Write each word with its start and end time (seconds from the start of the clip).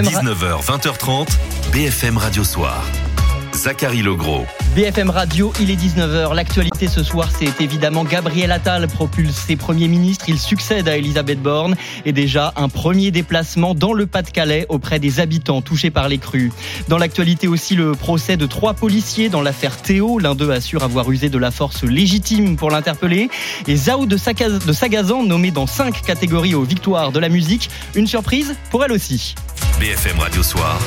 19h, 0.00 0.62
20h30, 0.62 1.26
BFM 1.70 2.16
Radio 2.16 2.42
Soir. 2.42 3.11
Zachary 3.54 4.02
Legros. 4.02 4.46
BFM 4.74 5.10
Radio, 5.10 5.52
il 5.60 5.70
est 5.70 5.76
19h. 5.76 6.34
L'actualité 6.34 6.88
ce 6.88 7.02
soir, 7.02 7.28
c'est 7.30 7.60
évidemment 7.60 8.04
Gabriel 8.04 8.50
Attal 8.50 8.88
propulsé 8.88 9.56
Premier 9.56 9.88
ministre. 9.88 10.24
Il 10.28 10.38
succède 10.38 10.88
à 10.88 10.96
Elisabeth 10.96 11.40
Borne 11.40 11.76
et 12.04 12.12
déjà 12.12 12.52
un 12.56 12.68
premier 12.68 13.10
déplacement 13.10 13.74
dans 13.74 13.92
le 13.92 14.06
Pas-de-Calais 14.06 14.66
auprès 14.68 14.98
des 14.98 15.20
habitants 15.20 15.62
touchés 15.62 15.90
par 15.90 16.08
les 16.08 16.18
crues. 16.18 16.52
Dans 16.88 16.98
l'actualité 16.98 17.48
aussi, 17.48 17.74
le 17.74 17.92
procès 17.92 18.36
de 18.36 18.46
trois 18.46 18.74
policiers 18.74 19.28
dans 19.28 19.42
l'affaire 19.42 19.76
Théo. 19.76 20.18
L'un 20.18 20.34
d'eux 20.34 20.50
assure 20.50 20.82
avoir 20.82 21.10
usé 21.10 21.28
de 21.28 21.38
la 21.38 21.50
force 21.50 21.84
légitime 21.84 22.56
pour 22.56 22.70
l'interpeller. 22.70 23.28
Et 23.66 23.76
Zao 23.76 24.06
de 24.06 24.16
Sagazan, 24.16 25.24
nommé 25.24 25.50
dans 25.50 25.66
cinq 25.66 26.02
catégories 26.02 26.54
aux 26.54 26.64
victoires 26.64 27.12
de 27.12 27.18
la 27.18 27.28
musique. 27.28 27.70
Une 27.94 28.06
surprise 28.06 28.54
pour 28.70 28.84
elle 28.84 28.92
aussi. 28.92 29.34
BFM 29.78 30.18
Radio 30.18 30.42
Soir 30.42 30.78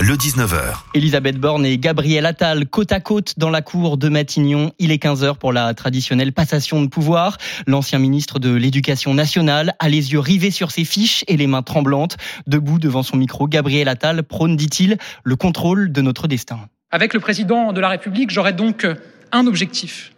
le 0.00 0.14
19h. 0.14 0.58
Elisabeth 0.94 1.38
Borne 1.38 1.64
et 1.64 1.78
Gabriel 1.78 2.26
Attal 2.26 2.66
côte 2.66 2.92
à 2.92 3.00
côte 3.00 3.34
dans 3.38 3.50
la 3.50 3.62
cour 3.62 3.96
de 3.96 4.08
Matignon. 4.08 4.72
Il 4.78 4.90
est 4.90 5.02
15h 5.02 5.36
pour 5.36 5.52
la 5.52 5.72
traditionnelle 5.74 6.32
passation 6.32 6.82
de 6.82 6.88
pouvoir. 6.88 7.38
L'ancien 7.66 7.98
ministre 7.98 8.38
de 8.38 8.52
l'Éducation 8.52 9.14
nationale 9.14 9.74
a 9.78 9.88
les 9.88 10.12
yeux 10.12 10.18
rivés 10.18 10.50
sur 10.50 10.70
ses 10.70 10.84
fiches 10.84 11.24
et 11.28 11.36
les 11.36 11.46
mains 11.46 11.62
tremblantes. 11.62 12.16
Debout 12.46 12.78
devant 12.78 13.02
son 13.02 13.16
micro, 13.16 13.46
Gabriel 13.46 13.88
Attal 13.88 14.22
prône, 14.24 14.56
dit-il, 14.56 14.98
le 15.22 15.36
contrôle 15.36 15.92
de 15.92 16.00
notre 16.00 16.28
destin. 16.28 16.60
Avec 16.90 17.14
le 17.14 17.20
président 17.20 17.72
de 17.72 17.80
la 17.80 17.88
République, 17.88 18.30
j'aurai 18.30 18.52
donc 18.52 18.86
un 19.32 19.46
objectif. 19.46 20.12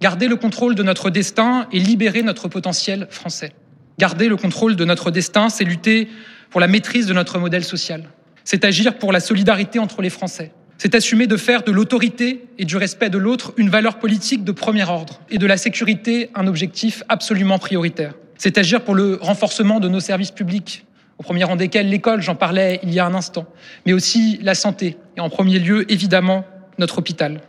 Garder 0.00 0.28
le 0.28 0.36
contrôle 0.36 0.74
de 0.74 0.82
notre 0.82 1.10
destin 1.10 1.66
et 1.72 1.78
libérer 1.78 2.22
notre 2.22 2.48
potentiel 2.48 3.06
français. 3.10 3.52
Garder 3.98 4.28
le 4.28 4.36
contrôle 4.36 4.74
de 4.74 4.84
notre 4.84 5.10
destin, 5.10 5.48
c'est 5.48 5.64
lutter 5.64 6.08
pour 6.50 6.60
la 6.60 6.66
maîtrise 6.66 7.06
de 7.06 7.12
notre 7.12 7.38
modèle 7.38 7.64
social. 7.64 8.08
C'est 8.44 8.64
agir 8.64 8.98
pour 8.98 9.12
la 9.12 9.20
solidarité 9.20 9.78
entre 9.78 10.02
les 10.02 10.10
Français. 10.10 10.52
C'est 10.78 10.94
assumer 10.94 11.26
de 11.26 11.36
faire 11.36 11.62
de 11.62 11.70
l'autorité 11.70 12.44
et 12.58 12.64
du 12.64 12.76
respect 12.76 13.08
de 13.08 13.18
l'autre 13.18 13.52
une 13.56 13.70
valeur 13.70 13.98
politique 13.98 14.42
de 14.42 14.50
premier 14.50 14.88
ordre 14.88 15.20
et 15.30 15.38
de 15.38 15.46
la 15.46 15.56
sécurité 15.56 16.30
un 16.34 16.48
objectif 16.48 17.04
absolument 17.08 17.58
prioritaire. 17.58 18.14
C'est 18.36 18.58
agir 18.58 18.82
pour 18.82 18.96
le 18.96 19.18
renforcement 19.20 19.78
de 19.78 19.88
nos 19.88 20.00
services 20.00 20.32
publics, 20.32 20.84
au 21.18 21.22
premier 21.22 21.44
rang 21.44 21.54
desquels 21.54 21.88
l'école, 21.88 22.20
j'en 22.20 22.34
parlais 22.34 22.80
il 22.82 22.92
y 22.92 22.98
a 22.98 23.06
un 23.06 23.14
instant, 23.14 23.46
mais 23.86 23.92
aussi 23.92 24.40
la 24.42 24.56
santé 24.56 24.96
et 25.16 25.20
en 25.20 25.30
premier 25.30 25.60
lieu, 25.60 25.90
évidemment, 25.92 26.44
notre 26.78 26.98
hôpital. 26.98 27.42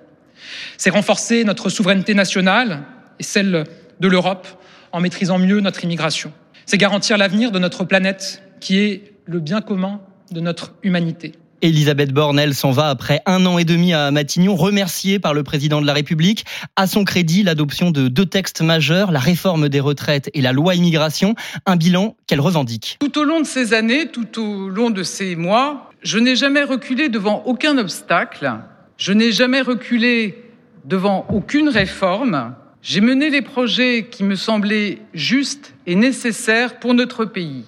C'est 0.77 0.91
renforcer 0.91 1.43
notre 1.43 1.69
souveraineté 1.69 2.13
nationale 2.13 2.83
et 3.17 3.23
celle 3.23 3.63
de 3.99 4.07
l'Europe 4.07 4.47
en 4.91 4.99
maîtrisant 4.99 5.39
mieux 5.39 5.59
notre 5.59 5.83
immigration. 5.83 6.31
C'est 6.67 6.77
garantir 6.77 7.17
l'avenir 7.17 7.51
de 7.51 7.57
notre 7.57 7.83
planète 7.83 8.43
qui 8.59 8.77
est 8.77 9.15
le 9.25 9.39
bien 9.39 9.61
commun 9.61 10.01
de 10.33 10.41
notre 10.41 10.73
humanité. 10.83 11.33
Elisabeth 11.61 12.11
Borne, 12.11 12.39
elle 12.39 12.53
s'en 12.53 12.71
va 12.71 12.89
après 12.89 13.21
un 13.25 13.45
an 13.45 13.57
et 13.57 13.63
demi 13.63 13.93
à 13.93 14.11
Matignon, 14.11 14.57
remerciée 14.57 15.17
par 15.17 15.33
le 15.33 15.43
président 15.43 15.79
de 15.79 15.87
la 15.87 15.93
République. 15.93 16.43
À 16.75 16.87
son 16.87 17.05
crédit, 17.05 17.41
l'adoption 17.41 17.89
de 17.89 18.09
deux 18.09 18.25
textes 18.25 18.61
majeurs, 18.61 19.13
la 19.13 19.19
réforme 19.19 19.69
des 19.69 19.79
retraites 19.79 20.29
et 20.33 20.41
la 20.41 20.51
loi 20.51 20.75
immigration, 20.75 21.35
un 21.65 21.77
bilan 21.77 22.17
qu'elle 22.27 22.41
revendique. 22.41 22.97
Tout 22.99 23.17
au 23.17 23.23
long 23.23 23.39
de 23.39 23.45
ces 23.45 23.73
années, 23.73 24.07
tout 24.07 24.41
au 24.41 24.67
long 24.67 24.89
de 24.89 25.03
ces 25.03 25.37
mois, 25.37 25.89
je 26.01 26.19
n'ai 26.19 26.35
jamais 26.35 26.63
reculé 26.63 27.07
devant 27.07 27.43
aucun 27.45 27.77
obstacle, 27.77 28.55
je 28.97 29.13
n'ai 29.13 29.31
jamais 29.31 29.61
reculé 29.61 30.43
devant 30.83 31.25
aucune 31.31 31.69
réforme. 31.69 32.55
J'ai 32.81 32.99
mené 32.99 33.29
les 33.29 33.41
projets 33.41 34.09
qui 34.11 34.25
me 34.25 34.35
semblaient 34.35 34.97
justes 35.13 35.73
et 35.87 35.95
nécessaires 35.95 36.79
pour 36.79 36.93
notre 36.93 37.23
pays 37.23 37.63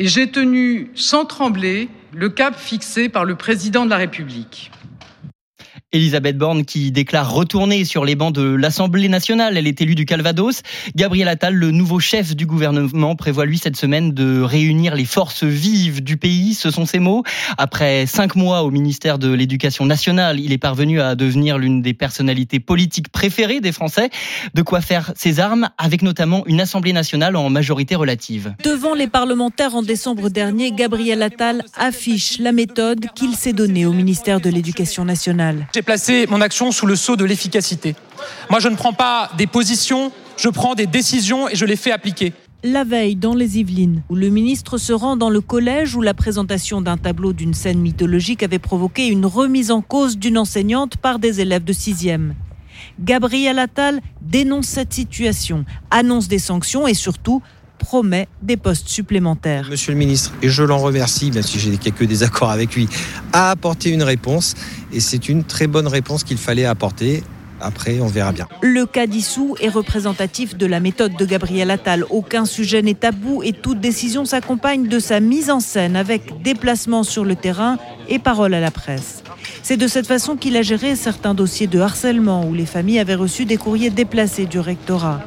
et 0.00 0.06
j'ai 0.06 0.30
tenu 0.30 0.90
sans 0.94 1.26
trembler 1.26 1.88
le 2.12 2.28
cap 2.28 2.58
fixé 2.58 3.08
par 3.08 3.24
le 3.24 3.34
président 3.34 3.84
de 3.84 3.90
la 3.90 3.96
République. 3.96 4.70
Elisabeth 5.92 6.38
Borne 6.38 6.64
qui 6.64 6.92
déclare 6.92 7.32
retourner 7.32 7.84
sur 7.84 8.04
les 8.04 8.14
bancs 8.14 8.32
de 8.32 8.42
l'Assemblée 8.42 9.08
nationale. 9.08 9.56
Elle 9.56 9.66
est 9.66 9.80
élue 9.80 9.96
du 9.96 10.04
Calvados. 10.04 10.62
Gabriel 10.94 11.26
Attal, 11.26 11.54
le 11.54 11.72
nouveau 11.72 11.98
chef 11.98 12.36
du 12.36 12.46
gouvernement, 12.46 13.16
prévoit 13.16 13.44
lui 13.44 13.58
cette 13.58 13.74
semaine 13.74 14.12
de 14.12 14.40
réunir 14.40 14.94
les 14.94 15.04
forces 15.04 15.42
vives 15.42 16.00
du 16.00 16.16
pays. 16.16 16.54
Ce 16.54 16.70
sont 16.70 16.86
ses 16.86 17.00
mots. 17.00 17.24
Après 17.58 18.06
cinq 18.06 18.36
mois 18.36 18.62
au 18.62 18.70
ministère 18.70 19.18
de 19.18 19.32
l'Éducation 19.32 19.84
nationale, 19.84 20.38
il 20.38 20.52
est 20.52 20.58
parvenu 20.58 21.00
à 21.00 21.16
devenir 21.16 21.58
l'une 21.58 21.82
des 21.82 21.92
personnalités 21.92 22.60
politiques 22.60 23.08
préférées 23.08 23.60
des 23.60 23.72
Français. 23.72 24.10
De 24.54 24.62
quoi 24.62 24.80
faire 24.80 25.12
ses 25.16 25.40
armes, 25.40 25.70
avec 25.76 26.02
notamment 26.02 26.46
une 26.46 26.60
Assemblée 26.60 26.92
nationale 26.92 27.34
en 27.34 27.50
majorité 27.50 27.96
relative. 27.96 28.54
Devant 28.62 28.94
les 28.94 29.08
parlementaires 29.08 29.74
en 29.74 29.82
décembre 29.82 30.28
dernier, 30.28 30.70
Gabriel 30.70 31.20
Attal 31.22 31.64
affiche 31.76 32.38
la 32.38 32.52
méthode 32.52 33.06
qu'il 33.16 33.34
s'est 33.34 33.52
donnée 33.52 33.86
au 33.86 33.92
ministère 33.92 34.40
de 34.40 34.50
l'Éducation 34.50 35.04
nationale. 35.04 35.66
J'ai 35.86 36.26
mon 36.26 36.40
action 36.40 36.72
sous 36.72 36.86
le 36.86 36.96
sceau 36.96 37.16
de 37.16 37.24
l'efficacité. 37.24 37.94
Moi, 38.50 38.60
je 38.60 38.68
ne 38.68 38.76
prends 38.76 38.92
pas 38.92 39.30
des 39.36 39.46
positions, 39.46 40.12
je 40.36 40.48
prends 40.48 40.74
des 40.74 40.86
décisions 40.86 41.48
et 41.48 41.56
je 41.56 41.64
les 41.64 41.76
fais 41.76 41.90
appliquer. 41.90 42.32
La 42.62 42.84
veille, 42.84 43.16
dans 43.16 43.34
les 43.34 43.58
Yvelines, 43.58 44.02
où 44.10 44.14
le 44.14 44.28
ministre 44.28 44.76
se 44.76 44.92
rend 44.92 45.16
dans 45.16 45.30
le 45.30 45.40
collège 45.40 45.96
où 45.96 46.02
la 46.02 46.12
présentation 46.12 46.82
d'un 46.82 46.98
tableau 46.98 47.32
d'une 47.32 47.54
scène 47.54 47.80
mythologique 47.80 48.42
avait 48.42 48.58
provoqué 48.58 49.06
une 49.06 49.24
remise 49.24 49.70
en 49.70 49.80
cause 49.80 50.18
d'une 50.18 50.36
enseignante 50.36 50.98
par 50.98 51.18
des 51.18 51.40
élèves 51.40 51.64
de 51.64 51.72
6e. 51.72 52.32
Gabriel 52.98 53.58
Attal 53.58 54.00
dénonce 54.20 54.66
cette 54.66 54.92
situation, 54.92 55.64
annonce 55.90 56.28
des 56.28 56.38
sanctions 56.38 56.86
et 56.86 56.94
surtout 56.94 57.42
promet 57.80 58.28
des 58.42 58.56
postes 58.56 58.88
supplémentaires. 58.88 59.66
Monsieur 59.68 59.92
le 59.92 59.98
ministre, 59.98 60.32
et 60.42 60.48
je 60.48 60.62
l'en 60.62 60.78
remercie, 60.78 61.32
même 61.32 61.42
si 61.42 61.58
j'ai 61.58 61.76
quelques 61.78 62.04
désaccords 62.04 62.50
avec 62.50 62.76
lui, 62.76 62.88
a 63.32 63.50
apporté 63.50 63.90
une 63.90 64.04
réponse 64.04 64.54
et 64.92 65.00
c'est 65.00 65.28
une 65.28 65.42
très 65.42 65.66
bonne 65.66 65.88
réponse 65.88 66.22
qu'il 66.22 66.38
fallait 66.38 66.66
apporter. 66.66 67.24
Après, 67.60 68.00
on 68.00 68.06
verra 68.06 68.32
bien. 68.32 68.48
Le 68.62 68.86
cas 68.86 69.06
d'Issou 69.06 69.54
est 69.60 69.68
représentatif 69.68 70.56
de 70.56 70.66
la 70.66 70.80
méthode 70.80 71.16
de 71.16 71.24
Gabriel 71.26 71.70
Attal. 71.70 72.04
Aucun 72.08 72.44
sujet 72.44 72.80
n'est 72.80 72.94
tabou 72.94 73.42
et 73.42 73.52
toute 73.52 73.80
décision 73.80 74.24
s'accompagne 74.24 74.88
de 74.88 74.98
sa 74.98 75.20
mise 75.20 75.50
en 75.50 75.60
scène 75.60 75.96
avec 75.96 76.42
déplacement 76.42 77.02
sur 77.02 77.24
le 77.24 77.36
terrain 77.36 77.78
et 78.08 78.18
parole 78.18 78.54
à 78.54 78.60
la 78.60 78.70
presse. 78.70 79.22
C'est 79.70 79.76
de 79.76 79.86
cette 79.86 80.08
façon 80.08 80.34
qu'il 80.34 80.56
a 80.56 80.62
géré 80.62 80.96
certains 80.96 81.32
dossiers 81.32 81.68
de 81.68 81.78
harcèlement 81.78 82.44
où 82.44 82.54
les 82.54 82.66
familles 82.66 82.98
avaient 82.98 83.14
reçu 83.14 83.44
des 83.44 83.56
courriers 83.56 83.90
déplacés 83.90 84.46
du 84.46 84.58
rectorat. 84.58 85.22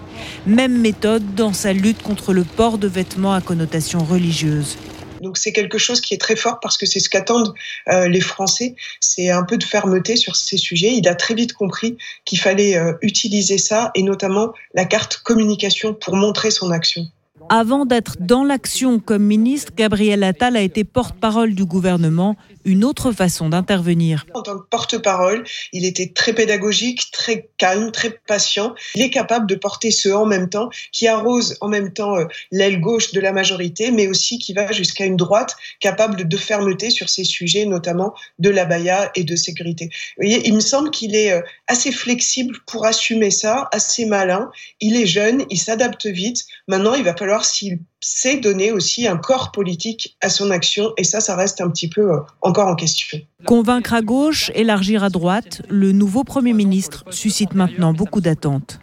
Même 0.45 0.81
méthode 0.81 1.33
dans 1.33 1.53
sa 1.53 1.71
lutte 1.71 2.03
contre 2.03 2.33
le 2.33 2.43
port 2.43 2.77
de 2.77 2.89
vêtements 2.89 3.33
à 3.33 3.39
connotation 3.39 4.03
religieuse. 4.03 4.77
Donc 5.21 5.37
c'est 5.37 5.53
quelque 5.53 5.77
chose 5.77 6.01
qui 6.01 6.13
est 6.13 6.17
très 6.17 6.35
fort 6.35 6.59
parce 6.61 6.75
que 6.75 6.85
c'est 6.85 6.99
ce 6.99 7.07
qu'attendent 7.07 7.53
euh, 7.87 8.09
les 8.09 8.19
Français, 8.19 8.75
c'est 8.99 9.29
un 9.29 9.43
peu 9.43 9.55
de 9.55 9.63
fermeté 9.63 10.17
sur 10.17 10.35
ces 10.35 10.57
sujets. 10.57 10.93
Il 10.93 11.07
a 11.07 11.15
très 11.15 11.35
vite 11.35 11.53
compris 11.53 11.97
qu'il 12.25 12.37
fallait 12.37 12.75
euh, 12.75 12.91
utiliser 13.01 13.57
ça 13.57 13.91
et 13.95 14.03
notamment 14.03 14.51
la 14.73 14.83
carte 14.83 15.21
communication 15.23 15.93
pour 15.93 16.17
montrer 16.17 16.51
son 16.51 16.69
action. 16.69 17.07
Avant 17.55 17.85
d'être 17.85 18.15
dans 18.19 18.43
l'action 18.43 18.97
comme 18.97 19.21
ministre, 19.21 19.73
Gabriel 19.75 20.23
Attal 20.23 20.57
a 20.57 20.61
été 20.61 20.83
porte-parole 20.83 21.53
du 21.53 21.65
gouvernement, 21.65 22.35
une 22.65 22.83
autre 22.83 23.11
façon 23.11 23.47
d'intervenir. 23.49 24.25
En 24.33 24.41
tant 24.41 24.57
que 24.57 24.67
porte-parole, 24.67 25.43
il 25.71 25.85
était 25.85 26.11
très 26.15 26.33
pédagogique, 26.33 27.11
très 27.11 27.49
calme, 27.59 27.91
très 27.91 28.09
patient. 28.25 28.73
Il 28.95 29.03
est 29.03 29.11
capable 29.11 29.45
de 29.45 29.53
porter 29.53 29.91
ce 29.91 30.09
en 30.09 30.25
même 30.25 30.49
temps 30.49 30.69
qui 30.91 31.07
arrose 31.07 31.55
en 31.61 31.67
même 31.67 31.93
temps 31.93 32.17
euh, 32.17 32.25
l'aile 32.51 32.81
gauche 32.81 33.11
de 33.11 33.19
la 33.19 33.31
majorité, 33.31 33.91
mais 33.91 34.07
aussi 34.07 34.39
qui 34.39 34.53
va 34.53 34.71
jusqu'à 34.71 35.05
une 35.05 35.15
droite 35.15 35.55
capable 35.79 36.27
de 36.27 36.37
fermeté 36.37 36.89
sur 36.89 37.07
ces 37.07 37.23
sujets, 37.23 37.65
notamment 37.65 38.15
de 38.39 38.49
la 38.49 38.65
baya 38.65 39.11
et 39.13 39.23
de 39.23 39.35
sécurité. 39.35 39.91
Il 40.19 40.55
me 40.55 40.59
semble 40.59 40.89
qu'il 40.89 41.15
est 41.15 41.33
euh, 41.33 41.41
assez 41.67 41.91
flexible 41.91 42.57
pour 42.65 42.87
assumer 42.87 43.29
ça, 43.29 43.69
assez 43.71 44.05
malin. 44.05 44.49
Il 44.81 44.95
est 44.95 45.05
jeune, 45.05 45.45
il 45.51 45.59
s'adapte 45.59 46.07
vite. 46.07 46.45
Maintenant, 46.69 46.93
il 46.93 47.03
va 47.03 47.15
falloir 47.15 47.43
s'il 47.43 47.79
sait 47.99 48.37
donner 48.37 48.71
aussi 48.71 49.05
un 49.05 49.17
corps 49.17 49.51
politique 49.51 50.15
à 50.21 50.29
son 50.29 50.49
action, 50.49 50.93
et 50.97 51.03
ça, 51.03 51.19
ça 51.19 51.35
reste 51.35 51.59
un 51.59 51.69
petit 51.69 51.89
peu 51.89 52.13
euh, 52.13 52.19
encore 52.41 52.67
en 52.67 52.75
question. 52.75 53.19
Convaincre 53.45 53.93
à 53.93 54.01
gauche, 54.01 54.49
élargir 54.55 55.03
à 55.03 55.09
droite, 55.09 55.61
le 55.69 55.91
nouveau 55.91 56.23
Premier 56.23 56.53
ministre 56.53 57.03
suscite 57.09 57.53
maintenant 57.53 57.93
beaucoup 57.93 58.21
d'attentes. 58.21 58.79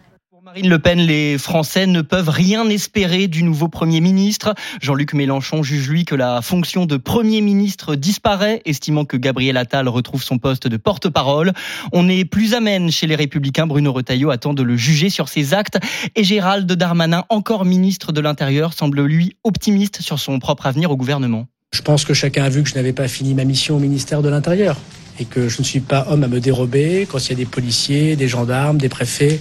Marine 0.51 0.67
Le 0.67 0.79
Pen, 0.79 0.99
les 0.99 1.37
Français 1.37 1.87
ne 1.87 2.01
peuvent 2.01 2.27
rien 2.27 2.67
espérer 2.67 3.29
du 3.29 3.43
nouveau 3.43 3.69
Premier 3.69 4.01
ministre. 4.01 4.53
Jean-Luc 4.81 5.13
Mélenchon 5.13 5.63
juge 5.63 5.87
lui 5.87 6.03
que 6.03 6.13
la 6.13 6.41
fonction 6.41 6.85
de 6.85 6.97
Premier 6.97 7.39
ministre 7.39 7.95
disparaît, 7.95 8.61
estimant 8.65 9.05
que 9.05 9.15
Gabriel 9.15 9.55
Attal 9.55 9.87
retrouve 9.87 10.21
son 10.21 10.39
poste 10.39 10.67
de 10.67 10.75
porte-parole. 10.75 11.53
On 11.93 12.09
est 12.09 12.25
plus 12.25 12.53
amène 12.53 12.91
chez 12.91 13.07
les 13.07 13.15
Républicains. 13.15 13.65
Bruno 13.65 13.93
Retailleau 13.93 14.29
attend 14.29 14.53
de 14.53 14.61
le 14.61 14.75
juger 14.75 15.09
sur 15.09 15.29
ses 15.29 15.53
actes. 15.53 15.79
Et 16.17 16.25
Gérald 16.25 16.69
Darmanin, 16.69 17.23
encore 17.29 17.63
ministre 17.63 18.11
de 18.11 18.19
l'Intérieur, 18.19 18.73
semble 18.73 19.03
lui 19.03 19.37
optimiste 19.45 20.01
sur 20.01 20.19
son 20.19 20.37
propre 20.39 20.65
avenir 20.65 20.91
au 20.91 20.97
gouvernement. 20.97 21.47
Je 21.73 21.81
pense 21.81 22.03
que 22.03 22.13
chacun 22.13 22.43
a 22.43 22.49
vu 22.49 22.61
que 22.61 22.69
je 22.69 22.75
n'avais 22.75 22.91
pas 22.91 23.07
fini 23.07 23.35
ma 23.35 23.45
mission 23.45 23.77
au 23.77 23.79
ministère 23.79 24.21
de 24.21 24.27
l'Intérieur 24.27 24.75
et 25.21 25.25
que 25.25 25.47
je 25.47 25.59
ne 25.59 25.63
suis 25.63 25.79
pas 25.79 26.07
homme 26.09 26.23
à 26.23 26.27
me 26.27 26.39
dérober 26.39 27.07
quand 27.09 27.19
il 27.25 27.29
y 27.29 27.33
a 27.33 27.35
des 27.35 27.45
policiers, 27.45 28.15
des 28.15 28.27
gendarmes, 28.27 28.77
des 28.77 28.89
préfets 28.89 29.39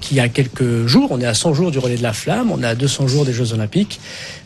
qui, 0.00 0.14
il 0.14 0.18
y 0.18 0.20
a 0.20 0.28
quelques 0.28 0.86
jours, 0.86 1.08
on 1.10 1.20
est 1.20 1.26
à 1.26 1.34
100 1.34 1.54
jours 1.54 1.70
du 1.70 1.78
relais 1.78 1.96
de 1.96 2.02
la 2.02 2.12
flamme, 2.12 2.50
on 2.50 2.62
est 2.62 2.66
à 2.66 2.74
200 2.74 3.08
jours 3.08 3.24
des 3.24 3.32
Jeux 3.32 3.52
Olympiques, 3.52 4.00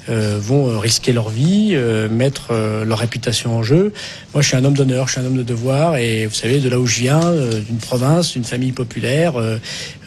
euh, 0.08 0.38
vont 0.40 0.68
euh, 0.68 0.78
risquer 0.78 1.12
leur 1.12 1.30
vie, 1.30 1.70
euh, 1.72 2.08
mettre 2.08 2.54
leur 2.86 2.98
réputation 2.98 3.56
en 3.56 3.62
jeu. 3.62 3.92
Moi, 4.32 4.42
je 4.42 4.48
suis 4.48 4.56
un 4.56 4.64
homme 4.64 4.74
d'honneur, 4.74 5.08
je 5.08 5.12
suis 5.12 5.20
un 5.20 5.24
homme 5.24 5.36
de 5.36 5.42
devoir, 5.42 5.96
et 5.96 6.26
vous 6.26 6.34
savez, 6.34 6.60
de 6.60 6.68
là 6.68 6.78
où 6.78 6.86
je 6.86 7.00
viens, 7.00 7.20
d'une 7.66 7.78
province, 7.78 8.32
d'une 8.32 8.44
famille 8.44 8.72
populaire, 8.72 9.34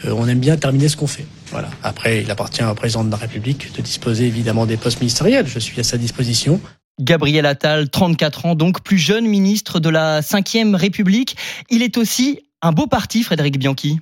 on 0.06 0.28
aime 0.28 0.38
bien 0.38 0.56
terminer 0.56 0.88
ce 0.88 0.96
qu'on 0.96 1.06
fait. 1.06 1.26
Voilà. 1.50 1.68
Après, 1.82 2.22
il 2.22 2.30
appartient 2.30 2.64
au 2.64 2.74
président 2.74 3.04
de 3.04 3.10
la 3.10 3.16
République 3.16 3.72
de 3.76 3.82
disposer 3.82 4.26
évidemment 4.26 4.66
des 4.66 4.76
postes 4.76 5.00
ministériels. 5.00 5.46
Je 5.46 5.58
suis 5.58 5.78
à 5.80 5.84
sa 5.84 5.98
disposition. 5.98 6.60
Gabriel 7.00 7.46
Attal, 7.46 7.88
34 7.88 8.46
ans, 8.46 8.54
donc 8.54 8.82
plus 8.82 8.98
jeune 8.98 9.26
ministre 9.26 9.80
de 9.80 9.88
la 9.88 10.20
5e 10.20 10.74
République. 10.74 11.36
Il 11.70 11.82
est 11.82 11.96
aussi 11.96 12.40
un 12.62 12.72
beau 12.72 12.86
parti, 12.86 13.22
Frédéric 13.22 13.58
Bianchi. 13.58 13.98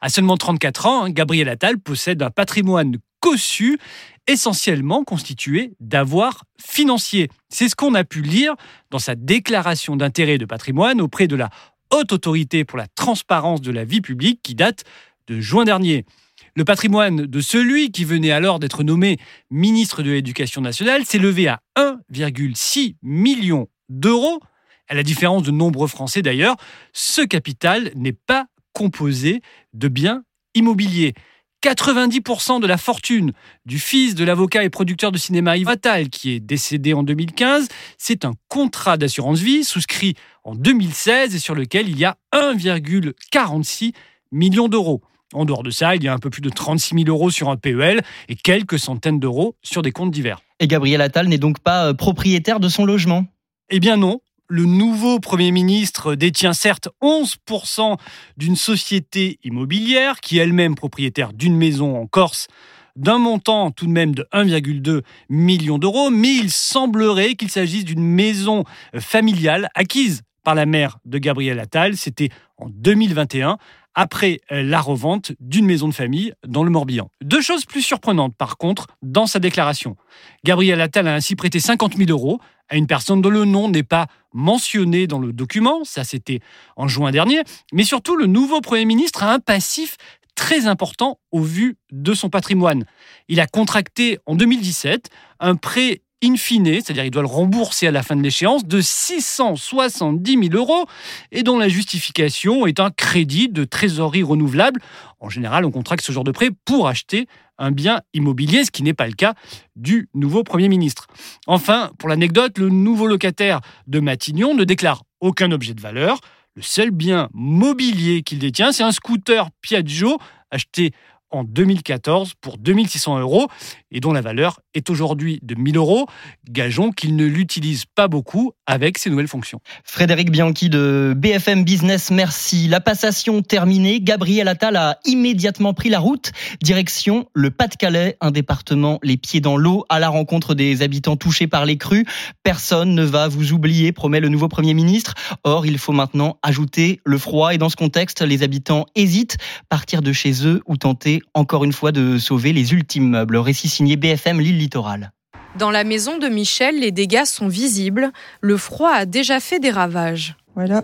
À 0.00 0.08
seulement 0.08 0.36
34 0.36 0.86
ans, 0.86 1.04
hein, 1.04 1.10
Gabriel 1.10 1.48
Attal 1.48 1.78
possède 1.78 2.22
un 2.22 2.30
patrimoine 2.30 2.96
cossu, 3.20 3.78
essentiellement 4.26 5.04
constitué 5.04 5.72
d'avoirs 5.80 6.44
financiers. 6.60 7.30
C'est 7.48 7.68
ce 7.68 7.76
qu'on 7.76 7.94
a 7.94 8.04
pu 8.04 8.20
lire 8.20 8.54
dans 8.90 8.98
sa 8.98 9.14
déclaration 9.14 9.96
d'intérêt 9.96 10.38
de 10.38 10.44
patrimoine 10.44 11.00
auprès 11.00 11.28
de 11.28 11.36
la 11.36 11.48
Haute 11.90 12.12
Autorité 12.12 12.64
pour 12.64 12.78
la 12.78 12.86
transparence 12.88 13.60
de 13.60 13.70
la 13.70 13.84
vie 13.84 14.00
publique 14.00 14.40
qui 14.42 14.54
date 14.54 14.84
de 15.26 15.40
juin 15.40 15.64
dernier. 15.64 16.04
Le 16.54 16.64
patrimoine 16.64 17.24
de 17.24 17.40
celui 17.40 17.90
qui 17.92 18.04
venait 18.04 18.30
alors 18.30 18.58
d'être 18.58 18.82
nommé 18.82 19.16
ministre 19.50 20.02
de 20.02 20.10
l'Éducation 20.10 20.60
nationale 20.60 21.06
s'est 21.06 21.18
levé 21.18 21.48
à 21.48 21.60
1,6 21.76 22.96
million 23.02 23.68
d'euros. 23.88 24.38
À 24.86 24.94
la 24.94 25.02
différence 25.02 25.44
de 25.44 25.50
nombreux 25.50 25.88
Français 25.88 26.20
d'ailleurs, 26.20 26.56
ce 26.92 27.22
capital 27.22 27.90
n'est 27.94 28.12
pas 28.12 28.48
composé 28.74 29.40
de 29.72 29.88
biens 29.88 30.24
immobiliers. 30.54 31.14
90% 31.62 32.60
de 32.60 32.66
la 32.66 32.76
fortune 32.76 33.32
du 33.64 33.78
fils 33.78 34.14
de 34.14 34.24
l'avocat 34.24 34.62
et 34.62 34.68
producteur 34.68 35.10
de 35.10 35.16
cinéma 35.16 35.56
Yves 35.56 35.70
Attal, 35.70 36.10
qui 36.10 36.32
est 36.32 36.40
décédé 36.40 36.92
en 36.92 37.02
2015, 37.02 37.68
c'est 37.96 38.26
un 38.26 38.32
contrat 38.48 38.98
d'assurance 38.98 39.38
vie 39.38 39.64
souscrit 39.64 40.16
en 40.44 40.54
2016 40.54 41.34
et 41.34 41.38
sur 41.38 41.54
lequel 41.54 41.88
il 41.88 41.98
y 41.98 42.04
a 42.04 42.18
1,46 42.34 43.94
million 44.32 44.68
d'euros. 44.68 45.02
En 45.32 45.44
dehors 45.44 45.62
de 45.62 45.70
ça, 45.70 45.96
il 45.96 46.02
y 46.02 46.08
a 46.08 46.12
un 46.12 46.18
peu 46.18 46.30
plus 46.30 46.42
de 46.42 46.50
36 46.50 47.04
000 47.04 47.08
euros 47.08 47.30
sur 47.30 47.48
un 47.48 47.56
PEL 47.56 48.02
et 48.28 48.34
quelques 48.34 48.78
centaines 48.78 49.18
d'euros 49.18 49.56
sur 49.62 49.82
des 49.82 49.92
comptes 49.92 50.10
divers. 50.10 50.40
Et 50.60 50.68
Gabriel 50.68 51.00
Attal 51.00 51.28
n'est 51.28 51.38
donc 51.38 51.58
pas 51.60 51.86
euh, 51.86 51.94
propriétaire 51.94 52.60
de 52.60 52.68
son 52.68 52.84
logement 52.84 53.26
Eh 53.70 53.80
bien 53.80 53.96
non. 53.96 54.20
Le 54.48 54.64
nouveau 54.64 55.18
Premier 55.18 55.50
ministre 55.50 56.14
détient 56.14 56.52
certes 56.52 56.88
11% 57.00 57.96
d'une 58.36 58.56
société 58.56 59.38
immobilière 59.44 60.20
qui 60.20 60.38
est 60.38 60.42
elle-même 60.42 60.74
propriétaire 60.74 61.32
d'une 61.32 61.56
maison 61.56 61.98
en 61.98 62.06
Corse 62.06 62.48
d'un 62.96 63.18
montant 63.18 63.70
tout 63.70 63.86
de 63.86 63.92
même 63.92 64.14
de 64.14 64.26
1,2 64.32 65.02
million 65.30 65.78
d'euros, 65.78 66.10
mais 66.10 66.34
il 66.34 66.50
semblerait 66.50 67.34
qu'il 67.34 67.50
s'agisse 67.50 67.86
d'une 67.86 68.02
maison 68.04 68.64
familiale 68.98 69.70
acquise 69.74 70.22
par 70.44 70.54
la 70.54 70.66
mère 70.66 70.98
de 71.04 71.18
Gabriel 71.18 71.58
Attal. 71.58 71.96
C'était 71.96 72.28
en 72.58 72.68
2021 72.68 73.58
après 73.94 74.40
euh, 74.50 74.62
la 74.62 74.80
revente 74.80 75.32
d'une 75.40 75.66
maison 75.66 75.88
de 75.88 75.94
famille 75.94 76.32
dans 76.46 76.64
le 76.64 76.70
Morbihan. 76.70 77.10
Deux 77.22 77.40
choses 77.40 77.64
plus 77.64 77.82
surprenantes, 77.82 78.34
par 78.36 78.56
contre, 78.56 78.86
dans 79.02 79.26
sa 79.26 79.38
déclaration. 79.38 79.96
Gabriel 80.44 80.80
Attal 80.80 81.08
a 81.08 81.14
ainsi 81.14 81.36
prêté 81.36 81.60
50 81.60 81.96
000 81.96 82.10
euros 82.10 82.40
à 82.68 82.76
une 82.76 82.86
personne 82.86 83.20
dont 83.20 83.30
le 83.30 83.44
nom 83.44 83.68
n'est 83.68 83.82
pas 83.82 84.06
mentionné 84.32 85.06
dans 85.06 85.18
le 85.18 85.32
document, 85.32 85.84
ça 85.84 86.04
c'était 86.04 86.40
en 86.76 86.88
juin 86.88 87.10
dernier, 87.10 87.42
mais 87.72 87.84
surtout 87.84 88.16
le 88.16 88.26
nouveau 88.26 88.60
Premier 88.60 88.86
ministre 88.86 89.22
a 89.22 89.32
un 89.32 89.40
passif 89.40 89.96
très 90.34 90.66
important 90.66 91.18
au 91.30 91.40
vu 91.40 91.76
de 91.90 92.14
son 92.14 92.30
patrimoine. 92.30 92.84
Il 93.28 93.40
a 93.40 93.46
contracté 93.46 94.18
en 94.26 94.34
2017 94.34 95.10
un 95.40 95.56
prêt 95.56 96.01
in 96.22 96.36
fine, 96.36 96.66
c'est-à-dire 96.66 97.04
il 97.04 97.10
doit 97.10 97.22
le 97.22 97.28
rembourser 97.28 97.86
à 97.86 97.90
la 97.90 98.02
fin 98.02 98.16
de 98.16 98.22
l'échéance, 98.22 98.64
de 98.64 98.80
670 98.80 100.48
000 100.50 100.54
euros 100.54 100.86
et 101.30 101.42
dont 101.42 101.58
la 101.58 101.68
justification 101.68 102.66
est 102.66 102.80
un 102.80 102.90
crédit 102.90 103.48
de 103.48 103.64
trésorerie 103.64 104.22
renouvelable. 104.22 104.80
En 105.20 105.28
général, 105.28 105.64
on 105.64 105.70
contracte 105.70 106.04
ce 106.04 106.12
genre 106.12 106.24
de 106.24 106.30
prêt 106.30 106.50
pour 106.64 106.88
acheter 106.88 107.26
un 107.58 107.70
bien 107.70 108.00
immobilier, 108.14 108.64
ce 108.64 108.70
qui 108.70 108.82
n'est 108.82 108.94
pas 108.94 109.06
le 109.06 109.12
cas 109.12 109.34
du 109.76 110.08
nouveau 110.14 110.42
Premier 110.42 110.68
ministre. 110.68 111.06
Enfin, 111.46 111.90
pour 111.98 112.08
l'anecdote, 112.08 112.58
le 112.58 112.68
nouveau 112.68 113.06
locataire 113.06 113.60
de 113.86 114.00
Matignon 114.00 114.54
ne 114.54 114.64
déclare 114.64 115.02
aucun 115.20 115.50
objet 115.52 115.74
de 115.74 115.80
valeur. 115.80 116.18
Le 116.54 116.62
seul 116.62 116.90
bien 116.90 117.28
mobilier 117.32 118.22
qu'il 118.22 118.38
détient, 118.38 118.72
c'est 118.72 118.82
un 118.82 118.92
scooter 118.92 119.48
Piaggio 119.60 120.18
acheté 120.50 120.92
en 121.32 121.44
2014 121.44 122.34
pour 122.40 122.58
2600 122.58 123.18
euros 123.18 123.48
et 123.90 124.00
dont 124.00 124.12
la 124.12 124.20
valeur 124.20 124.60
est 124.74 124.90
aujourd'hui 124.90 125.38
de 125.42 125.54
1000 125.54 125.76
euros. 125.76 126.06
Gageons 126.48 126.92
qu'il 126.92 127.16
ne 127.16 127.24
l'utilise 127.24 127.84
pas 127.86 128.08
beaucoup 128.08 128.52
avec 128.72 128.96
ses 128.96 129.10
nouvelles 129.10 129.28
fonctions. 129.28 129.60
Frédéric 129.84 130.30
Bianchi 130.30 130.70
de 130.70 131.12
BFM 131.14 131.62
Business, 131.62 132.10
merci. 132.10 132.68
La 132.68 132.80
passation 132.80 133.42
terminée, 133.42 134.00
Gabriel 134.00 134.48
Attal 134.48 134.76
a 134.76 134.98
immédiatement 135.04 135.74
pris 135.74 135.90
la 135.90 135.98
route, 135.98 136.32
direction 136.62 137.28
le 137.34 137.50
Pas-de-Calais, 137.50 138.16
un 138.22 138.30
département 138.30 138.98
les 139.02 139.18
pieds 139.18 139.42
dans 139.42 139.58
l'eau, 139.58 139.84
à 139.90 140.00
la 140.00 140.08
rencontre 140.08 140.54
des 140.54 140.80
habitants 140.80 141.16
touchés 141.16 141.46
par 141.46 141.66
les 141.66 141.76
crues. 141.76 142.06
Personne 142.44 142.94
ne 142.94 143.04
va 143.04 143.28
vous 143.28 143.52
oublier, 143.52 143.92
promet 143.92 144.20
le 144.20 144.30
nouveau 144.30 144.48
Premier 144.48 144.72
ministre. 144.72 145.12
Or, 145.44 145.66
il 145.66 145.76
faut 145.76 145.92
maintenant 145.92 146.38
ajouter 146.42 146.98
le 147.04 147.18
froid 147.18 147.52
et 147.52 147.58
dans 147.58 147.68
ce 147.68 147.76
contexte, 147.76 148.22
les 148.22 148.42
habitants 148.42 148.86
hésitent, 148.94 149.36
partir 149.68 150.00
de 150.00 150.14
chez 150.14 150.46
eux 150.46 150.62
ou 150.64 150.78
tenter 150.78 151.20
encore 151.34 151.64
une 151.64 151.74
fois 151.74 151.92
de 151.92 152.16
sauver 152.16 152.54
les 152.54 152.72
ultimes 152.72 153.10
meubles. 153.10 153.36
Récit 153.36 153.68
signé 153.68 153.96
BFM 153.96 154.40
Lille 154.40 154.56
Littoral. 154.56 155.12
Dans 155.58 155.70
la 155.70 155.84
maison 155.84 156.18
de 156.18 156.28
Michel, 156.28 156.80
les 156.80 156.92
dégâts 156.92 157.24
sont 157.24 157.48
visibles. 157.48 158.10
Le 158.40 158.56
froid 158.56 158.90
a 158.90 159.04
déjà 159.04 159.38
fait 159.38 159.58
des 159.58 159.70
ravages. 159.70 160.36
Voilà. 160.54 160.82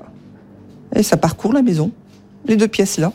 Et 0.94 1.02
ça 1.02 1.16
parcourt 1.16 1.52
la 1.52 1.62
maison. 1.62 1.90
Les 2.46 2.56
deux 2.56 2.68
pièces 2.68 2.98
là. 2.98 3.12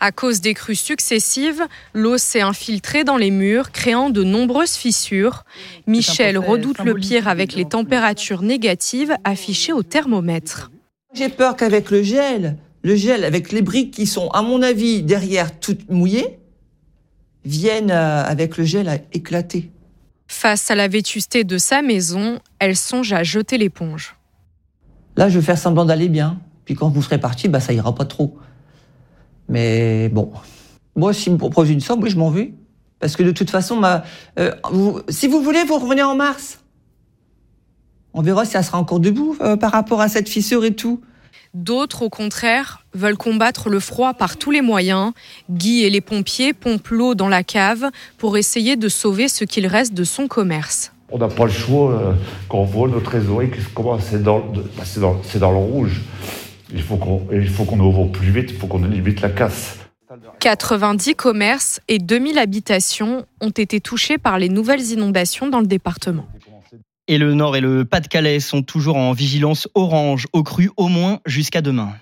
À 0.00 0.12
cause 0.12 0.40
des 0.40 0.54
crues 0.54 0.76
successives, 0.76 1.62
l'eau 1.92 2.18
s'est 2.18 2.40
infiltrée 2.40 3.02
dans 3.02 3.16
les 3.16 3.32
murs, 3.32 3.72
créant 3.72 4.10
de 4.10 4.22
nombreuses 4.22 4.74
fissures. 4.74 5.44
Michel 5.88 6.38
redoute 6.38 6.84
le 6.84 6.94
pire 6.94 7.26
avec 7.26 7.54
les 7.54 7.64
températures 7.64 8.42
négatives 8.42 9.16
affichées 9.24 9.72
au 9.72 9.82
thermomètre. 9.82 10.70
J'ai 11.14 11.28
peur 11.28 11.56
qu'avec 11.56 11.90
le 11.90 12.02
gel, 12.02 12.56
le 12.82 12.94
gel 12.94 13.24
avec 13.24 13.50
les 13.50 13.62
briques 13.62 13.92
qui 13.92 14.06
sont, 14.06 14.28
à 14.28 14.42
mon 14.42 14.62
avis, 14.62 15.02
derrière 15.02 15.58
toutes 15.58 15.90
mouillées, 15.90 16.38
viennent 17.44 17.90
euh, 17.90 18.22
avec 18.24 18.56
le 18.56 18.64
gel 18.64 18.88
à 18.88 18.98
éclater. 19.12 19.70
Face 20.28 20.70
à 20.70 20.74
la 20.74 20.88
vétusté 20.88 21.42
de 21.42 21.56
sa 21.58 21.80
maison, 21.82 22.38
elle 22.58 22.76
songe 22.76 23.12
à 23.12 23.22
jeter 23.22 23.56
l'éponge. 23.56 24.14
Là, 25.16 25.28
je 25.28 25.38
vais 25.38 25.44
faire 25.44 25.58
semblant 25.58 25.86
d'aller 25.86 26.08
bien. 26.08 26.38
Puis 26.64 26.74
quand 26.74 26.90
vous 26.90 27.02
serez 27.02 27.18
parti, 27.18 27.48
bah, 27.48 27.60
ça 27.60 27.72
ira 27.72 27.94
pas 27.94 28.04
trop. 28.04 28.38
Mais 29.48 30.10
bon. 30.10 30.30
Moi, 30.94 31.14
s'il 31.14 31.32
me 31.32 31.38
propose 31.38 31.70
une 31.70 31.80
somme, 31.80 32.02
oui, 32.02 32.10
je 32.10 32.18
m'en 32.18 32.30
vais. 32.30 32.52
Parce 33.00 33.16
que 33.16 33.22
de 33.22 33.30
toute 33.30 33.50
façon, 33.50 33.80
euh, 34.38 34.50
si 35.08 35.28
vous 35.28 35.40
voulez, 35.40 35.64
vous 35.64 35.78
revenez 35.78 36.02
en 36.02 36.14
mars. 36.14 36.60
On 38.12 38.20
verra 38.20 38.44
si 38.44 38.52
ça 38.52 38.62
sera 38.62 38.78
encore 38.78 39.00
debout 39.00 39.36
euh, 39.40 39.56
par 39.56 39.72
rapport 39.72 40.00
à 40.00 40.08
cette 40.08 40.28
fissure 40.28 40.64
et 40.64 40.74
tout. 40.74 41.00
D'autres, 41.54 42.02
au 42.02 42.08
contraire, 42.08 42.84
veulent 42.94 43.16
combattre 43.16 43.68
le 43.68 43.80
froid 43.80 44.14
par 44.14 44.36
tous 44.36 44.50
les 44.50 44.62
moyens. 44.62 45.12
Guy 45.50 45.84
et 45.84 45.90
les 45.90 46.00
pompiers 46.00 46.52
pompent 46.52 46.88
l'eau 46.88 47.14
dans 47.14 47.28
la 47.28 47.42
cave 47.42 47.90
pour 48.18 48.36
essayer 48.36 48.76
de 48.76 48.88
sauver 48.88 49.28
ce 49.28 49.44
qu'il 49.44 49.66
reste 49.66 49.94
de 49.94 50.04
son 50.04 50.28
commerce. 50.28 50.92
On 51.10 51.18
n'a 51.18 51.28
pas 51.28 51.44
le 51.44 51.50
choix 51.50 51.92
euh, 51.92 52.12
quand 52.48 52.58
on 52.58 52.64
voit 52.64 52.88
notre 52.88 53.10
trésorerie 53.10 53.50
qui 53.50 53.60
commence 53.74 54.12
dans, 54.12 54.40
bah, 54.40 54.84
dans, 54.96 55.20
dans, 55.40 55.50
le 55.52 55.56
rouge. 55.56 56.00
Il 56.72 56.82
faut 56.82 56.96
qu'on 56.96 57.80
ouvre 57.80 58.06
plus 58.06 58.30
vite, 58.30 58.50
il 58.50 58.56
faut 58.56 58.66
qu'on 58.66 58.84
limite 58.84 59.22
la 59.22 59.30
casse. 59.30 59.78
90 60.40 61.14
commerces 61.14 61.80
et 61.88 61.98
2000 61.98 62.38
habitations 62.38 63.26
ont 63.40 63.50
été 63.50 63.80
touchés 63.80 64.18
par 64.18 64.38
les 64.38 64.48
nouvelles 64.48 64.92
inondations 64.92 65.48
dans 65.48 65.60
le 65.60 65.66
département. 65.66 66.26
Et 67.10 67.16
le 67.16 67.32
Nord 67.32 67.56
et 67.56 67.62
le 67.62 67.86
Pas-de-Calais 67.86 68.38
sont 68.38 68.62
toujours 68.62 68.96
en 68.96 69.12
vigilance 69.12 69.66
orange 69.74 70.26
au 70.34 70.42
cru 70.42 70.70
au 70.76 70.88
moins 70.88 71.20
jusqu'à 71.24 71.62
demain. 71.62 71.94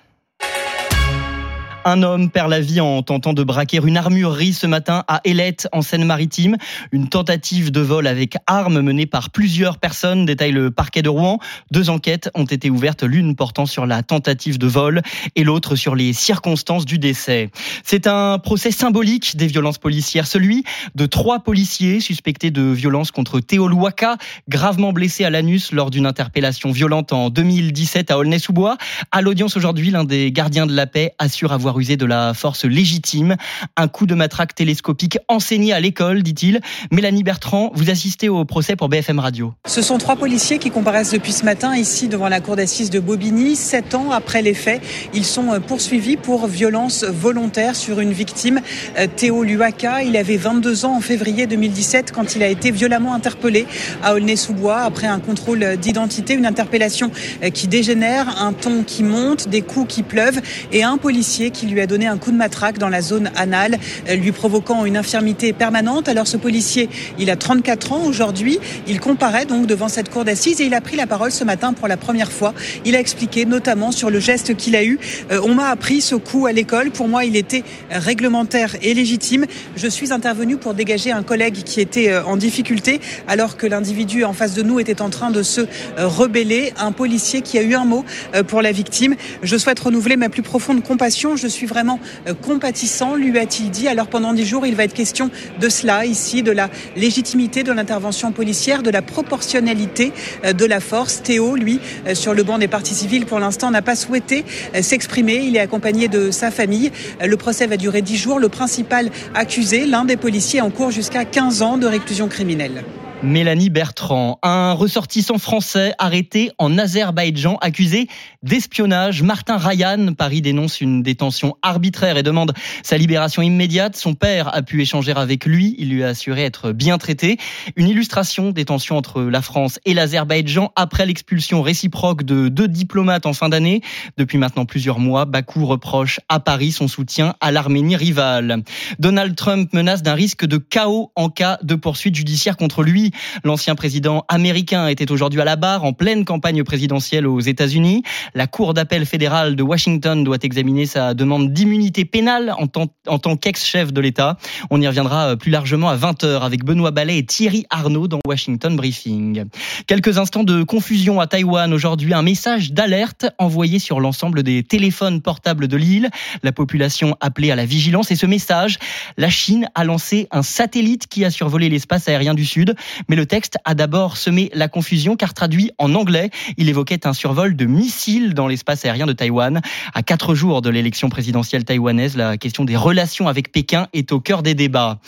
Un 1.89 2.03
homme 2.03 2.31
perd 2.31 2.51
la 2.51 2.59
vie 2.59 2.81
en 2.81 3.01
tentant 3.03 3.33
de 3.33 3.45
braquer 3.45 3.79
une 3.81 3.97
armurerie 3.97 4.53
ce 4.53 4.67
matin 4.67 5.05
à 5.07 5.21
Ailette, 5.23 5.69
en 5.71 5.83
Seine-Maritime. 5.83 6.57
Une 6.91 7.09
tentative 7.09 7.71
de 7.71 7.81
vol 7.81 8.09
avec 8.09 8.35
arme 8.49 8.81
menée 8.81 9.07
par 9.07 9.31
plusieurs 9.31 9.79
personnes, 9.79 10.27
détaille 10.27 10.51
le 10.51 10.73
parquet 10.73 11.03
de 11.03 11.09
Rouen. 11.09 11.39
Deux 11.71 11.89
enquêtes 11.89 12.29
ont 12.35 12.45
été 12.45 12.71
ouvertes, 12.71 13.05
l'une 13.05 13.37
portant 13.37 13.67
sur 13.67 13.87
la 13.87 14.03
tentative 14.03 14.59
de 14.59 14.67
vol 14.67 15.01
et 15.37 15.45
l'autre 15.45 15.77
sur 15.77 15.95
les 15.95 16.13
circonstances 16.13 16.87
du 16.87 16.99
décès. 16.99 17.51
C'est 17.85 18.09
un 18.09 18.41
procès 18.41 18.73
symbolique 18.73 19.37
des 19.37 19.47
violences 19.47 19.79
policières, 19.79 20.27
celui 20.27 20.65
de 20.97 21.07
trois 21.07 21.39
policiers 21.39 22.01
suspectés 22.01 22.51
de 22.51 22.63
violence 22.63 23.13
contre 23.13 23.39
Théo 23.39 23.69
Louaka, 23.69 24.17
gravement 24.49 24.93
blessé 24.93 25.25
à 25.25 25.31
l'anus 25.31 25.71
lors 25.71 25.93
d'une 25.93 26.07
interpellation 26.07 26.73
violente 26.73 27.13
en 27.13 27.31
2017 27.31 28.11
à 28.11 28.19
Aulnay-sous-Bois. 28.19 28.77
À 29.13 29.23
l'audience 29.23 29.57
aujourd'hui, 29.57 29.93
l'un 29.93 30.03
des 30.03 30.33
gardiens 30.33 30.67
de 30.67 30.75
la 30.75 30.89
paix 30.89 31.13
assure 31.21 31.53
avoir 31.53 31.76
usé 31.81 31.97
de 31.97 32.07
la 32.07 32.35
force 32.35 32.65
légitime. 32.65 33.37
Un 33.77 33.89
coup 33.89 34.07
de 34.07 34.15
matraque 34.15 34.55
télescopique 34.55 35.19
enseigné 35.29 35.73
à 35.73 35.81
l'école, 35.81 36.23
dit-il. 36.23 36.61
Mélanie 36.91 37.23
Bertrand, 37.23 37.71
vous 37.75 37.91
assistez 37.91 38.29
au 38.29 38.45
procès 38.45 38.77
pour 38.77 38.89
BFM 38.89 39.19
Radio. 39.19 39.55
Ce 39.67 39.83
sont 39.83 39.99
trois 39.99 40.17
policiers 40.17 40.59
qui 40.59 40.71
comparaissent 40.71 41.13
depuis 41.13 41.33
ce 41.33 41.45
matin 41.45 41.77
ici 41.77 42.09
devant 42.09 42.29
la 42.29 42.41
cour 42.41 42.57
d'assises 42.57 42.91
de 42.91 43.01
Bobigny. 43.01 43.57
Sept 43.57 43.95
ans 43.95 44.11
après 44.11 44.43
les 44.43 44.55
faits, 44.55 44.83
ils 45.15 45.25
sont 45.25 45.61
poursuivis 45.61 46.17
pour 46.17 46.47
violence 46.47 47.05
volontaire 47.05 47.77
sur 47.77 48.01
une 48.01 48.13
victime, 48.13 48.61
euh, 48.99 49.07
Théo 49.15 49.43
Luaka. 49.43 50.03
Il 50.03 50.17
avait 50.17 50.37
22 50.37 50.85
ans 50.85 50.97
en 50.97 51.01
février 51.01 51.47
2017 51.47 52.13
quand 52.13 52.37
il 52.37 52.43
a 52.43 52.49
été 52.49 52.71
violemment 52.71 53.15
interpellé 53.15 53.67
à 54.03 54.15
Aulnay-sous-Bois 54.15 54.81
après 54.81 55.07
un 55.07 55.21
contrôle 55.21 55.77
d'identité, 55.77 56.35
une 56.35 56.47
interpellation 56.47 57.11
euh, 57.43 57.51
qui 57.51 57.69
dégénère, 57.69 58.43
un 58.43 58.53
ton 58.53 58.83
qui 58.85 59.03
monte, 59.03 59.49
des 59.49 59.63
coups 59.63 59.95
qui 59.95 60.03
pleuvent 60.03 60.41
et 60.73 60.83
un 60.83 60.97
policier 60.97 61.51
qui 61.51 61.66
lui 61.67 61.81
a 61.81 61.87
donné 61.87 62.07
un 62.07 62.19
coup 62.19 62.31
de 62.31 62.37
matraque 62.37 62.79
dans 62.79 62.89
la 62.89 63.01
zone 63.01 63.31
anale, 63.37 63.79
euh, 64.09 64.17
lui 64.17 64.33
provoquant 64.33 64.85
une 64.85 64.97
infirmité 64.97 65.53
permanente. 65.53 66.09
Alors 66.09 66.27
ce 66.27 66.37
policier, 66.37 66.89
il 67.19 67.31
a 67.31 67.37
34 67.37 67.93
ans 67.93 68.05
aujourd'hui. 68.05 68.59
Il 68.87 69.01
comparaît 69.01 69.47
donc 69.47 69.67
devant 69.67 69.89
cette 69.89 70.11
cour 70.11 70.25
d'assises 70.25 70.61
et 70.61 70.65
il 70.65 70.75
a 70.75 70.81
pris 70.81 70.97
la 70.97 71.07
parole 71.07 71.33
ce 71.33 71.45
matin 71.45 71.73
pour 71.73 71.89
la 71.89 71.97
première 71.97 72.33
fois. 72.33 72.55
Il 72.85 72.97
a 72.97 73.01
expliqué 73.01 73.45
notamment 73.45 73.93
sur 73.93 74.11
le 74.11 74.21
geste 74.21 74.57
qu'il 74.57 74.77
a 74.77 74.85
eu. 74.85 74.99
Euh, 75.31 75.41
on 75.45 75.55
m'a 75.55 75.69
appris 75.69 76.01
ce 76.01 76.15
coup 76.15 76.47
à 76.47 76.53
l'école. 76.53 76.91
Pour 76.91 77.09
moi, 77.09 77.25
il 77.25 77.37
était 77.37 77.65
réglementaire 77.91 78.77
et 78.83 78.95
légitime. 78.95 79.47
Je 79.77 79.89
suis 79.89 80.13
intervenu 80.13 80.57
pour 80.57 80.75
dégager 80.75 81.13
un 81.13 81.23
collègue 81.23 81.63
qui 81.65 81.81
était 81.81 82.11
euh, 82.11 82.25
en 82.25 82.37
difficulté 82.37 83.01
alors 83.29 83.57
que 83.57 83.67
l'individu 83.67 84.25
en 84.25 84.33
face 84.33 84.55
de 84.55 84.63
nous 84.63 84.81
était 84.81 85.03
en 85.03 85.11
train 85.11 85.31
de 85.31 85.43
se 85.43 85.63
rebeller. 85.97 86.73
Un 86.79 86.93
policier 86.93 87.43
qui 87.43 87.59
a 87.59 87.63
eu 87.63 87.75
un 87.75 87.85
mot 87.85 88.05
pour 88.49 88.63
la 88.63 88.73
victime. 88.73 89.17
Je 89.43 89.57
souhaite 89.57 89.79
renouveler 89.81 90.17
ma 90.17 90.29
plus 90.29 90.43
profonde 90.43 90.83
compassion. 90.83 91.37
Vraiment 91.65 91.99
euh, 92.29 92.35
compatissant, 92.35 93.15
lui 93.15 93.39
a-t-il 93.39 93.71
dit. 93.71 93.89
Alors 93.89 94.09
pendant 94.09 94.35
dix 94.35 94.45
jours, 94.45 94.67
il 94.67 94.75
va 94.75 94.85
être 94.85 94.93
question 94.93 95.31
de 95.59 95.69
cela 95.71 96.05
ici, 96.05 96.43
de 96.43 96.51
la 96.51 96.69
légitimité 96.97 97.63
de 97.63 97.73
l'intervention 97.73 98.33
policière, 98.33 98.83
de 98.83 98.91
la 98.91 99.01
proportionnalité 99.01 100.13
euh, 100.45 100.53
de 100.53 100.67
la 100.67 100.81
force. 100.81 101.23
Théo, 101.23 101.57
lui, 101.57 101.81
euh, 102.07 102.15
sur 102.15 102.35
le 102.35 102.43
banc 102.43 102.59
des 102.59 102.69
partis 102.69 102.95
civils, 102.95 103.25
pour 103.25 103.39
l'instant, 103.39 103.71
n'a 103.71 103.83
pas 103.83 103.97
souhaité 103.97 104.45
s'exprimer. 104.83 105.37
Il 105.37 105.57
est 105.57 105.61
accompagné 105.61 106.09
de 106.09 106.31
sa 106.31 106.51
famille. 106.51 106.91
Le 107.25 107.37
procès 107.37 107.67
va 107.67 107.77
durer 107.77 108.03
dix 108.03 108.17
jours. 108.17 108.39
Le 108.39 108.49
principal 108.49 109.11
accusé, 109.35 109.87
l'un 109.87 110.05
des 110.05 110.17
policiers, 110.17 110.61
en 110.61 110.71
cours 110.71 110.91
jusqu'à 110.91 111.25
15 111.25 111.63
ans 111.63 111.79
de 111.79 111.87
réclusion 111.87 112.29
criminelle. 112.29 112.85
Mélanie 113.23 113.71
Bertrand, 113.71 114.39
un 114.43 114.73
ressortissant 114.73 115.39
français 115.39 115.95
arrêté 115.99 116.51
en 116.59 116.77
Azerbaïdjan 116.77 117.57
accusé 117.63 118.09
d'espionnage. 118.43 119.23
Martin 119.23 119.57
Ryan, 119.57 120.13
Paris 120.13 120.43
dénonce 120.43 120.83
une 120.83 121.03
détention 121.03 121.57
arbitraire 121.63 122.19
et 122.19 122.23
demande 122.23 122.53
sa 122.83 122.99
libération 122.99 123.41
immédiate. 123.41 123.97
Son 123.97 124.15
père 124.15 124.55
a 124.55 124.61
pu 124.61 124.83
échanger 124.83 125.13
avec 125.17 125.47
lui, 125.47 125.75
il 125.79 125.89
lui 125.89 126.05
a 126.05 126.09
assuré 126.09 126.43
être 126.43 126.73
bien 126.73 126.99
traité. 126.99 127.39
Une 127.75 127.89
illustration 127.89 128.51
des 128.51 128.67
tensions 128.67 128.99
entre 128.99 129.23
la 129.23 129.41
France 129.41 129.81
et 129.87 129.95
l'Azerbaïdjan 129.95 130.73
après 130.77 131.07
l'expulsion 131.07 131.63
réciproque 131.63 132.23
de 132.23 132.49
deux 132.49 132.69
diplomates 132.69 133.25
en 133.25 133.33
fin 133.33 133.49
d'année. 133.49 133.81
Depuis 134.19 134.37
maintenant 134.37 134.67
plusieurs 134.67 134.99
mois, 134.99 135.25
Bakou 135.25 135.65
reproche 135.65 136.21
à 136.29 136.39
Paris 136.39 136.71
son 136.71 136.87
soutien 136.87 137.35
à 137.41 137.51
l'Arménie 137.51 137.97
rivale. 137.97 138.63
Donald 138.99 139.35
Trump 139.37 139.73
menace 139.73 140.03
d'un 140.03 140.15
risque 140.15 140.45
de 140.45 140.59
chaos 140.59 141.13
en 141.17 141.31
cas 141.31 141.59
de 141.63 141.77
poursuite 141.77 142.15
judiciaire 142.15 142.59
contre 142.59 142.83
lui 142.83 143.06
L'ancien 143.45 143.75
président 143.75 144.25
américain 144.29 144.89
était 144.89 145.11
aujourd'hui 145.11 145.41
à 145.41 145.45
la 145.45 145.57
barre 145.57 145.85
en 145.85 145.93
pleine 145.93 146.25
campagne 146.25 146.63
présidentielle 146.65 147.27
aux 147.27 147.41
États-Unis. 147.41 148.03
La 148.35 148.47
Cour 148.47 148.75
d'appel 148.75 149.07
fédérale 149.07 149.57
de 149.57 149.63
Washington 149.63 150.25
doit 150.25 150.39
examiner 150.43 150.87
sa 150.87 151.15
demande 151.15 151.53
d'immunité 151.53 152.05
pénale 152.05 152.55
en 152.59 152.67
tant, 152.67 153.37
qu'ex-chef 153.37 153.93
de 153.93 154.01
l'État. 154.01 154.37
On 154.71 154.81
y 154.81 154.87
reviendra 154.87 155.29
euh, 155.29 155.37
plus 155.37 155.51
largement 155.51 155.89
à 155.89 155.97
20h 155.97 156.41
avec 156.41 156.65
Benoît 156.65 156.91
Ballet 156.91 157.19
et 157.19 157.27
Thierry 157.27 157.65
Arnaud 157.71 158.09
dans 158.09 158.21
Washington 158.27 158.77
Briefing. 158.77 159.45
Quelques 159.87 160.19
instants 160.19 160.45
de 160.45 160.63
confusion 160.63 161.21
à 161.21 161.27
Taïwan 161.27 161.73
aujourd'hui. 161.73 162.15
Un 162.15 162.23
message 162.23 162.73
d'alerte 162.73 163.27
envoyé 163.39 163.79
sur 163.79 164.01
l'ensemble 164.01 164.43
des 164.43 164.63
téléphones 164.63 165.21
portables 165.21 165.69
de 165.69 165.77
l'île. 165.77 166.11
La 166.43 166.53
population 166.53 167.17
appelée 167.21 167.51
à 167.51 167.57
la 167.57 167.65
vigilance 167.65 168.11
et 168.11 168.17
ce 168.17 168.27
message, 168.27 168.79
la 169.17 169.31
Chine 169.31 169.69
a 169.75 169.85
lancé 169.85 170.29
un 170.31 170.43
satellite 170.43 171.07
qui 171.09 171.25
a 171.25 171.31
survolé 171.31 171.69
l'espace 171.69 172.09
aérien 172.09 172.35
du 172.35 172.45
Sud. 172.45 172.75
Mais 173.09 173.17
le 173.17 173.27
texte 173.27 173.59
a 173.65 173.75
d'abord 173.75 174.17
semé 174.17 174.51
la 174.55 174.69
confusion 174.69 175.17
car 175.17 175.35
traduit 175.35 175.71
en 175.79 175.95
anglais, 175.95 176.31
il 176.57 176.69
évoquait 176.69 177.07
un 177.07 177.13
survol 177.13 177.57
de 177.57 177.67
missiles 177.67 178.35
dans 178.35 178.49
l'espace 178.49 178.85
aérien 178.85 179.07
de 179.07 179.13
Taïwan. 179.13 179.61
À 179.95 180.03
quatre 180.03 180.35
jours 180.35 180.63
de 180.63 180.71
l'élection 180.71 181.09
présidentielle 181.09 181.65
taïwanaise, 181.65 182.17
la 182.17 182.37
question 182.37 182.65
des 182.65 182.77
relations 182.77 183.29
avec 183.29 183.53
Pékin 183.53 183.89
est 183.93 184.13
au 184.13 184.21
cœur 184.21 184.43
des 184.43 184.55
débats. 184.55 184.99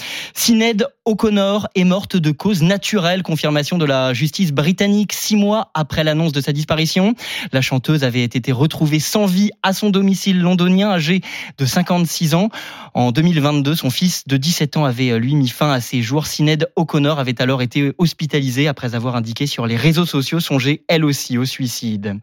O'Connor 1.09 1.69
est 1.75 1.85
morte 1.85 2.19
de 2.19 2.33
cause 2.33 2.63
naturelle, 2.63 3.23
confirmation 3.23 3.79
de 3.79 3.87
la 3.87 4.13
justice 4.13 4.53
britannique 4.53 5.15
six 5.15 5.37
mois 5.37 5.71
après 5.73 6.05
l'annonce 6.05 6.33
de 6.33 6.43
sa 6.43 6.53
disparition. 6.53 7.15
La 7.51 7.63
chanteuse 7.63 8.05
avait 8.05 8.25
été 8.25 8.53
retrouvée 8.53 9.01
sans 9.01 9.25
vie 9.25 9.51
à 9.63 9.73
son 9.73 9.89
domicile 9.89 10.39
londonien, 10.39 10.91
âgée 10.91 11.23
de 11.57 11.65
56 11.65 12.35
ans. 12.35 12.51
En 12.93 13.11
2022, 13.11 13.75
son 13.75 13.89
fils 13.89 14.29
de 14.29 14.37
17 14.37 14.77
ans 14.77 14.85
avait 14.85 15.19
lui 15.19 15.35
mis 15.35 15.49
fin 15.49 15.73
à 15.73 15.81
ses 15.81 16.03
jours. 16.03 16.27
Sinéad 16.27 16.71
O'Connor 16.77 17.19
avait 17.19 17.41
alors 17.41 17.63
été 17.63 17.93
hospitalisée 17.97 18.69
après 18.69 18.95
avoir 18.95 19.17
indiqué 19.17 19.47
sur 19.47 19.67
les 19.67 19.77
réseaux 19.77 20.05
sociaux 20.05 20.41
songer 20.41 20.85
elle 20.89 21.07
aussi 21.07 21.39
au 21.39 21.47
suicide. 21.47 22.21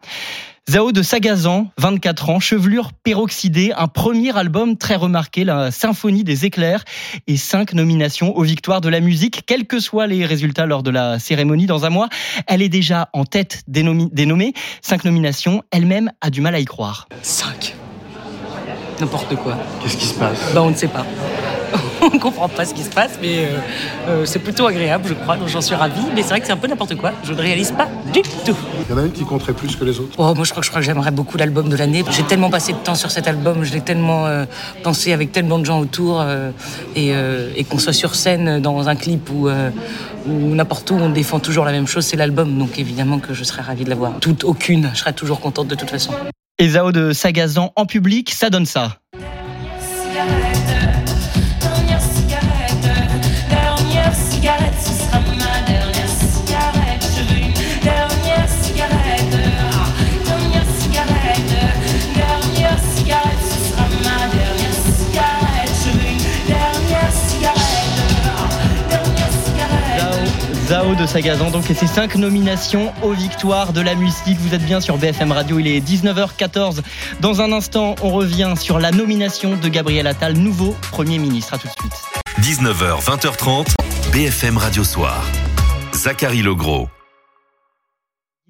Zao 0.67 0.91
de 0.91 1.03
Sagazan, 1.03 1.67
24 1.77 2.29
ans, 2.31 2.39
chevelure 2.39 2.91
peroxydée, 2.91 3.71
un 3.77 3.87
premier 3.87 4.35
album 4.35 4.77
très 4.77 4.95
remarqué, 4.95 5.43
la 5.43 5.69
Symphonie 5.69 6.23
des 6.23 6.45
éclairs, 6.45 6.83
et 7.27 7.37
cinq 7.37 7.73
nominations 7.73 8.35
aux 8.35 8.41
victoires 8.41 8.81
de 8.81 8.89
la 8.89 8.99
musique, 8.99 9.43
quels 9.45 9.67
que 9.67 9.79
soient 9.79 10.07
les 10.07 10.25
résultats 10.25 10.65
lors 10.65 10.81
de 10.81 10.89
la 10.89 11.19
cérémonie 11.19 11.67
dans 11.67 11.85
un 11.85 11.91
mois. 11.91 12.09
Elle 12.47 12.63
est 12.63 12.69
déjà 12.69 13.09
en 13.13 13.25
tête 13.25 13.61
des, 13.67 13.83
nommés. 13.83 14.53
Cinq 14.81 15.05
nominations, 15.05 15.61
elle-même 15.69 16.11
a 16.21 16.31
du 16.31 16.41
mal 16.41 16.55
à 16.55 16.59
y 16.59 16.65
croire. 16.65 17.07
Cinq 17.21 17.75
N'importe 18.99 19.35
quoi. 19.35 19.59
Qu'est-ce 19.83 19.97
qui 19.97 20.05
se 20.07 20.15
passe? 20.15 20.51
Bah 20.55 20.63
on 20.63 20.71
ne 20.71 20.75
sait 20.75 20.87
pas. 20.87 21.05
on 22.01 22.13
ne 22.13 22.19
comprend 22.19 22.49
pas 22.49 22.65
ce 22.65 22.73
qui 22.73 22.83
se 22.83 22.89
passe, 22.89 23.19
mais 23.21 23.45
euh, 23.45 23.57
euh, 24.07 24.25
c'est 24.25 24.39
plutôt 24.39 24.67
agréable, 24.67 25.05
je 25.07 25.13
crois, 25.13 25.37
donc 25.37 25.47
j'en 25.47 25.61
suis 25.61 25.75
ravie. 25.75 26.01
Mais 26.13 26.21
c'est 26.21 26.29
vrai 26.29 26.39
que 26.39 26.47
c'est 26.47 26.53
un 26.53 26.57
peu 26.57 26.67
n'importe 26.67 26.95
quoi. 26.95 27.11
Je 27.23 27.33
ne 27.33 27.41
réalise 27.41 27.71
pas 27.71 27.87
du 28.13 28.21
tout. 28.21 28.57
Il 28.87 28.91
y 28.91 28.93
en 28.93 29.01
a 29.01 29.05
une 29.05 29.11
qui 29.11 29.23
compterait 29.23 29.53
plus 29.53 29.75
que 29.75 29.83
les 29.83 29.99
autres 29.99 30.13
oh, 30.17 30.33
Moi, 30.35 30.43
je 30.43 30.51
crois, 30.51 30.63
je 30.63 30.69
crois 30.69 30.81
que 30.81 30.85
j'aimerais 30.85 31.11
beaucoup 31.11 31.37
l'album 31.37 31.69
de 31.69 31.75
l'année. 31.75 32.03
J'ai 32.11 32.23
tellement 32.23 32.49
passé 32.49 32.73
de 32.73 32.77
temps 32.77 32.95
sur 32.95 33.11
cet 33.11 33.27
album, 33.27 33.63
je 33.63 33.73
l'ai 33.73 33.81
tellement 33.81 34.25
euh, 34.27 34.45
pensé 34.83 35.13
avec 35.13 35.31
tellement 35.31 35.59
de 35.59 35.65
gens 35.65 35.79
autour, 35.79 36.25
et, 36.95 37.09
et 37.09 37.63
qu'on 37.63 37.79
soit 37.79 37.93
sur 37.93 38.15
scène 38.15 38.59
dans 38.59 38.87
un 38.87 38.95
clip 38.95 39.29
ou 39.29 39.49
n'importe 40.27 40.91
où 40.91 40.95
on 40.95 41.09
défend 41.09 41.39
toujours 41.39 41.65
la 41.65 41.71
même 41.71 41.87
chose, 41.87 42.05
c'est 42.05 42.17
l'album. 42.17 42.57
Donc 42.57 42.79
évidemment 42.79 43.19
que 43.19 43.33
je 43.33 43.43
serais 43.43 43.61
ravie 43.61 43.83
de 43.83 43.89
l'avoir. 43.89 44.19
Toute, 44.19 44.43
aucune, 44.43 44.89
je 44.93 44.99
serais 44.99 45.13
toujours 45.13 45.39
contente 45.39 45.67
de 45.67 45.75
toute 45.75 45.89
façon. 45.89 46.11
Et 46.57 46.69
Zao 46.69 46.91
de 46.91 47.11
Sagazan 47.11 47.73
en 47.75 47.85
public, 47.85 48.31
ça 48.31 48.49
donne 48.49 48.65
ça. 48.65 48.97
Zao 70.65 70.95
de 70.95 71.05
Sagazan, 71.05 71.51
donc, 71.51 71.69
et 71.69 71.75
ses 71.75 71.85
cinq 71.85 72.15
nominations 72.15 72.91
aux 73.03 73.11
victoires 73.11 73.71
de 73.71 73.81
la 73.81 73.93
musique. 73.93 74.37
Vous 74.39 74.55
êtes 74.55 74.65
bien 74.65 74.81
sur 74.81 74.97
BFM 74.97 75.31
Radio, 75.31 75.59
il 75.59 75.67
est 75.67 75.79
19h14. 75.79 76.79
Dans 77.19 77.41
un 77.41 77.51
instant, 77.51 77.93
on 78.01 78.09
revient 78.09 78.55
sur 78.59 78.79
la 78.79 78.89
nomination 78.89 79.57
de 79.57 79.67
Gabriel 79.67 80.07
Attal, 80.07 80.33
nouveau 80.33 80.75
Premier 80.91 81.19
ministre. 81.19 81.53
À 81.53 81.59
tout 81.59 81.67
de 81.67 81.73
suite. 81.73 81.93
19h, 82.41 82.99
20h30, 82.99 83.75
BFM 84.11 84.57
Radio 84.57 84.83
Soir. 84.83 85.23
Zachary 85.93 86.41
Legros. 86.41 86.89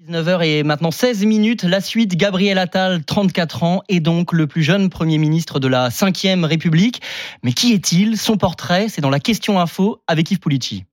19h 0.08 0.42
et 0.42 0.62
maintenant 0.62 0.90
16 0.90 1.26
minutes. 1.26 1.64
La 1.64 1.82
suite, 1.82 2.16
Gabriel 2.16 2.56
Attal, 2.56 3.04
34 3.04 3.62
ans, 3.62 3.82
est 3.90 4.00
donc 4.00 4.32
le 4.32 4.46
plus 4.46 4.62
jeune 4.62 4.88
Premier 4.88 5.18
ministre 5.18 5.60
de 5.60 5.68
la 5.68 5.90
5ème 5.90 6.46
République. 6.46 7.02
Mais 7.42 7.52
qui 7.52 7.74
est-il? 7.74 8.16
Son 8.16 8.38
portrait, 8.38 8.86
c'est 8.88 9.02
dans 9.02 9.10
la 9.10 9.20
question 9.20 9.60
info 9.60 10.00
avec 10.06 10.30
Yves 10.30 10.40
Pulici. 10.40 10.84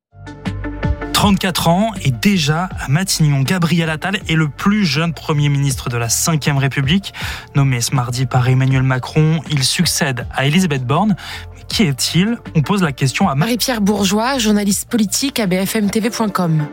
34 1.23 1.67
ans 1.69 1.91
et 2.03 2.11
déjà 2.11 2.67
à 2.81 2.89
Matignon, 2.89 3.43
Gabriel 3.43 3.89
Attal 3.89 4.19
est 4.27 4.35
le 4.35 4.49
plus 4.49 4.83
jeune 4.83 5.13
Premier 5.13 5.47
ministre 5.47 5.87
de 5.87 5.95
la 5.95 6.07
5ème 6.09 6.57
République. 6.57 7.13
Nommé 7.55 7.79
ce 7.79 7.95
mardi 7.95 8.25
par 8.25 8.49
Emmanuel 8.49 8.83
Macron, 8.83 9.39
il 9.49 9.63
succède 9.63 10.27
à 10.33 10.47
Elisabeth 10.47 10.83
Borne. 10.85 11.15
Mais 11.55 11.63
qui 11.69 11.83
est-il? 11.83 12.37
On 12.55 12.61
pose 12.61 12.83
la 12.83 12.91
question 12.91 13.29
à 13.29 13.35
Marie-Pierre 13.35 13.79
Bourgeois, 13.79 14.37
journaliste 14.37 14.89
politique 14.89 15.39
à 15.39 15.47
bfmtv.com. 15.47 16.67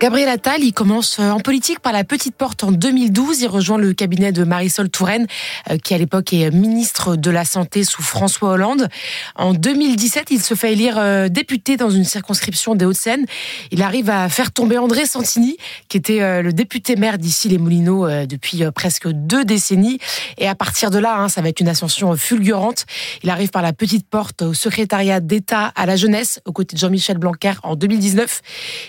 Gabriel 0.00 0.28
Attal, 0.28 0.62
il 0.64 0.72
commence 0.72 1.20
euh, 1.20 1.30
en 1.30 1.38
politique 1.38 1.78
par 1.78 1.92
la 1.92 2.02
petite 2.02 2.34
porte 2.34 2.64
en 2.64 2.72
2012. 2.72 3.42
Il 3.42 3.46
rejoint 3.46 3.78
le 3.78 3.92
cabinet 3.94 4.32
de 4.32 4.42
Marisol 4.42 4.90
Touraine, 4.90 5.28
euh, 5.70 5.78
qui 5.78 5.94
à 5.94 5.98
l'époque 5.98 6.32
est 6.32 6.50
ministre 6.50 7.14
de 7.14 7.30
la 7.30 7.44
Santé 7.44 7.84
sous 7.84 8.02
François 8.02 8.50
Hollande. 8.50 8.88
En 9.36 9.54
2017, 9.54 10.26
il 10.32 10.42
se 10.42 10.54
fait 10.54 10.72
élire 10.72 10.98
euh, 10.98 11.28
député 11.28 11.76
dans 11.76 11.90
une 11.90 12.04
circonscription 12.04 12.74
des 12.74 12.84
Hauts-de-Seine. 12.84 13.24
Il 13.70 13.82
arrive 13.82 14.10
à 14.10 14.28
faire 14.28 14.50
tomber 14.50 14.78
André 14.78 15.06
Santini, 15.06 15.56
qui 15.88 15.96
était 15.96 16.42
le 16.42 16.52
député 16.52 16.96
maire 16.96 17.16
d'ici 17.16 17.48
les 17.48 17.58
Moulineaux 17.58 18.08
depuis 18.26 18.62
presque 18.74 19.08
deux 19.08 19.44
décennies. 19.44 19.98
Et 20.38 20.48
à 20.48 20.54
partir 20.54 20.90
de 20.90 20.98
là, 20.98 21.16
hein, 21.18 21.28
ça 21.28 21.40
va 21.40 21.48
être 21.48 21.60
une 21.60 21.68
ascension 21.68 22.14
fulgurante. 22.16 22.84
Il 23.22 23.30
arrive 23.30 23.50
par 23.50 23.62
la 23.62 23.72
petite 23.72 24.08
porte 24.08 24.42
au 24.42 24.54
secrétariat 24.54 25.20
d'État 25.20 25.72
à 25.76 25.86
la 25.86 25.96
jeunesse, 25.96 26.40
aux 26.44 26.52
côtés 26.52 26.74
de 26.74 26.80
Jean-Michel 26.80 27.18
Blanquer 27.18 27.54
en 27.62 27.76
2019. 27.76 28.42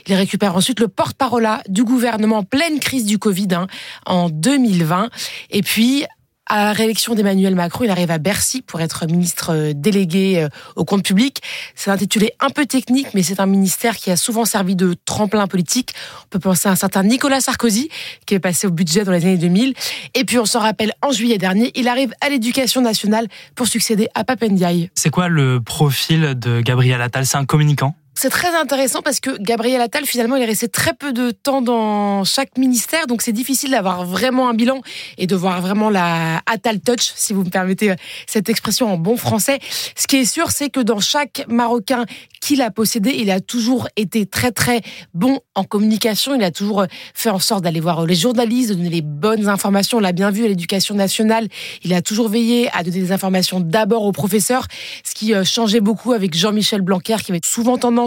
Il 0.07 0.15
récupère 0.15 0.55
ensuite 0.55 0.79
le 0.79 0.87
porte-parole 0.95 1.47
du 1.67 1.83
gouvernement 1.83 2.37
en 2.37 2.43
pleine 2.43 2.79
crise 2.79 3.05
du 3.05 3.19
Covid 3.19 3.49
hein, 3.53 3.67
en 4.05 4.29
2020. 4.29 5.09
Et 5.51 5.61
puis, 5.61 6.05
à 6.47 6.65
la 6.65 6.73
réélection 6.73 7.15
d'Emmanuel 7.15 7.55
Macron, 7.55 7.85
il 7.85 7.89
arrive 7.89 8.11
à 8.11 8.19
Bercy 8.19 8.61
pour 8.61 8.79
être 8.79 9.07
ministre 9.07 9.51
euh, 9.51 9.73
délégué 9.75 10.43
euh, 10.43 10.49
au 10.75 10.85
compte 10.85 11.03
public. 11.03 11.41
C'est 11.73 11.89
intitulé 11.89 12.33
un 12.39 12.49
peu 12.49 12.67
technique, 12.67 13.07
mais 13.15 13.23
c'est 13.23 13.39
un 13.39 13.47
ministère 13.47 13.97
qui 13.97 14.11
a 14.11 14.17
souvent 14.17 14.45
servi 14.45 14.75
de 14.75 14.95
tremplin 15.05 15.47
politique. 15.47 15.93
On 16.25 16.27
peut 16.29 16.39
penser 16.39 16.69
à 16.69 16.73
un 16.73 16.75
certain 16.75 17.03
Nicolas 17.03 17.41
Sarkozy, 17.41 17.89
qui 18.27 18.35
est 18.35 18.39
passé 18.39 18.67
au 18.67 18.71
budget 18.71 19.03
dans 19.03 19.11
les 19.11 19.23
années 19.23 19.37
2000. 19.37 19.73
Et 20.13 20.23
puis, 20.23 20.37
on 20.37 20.45
s'en 20.45 20.59
rappelle, 20.59 20.93
en 21.01 21.11
juillet 21.11 21.39
dernier, 21.39 21.71
il 21.75 21.87
arrive 21.87 22.13
à 22.21 22.29
l'éducation 22.29 22.81
nationale 22.81 23.27
pour 23.55 23.67
succéder 23.67 24.07
à 24.13 24.23
Papendiaï. 24.23 24.91
C'est 24.93 25.09
quoi 25.09 25.29
le 25.29 25.61
profil 25.61 26.37
de 26.37 26.61
Gabriel 26.61 27.01
Attal? 27.01 27.25
C'est 27.25 27.37
un 27.37 27.45
communicant? 27.45 27.95
C'est 28.17 28.29
très 28.29 28.55
intéressant 28.55 29.01
parce 29.01 29.19
que 29.19 29.37
Gabriel 29.41 29.81
Attal, 29.81 30.05
finalement, 30.05 30.37
il 30.37 30.43
est 30.43 30.47
resté 30.47 30.69
très 30.69 30.93
peu 30.93 31.11
de 31.11 31.31
temps 31.31 31.61
dans 31.61 32.23
chaque 32.23 32.57
ministère, 32.57 33.07
donc 33.07 33.21
c'est 33.21 33.33
difficile 33.33 33.71
d'avoir 33.71 34.05
vraiment 34.05 34.47
un 34.47 34.53
bilan 34.53 34.79
et 35.17 35.27
de 35.27 35.35
voir 35.35 35.61
vraiment 35.61 35.89
la 35.89 36.41
Attal 36.45 36.79
touch, 36.79 37.11
si 37.15 37.33
vous 37.33 37.43
me 37.43 37.49
permettez 37.49 37.91
euh, 37.91 37.95
cette 38.25 38.47
expression 38.47 38.91
en 38.91 38.97
bon 38.97 39.17
français. 39.17 39.59
Ce 39.97 40.07
qui 40.07 40.15
est 40.15 40.25
sûr, 40.25 40.51
c'est 40.51 40.69
que 40.69 40.79
dans 40.79 41.01
chaque 41.01 41.45
Marocain 41.49 42.05
qu'il 42.39 42.61
a 42.61 42.71
possédé, 42.71 43.15
il 43.17 43.31
a 43.31 43.41
toujours 43.41 43.89
été 43.97 44.25
très 44.25 44.51
très 44.51 44.81
bon 45.13 45.39
en 45.55 45.63
communication. 45.63 46.35
Il 46.35 46.43
a 46.43 46.51
toujours 46.51 46.81
euh, 46.81 46.85
fait 47.13 47.29
en 47.29 47.39
sorte 47.39 47.63
d'aller 47.63 47.79
voir 47.79 48.05
les 48.05 48.15
journalistes, 48.15 48.69
de 48.69 48.75
donner 48.75 48.89
les 48.89 49.01
bonnes 49.01 49.49
informations. 49.49 49.97
On 49.97 50.01
l'a 50.01 50.13
bien 50.13 50.31
vu 50.31 50.45
à 50.45 50.47
l'éducation 50.47 50.95
nationale. 50.95 51.47
Il 51.83 51.93
a 51.93 52.01
toujours 52.01 52.29
veillé 52.29 52.69
à 52.73 52.83
donner 52.83 52.99
des 52.99 53.11
informations 53.11 53.59
d'abord 53.59 54.03
aux 54.03 54.11
professeurs, 54.13 54.67
ce 55.03 55.13
qui 55.15 55.33
euh, 55.33 55.43
changeait 55.43 55.81
beaucoup 55.81 56.13
avec 56.13 56.33
Jean-Michel 56.33 56.81
Blanquer, 56.81 57.17
qui 57.23 57.31
avait 57.31 57.41
souvent 57.43 57.77
tendance 57.77 58.04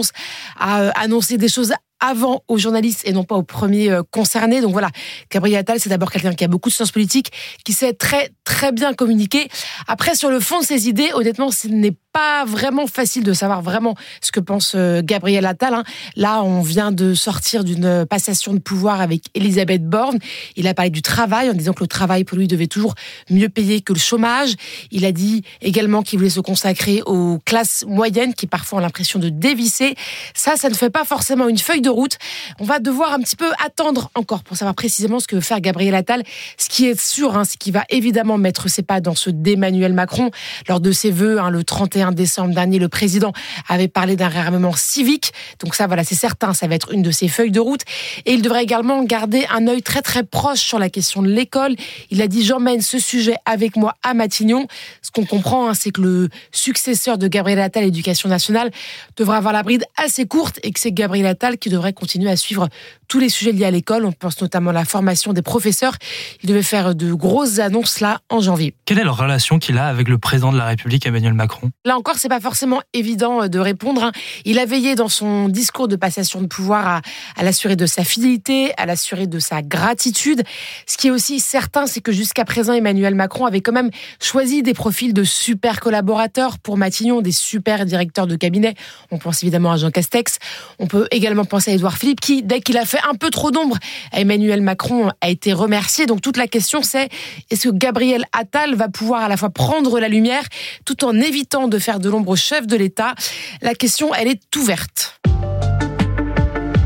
à 0.57 0.81
euh, 0.81 0.91
annoncer 0.95 1.37
des 1.37 1.47
choses 1.47 1.73
avant 1.99 2.43
aux 2.47 2.57
journalistes 2.57 3.01
et 3.05 3.11
non 3.11 3.23
pas 3.23 3.35
aux 3.35 3.43
premiers 3.43 3.91
euh, 3.91 4.03
concernés. 4.09 4.61
Donc 4.61 4.71
voilà, 4.71 4.89
Gabriel 5.29 5.59
Attal, 5.59 5.79
c'est 5.79 5.89
d'abord 5.89 6.11
quelqu'un 6.11 6.33
qui 6.33 6.43
a 6.43 6.47
beaucoup 6.47 6.69
de 6.69 6.73
sens 6.73 6.91
politique, 6.91 7.31
qui 7.65 7.73
sait 7.73 7.93
très 7.93 8.31
très 8.43 8.71
bien 8.71 8.93
communiquer. 8.93 9.49
Après, 9.87 10.15
sur 10.15 10.29
le 10.29 10.39
fond 10.39 10.59
de 10.59 10.65
ses 10.65 10.87
idées, 10.87 11.11
honnêtement, 11.13 11.51
ce 11.51 11.67
n'est 11.67 11.95
pas 12.11 12.45
vraiment 12.45 12.87
facile 12.87 13.23
de 13.23 13.33
savoir 13.33 13.61
vraiment 13.61 13.95
ce 14.21 14.31
que 14.31 14.39
pense 14.39 14.73
euh, 14.75 15.01
Gabriel 15.03 15.45
Attal. 15.45 15.73
Hein. 15.73 15.83
Là, 16.15 16.43
on 16.43 16.61
vient 16.61 16.91
de 16.91 17.13
sortir 17.13 17.63
d'une 17.63 18.05
passation 18.05 18.53
de 18.53 18.59
pouvoir 18.59 19.01
avec 19.01 19.23
Elisabeth 19.35 19.87
Borne. 19.87 20.17
Il 20.55 20.67
a 20.67 20.73
parlé 20.73 20.89
du 20.89 21.01
travail 21.01 21.49
en 21.49 21.53
disant 21.53 21.73
que 21.73 21.83
le 21.83 21.87
travail 21.87 22.23
pour 22.23 22.37
lui 22.37 22.47
devait 22.47 22.67
toujours 22.67 22.95
mieux 23.29 23.49
payer 23.49 23.81
que 23.81 23.93
le 23.93 23.99
chômage. 23.99 24.55
Il 24.91 25.05
a 25.05 25.11
dit 25.11 25.43
également 25.61 26.01
qu'il 26.01 26.19
voulait 26.19 26.29
se 26.29 26.39
consacrer 26.39 27.01
aux 27.05 27.39
classes 27.45 27.85
moyennes 27.87 28.33
qui 28.33 28.47
parfois 28.47 28.79
ont 28.79 28.81
l'impression 28.81 29.19
de 29.19 29.29
dévisser. 29.29 29.95
Ça, 30.33 30.55
ça 30.55 30.69
ne 30.69 30.75
fait 30.75 30.89
pas 30.89 31.05
forcément 31.05 31.47
une 31.47 31.59
feuille 31.59 31.81
de 31.81 31.89
route. 31.89 32.17
On 32.59 32.65
va 32.65 32.79
devoir 32.79 33.13
un 33.13 33.19
petit 33.19 33.35
peu 33.35 33.51
attendre 33.63 34.09
encore 34.15 34.43
pour 34.43 34.57
savoir 34.57 34.75
précisément 34.75 35.19
ce 35.19 35.27
que 35.27 35.35
veut 35.35 35.41
faire 35.41 35.61
Gabriel 35.61 35.95
Attal. 35.95 36.23
Ce 36.57 36.69
qui 36.69 36.85
est 36.85 36.99
sûr, 36.99 37.37
hein, 37.37 37.43
c'est 37.45 37.57
qu'il 37.57 37.73
va 37.73 37.83
évidemment 37.89 38.37
mettre 38.37 38.69
ses 38.69 38.81
pas 38.81 39.01
dans 39.01 39.15
ce 39.15 39.29
d'Emmanuel 39.29 39.93
Macron 39.93 40.31
lors 40.67 40.79
de 40.79 40.91
ses 40.91 41.11
vœux 41.11 41.39
hein, 41.39 41.49
le 41.49 41.63
31 41.63 41.98
décembre 42.11 42.53
dernier, 42.53 42.79
le 42.79 42.89
président 42.89 43.33
avait 43.67 43.87
parlé 43.87 44.15
d'un 44.15 44.27
réarmement 44.27 44.73
civique. 44.75 45.31
Donc 45.59 45.75
ça, 45.75 45.87
voilà, 45.87 46.03
c'est 46.03 46.15
certain, 46.15 46.53
ça 46.53 46.67
va 46.67 46.75
être 46.75 46.91
une 46.91 47.01
de 47.01 47.11
ses 47.11 47.27
feuilles 47.27 47.51
de 47.51 47.59
route. 47.59 47.81
Et 48.25 48.33
il 48.33 48.41
devrait 48.41 48.63
également 48.63 49.03
garder 49.03 49.45
un 49.51 49.67
œil 49.67 49.81
très 49.81 50.01
très 50.01 50.23
proche 50.23 50.59
sur 50.59 50.79
la 50.79 50.89
question 50.89 51.21
de 51.21 51.29
l'école. 51.29 51.75
Il 52.11 52.21
a 52.21 52.27
dit 52.27 52.43
j'emmène 52.43 52.81
ce 52.81 52.99
sujet 52.99 53.35
avec 53.45 53.75
moi 53.75 53.95
à 54.03 54.13
Matignon. 54.13 54.67
Ce 55.01 55.11
qu'on 55.11 55.25
comprend, 55.25 55.69
hein, 55.69 55.73
c'est 55.73 55.91
que 55.91 56.01
le 56.01 56.29
successeur 56.51 57.17
de 57.17 57.27
Gabriel 57.27 57.59
Attal, 57.59 57.83
l'éducation 57.83 58.29
nationale, 58.29 58.71
devrait 59.17 59.37
avoir 59.37 59.53
la 59.53 59.63
bride 59.63 59.85
assez 59.97 60.25
courte 60.25 60.59
et 60.63 60.71
que 60.71 60.79
c'est 60.79 60.91
Gabriel 60.91 61.27
Attal 61.27 61.57
qui 61.57 61.69
devrait 61.69 61.93
continuer 61.93 62.29
à 62.29 62.37
suivre 62.37 62.69
tous 63.09 63.19
les 63.19 63.27
sujets 63.27 63.51
liés 63.51 63.65
à 63.65 63.71
l'école. 63.71 64.05
On 64.05 64.13
pense 64.13 64.39
notamment 64.39 64.69
à 64.69 64.73
la 64.73 64.85
formation 64.85 65.33
des 65.33 65.41
professeurs. 65.41 65.95
Il 66.41 66.47
devait 66.47 66.63
faire 66.63 66.95
de 66.95 67.11
grosses 67.13 67.59
annonces 67.59 67.99
là 67.99 68.21
en 68.29 68.39
janvier. 68.39 68.73
Quelle 68.85 68.99
est 68.99 69.03
la 69.03 69.11
relation 69.11 69.59
qu'il 69.59 69.77
a 69.77 69.87
avec 69.87 70.07
le 70.07 70.17
président 70.17 70.53
de 70.53 70.57
la 70.57 70.65
République, 70.65 71.05
Emmanuel 71.05 71.33
Macron? 71.33 71.71
Là 71.83 71.97
encore, 71.97 72.15
c'est 72.17 72.29
pas 72.29 72.39
forcément 72.39 72.81
évident 72.93 73.43
euh, 73.43 73.47
de 73.47 73.59
répondre. 73.59 74.03
Hein. 74.03 74.11
Il 74.45 74.59
a 74.59 74.65
veillé 74.65 74.95
dans 74.95 75.09
son 75.09 75.49
discours 75.49 75.87
de 75.87 75.95
passation 75.95 76.41
de 76.41 76.47
pouvoir 76.47 76.87
à, 76.87 77.01
à 77.35 77.43
l'assurer 77.43 77.75
de 77.75 77.87
sa 77.87 78.03
fidélité, 78.03 78.71
à 78.77 78.85
l'assurer 78.85 79.27
de 79.27 79.39
sa 79.39 79.61
gratitude. 79.61 80.43
Ce 80.85 80.97
qui 80.97 81.07
est 81.07 81.11
aussi 81.11 81.39
certain, 81.39 81.87
c'est 81.87 82.01
que 82.01 82.11
jusqu'à 82.11 82.45
présent, 82.45 82.73
Emmanuel 82.73 83.15
Macron 83.15 83.47
avait 83.47 83.61
quand 83.61 83.71
même 83.71 83.89
choisi 84.21 84.61
des 84.61 84.75
profils 84.75 85.13
de 85.13 85.23
super 85.23 85.79
collaborateurs 85.79 86.59
pour 86.59 86.77
Matignon, 86.77 87.21
des 87.21 87.31
super 87.31 87.87
directeurs 87.87 88.27
de 88.27 88.35
cabinet. 88.35 88.75
On 89.09 89.17
pense 89.17 89.41
évidemment 89.41 89.71
à 89.71 89.77
Jean 89.77 89.89
Castex. 89.89 90.37
On 90.77 90.85
peut 90.85 91.07
également 91.09 91.45
penser 91.45 91.71
à 91.71 91.73
Édouard 91.73 91.97
Philippe, 91.97 92.21
qui, 92.21 92.43
dès 92.43 92.61
qu'il 92.61 92.77
a 92.77 92.85
fait 92.85 92.98
un 93.09 93.15
peu 93.15 93.29
trop 93.29 93.51
d'ombre 93.51 93.77
Emmanuel 94.11 94.61
Macron, 94.61 95.09
a 95.21 95.29
été 95.29 95.53
remercié. 95.53 96.05
Donc 96.05 96.21
toute 96.21 96.37
la 96.37 96.47
question, 96.47 96.81
c'est 96.81 97.09
est-ce 97.49 97.69
que 97.69 97.73
Gabriel 97.73 98.25
Attal 98.31 98.75
va 98.75 98.89
pouvoir 98.89 99.23
à 99.23 99.27
la 99.27 99.37
fois 99.37 99.49
prendre 99.49 99.99
la 99.99 100.07
lumière 100.07 100.43
tout 100.85 101.05
en 101.05 101.15
évitant 101.15 101.67
de 101.67 101.79
faire 101.79 101.99
de 101.99 102.09
l'ombre 102.09 102.31
au 102.31 102.35
chef 102.35 102.67
de 102.67 102.75
l'État? 102.75 103.15
La 103.61 103.75
question, 103.75 104.13
elle 104.13 104.27
est 104.27 104.55
ouverte. 104.57 105.19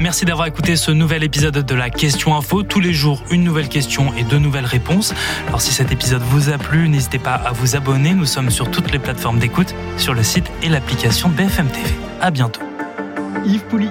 Merci 0.03 0.25
d'avoir 0.25 0.47
écouté 0.47 0.75
ce 0.75 0.91
nouvel 0.91 1.23
épisode 1.23 1.65
de 1.65 1.75
la 1.75 1.89
Question 1.89 2.35
Info. 2.35 2.61
Tous 2.61 2.81
les 2.81 2.91
jours, 2.91 3.23
une 3.31 3.45
nouvelle 3.45 3.69
question 3.69 4.13
et 4.15 4.23
deux 4.23 4.37
nouvelles 4.37 4.65
réponses. 4.65 5.13
Alors 5.47 5.61
si 5.61 5.71
cet 5.71 5.93
épisode 5.93 6.21
vous 6.23 6.49
a 6.49 6.57
plu, 6.57 6.89
n'hésitez 6.89 7.19
pas 7.19 7.35
à 7.35 7.53
vous 7.53 7.77
abonner. 7.77 8.13
Nous 8.13 8.25
sommes 8.25 8.49
sur 8.49 8.69
toutes 8.69 8.91
les 8.91 8.99
plateformes 8.99 9.39
d'écoute, 9.39 9.73
sur 9.95 10.13
le 10.13 10.21
site 10.21 10.51
et 10.61 10.67
l'application 10.67 11.29
BFM 11.29 11.69
TV. 11.69 11.89
À 12.19 12.31
bientôt. 12.31 12.61
Yves 13.45 13.63
Pouli. 13.69 13.87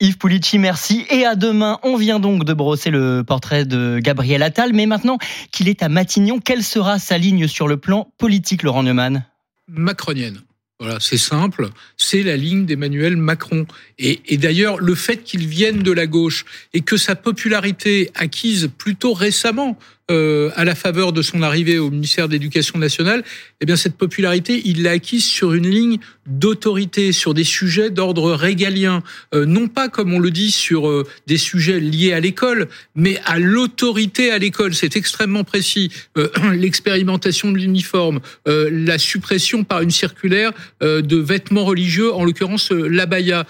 Yves 0.00 0.18
Pulici, 0.18 0.58
merci. 0.58 1.06
Et 1.10 1.24
à 1.24 1.36
demain, 1.36 1.78
on 1.82 1.96
vient 1.96 2.20
donc 2.20 2.44
de 2.44 2.52
brosser 2.52 2.90
le 2.90 3.24
portrait 3.26 3.64
de 3.64 3.98
Gabriel 3.98 4.42
Attal. 4.42 4.74
Mais 4.74 4.84
maintenant 4.84 5.18
qu'il 5.52 5.68
est 5.68 5.82
à 5.82 5.88
Matignon, 5.88 6.38
quelle 6.38 6.62
sera 6.62 6.98
sa 6.98 7.16
ligne 7.16 7.48
sur 7.48 7.66
le 7.66 7.78
plan 7.78 8.12
politique, 8.18 8.62
Laurent 8.62 8.82
Neumann? 8.82 9.24
Macronienne. 9.68 10.40
Voilà, 10.78 10.98
c'est 11.00 11.16
simple, 11.16 11.70
c'est 11.96 12.22
la 12.22 12.36
ligne 12.36 12.66
d'Emmanuel 12.66 13.16
Macron. 13.16 13.64
Et, 13.98 14.20
et 14.26 14.36
d'ailleurs, 14.36 14.76
le 14.78 14.94
fait 14.94 15.22
qu'il 15.22 15.46
vienne 15.46 15.78
de 15.78 15.90
la 15.90 16.06
gauche 16.06 16.44
et 16.74 16.82
que 16.82 16.98
sa 16.98 17.16
popularité 17.16 18.10
acquise 18.14 18.68
plutôt 18.76 19.14
récemment 19.14 19.78
euh, 20.08 20.50
à 20.54 20.64
la 20.64 20.76
faveur 20.76 21.12
de 21.12 21.20
son 21.20 21.42
arrivée 21.42 21.80
au 21.80 21.90
ministère 21.90 22.28
de 22.28 22.34
l'Éducation 22.34 22.78
nationale, 22.78 23.24
eh 23.60 23.66
bien 23.66 23.74
cette 23.74 23.96
popularité, 23.96 24.62
il 24.64 24.84
l'a 24.84 24.92
acquise 24.92 25.24
sur 25.24 25.52
une 25.52 25.68
ligne 25.68 25.98
d'autorité, 26.26 27.10
sur 27.10 27.34
des 27.34 27.42
sujets 27.42 27.90
d'ordre 27.90 28.30
régalien, 28.30 29.02
euh, 29.34 29.46
non 29.46 29.66
pas 29.66 29.88
comme 29.88 30.14
on 30.14 30.20
le 30.20 30.30
dit 30.30 30.52
sur 30.52 30.86
euh, 30.86 31.04
des 31.26 31.38
sujets 31.38 31.80
liés 31.80 32.12
à 32.12 32.20
l'école, 32.20 32.68
mais 32.94 33.18
à 33.24 33.40
l'autorité 33.40 34.30
à 34.30 34.38
l'école. 34.38 34.76
C'est 34.76 34.94
extrêmement 34.94 35.42
précis. 35.42 35.90
L'expérimentation 36.54 37.50
de 37.50 37.58
l'uniforme, 37.58 38.20
la 38.46 38.98
suppression 38.98 39.64
par 39.64 39.82
une 39.82 39.90
circulaire 39.90 40.52
de 40.80 41.16
vêtements 41.16 41.64
religieux, 41.64 42.12
en 42.14 42.24
l'occurrence 42.24 42.70
l'abaya 42.70 43.44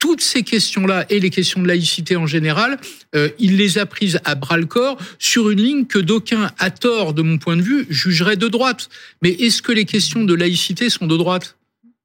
toutes 0.00 0.22
ces 0.22 0.42
questions-là 0.42 1.06
et 1.10 1.20
les 1.20 1.30
questions 1.30 1.62
de 1.62 1.68
laïcité 1.68 2.16
en 2.16 2.26
général, 2.26 2.80
euh, 3.14 3.28
il 3.38 3.56
les 3.56 3.78
a 3.78 3.86
prises 3.86 4.18
à 4.24 4.34
bras 4.34 4.56
le 4.56 4.66
corps 4.66 4.98
sur 5.20 5.50
une 5.50 5.60
ligne 5.60 5.86
que 5.86 5.98
d'aucuns, 5.98 6.50
à 6.58 6.70
tort 6.70 7.14
de 7.14 7.22
mon 7.22 7.38
point 7.38 7.56
de 7.56 7.62
vue, 7.62 7.86
jugeraient 7.90 8.36
de 8.36 8.48
droite. 8.48 8.88
Mais 9.22 9.30
est-ce 9.30 9.62
que 9.62 9.70
les 9.70 9.84
questions 9.84 10.24
de 10.24 10.34
laïcité 10.34 10.90
sont 10.90 11.06
de 11.06 11.16
droite? 11.16 11.56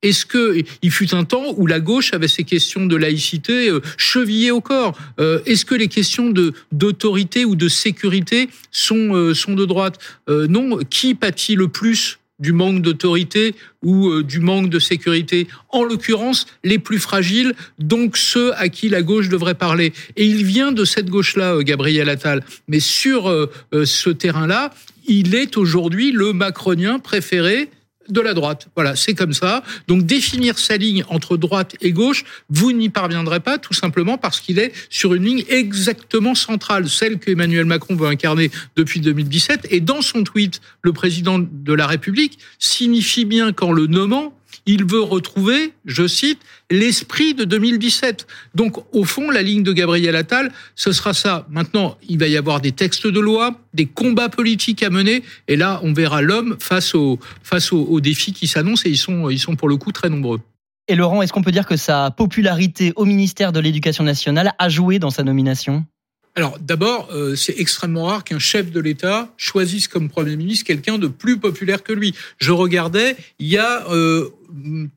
Est-ce 0.01 0.25
que 0.25 0.61
il 0.81 0.91
fut 0.91 1.15
un 1.15 1.23
temps 1.23 1.55
où 1.57 1.65
la 1.65 1.79
gauche 1.79 2.13
avait 2.13 2.27
ces 2.27 2.43
questions 2.43 2.85
de 2.85 2.95
laïcité 2.95 3.69
euh, 3.69 3.79
chevillées 3.97 4.51
au 4.51 4.61
corps 4.61 4.95
euh, 5.19 5.39
Est-ce 5.45 5.65
que 5.65 5.73
les 5.73 5.87
questions 5.87 6.29
de 6.29 6.53
d'autorité 6.71 7.45
ou 7.45 7.55
de 7.55 7.69
sécurité 7.69 8.49
sont 8.71 9.33
sont 9.33 9.55
de 9.55 9.65
droite? 9.65 9.97
Non. 10.27 10.79
Qui 10.89 11.15
pâtit 11.15 11.55
le 11.55 11.69
plus? 11.69 12.19
Du 12.39 12.51
manque 12.51 12.81
d'autorité 12.81 13.55
ou 13.81 14.21
du 14.21 14.39
manque 14.39 14.69
de 14.69 14.79
sécurité. 14.79 15.47
En 15.69 15.83
l'occurrence, 15.83 16.45
les 16.63 16.79
plus 16.79 16.99
fragiles, 16.99 17.53
donc 17.79 18.17
ceux 18.17 18.53
à 18.55 18.69
qui 18.69 18.89
la 18.89 19.01
gauche 19.01 19.29
devrait 19.29 19.55
parler. 19.55 19.93
Et 20.15 20.25
il 20.25 20.43
vient 20.43 20.71
de 20.71 20.85
cette 20.85 21.09
gauche-là, 21.09 21.61
Gabriel 21.63 22.09
Attal. 22.09 22.43
Mais 22.67 22.79
sur 22.79 23.49
ce 23.71 24.09
terrain-là, 24.09 24.73
il 25.07 25.35
est 25.35 25.57
aujourd'hui 25.57 26.11
le 26.11 26.33
macronien 26.33 26.99
préféré 26.99 27.69
de 28.09 28.21
la 28.21 28.33
droite. 28.33 28.67
Voilà, 28.75 28.95
c'est 28.95 29.13
comme 29.13 29.33
ça. 29.33 29.63
Donc 29.87 30.03
définir 30.05 30.57
sa 30.59 30.77
ligne 30.77 31.03
entre 31.09 31.37
droite 31.37 31.75
et 31.81 31.91
gauche, 31.91 32.23
vous 32.49 32.71
n'y 32.71 32.89
parviendrez 32.89 33.39
pas 33.39 33.57
tout 33.57 33.73
simplement 33.73 34.17
parce 34.17 34.39
qu'il 34.39 34.59
est 34.59 34.71
sur 34.89 35.13
une 35.13 35.23
ligne 35.23 35.43
exactement 35.49 36.35
centrale, 36.35 36.89
celle 36.89 37.19
que 37.19 37.31
Emmanuel 37.31 37.65
Macron 37.65 37.95
veut 37.95 38.07
incarner 38.07 38.51
depuis 38.75 38.99
2017. 38.99 39.67
Et 39.71 39.79
dans 39.79 40.01
son 40.01 40.23
tweet, 40.23 40.61
le 40.81 40.93
président 40.93 41.39
de 41.39 41.73
la 41.73 41.87
République 41.87 42.39
signifie 42.59 43.25
bien 43.25 43.53
qu'en 43.53 43.71
le 43.71 43.87
nommant, 43.87 44.33
il 44.65 44.85
veut 44.85 45.01
retrouver, 45.01 45.73
je 45.85 46.07
cite, 46.07 46.39
l'esprit 46.71 47.33
de 47.33 47.43
2017. 47.43 48.27
Donc, 48.55 48.77
au 48.93 49.03
fond, 49.03 49.29
la 49.29 49.41
ligne 49.41 49.63
de 49.63 49.73
Gabriel 49.73 50.15
Attal, 50.15 50.51
ce 50.75 50.91
sera 50.91 51.13
ça. 51.13 51.45
Maintenant, 51.49 51.97
il 52.07 52.17
va 52.17 52.27
y 52.27 52.37
avoir 52.37 52.61
des 52.61 52.71
textes 52.71 53.07
de 53.07 53.19
loi, 53.19 53.59
des 53.73 53.85
combats 53.85 54.29
politiques 54.29 54.81
à 54.83 54.89
mener, 54.89 55.23
et 55.47 55.55
là, 55.55 55.79
on 55.83 55.93
verra 55.93 56.21
l'homme 56.21 56.57
face 56.59 56.95
aux, 56.95 57.19
face 57.43 57.71
aux, 57.71 57.99
défis 57.99 58.33
qui 58.33 58.47
s'annoncent, 58.47 58.83
et 58.85 58.89
ils 58.89 58.97
sont, 58.97 59.29
ils 59.29 59.39
sont 59.39 59.55
pour 59.55 59.69
le 59.69 59.77
coup 59.77 59.91
très 59.91 60.09
nombreux. 60.09 60.39
Et 60.87 60.95
Laurent, 60.95 61.21
est-ce 61.21 61.33
qu'on 61.33 61.41
peut 61.41 61.51
dire 61.51 61.65
que 61.65 61.77
sa 61.77 62.11
popularité 62.11 62.93
au 62.95 63.05
ministère 63.05 63.51
de 63.51 63.59
l'Éducation 63.59 64.03
nationale 64.03 64.53
a 64.59 64.69
joué 64.69 64.99
dans 64.99 65.09
sa 65.09 65.23
nomination? 65.23 65.85
Alors 66.37 66.59
d'abord, 66.59 67.09
euh, 67.13 67.35
c'est 67.35 67.57
extrêmement 67.59 68.03
rare 68.03 68.25
qu'un 68.25 68.39
chef 68.39 68.69
de 68.69 68.81
l'État 68.81 69.33
choisisse 69.37 69.87
comme 69.87 70.09
Premier 70.09 70.35
ministre 70.35 70.65
quelqu'un 70.65 70.97
de 70.97 71.07
plus 71.07 71.37
populaire 71.39 71.81
que 71.81 71.93
lui. 71.93 72.13
Je 72.39 72.51
regardais, 72.51 73.15
il 73.39 73.47
y 73.47 73.57
a 73.57 73.89
euh, 73.89 74.29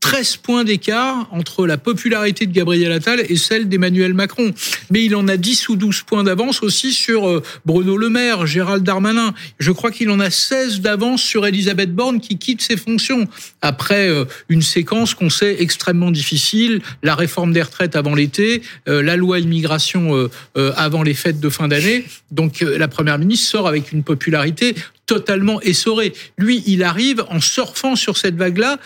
13 0.01 0.37
points 0.39 0.65
d'écart 0.65 1.29
entre 1.33 1.67
la 1.67 1.77
popularité 1.79 2.47
de 2.47 2.53
Gabriel 2.53 2.93
Attal 2.93 3.21
et 3.29 3.37
celle 3.37 3.69
d'Emmanuel 3.69 4.15
Macron. 4.15 4.53
Mais 4.91 5.05
il 5.05 5.15
en 5.17 5.29
a 5.29 5.37
10 5.37 5.69
ou 5.69 5.77
12 5.77 6.03
points 6.03 6.25
d'avance 6.25 6.63
aussi 6.63 6.93
sur 6.93 7.29
euh, 7.29 7.43
Bruno 7.65 7.97
Le 7.97 8.09
Maire, 8.09 8.47
Gérald 8.47 8.85
Darmanin. 8.85 9.35
Je 9.59 9.73
crois 9.73 9.91
qu'il 9.91 10.11
en 10.11 10.21
a 10.21 10.31
16 10.31 10.81
d'avance 10.81 11.23
sur 11.23 11.47
Elisabeth 11.47 11.95
Borne 11.95 12.21
qui 12.21 12.39
quitte 12.39 12.63
ses 12.63 12.77
fonctions 12.77 13.29
après 13.63 14.09
euh, 14.09 14.25
une 14.49 14.63
séquence 14.63 15.15
qu'on 15.15 15.31
sait 15.31 15.57
extrêmement 15.61 16.11
difficile, 16.11 16.81
la 17.03 17.15
réforme 17.15 17.53
des 17.53 17.63
retraites 17.63 17.97
avant 17.97 18.15
l'été, 18.15 18.63
euh, 18.89 19.03
la 19.03 19.17
loi 19.17 19.39
immigration 19.39 20.29
avant 20.55 21.03
les 21.03 21.15
fêtes 21.15 21.41
de 21.41 21.49
fin 21.49 21.69
d'année. 21.69 22.05
Donc 22.31 22.61
la 22.61 22.89
première 22.89 23.19
ministre 23.19 23.49
sort 23.49 23.69
avec 23.69 23.93
une 23.93 24.03
popularité 24.03 24.75
totalement 25.07 25.61
essorée. 25.63 26.13
Lui, 26.37 26.63
il 26.67 26.83
arrive 26.85 27.25
en 27.31 27.41
surfant 27.41 27.97
sur 27.97 28.17
cette 28.17 28.37
vague-là 28.37 28.79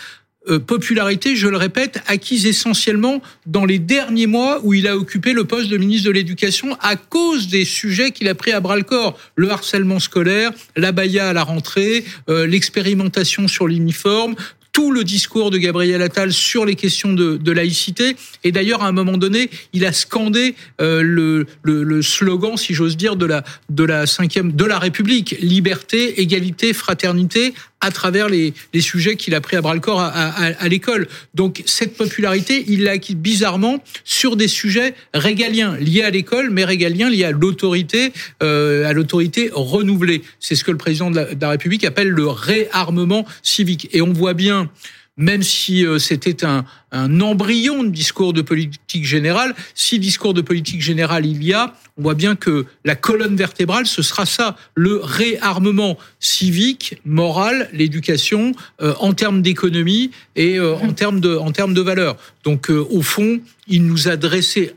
euh, 0.49 0.59
popularité, 0.59 1.35
je 1.35 1.47
le 1.47 1.57
répète, 1.57 2.01
acquise 2.07 2.45
essentiellement 2.45 3.21
dans 3.45 3.65
les 3.65 3.79
derniers 3.79 4.27
mois 4.27 4.59
où 4.63 4.73
il 4.73 4.87
a 4.87 4.97
occupé 4.97 5.33
le 5.33 5.45
poste 5.45 5.69
de 5.69 5.77
ministre 5.77 6.07
de 6.07 6.11
l'Éducation 6.11 6.77
à 6.81 6.95
cause 6.95 7.47
des 7.47 7.65
sujets 7.65 8.11
qu'il 8.11 8.27
a 8.27 8.35
pris 8.35 8.51
à 8.51 8.59
bras 8.59 8.75
le 8.75 8.83
corps. 8.83 9.17
Le 9.35 9.49
harcèlement 9.49 9.99
scolaire, 9.99 10.51
la 10.75 10.91
baya 10.91 11.29
à 11.29 11.33
la 11.33 11.43
rentrée, 11.43 12.03
euh, 12.29 12.45
l'expérimentation 12.45 13.47
sur 13.47 13.67
l'uniforme, 13.67 14.35
tout 14.73 14.91
le 14.91 15.03
discours 15.03 15.51
de 15.51 15.59
Gabriel 15.59 16.01
Attal 16.01 16.33
sur 16.33 16.65
les 16.65 16.75
questions 16.75 17.13
de, 17.13 17.37
de 17.37 17.51
laïcité. 17.51 18.15
Et 18.43 18.51
d'ailleurs, 18.51 18.83
à 18.83 18.87
un 18.87 18.91
moment 18.91 19.17
donné, 19.17 19.49
il 19.71 19.85
a 19.85 19.93
scandé 19.93 20.55
euh, 20.81 21.03
le, 21.03 21.45
le, 21.61 21.83
le, 21.83 22.01
slogan, 22.01 22.57
si 22.57 22.73
j'ose 22.73 22.97
dire, 22.97 23.15
de 23.15 23.27
la 23.27 23.43
de 23.69 23.83
la 23.83 24.07
cinquième 24.07 24.51
de 24.51 24.65
la 24.65 24.79
République 24.79 25.37
liberté, 25.39 26.19
égalité, 26.21 26.73
fraternité 26.73 27.53
à 27.83 27.91
travers 27.91 28.29
les, 28.29 28.53
les 28.73 28.81
sujets 28.81 29.15
qu'il 29.15 29.35
a 29.35 29.41
pris 29.41 29.57
à 29.57 29.61
bras 29.61 29.73
le 29.73 29.79
corps 29.79 29.99
à, 29.99 30.07
à, 30.07 30.45
à 30.45 30.67
l'école. 30.67 31.07
Donc 31.35 31.61
cette 31.65 31.95
popularité, 31.95 32.63
il 32.67 32.83
l'a 32.83 32.91
acquis 32.91 33.15
bizarrement 33.15 33.83
sur 34.03 34.35
des 34.35 34.47
sujets 34.47 34.95
régaliens 35.13 35.77
liés 35.77 36.03
à 36.03 36.09
l'école, 36.09 36.49
mais 36.49 36.63
régaliens 36.65 37.09
liés 37.09 37.25
à 37.25 37.31
l'autorité, 37.31 38.13
euh, 38.41 38.89
à 38.89 38.93
l'autorité 38.93 39.51
renouvelée. 39.53 40.21
C'est 40.39 40.55
ce 40.55 40.63
que 40.63 40.71
le 40.71 40.77
président 40.77 41.11
de 41.11 41.27
la 41.39 41.49
République 41.49 41.83
appelle 41.83 42.09
le 42.09 42.27
réarmement 42.27 43.25
civique. 43.41 43.89
Et 43.91 44.01
on 44.01 44.13
voit 44.13 44.33
bien 44.33 44.69
même 45.17 45.43
si 45.43 45.85
euh, 45.85 45.99
c'était 45.99 46.43
un, 46.43 46.65
un, 46.91 47.21
embryon 47.21 47.83
de 47.83 47.89
discours 47.89 48.33
de 48.33 48.41
politique 48.41 49.05
générale, 49.05 49.53
si 49.75 49.99
discours 49.99 50.33
de 50.33 50.41
politique 50.41 50.81
générale 50.81 51.25
il 51.25 51.43
y 51.43 51.53
a, 51.53 51.75
on 51.97 52.03
voit 52.03 52.15
bien 52.15 52.35
que 52.35 52.65
la 52.83 52.95
colonne 52.95 53.35
vertébrale, 53.35 53.85
ce 53.85 54.01
sera 54.01 54.25
ça, 54.25 54.55
le 54.73 54.99
réarmement 55.03 55.97
civique, 56.19 56.99
moral, 57.05 57.69
l'éducation, 57.73 58.53
euh, 58.81 58.93
en 58.99 59.13
termes 59.13 59.41
d'économie 59.41 60.11
et 60.35 60.57
euh, 60.57 60.75
en 60.75 60.93
termes 60.93 61.19
de, 61.19 61.35
en 61.35 61.51
termes 61.51 61.73
de 61.73 61.81
valeur. 61.81 62.17
Donc, 62.43 62.69
au 62.69 63.01
fond, 63.01 63.39
il 63.67 63.85
nous 63.85 64.07
a 64.07 64.17
dressé 64.17 64.73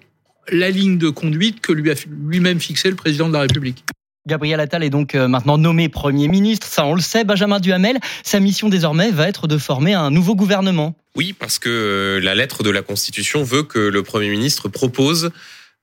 la 0.51 0.71
ligne 0.71 0.99
de 0.99 1.09
conduite 1.09 1.61
que 1.61 1.73
lui 1.73 1.91
a 1.91 1.95
lui-même 2.29 2.61
fixé 2.61 2.91
le 2.91 2.97
président 2.97 3.29
de 3.29 3.33
la 3.33 3.41
République. 3.41 3.85
Gabriel 4.27 4.59
Attal 4.59 4.83
est 4.83 4.91
donc 4.91 5.15
euh, 5.15 5.29
maintenant 5.29 5.57
nommé 5.57 5.89
Premier 5.89 6.27
ministre, 6.27 6.67
ça 6.67 6.85
on 6.85 6.95
le 6.95 7.01
sait. 7.01 7.23
Benjamin 7.25 7.61
Duhamel, 7.61 7.99
sa 8.25 8.41
mission 8.41 8.69
désormais 8.69 9.11
va 9.13 9.29
être 9.29 9.47
de 9.47 9.57
former 9.57 9.95
un 9.95 10.11
nouveau 10.11 10.35
gouvernement. 10.35 10.97
Oui, 11.15 11.33
parce 11.33 11.59
que 11.59 11.69
euh, 11.69 12.21
la 12.21 12.35
lettre 12.35 12.65
de 12.65 12.71
la 12.71 12.83
Constitution 12.83 13.45
veut 13.45 13.63
que 13.63 13.79
le 13.79 14.03
Premier 14.03 14.29
ministre 14.29 14.69
propose 14.69 15.31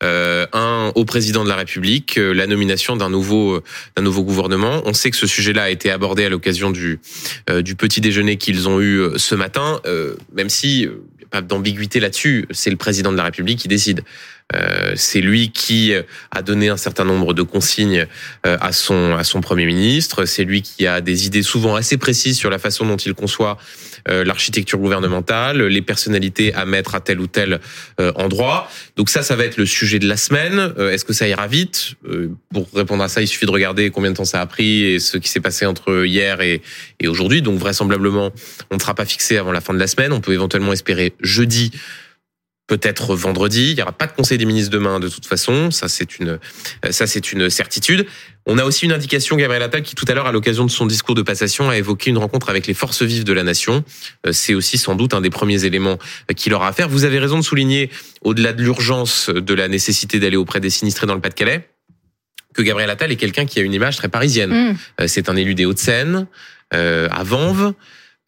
euh, 0.03 0.45
un 0.51 0.91
au 0.95 1.05
président 1.05 1.45
de 1.45 1.49
la 1.49 1.55
République 1.55 2.17
la 2.17 2.45
nomination 2.45 2.97
d'un 2.97 3.09
nouveau 3.09 3.61
nouveau 3.97 4.23
gouvernement. 4.23 4.81
On 4.85 4.93
sait 4.93 5.09
que 5.09 5.17
ce 5.17 5.27
sujet-là 5.27 5.63
a 5.63 5.69
été 5.69 5.89
abordé 5.89 6.25
à 6.25 6.29
l'occasion 6.29 6.71
du 6.71 6.99
du 7.61 7.75
petit 7.75 8.01
déjeuner 8.01 8.37
qu'ils 8.37 8.67
ont 8.67 8.81
eu 8.81 9.01
ce 9.15 9.35
matin, 9.35 9.79
même 10.33 10.49
si 10.49 10.89
pas 11.33 11.41
d'ambiguïté 11.41 11.99
là-dessus. 11.99 12.45
C'est 12.51 12.69
le 12.69 12.75
président 12.75 13.11
de 13.11 13.17
la 13.17 13.23
République 13.23 13.59
qui 13.59 13.67
décide. 13.67 14.03
Euh, 14.55 14.93
c'est 14.95 15.21
lui 15.21 15.51
qui 15.51 15.93
a 16.31 16.41
donné 16.41 16.69
un 16.69 16.77
certain 16.77 17.05
nombre 17.05 17.33
de 17.33 17.41
consignes 17.41 18.07
euh, 18.45 18.57
à 18.59 18.71
son 18.71 19.15
à 19.15 19.23
son 19.23 19.41
premier 19.41 19.65
ministre. 19.65 20.25
C'est 20.25 20.43
lui 20.43 20.61
qui 20.61 20.85
a 20.85 21.01
des 21.01 21.25
idées 21.25 21.43
souvent 21.43 21.75
assez 21.75 21.97
précises 21.97 22.37
sur 22.37 22.49
la 22.49 22.59
façon 22.59 22.85
dont 22.85 22.97
il 22.97 23.13
conçoit 23.13 23.57
euh, 24.09 24.23
l'architecture 24.23 24.79
gouvernementale, 24.79 25.63
les 25.63 25.81
personnalités 25.81 26.53
à 26.53 26.65
mettre 26.65 26.95
à 26.95 26.99
tel 26.99 27.19
ou 27.19 27.27
tel 27.27 27.59
endroit. 28.15 28.69
Donc 28.95 29.09
ça, 29.09 29.23
ça 29.23 29.35
va 29.35 29.45
être 29.45 29.57
le 29.57 29.65
sujet 29.65 29.99
de 29.99 30.07
la 30.07 30.17
semaine. 30.17 30.73
Est-ce 30.77 31.05
que 31.05 31.13
ça 31.13 31.27
ira 31.27 31.47
vite? 31.47 31.95
Pour 32.53 32.67
répondre 32.73 33.03
à 33.03 33.07
ça, 33.07 33.21
il 33.21 33.27
suffit 33.27 33.45
de 33.45 33.51
regarder 33.51 33.89
combien 33.91 34.11
de 34.11 34.15
temps 34.15 34.25
ça 34.25 34.41
a 34.41 34.45
pris 34.45 34.83
et 34.83 34.99
ce 34.99 35.17
qui 35.17 35.29
s'est 35.29 35.39
passé 35.39 35.65
entre 35.65 36.05
hier 36.05 36.41
et, 36.41 36.61
et 36.99 37.07
aujourd'hui. 37.07 37.41
Donc 37.41 37.59
vraisemblablement, 37.59 38.31
on 38.71 38.75
ne 38.75 38.79
sera 38.79 38.93
pas 38.93 39.05
fixé 39.05 39.37
avant 39.37 39.51
la 39.51 39.61
fin 39.61 39.73
de 39.73 39.79
la 39.79 39.87
semaine. 39.87 40.11
On 40.11 40.21
peut 40.21 40.33
éventuellement 40.33 40.73
espérer 40.73 41.13
jeudi 41.21 41.71
peut-être 42.77 43.15
vendredi. 43.15 43.71
Il 43.71 43.75
n'y 43.75 43.83
aura 43.83 43.91
pas 43.91 44.07
de 44.07 44.13
conseil 44.13 44.39
des 44.39 44.45
ministres 44.45 44.71
demain 44.71 44.99
de 44.99 45.07
toute 45.07 45.27
façon. 45.27 45.69
Ça, 45.69 45.87
c'est 45.87 46.17
une, 46.17 46.39
ça, 46.89 47.05
c'est 47.05 47.31
une 47.31 47.49
certitude. 47.51 48.07
On 48.47 48.57
a 48.57 48.65
aussi 48.65 48.85
une 48.85 48.91
indication, 48.91 49.35
Gabriel 49.35 49.61
Attal, 49.61 49.83
qui 49.83 49.93
tout 49.93 50.05
à 50.07 50.13
l'heure, 50.15 50.25
à 50.25 50.31
l'occasion 50.31 50.65
de 50.65 50.71
son 50.71 50.87
discours 50.87 51.13
de 51.13 51.21
passation, 51.21 51.69
a 51.69 51.77
évoqué 51.77 52.09
une 52.09 52.17
rencontre 52.17 52.49
avec 52.49 52.65
les 52.65 52.73
forces 52.73 53.03
vives 53.03 53.25
de 53.25 53.31
la 53.31 53.43
nation. 53.43 53.83
Euh, 54.25 54.31
c'est 54.31 54.55
aussi 54.55 54.79
sans 54.79 54.95
doute 54.95 55.13
un 55.13 55.21
des 55.21 55.29
premiers 55.29 55.65
éléments 55.65 55.99
qu'il 56.35 56.53
aura 56.55 56.67
à 56.67 56.73
faire. 56.73 56.89
Vous 56.89 57.03
avez 57.03 57.19
raison 57.19 57.37
de 57.37 57.43
souligner, 57.43 57.91
au-delà 58.21 58.53
de 58.53 58.63
l'urgence 58.63 59.29
de 59.29 59.53
la 59.53 59.67
nécessité 59.67 60.19
d'aller 60.19 60.37
auprès 60.37 60.59
des 60.59 60.71
sinistrés 60.71 61.05
dans 61.05 61.15
le 61.15 61.21
Pas-de-Calais, 61.21 61.69
que 62.55 62.63
Gabriel 62.63 62.89
Attal 62.89 63.11
est 63.11 63.17
quelqu'un 63.17 63.45
qui 63.45 63.59
a 63.59 63.61
une 63.61 63.73
image 63.73 63.97
très 63.97 64.09
parisienne. 64.09 64.51
Mmh. 64.51 64.77
Euh, 65.01 65.07
c'est 65.07 65.29
un 65.29 65.35
élu 65.35 65.53
des 65.53 65.65
Hauts-de-Seine, 65.65 66.25
euh, 66.73 67.07
à 67.11 67.23
Vanves. 67.23 67.73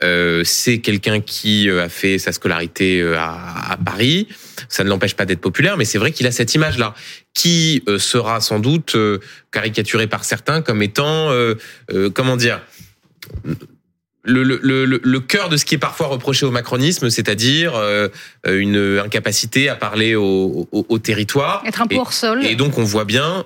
Euh, 0.06 0.44
c'est 0.46 0.80
quelqu'un 0.80 1.20
qui 1.20 1.70
euh, 1.70 1.86
a 1.86 1.89
fait 1.89 2.20
sa 2.20 2.32
scolarité 2.32 3.02
euh, 3.02 3.18
à, 3.18 3.78
Paris. 3.84 4.28
Ça 4.70 4.84
ne 4.84 4.89
l'empêche 4.89 5.15
pas 5.15 5.26
d'être 5.26 5.41
populaire, 5.41 5.78
mais 5.78 5.86
c'est 5.86 5.98
vrai 5.98 6.12
qu'il 6.12 6.28
a 6.28 6.32
cette 6.32 6.54
image-là, 6.54 6.94
qui 7.34 7.84
sera 7.98 8.39
sans 8.39 8.60
doute 8.60 8.96
caricaturée 9.52 10.08
par 10.08 10.24
certains 10.24 10.62
comme 10.62 10.82
étant, 10.82 11.30
comment 12.13 12.38
dire, 12.38 12.62
le, 14.24 14.44
le, 14.44 14.60
le, 14.63 14.86
le, 14.86 15.20
cœur 15.20 15.50
de 15.50 15.58
ce 15.58 15.65
qui 15.65 15.76
est 15.76 15.80
parfois 15.80 16.08
reproché 16.08 16.46
au 16.46 16.52
macronisme, 16.52 17.10
c'est-à-dire 17.10 17.74
une 18.48 19.00
incapacité 19.04 19.68
à 19.68 19.76
parler 19.76 20.15
au, 20.15 20.68
au, 20.72 20.86
au 20.88 21.00
territoire. 21.00 21.62
Être 21.68 21.82
un 21.82 21.88
peu 21.88 21.98
hors 21.98 22.13
sol. 22.13 22.46
Et 22.46 22.56
donc 22.56 22.78
on 22.78 22.84
voit 22.84 23.06
bien 23.06 23.46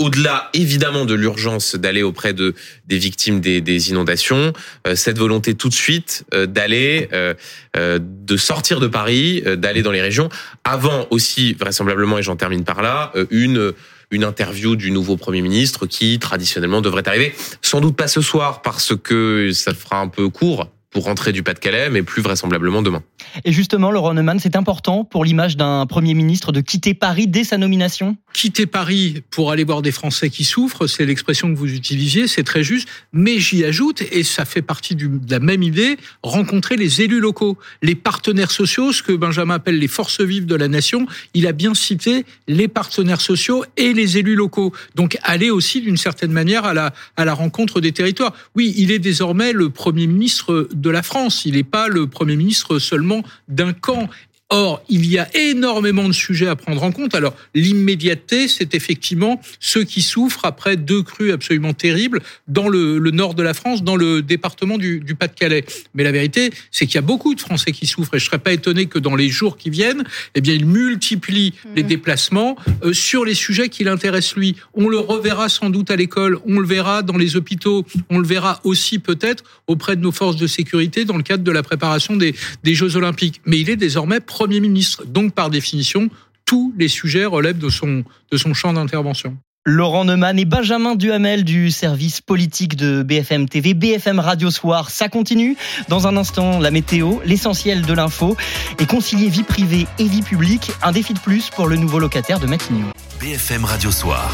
au-delà 0.00 0.48
évidemment 0.54 1.04
de 1.04 1.14
l'urgence 1.14 1.76
d'aller 1.76 2.02
auprès 2.02 2.32
de 2.32 2.54
des 2.86 2.98
victimes 2.98 3.40
des, 3.40 3.60
des 3.60 3.90
inondations, 3.90 4.52
euh, 4.86 4.96
cette 4.96 5.18
volonté 5.18 5.54
tout 5.54 5.68
de 5.68 5.74
suite 5.74 6.24
euh, 6.34 6.46
d'aller, 6.46 7.08
euh, 7.12 7.34
de 7.76 8.36
sortir 8.36 8.80
de 8.80 8.88
Paris, 8.88 9.42
d'aller 9.56 9.82
dans 9.82 9.92
les 9.92 10.00
régions, 10.00 10.28
avant 10.64 11.06
aussi 11.10 11.52
vraisemblablement, 11.52 12.18
et 12.18 12.22
j'en 12.22 12.36
termine 12.36 12.64
par 12.64 12.82
là, 12.82 13.12
une 13.30 13.72
une 14.12 14.24
interview 14.24 14.74
du 14.74 14.90
nouveau 14.90 15.16
Premier 15.16 15.40
ministre 15.40 15.86
qui 15.86 16.18
traditionnellement 16.18 16.80
devrait 16.80 17.06
arriver, 17.06 17.32
sans 17.62 17.80
doute 17.80 17.94
pas 17.94 18.08
ce 18.08 18.20
soir 18.20 18.60
parce 18.60 18.94
que 18.96 19.52
ça 19.52 19.72
fera 19.72 20.00
un 20.00 20.08
peu 20.08 20.28
court 20.28 20.68
pour 20.90 21.04
rentrer 21.04 21.32
du 21.32 21.42
Pas-de-Calais, 21.42 21.88
mais 21.88 22.02
plus 22.02 22.20
vraisemblablement 22.20 22.82
demain. 22.82 23.02
Et 23.44 23.52
justement, 23.52 23.92
Laurent 23.92 24.12
Neumann, 24.12 24.40
c'est 24.40 24.56
important 24.56 25.04
pour 25.04 25.24
l'image 25.24 25.56
d'un 25.56 25.86
Premier 25.86 26.14
ministre 26.14 26.50
de 26.50 26.60
quitter 26.60 26.94
Paris 26.94 27.28
dès 27.28 27.44
sa 27.44 27.58
nomination? 27.58 28.16
Quitter 28.32 28.66
Paris 28.66 29.22
pour 29.30 29.52
aller 29.52 29.62
voir 29.62 29.82
des 29.82 29.92
Français 29.92 30.30
qui 30.30 30.42
souffrent, 30.42 30.88
c'est 30.88 31.06
l'expression 31.06 31.52
que 31.52 31.56
vous 31.56 31.72
utilisiez, 31.72 32.26
c'est 32.26 32.42
très 32.42 32.64
juste, 32.64 32.88
mais 33.12 33.38
j'y 33.38 33.64
ajoute, 33.64 34.02
et 34.10 34.24
ça 34.24 34.44
fait 34.44 34.62
partie 34.62 34.96
du, 34.96 35.08
de 35.08 35.30
la 35.30 35.38
même 35.38 35.62
idée, 35.62 35.96
rencontrer 36.22 36.76
les 36.76 37.02
élus 37.02 37.20
locaux, 37.20 37.56
les 37.82 37.94
partenaires 37.94 38.50
sociaux, 38.50 38.92
ce 38.92 39.02
que 39.02 39.12
Benjamin 39.12 39.54
appelle 39.54 39.78
les 39.78 39.88
forces 39.88 40.20
vives 40.20 40.46
de 40.46 40.56
la 40.56 40.68
nation, 40.68 41.06
il 41.34 41.46
a 41.46 41.52
bien 41.52 41.74
cité 41.74 42.24
les 42.48 42.66
partenaires 42.66 43.20
sociaux 43.20 43.64
et 43.76 43.92
les 43.92 44.18
élus 44.18 44.34
locaux. 44.34 44.72
Donc 44.96 45.18
aller 45.22 45.50
aussi 45.50 45.80
d'une 45.80 45.96
certaine 45.96 46.32
manière 46.32 46.64
à 46.64 46.74
la, 46.74 46.92
à 47.16 47.24
la 47.24 47.34
rencontre 47.34 47.80
des 47.80 47.92
territoires. 47.92 48.34
Oui, 48.56 48.74
il 48.76 48.90
est 48.90 48.98
désormais 48.98 49.52
le 49.52 49.70
Premier 49.70 50.06
ministre 50.08 50.68
de 50.80 50.90
la 50.90 51.02
France. 51.02 51.44
Il 51.44 51.54
n'est 51.54 51.62
pas 51.62 51.88
le 51.88 52.06
Premier 52.06 52.36
ministre 52.36 52.78
seulement 52.78 53.22
d'un 53.48 53.72
camp. 53.72 54.08
Or, 54.52 54.82
il 54.88 55.06
y 55.06 55.16
a 55.16 55.28
énormément 55.36 56.08
de 56.08 56.12
sujets 56.12 56.48
à 56.48 56.56
prendre 56.56 56.82
en 56.82 56.90
compte. 56.90 57.14
Alors, 57.14 57.36
l'immédiateté, 57.54 58.48
c'est 58.48 58.74
effectivement 58.74 59.40
ceux 59.60 59.84
qui 59.84 60.02
souffrent 60.02 60.44
après 60.44 60.76
deux 60.76 61.04
crues 61.04 61.30
absolument 61.30 61.72
terribles 61.72 62.20
dans 62.48 62.68
le, 62.68 62.98
le 62.98 63.10
nord 63.12 63.34
de 63.34 63.44
la 63.44 63.54
France, 63.54 63.84
dans 63.84 63.94
le 63.94 64.22
département 64.22 64.76
du, 64.76 64.98
du 64.98 65.14
Pas-de-Calais. 65.14 65.64
Mais 65.94 66.02
la 66.02 66.10
vérité, 66.10 66.50
c'est 66.72 66.86
qu'il 66.86 66.96
y 66.96 66.98
a 66.98 67.02
beaucoup 67.02 67.36
de 67.36 67.40
Français 67.40 67.70
qui 67.70 67.86
souffrent 67.86 68.14
et 68.14 68.18
je 68.18 68.24
serais 68.24 68.40
pas 68.40 68.52
étonné 68.52 68.86
que 68.86 68.98
dans 68.98 69.14
les 69.14 69.28
jours 69.28 69.56
qui 69.56 69.70
viennent, 69.70 70.02
eh 70.34 70.40
bien, 70.40 70.54
il 70.54 70.66
multiplie 70.66 71.54
les 71.76 71.84
déplacements 71.84 72.56
euh, 72.82 72.92
sur 72.92 73.24
les 73.24 73.34
sujets 73.34 73.68
qui 73.68 73.84
l'intéressent 73.84 74.34
lui. 74.34 74.56
On 74.74 74.88
le 74.88 74.98
reverra 74.98 75.48
sans 75.48 75.70
doute 75.70 75.92
à 75.92 75.96
l'école, 75.96 76.40
on 76.44 76.58
le 76.58 76.66
verra 76.66 77.02
dans 77.02 77.16
les 77.16 77.36
hôpitaux, 77.36 77.86
on 78.08 78.18
le 78.18 78.26
verra 78.26 78.60
aussi 78.64 78.98
peut-être 78.98 79.44
auprès 79.68 79.94
de 79.94 80.00
nos 80.00 80.12
forces 80.12 80.36
de 80.36 80.48
sécurité 80.48 81.04
dans 81.04 81.16
le 81.16 81.22
cadre 81.22 81.44
de 81.44 81.52
la 81.52 81.62
préparation 81.62 82.16
des, 82.16 82.34
des 82.64 82.74
Jeux 82.74 82.96
Olympiques. 82.96 83.40
Mais 83.46 83.60
il 83.60 83.70
est 83.70 83.76
désormais 83.76 84.18
Premier 84.40 84.60
ministre. 84.60 85.04
Donc, 85.04 85.34
par 85.34 85.50
définition, 85.50 86.08
tous 86.46 86.72
les 86.78 86.88
sujets 86.88 87.26
relèvent 87.26 87.58
de 87.58 87.68
son, 87.68 88.04
de 88.32 88.36
son 88.38 88.54
champ 88.54 88.72
d'intervention. 88.72 89.36
Laurent 89.66 90.06
Neumann 90.06 90.38
et 90.38 90.46
Benjamin 90.46 90.94
Duhamel 90.94 91.44
du 91.44 91.70
service 91.70 92.22
politique 92.22 92.74
de 92.74 93.02
BFM 93.02 93.50
TV, 93.50 93.74
BFM 93.74 94.18
Radio 94.18 94.50
Soir. 94.50 94.88
Ça 94.88 95.10
continue. 95.10 95.58
Dans 95.88 96.06
un 96.06 96.16
instant, 96.16 96.58
la 96.58 96.70
météo, 96.70 97.16
l'essentiel 97.26 97.82
de 97.82 97.92
l'info 97.92 98.34
et 98.78 98.86
concilier 98.86 99.28
vie 99.28 99.42
privée 99.42 99.86
et 99.98 100.04
vie 100.04 100.22
publique. 100.22 100.70
Un 100.82 100.92
défi 100.92 101.12
de 101.12 101.20
plus 101.20 101.50
pour 101.50 101.68
le 101.68 101.76
nouveau 101.76 101.98
locataire 101.98 102.40
de 102.40 102.46
Matignon. 102.46 102.86
BFM 103.20 103.66
Radio 103.66 103.90
Soir. 103.90 104.32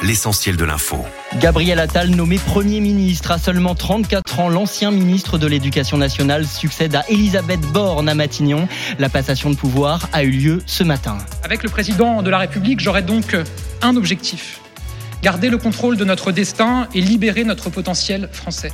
L'essentiel 0.00 0.56
de 0.56 0.64
l'info. 0.64 1.04
Gabriel 1.40 1.80
Attal 1.80 2.10
nommé 2.10 2.38
Premier 2.38 2.78
ministre 2.78 3.32
à 3.32 3.38
seulement 3.38 3.74
34 3.74 4.38
ans, 4.38 4.48
l'ancien 4.48 4.92
ministre 4.92 5.38
de 5.38 5.46
l'Éducation 5.48 5.96
nationale 5.98 6.46
succède 6.46 6.94
à 6.94 7.04
Elisabeth 7.08 7.60
Borne 7.72 8.08
à 8.08 8.14
Matignon. 8.14 8.68
La 9.00 9.08
passation 9.08 9.50
de 9.50 9.56
pouvoir 9.56 10.08
a 10.12 10.22
eu 10.22 10.30
lieu 10.30 10.62
ce 10.66 10.84
matin. 10.84 11.18
Avec 11.42 11.64
le 11.64 11.68
président 11.68 12.22
de 12.22 12.30
la 12.30 12.38
République, 12.38 12.78
j'aurai 12.78 13.02
donc 13.02 13.36
un 13.82 13.96
objectif. 13.96 14.60
Garder 15.22 15.50
le 15.50 15.58
contrôle 15.58 15.96
de 15.96 16.04
notre 16.04 16.30
destin 16.30 16.86
et 16.94 17.00
libérer 17.00 17.42
notre 17.42 17.68
potentiel 17.68 18.28
français. 18.32 18.70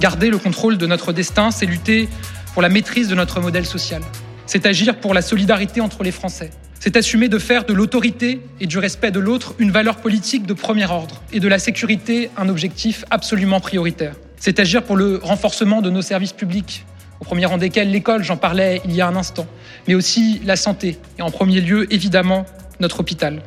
Garder 0.00 0.30
le 0.30 0.38
contrôle 0.38 0.78
de 0.78 0.86
notre 0.86 1.12
destin, 1.12 1.50
c'est 1.50 1.66
lutter 1.66 2.08
pour 2.52 2.62
la 2.62 2.68
maîtrise 2.68 3.08
de 3.08 3.16
notre 3.16 3.40
modèle 3.40 3.66
social. 3.66 4.02
C'est 4.46 4.64
agir 4.64 5.00
pour 5.00 5.12
la 5.12 5.22
solidarité 5.22 5.80
entre 5.80 6.04
les 6.04 6.12
Français. 6.12 6.50
C'est 6.80 6.96
assumer 6.96 7.28
de 7.28 7.38
faire 7.38 7.64
de 7.64 7.72
l'autorité 7.72 8.40
et 8.60 8.66
du 8.66 8.78
respect 8.78 9.10
de 9.10 9.18
l'autre 9.18 9.54
une 9.58 9.72
valeur 9.72 9.96
politique 9.96 10.46
de 10.46 10.52
premier 10.54 10.86
ordre 10.86 11.22
et 11.32 11.40
de 11.40 11.48
la 11.48 11.58
sécurité 11.58 12.30
un 12.36 12.48
objectif 12.48 13.04
absolument 13.10 13.58
prioritaire. 13.58 14.14
C'est 14.36 14.60
agir 14.60 14.84
pour 14.84 14.96
le 14.96 15.18
renforcement 15.20 15.82
de 15.82 15.90
nos 15.90 16.02
services 16.02 16.32
publics, 16.32 16.86
au 17.18 17.24
premier 17.24 17.46
rang 17.46 17.58
desquels 17.58 17.90
l'école, 17.90 18.22
j'en 18.22 18.36
parlais 18.36 18.80
il 18.84 18.94
y 18.94 19.00
a 19.00 19.08
un 19.08 19.16
instant, 19.16 19.48
mais 19.88 19.96
aussi 19.96 20.40
la 20.44 20.54
santé 20.54 20.98
et 21.18 21.22
en 21.22 21.32
premier 21.32 21.60
lieu 21.60 21.92
évidemment 21.92 22.46
notre 22.78 23.00
hôpital. 23.00 23.42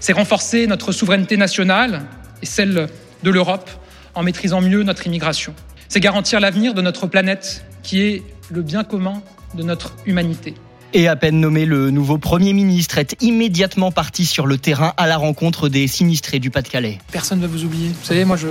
C'est 0.00 0.12
renforcer 0.12 0.66
notre 0.66 0.90
souveraineté 0.90 1.36
nationale 1.36 2.02
et 2.42 2.46
celle 2.46 2.88
de 3.22 3.30
l'Europe 3.30 3.70
en 4.16 4.24
maîtrisant 4.24 4.60
mieux 4.60 4.82
notre 4.82 5.06
immigration. 5.06 5.54
C'est 5.88 6.00
garantir 6.00 6.40
l'avenir 6.40 6.74
de 6.74 6.82
notre 6.82 7.06
planète 7.06 7.64
qui 7.84 8.00
est 8.02 8.22
le 8.50 8.62
bien 8.62 8.82
commun 8.82 9.22
de 9.54 9.62
notre 9.62 9.94
humanité. 10.04 10.54
Et 10.92 11.06
à 11.06 11.14
peine 11.14 11.38
nommé, 11.40 11.66
le 11.66 11.90
nouveau 11.90 12.18
Premier 12.18 12.52
ministre 12.52 12.98
est 12.98 13.14
immédiatement 13.22 13.92
parti 13.92 14.26
sur 14.26 14.46
le 14.46 14.58
terrain 14.58 14.92
à 14.96 15.06
la 15.06 15.16
rencontre 15.16 15.68
des 15.68 15.86
sinistrés 15.86 16.40
du 16.40 16.50
Pas-de-Calais. 16.50 16.98
Personne 17.12 17.38
ne 17.38 17.46
va 17.46 17.52
vous 17.52 17.64
oublier. 17.64 17.88
Vous 17.88 18.04
savez, 18.06 18.24
moi, 18.24 18.36
je, 18.36 18.48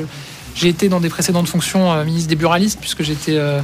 j'ai 0.56 0.70
été 0.70 0.88
dans 0.88 1.02
des 1.02 1.10
précédentes 1.10 1.48
fonctions 1.48 1.92
euh, 1.92 2.06
ministre 2.06 2.30
des 2.30 2.38
buralistes, 2.38 2.80
puisque 2.80 3.04
j'étais 3.04 3.36
euh, 3.36 3.60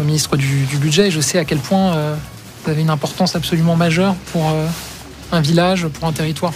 ministre 0.00 0.36
du, 0.36 0.64
du, 0.64 0.78
budget, 0.78 1.08
et 1.08 1.10
je 1.12 1.20
sais 1.20 1.38
à 1.38 1.44
quel 1.44 1.58
point 1.58 1.92
euh, 1.94 2.16
vous 2.64 2.70
avez 2.72 2.80
une 2.82 2.90
importance 2.90 3.36
absolument 3.36 3.76
majeure 3.76 4.14
pour 4.32 4.48
euh, 4.50 4.66
un 5.30 5.40
village, 5.40 5.86
pour 5.86 6.08
un 6.08 6.12
territoire. 6.12 6.52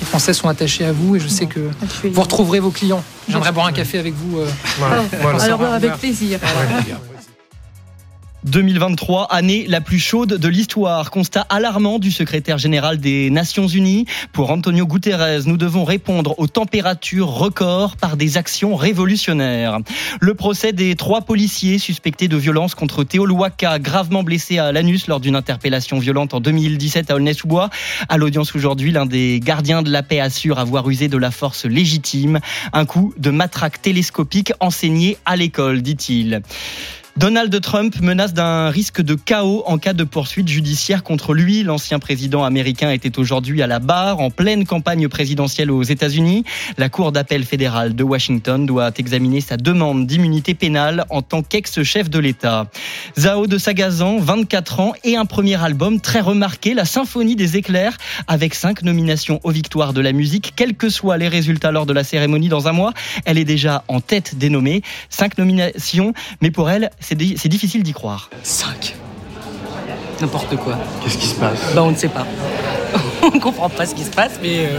Les 0.00 0.06
Français 0.06 0.32
sont 0.32 0.48
attachés 0.48 0.84
à 0.84 0.92
vous, 0.92 1.16
et 1.16 1.20
je 1.20 1.26
sais 1.26 1.46
que 1.46 1.70
vous 2.04 2.22
retrouverez 2.22 2.60
vos 2.60 2.70
clients. 2.70 3.02
J'aimerais 3.28 3.50
boire 3.50 3.66
un 3.66 3.72
café 3.72 3.98
avec 3.98 4.14
vous. 4.14 4.38
euh, 4.38 4.46
Voilà. 4.78 5.02
Voilà. 5.20 5.42
Alors, 5.42 5.64
avec 5.64 5.94
plaisir. 5.94 6.38
2023, 8.46 9.24
année 9.32 9.66
la 9.66 9.80
plus 9.80 9.98
chaude 9.98 10.34
de 10.34 10.48
l'histoire. 10.48 11.10
Constat 11.10 11.44
alarmant 11.48 11.98
du 11.98 12.12
secrétaire 12.12 12.58
général 12.58 12.98
des 12.98 13.28
Nations 13.28 13.66
Unies. 13.66 14.06
Pour 14.32 14.50
Antonio 14.50 14.86
Guterres, 14.86 15.46
nous 15.46 15.56
devons 15.56 15.84
répondre 15.84 16.34
aux 16.38 16.46
températures 16.46 17.28
records 17.28 17.96
par 17.96 18.16
des 18.16 18.36
actions 18.36 18.76
révolutionnaires. 18.76 19.78
Le 20.20 20.34
procès 20.34 20.72
des 20.72 20.94
trois 20.94 21.22
policiers 21.22 21.78
suspectés 21.78 22.28
de 22.28 22.36
violence 22.36 22.74
contre 22.76 23.02
Théo 23.02 23.26
Louaka, 23.26 23.80
gravement 23.80 24.22
blessé 24.22 24.58
à 24.58 24.70
l'anus 24.70 25.08
lors 25.08 25.20
d'une 25.20 25.36
interpellation 25.36 25.98
violente 25.98 26.32
en 26.32 26.40
2017 26.40 27.10
à 27.10 27.16
Aulnay-sous-Bois. 27.16 27.70
À 28.08 28.16
l'audience 28.16 28.54
aujourd'hui, 28.54 28.92
l'un 28.92 29.06
des 29.06 29.40
gardiens 29.40 29.82
de 29.82 29.90
la 29.90 30.04
paix 30.04 30.20
assure 30.20 30.60
avoir 30.60 30.88
usé 30.88 31.08
de 31.08 31.18
la 31.18 31.32
force 31.32 31.64
légitime. 31.64 32.38
Un 32.72 32.86
coup 32.86 33.12
de 33.18 33.30
matraque 33.30 33.82
télescopique 33.82 34.52
enseigné 34.60 35.18
à 35.24 35.34
l'école, 35.34 35.82
dit-il. 35.82 36.42
Donald 37.16 37.58
Trump 37.62 37.98
menace 38.02 38.34
d'un 38.34 38.68
risque 38.68 39.00
de 39.00 39.14
chaos 39.14 39.62
en 39.64 39.78
cas 39.78 39.94
de 39.94 40.04
poursuite 40.04 40.48
judiciaire 40.48 41.02
contre 41.02 41.32
lui. 41.32 41.62
L'ancien 41.62 41.98
président 41.98 42.44
américain 42.44 42.90
était 42.90 43.18
aujourd'hui 43.18 43.62
à 43.62 43.66
la 43.66 43.78
barre 43.78 44.20
en 44.20 44.28
pleine 44.30 44.66
campagne 44.66 45.08
présidentielle 45.08 45.70
aux 45.70 45.82
États-Unis. 45.82 46.44
La 46.76 46.90
Cour 46.90 47.12
d'appel 47.12 47.44
fédérale 47.44 47.94
de 47.94 48.04
Washington 48.04 48.66
doit 48.66 48.90
examiner 48.98 49.40
sa 49.40 49.56
demande 49.56 50.06
d'immunité 50.06 50.52
pénale 50.52 51.06
en 51.08 51.22
tant 51.22 51.42
qu'ex-chef 51.42 52.10
de 52.10 52.18
l'État. 52.18 52.66
Zao 53.18 53.46
de 53.46 53.56
Sagazan, 53.56 54.18
24 54.18 54.80
ans 54.80 54.92
et 55.02 55.16
un 55.16 55.24
premier 55.24 55.58
album 55.62 56.02
très 56.02 56.20
remarqué, 56.20 56.74
la 56.74 56.84
Symphonie 56.84 57.34
des 57.34 57.56
éclairs, 57.56 57.96
avec 58.28 58.54
cinq 58.54 58.82
nominations 58.82 59.40
aux 59.42 59.52
victoires 59.52 59.94
de 59.94 60.02
la 60.02 60.12
musique, 60.12 60.52
quels 60.54 60.74
que 60.74 60.90
soient 60.90 61.16
les 61.16 61.28
résultats 61.28 61.72
lors 61.72 61.86
de 61.86 61.94
la 61.94 62.04
cérémonie 62.04 62.50
dans 62.50 62.68
un 62.68 62.72
mois. 62.72 62.92
Elle 63.24 63.38
est 63.38 63.46
déjà 63.46 63.84
en 63.88 64.02
tête 64.02 64.36
des 64.36 64.50
nommés. 64.50 64.82
Cinq 65.08 65.38
nominations, 65.38 66.12
mais 66.42 66.50
pour 66.50 66.68
elle, 66.68 66.90
c'est 67.08 67.48
difficile 67.48 67.84
d'y 67.84 67.92
croire. 67.92 68.30
5. 68.42 68.96
N'importe 70.20 70.56
quoi. 70.56 70.76
Qu'est-ce 71.02 71.18
qui 71.18 71.26
se 71.28 71.34
passe? 71.36 71.60
Bah 71.74 71.84
on 71.84 71.92
ne 71.92 71.96
sait 71.96 72.08
pas. 72.08 72.26
on 73.32 73.34
ne 73.34 73.40
comprend 73.40 73.68
pas 73.68 73.86
ce 73.86 73.94
qui 73.94 74.04
se 74.04 74.10
passe, 74.10 74.38
mais 74.42 74.66
euh, 74.66 74.78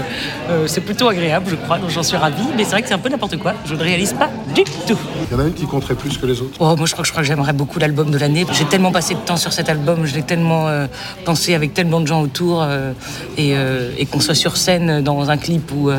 euh, 0.50 0.68
c'est 0.68 0.82
plutôt 0.82 1.08
agréable, 1.08 1.46
je 1.50 1.56
crois, 1.56 1.78
donc 1.78 1.90
j'en 1.90 2.04
suis 2.04 2.18
ravie. 2.18 2.48
Mais 2.56 2.64
c'est 2.64 2.72
vrai 2.72 2.82
que 2.82 2.88
c'est 2.88 2.94
un 2.94 3.00
peu 3.00 3.10
n'importe 3.10 3.38
quoi. 3.38 3.54
Je 3.66 3.76
ne 3.76 3.82
réalise 3.82 4.14
pas 4.14 4.30
du 4.54 4.64
tout. 4.64 4.98
Il 5.30 5.38
y 5.38 5.40
en 5.40 5.44
a 5.44 5.48
une 5.48 5.54
qui 5.54 5.66
compterait 5.66 5.96
plus 5.96 6.18
que 6.18 6.26
les 6.26 6.42
autres 6.42 6.56
Oh, 6.60 6.76
moi 6.76 6.86
je 6.86 6.94
crois 6.94 7.04
que 7.04 7.08
je 7.08 7.12
crois 7.12 7.24
que 7.24 7.28
j'aimerais 7.28 7.54
beaucoup 7.54 7.80
l'album 7.80 8.12
de 8.12 8.18
l'année. 8.18 8.46
J'ai 8.52 8.66
tellement 8.66 8.92
passé 8.92 9.14
de 9.14 9.20
temps 9.20 9.38
sur 9.38 9.54
cet 9.54 9.70
album, 9.70 10.06
je 10.06 10.16
l'ai 10.16 10.24
tellement 10.24 10.68
euh, 10.68 10.88
pensé 11.26 11.54
avec 11.54 11.74
tellement 11.74 12.00
de 12.00 12.08
gens 12.08 12.22
autour, 12.22 12.62
euh, 12.62 12.94
et, 13.38 13.56
euh, 13.56 13.92
et 13.98 14.06
qu'on 14.06 14.20
soit 14.20 14.36
sur 14.36 14.58
scène 14.58 15.02
dans 15.02 15.30
un 15.30 15.38
clip 15.38 15.72
ou 15.72 15.90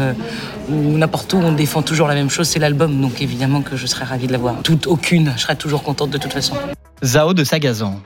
ou 0.71 0.99
n'importe 0.99 1.33
où 1.33 1.39
on 1.39 1.53
défend 1.53 1.83
toujours 1.83 2.09
la 2.09 2.15
même 2.15 2.31
chose, 2.31 2.47
c'est 2.47 2.59
l'album. 2.59 3.01
Donc 3.01 3.23
évidemment 3.23 3.63
que 3.63 3.77
je 3.77 3.87
serais 3.87 4.05
ravie 4.05 4.27
de 4.27 4.33
l'avoir. 4.33 4.57
Toute, 4.63 4.87
aucune, 4.87 5.33
je 5.37 5.43
serais 5.43 5.57
toujours 5.57 5.83
contente 5.83 6.11
de 6.11 6.19
toute 6.19 6.33
façon. 6.33 6.55
Zao 7.03 7.33
de 7.35 7.45
Sagazan. 7.45 8.01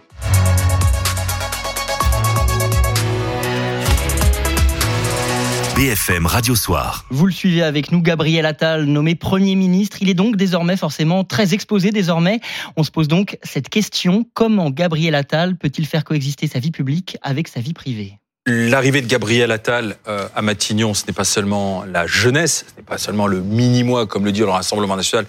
BFM 5.82 6.26
Radio 6.26 6.54
Soir. 6.54 7.06
Vous 7.10 7.26
le 7.26 7.32
suivez 7.32 7.64
avec 7.64 7.90
nous, 7.90 8.00
Gabriel 8.00 8.46
Attal, 8.46 8.84
nommé 8.84 9.16
Premier 9.16 9.56
ministre. 9.56 9.96
Il 10.00 10.08
est 10.08 10.14
donc 10.14 10.36
désormais 10.36 10.76
forcément 10.76 11.24
très 11.24 11.54
exposé 11.54 11.90
désormais. 11.90 12.38
On 12.76 12.84
se 12.84 12.92
pose 12.92 13.08
donc 13.08 13.36
cette 13.42 13.68
question, 13.68 14.24
comment 14.32 14.70
Gabriel 14.70 15.16
Attal 15.16 15.56
peut-il 15.56 15.88
faire 15.88 16.04
coexister 16.04 16.46
sa 16.46 16.60
vie 16.60 16.70
publique 16.70 17.18
avec 17.20 17.48
sa 17.48 17.58
vie 17.58 17.72
privée? 17.72 18.20
L'arrivée 18.46 19.02
de 19.02 19.06
Gabriel 19.08 19.50
Attal 19.50 19.96
euh, 20.06 20.28
à 20.34 20.42
Matignon, 20.42 20.94
ce 20.94 21.06
n'est 21.06 21.12
pas 21.12 21.24
seulement 21.24 21.84
la 21.84 22.08
jeunesse, 22.08 22.64
ce 22.68 22.76
n'est 22.76 22.84
pas 22.84 22.98
seulement 22.98 23.28
le 23.28 23.40
mini-mois, 23.40 24.06
comme 24.06 24.24
le 24.24 24.30
dit 24.30 24.40
le 24.40 24.50
Rassemblement 24.50 24.96
national 24.96 25.26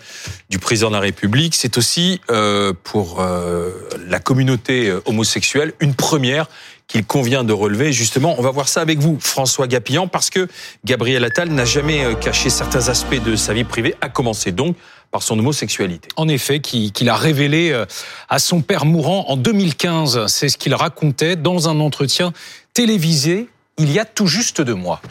du 0.49 0.57
président 0.57 0.89
de 0.89 0.95
la 0.95 0.99
République, 0.99 1.53
c'est 1.53 1.77
aussi 1.79 2.21
euh, 2.31 2.73
pour 2.83 3.21
euh, 3.21 3.71
la 4.07 4.19
communauté 4.19 4.91
homosexuelle 5.05 5.73
une 5.79 5.93
première 5.93 6.47
qu'il 6.88 7.06
convient 7.06 7.43
de 7.43 7.54
relever. 7.54 7.91
Justement, 7.93 8.36
on 8.38 8.41
va 8.41 8.52
voir 8.52 8.67
ça 8.67 8.82
avec 8.82 9.00
vous, 9.00 9.17
François 9.19 9.67
Gapillan, 9.67 10.08
parce 10.08 10.30
que 10.30 10.48
Gabriel 10.86 11.24
Attal 11.24 11.50
n'a 11.50 11.65
jamais 11.65 12.04
euh, 12.04 12.13
caché 12.13 12.50
certains 12.50 12.89
aspects 12.89 13.22
de 13.24 13.36
sa 13.36 13.54
vie 13.54 13.63
privée, 13.63 13.96
à 14.02 14.10
commencer 14.10 14.52
donc 14.52 14.76
par 15.12 15.24
son 15.24 15.38
homosexualité. 15.38 16.10
En 16.15 16.28
effet, 16.28 16.60
qu'il 16.60 17.10
a 17.10 17.15
révélé 17.15 17.72
euh, 17.72 17.86
à 18.30 18.39
son 18.39 18.62
père 18.62 18.86
mourant 18.86 19.26
en 19.28 19.38
2015. 19.38 20.26
C'est 20.28 20.50
ce 20.50 20.58
qu'il 20.58 20.74
racontait 20.74 21.36
dans 21.36 21.69
un 21.69 21.80
entretien 21.80 22.34
télévisé 22.74 23.48
il 23.78 23.91
y 23.91 24.00
a 24.00 24.06
tout 24.06 24.28
juste 24.28 24.62
deux 24.62 24.76
mois. 24.76 25.02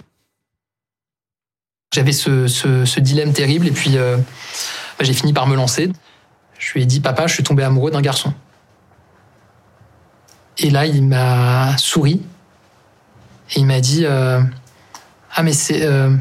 J'avais 1.95 2.13
ce, 2.13 2.47
ce, 2.47 3.01
dilemme 3.01 3.33
terrible 3.33 3.67
et 3.67 3.71
puis 3.71 3.97
euh, 3.97 4.17
bah, 4.17 5.05
j'ai 5.05 5.13
fini 5.13 5.33
par 5.33 5.47
me 5.47 5.55
lancer. 5.55 5.91
Je 6.59 6.73
lui 6.73 6.83
ai 6.83 6.87
dit, 6.87 7.01
papa, 7.01 7.27
je 7.27 7.35
suis 7.35 7.43
tombé 7.43 7.63
amoureux 7.65 7.91
d'un 7.91 8.01
garçon. 8.01 8.33
Et 10.59 10.71
là, 10.71 10.87
il 10.87 11.05
m'a 11.05 11.77
souri 11.79 12.23
et 13.55 13.61
il 13.61 13.67
m'a 13.67 13.81
dit, 13.81 14.05
euh, 14.05 14.41
ah 15.35 15.43
mais 15.43 15.53
c'est, 15.53 15.83
euh, 15.83 16.15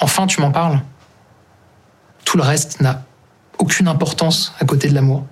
enfin 0.00 0.26
tu 0.26 0.40
m'en 0.40 0.50
parles. 0.50 0.80
Tout 2.24 2.36
le 2.36 2.42
reste 2.42 2.80
n'a 2.80 3.04
aucune 3.58 3.88
importance 3.88 4.54
à 4.60 4.64
côté 4.64 4.88
de 4.88 4.94
l'amour. 4.94 5.26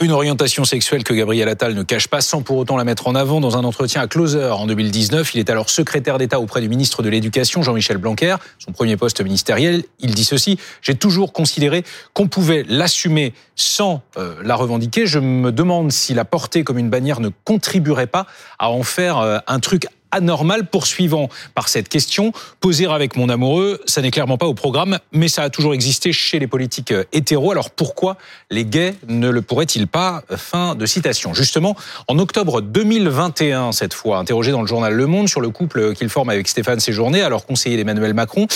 Une 0.00 0.10
orientation 0.10 0.64
sexuelle 0.64 1.04
que 1.04 1.14
Gabriel 1.14 1.48
Attal 1.48 1.72
ne 1.74 1.84
cache 1.84 2.08
pas 2.08 2.20
sans 2.20 2.42
pour 2.42 2.56
autant 2.56 2.76
la 2.76 2.82
mettre 2.82 3.06
en 3.06 3.14
avant 3.14 3.40
dans 3.40 3.56
un 3.56 3.62
entretien 3.62 4.00
à 4.00 4.08
Closer 4.08 4.46
en 4.46 4.66
2019. 4.66 5.36
Il 5.36 5.38
est 5.38 5.50
alors 5.50 5.70
secrétaire 5.70 6.18
d'État 6.18 6.40
auprès 6.40 6.60
du 6.60 6.68
ministre 6.68 7.04
de 7.04 7.08
l'Éducation, 7.08 7.62
Jean-Michel 7.62 7.98
Blanquer, 7.98 8.34
son 8.58 8.72
premier 8.72 8.96
poste 8.96 9.20
ministériel. 9.20 9.84
Il 10.00 10.12
dit 10.12 10.24
ceci, 10.24 10.58
j'ai 10.82 10.96
toujours 10.96 11.32
considéré 11.32 11.84
qu'on 12.12 12.26
pouvait 12.26 12.64
l'assumer 12.68 13.34
sans 13.54 14.02
euh, 14.16 14.34
la 14.42 14.56
revendiquer. 14.56 15.06
Je 15.06 15.20
me 15.20 15.52
demande 15.52 15.92
si 15.92 16.12
la 16.12 16.24
porter 16.24 16.64
comme 16.64 16.78
une 16.78 16.90
bannière 16.90 17.20
ne 17.20 17.30
contribuerait 17.44 18.08
pas 18.08 18.26
à 18.58 18.70
en 18.70 18.82
faire 18.82 19.18
euh, 19.18 19.38
un 19.46 19.60
truc 19.60 19.86
anormal 20.14 20.66
poursuivant 20.66 21.28
par 21.54 21.68
cette 21.68 21.88
question. 21.88 22.32
Poser 22.60 22.86
avec 22.86 23.16
mon 23.16 23.28
amoureux, 23.28 23.80
ça 23.86 24.00
n'est 24.00 24.10
clairement 24.10 24.38
pas 24.38 24.46
au 24.46 24.54
programme, 24.54 24.98
mais 25.12 25.28
ça 25.28 25.42
a 25.42 25.50
toujours 25.50 25.74
existé 25.74 26.12
chez 26.12 26.38
les 26.38 26.46
politiques 26.46 26.92
euh, 26.92 27.04
hétéros. 27.12 27.50
Alors 27.50 27.70
pourquoi 27.70 28.16
les 28.50 28.64
gays 28.64 28.94
ne 29.08 29.28
le 29.28 29.42
pourraient-ils 29.42 29.86
pas? 29.86 30.22
Fin 30.36 30.74
de 30.74 30.86
citation. 30.86 31.34
Justement, 31.34 31.76
en 32.08 32.18
octobre 32.18 32.60
2021, 32.60 33.72
cette 33.72 33.94
fois, 33.94 34.18
interrogé 34.18 34.52
dans 34.52 34.60
le 34.60 34.66
journal 34.66 34.92
Le 34.92 35.06
Monde 35.06 35.28
sur 35.28 35.40
le 35.40 35.50
couple 35.50 35.94
qu'il 35.94 36.08
forme 36.08 36.30
avec 36.30 36.48
Stéphane 36.48 36.80
Séjourné, 36.80 37.22
alors 37.22 37.46
conseiller 37.46 37.76
d'Emmanuel 37.76 38.14
Macron, 38.14 38.46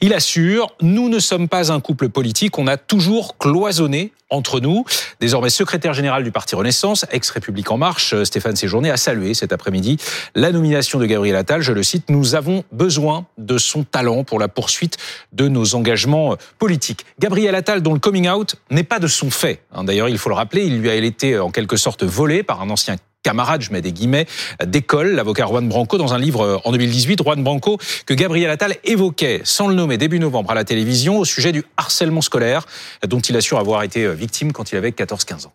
il 0.00 0.14
assure 0.14 0.74
Nous 0.80 1.08
ne 1.08 1.18
sommes 1.18 1.48
pas 1.48 1.72
un 1.72 1.80
couple 1.80 2.08
politique, 2.08 2.58
on 2.58 2.66
a 2.66 2.76
toujours 2.76 3.38
cloisonné 3.38 4.12
entre 4.30 4.60
nous. 4.60 4.84
Désormais 5.20 5.50
secrétaire 5.50 5.94
général 5.94 6.22
du 6.22 6.30
Parti 6.30 6.54
Renaissance, 6.54 7.06
ex-République 7.10 7.70
En 7.70 7.78
Marche, 7.78 8.12
euh, 8.12 8.24
Stéphane 8.24 8.56
Séjourné 8.56 8.90
a 8.90 8.96
salué 8.96 9.34
cet 9.34 9.52
après-midi 9.52 9.96
la 10.34 10.52
nomination 10.52 10.98
de 10.98 11.06
Gabriel 11.08 11.34
Attal. 11.34 11.60
Je 11.60 11.72
le 11.72 11.82
cite, 11.82 12.08
nous 12.08 12.36
avons 12.36 12.62
besoin 12.70 13.26
de 13.36 13.58
son 13.58 13.82
talent 13.82 14.22
pour 14.22 14.38
la 14.38 14.46
poursuite 14.46 14.96
de 15.32 15.48
nos 15.48 15.74
engagements 15.74 16.32
euh, 16.32 16.36
politiques. 16.58 17.04
Gabriel 17.18 17.54
Attal, 17.56 17.82
dont 17.82 17.94
le 17.94 17.98
coming 17.98 18.28
out 18.28 18.54
n'est 18.70 18.84
pas 18.84 19.00
de 19.00 19.08
son 19.08 19.30
fait. 19.30 19.62
Hein, 19.72 19.84
d'ailleurs, 19.84 20.08
il 20.08 20.18
faut 20.18 20.28
le 20.28 20.36
rappeler, 20.36 20.64
il 20.64 20.78
lui 20.78 20.88
a 20.88 20.94
été 20.94 21.34
euh, 21.34 21.42
en 21.42 21.50
quelque 21.50 21.76
sorte 21.76 22.04
volé 22.04 22.44
par 22.44 22.62
un 22.62 22.70
ancien 22.70 22.96
camarade, 23.24 23.62
je 23.62 23.72
mets 23.72 23.82
des 23.82 23.90
guillemets, 23.90 24.26
d'école, 24.64 25.16
l'avocat 25.16 25.46
Juan 25.46 25.68
Branco, 25.68 25.98
dans 25.98 26.14
un 26.14 26.18
livre 26.18 26.62
en 26.64 26.70
2018, 26.70 27.20
Juan 27.20 27.42
Branco, 27.42 27.78
que 28.06 28.14
Gabriel 28.14 28.48
Attal 28.48 28.76
évoquait, 28.84 29.40
sans 29.42 29.66
le 29.66 29.74
nommer, 29.74 29.98
début 29.98 30.20
novembre 30.20 30.52
à 30.52 30.54
la 30.54 30.64
télévision, 30.64 31.18
au 31.18 31.24
sujet 31.24 31.50
du 31.50 31.64
harcèlement 31.76 32.20
scolaire, 32.20 32.64
dont 33.06 33.18
il 33.18 33.36
assure 33.36 33.58
avoir 33.58 33.82
été 33.82 34.14
victime 34.14 34.52
quand 34.52 34.70
il 34.70 34.76
avait 34.76 34.90
14-15 34.90 35.46
ans. 35.46 35.52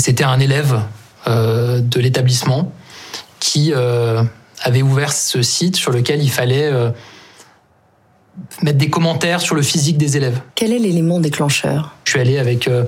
C'était 0.00 0.24
un 0.24 0.40
élève 0.40 0.80
euh, 1.26 1.80
de 1.80 2.00
l'établissement 2.00 2.72
qui 3.40 3.72
euh, 3.74 4.22
avait 4.62 4.82
ouvert 4.82 5.12
ce 5.12 5.42
site 5.42 5.74
sur 5.74 5.90
lequel 5.90 6.22
il 6.22 6.30
fallait 6.30 6.70
euh, 6.70 6.90
mettre 8.62 8.78
des 8.78 8.90
commentaires 8.90 9.40
sur 9.40 9.56
le 9.56 9.62
physique 9.62 9.96
des 9.96 10.16
élèves. 10.16 10.40
Quel 10.54 10.72
est 10.72 10.78
l'élément 10.78 11.18
déclencheur? 11.18 11.96
Je 12.04 12.12
suis 12.12 12.20
allé 12.20 12.38
avec 12.38 12.68
euh, 12.68 12.84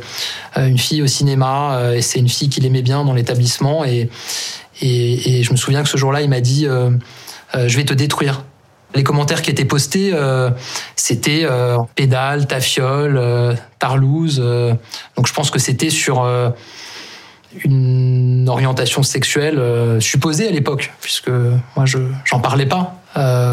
une 0.57 0.79
fille 0.79 1.03
au 1.03 1.07
cinéma 1.07 1.93
et 1.95 2.03
c'est 2.03 2.21
une 2.21 2.29
fille 2.29 2.51
qu'il 2.51 2.65
aimait 2.67 2.83
bien 2.83 3.05
dans 3.05 3.15
l'établissement 3.15 3.85
et, 3.85 4.11
et, 4.81 5.43
je 5.43 5.51
me 5.53 5.57
souviens 5.57 5.83
que 5.83 5.88
ce 5.88 5.97
jour-là, 5.97 6.23
il 6.23 6.29
m'a 6.29 6.41
dit 6.41 6.67
euh, 6.67 6.91
je 7.55 7.77
vais 7.77 7.85
te 7.85 7.95
détruire. 7.95 8.45
Les 8.95 9.05
commentaires 9.05 9.41
qui 9.41 9.51
étaient 9.51 9.65
postés, 9.65 10.12
c'était 10.97 11.47
pédale, 11.95 12.47
tafiole, 12.47 13.57
tarlouse. 13.79 14.37
donc 15.17 15.27
je 15.27 15.33
pense 15.33 15.51
que 15.51 15.59
c'était 15.59 15.88
sur 15.88 16.27
une 17.65 18.49
orientation 18.49 19.03
sexuelle 19.03 19.61
supposée 20.01 20.49
à 20.49 20.51
l'époque, 20.51 20.93
puisque 21.01 21.31
moi 21.77 21.85
je 21.85 21.99
j'en 22.25 22.41
parlais 22.41 22.67
pas 22.67 23.01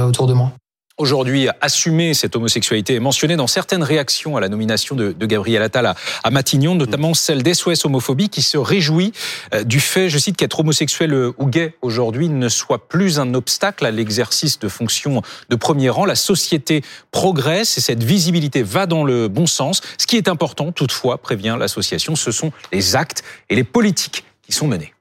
autour 0.07 0.27
de 0.27 0.33
moi 0.33 0.51
aujourd'hui 0.99 1.47
assumer 1.61 2.13
cette 2.13 2.35
homosexualité 2.35 2.95
est 2.95 2.99
mentionné 2.99 3.35
dans 3.35 3.47
certaines 3.47 3.81
réactions 3.81 4.37
à 4.37 4.41
la 4.41 4.49
nomination 4.49 4.95
de, 4.95 5.13
Gabriel 5.25 5.63
Attal 5.63 5.95
à, 6.23 6.29
Matignon, 6.29 6.75
notamment 6.75 7.13
celle 7.13 7.41
d'SOS 7.41 7.85
Homophobie 7.85 8.29
qui 8.29 8.41
se 8.41 8.57
réjouit 8.57 9.13
euh, 9.53 9.63
du 9.63 9.79
fait, 9.79 10.09
je 10.09 10.17
cite, 10.17 10.37
qu'être 10.37 10.59
homosexuel 10.59 11.13
ou 11.37 11.47
gay 11.47 11.75
aujourd'hui 11.81 12.29
ne 12.29 12.49
soit 12.49 12.87
plus 12.87 13.19
un 13.19 13.33
obstacle 13.33 13.85
à 13.85 13.91
l'exercice 13.91 14.59
de 14.59 14.67
fonctions 14.67 15.21
de 15.49 15.55
premier 15.55 15.89
rang. 15.89 16.05
La 16.05 16.15
société 16.15 16.83
progresse 17.11 17.77
et 17.77 17.81
cette 17.81 18.03
visibilité 18.03 18.61
va 18.61 18.85
dans 18.85 19.03
le 19.03 19.27
bon 19.27 19.47
sens. 19.47 19.81
Ce 19.97 20.05
qui 20.05 20.17
est 20.17 20.27
important, 20.27 20.71
toutefois, 20.71 21.17
prévient 21.17 21.55
l'association, 21.59 22.15
ce 22.15 22.31
sont 22.31 22.51
les 22.71 22.95
actes 22.95 23.23
et 23.49 23.55
les 23.55 23.63
politiques 23.63 24.25
qui 24.41 24.51
sont 24.51 24.67
menés. 24.67 24.93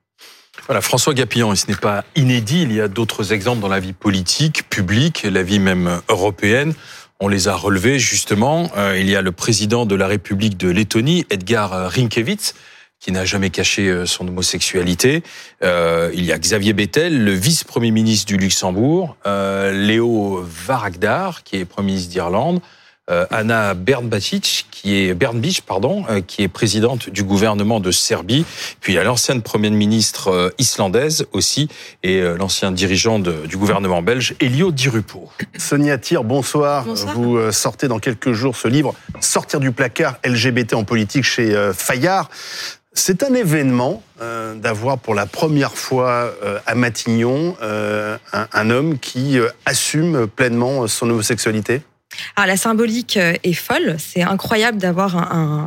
Voilà, 0.68 0.82
François 0.82 1.14
Gapillon, 1.14 1.54
et 1.54 1.56
ce 1.56 1.66
n'est 1.66 1.78
pas 1.78 2.04
inédit, 2.14 2.60
il 2.60 2.74
y 2.74 2.80
a 2.82 2.88
d'autres 2.88 3.32
exemples 3.32 3.62
dans 3.62 3.68
la 3.68 3.80
vie 3.80 3.94
politique, 3.94 4.68
publique, 4.68 5.22
la 5.22 5.42
vie 5.42 5.60
même 5.60 6.02
européenne. 6.10 6.74
On 7.20 7.28
les 7.28 7.48
a 7.48 7.54
relevés 7.54 7.98
justement. 7.98 8.70
Euh, 8.76 8.98
il 8.98 9.08
y 9.08 9.16
a 9.16 9.22
le 9.22 9.32
président 9.32 9.86
de 9.86 9.94
la 9.94 10.06
République 10.06 10.58
de 10.58 10.68
Lettonie, 10.68 11.24
Edgar 11.30 11.90
Rinkevich, 11.90 12.52
qui 13.00 13.12
n'a 13.12 13.24
jamais 13.24 13.48
caché 13.48 13.88
euh, 13.88 14.04
son 14.04 14.28
homosexualité. 14.28 15.22
Euh, 15.62 16.10
il 16.12 16.26
y 16.26 16.32
a 16.32 16.38
Xavier 16.38 16.74
Bettel, 16.74 17.24
le 17.24 17.32
vice-premier 17.32 17.90
ministre 17.90 18.26
du 18.26 18.36
Luxembourg, 18.36 19.16
Léo 19.24 20.44
Varagdar, 20.44 21.44
qui 21.44 21.56
est 21.56 21.64
premier 21.64 21.92
ministre 21.92 22.10
d'Irlande, 22.10 22.56
euh, 22.58 22.77
Anna 23.30 23.74
Bernbacic, 23.74 24.66
qui 24.70 24.96
est 24.96 25.14
Bernbic, 25.14 25.62
pardon, 25.62 26.04
euh, 26.08 26.20
qui 26.20 26.42
est 26.42 26.48
présidente 26.48 27.10
du 27.10 27.24
gouvernement 27.24 27.80
de 27.80 27.90
Serbie. 27.90 28.44
Puis 28.80 28.92
il 28.92 28.96
y 28.96 28.98
a 28.98 29.04
l'ancienne 29.04 29.42
première 29.42 29.72
ministre 29.72 30.28
euh, 30.28 30.50
islandaise 30.58 31.26
aussi 31.32 31.68
et 32.02 32.20
l'ancien 32.20 32.70
dirigeant 32.70 33.18
du 33.18 33.56
gouvernement 33.56 34.02
belge, 34.02 34.34
Elio 34.40 34.70
Di 34.70 34.88
Rupo. 34.88 35.28
Sonia 35.56 35.98
Tire, 35.98 36.24
bonsoir. 36.24 36.84
Vous 37.14 37.52
sortez 37.52 37.88
dans 37.88 37.98
quelques 37.98 38.32
jours 38.32 38.56
ce 38.56 38.68
livre 38.68 38.94
Sortir 39.20 39.60
du 39.60 39.72
placard 39.72 40.18
LGBT 40.24 40.74
en 40.74 40.84
politique 40.84 41.24
chez 41.24 41.70
Fayard. 41.74 42.30
C'est 42.92 43.22
un 43.22 43.34
événement 43.34 44.02
d'avoir 44.56 44.98
pour 44.98 45.14
la 45.14 45.26
première 45.26 45.72
fois 45.72 46.32
à 46.66 46.74
Matignon 46.74 47.56
un, 47.60 48.70
homme 48.70 48.98
qui 48.98 49.38
assume 49.66 50.26
pleinement 50.26 50.86
son 50.86 51.10
homosexualité? 51.10 51.82
Alors 52.36 52.46
la 52.46 52.56
symbolique 52.56 53.16
euh, 53.16 53.34
est 53.42 53.52
folle. 53.52 53.96
C'est 53.98 54.22
incroyable 54.22 54.78
d'avoir 54.78 55.16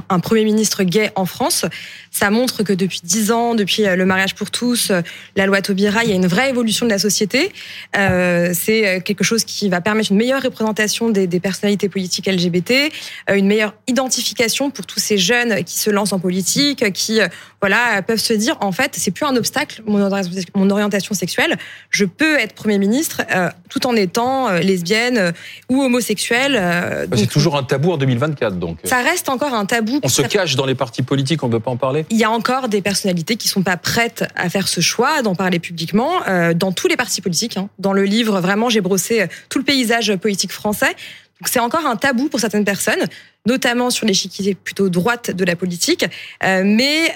un, 0.10 0.20
premier 0.20 0.44
ministre 0.44 0.84
gay 0.84 1.12
en 1.16 1.26
France. 1.26 1.66
Ça 2.12 2.30
montre 2.30 2.64
que 2.64 2.74
depuis 2.74 3.02
dix 3.04 3.32
ans, 3.32 3.56
depuis 3.56 3.86
euh, 3.86 3.96
le 3.96 4.06
mariage 4.06 4.36
pour 4.36 4.52
tous, 4.52 4.90
euh, 4.90 5.02
la 5.36 5.46
loi 5.46 5.62
Taubira, 5.62 6.04
il 6.04 6.10
y 6.10 6.14
a 6.14 6.16
une 6.16 6.28
vraie 6.28 6.50
évolution 6.50 6.86
de 6.86 6.92
la 6.92 7.00
société. 7.00 7.52
C'est 7.94 9.02
quelque 9.04 9.24
chose 9.24 9.44
qui 9.44 9.70
va 9.70 9.82
permettre 9.82 10.12
une 10.12 10.18
meilleure 10.18 10.42
représentation 10.42 11.10
des, 11.10 11.28
personnalités 11.40 11.90
politiques 11.90 12.28
LGBT, 12.28 12.92
une 13.34 13.48
meilleure 13.48 13.74
identification 13.88 14.70
pour 14.70 14.86
tous 14.86 15.00
ces 15.00 15.18
jeunes 15.18 15.64
qui 15.64 15.78
se 15.78 15.90
lancent 15.90 16.14
en 16.14 16.20
politique, 16.20 16.92
qui 16.94 17.20
voilà 17.62 18.02
peuvent 18.02 18.20
se 18.20 18.34
dire 18.34 18.58
en 18.62 18.72
fait 18.72 18.92
c'est 18.96 19.12
plus 19.12 19.26
un 19.26 19.36
obstacle 19.36 19.82
mon 19.86 20.70
orientation 20.70 21.14
sexuelle. 21.14 21.58
Je 21.90 22.06
peux 22.06 22.38
être 22.38 22.54
premier 22.54 22.78
ministre 22.78 23.22
tout 23.70 23.86
en 23.88 23.96
étant 23.96 24.52
lesbienne 24.52 25.34
ou 25.70 25.82
homosexuelle 25.82 26.31
euh, 26.32 27.06
c'est 27.16 27.28
toujours 27.28 27.58
un 27.58 27.64
tabou 27.64 27.92
en 27.92 27.98
2024, 27.98 28.58
donc. 28.58 28.78
Ça 28.84 29.02
reste 29.02 29.30
encore 29.30 29.54
un 29.54 29.66
tabou. 29.66 30.00
On 30.04 30.08
se 30.08 30.22
cache 30.22 30.56
dans 30.56 30.66
les 30.66 30.76
partis 30.76 31.04
politiques, 31.04 31.44
on 31.44 31.48
ne 31.48 31.54
veut 31.54 31.60
pas 31.60 31.72
en 31.72 31.78
parler. 31.78 32.06
Il 32.10 32.18
y 32.18 32.24
a 32.24 32.32
encore 32.32 32.70
des 32.70 32.82
personnalités 32.82 33.36
qui 33.36 33.48
sont 33.48 33.64
pas 33.64 33.78
prêtes 33.78 34.26
à 34.36 34.50
faire 34.50 34.68
ce 34.68 34.82
choix, 34.82 35.22
d'en 35.22 35.36
parler 35.36 35.60
publiquement, 35.60 36.22
euh, 36.28 36.54
dans 36.54 36.72
tous 36.72 36.88
les 36.88 36.98
partis 36.98 37.22
politiques. 37.22 37.58
Hein. 37.58 37.70
Dans 37.80 37.94
le 37.94 38.04
livre, 38.04 38.40
vraiment, 38.40 38.70
j'ai 38.70 38.82
brossé 38.82 39.22
euh, 39.22 39.28
tout 39.50 39.60
le 39.60 39.66
paysage 39.66 40.16
politique 40.18 40.52
français. 40.52 40.96
Donc 41.40 41.48
c'est 41.48 41.60
encore 41.60 41.88
un 41.88 41.96
tabou 41.96 42.30
pour 42.30 42.40
certaines 42.40 42.66
personnes, 42.66 43.04
notamment 43.48 43.90
sur 43.90 44.06
l'échiquier 44.06 44.54
plutôt 44.54 44.90
droite 44.90 45.32
de 45.32 45.44
la 45.44 45.56
politique. 45.56 46.06
mais, 46.44 47.12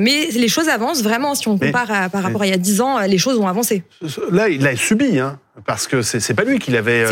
mais 0.00 0.28
les 0.30 0.48
choses 0.48 0.70
avancent 0.70 1.02
vraiment. 1.02 1.34
Si 1.34 1.46
on 1.46 1.58
compare 1.58 2.08
par 2.08 2.22
rapport 2.22 2.40
à 2.40 2.46
il 2.46 2.50
y 2.50 2.54
a 2.54 2.56
dix 2.56 2.80
ans, 2.80 2.98
les 3.00 3.18
choses 3.18 3.36
ont 3.36 3.46
avancé. 3.46 3.82
Là, 4.30 4.48
il 4.48 4.66
a 4.66 4.74
subi. 4.76 5.18
Hein. 5.18 5.38
Parce 5.64 5.86
que 5.86 6.02
c'est 6.02 6.34
pas 6.34 6.44
lui 6.44 6.58
qui 6.58 6.70
l'avait 6.70 7.06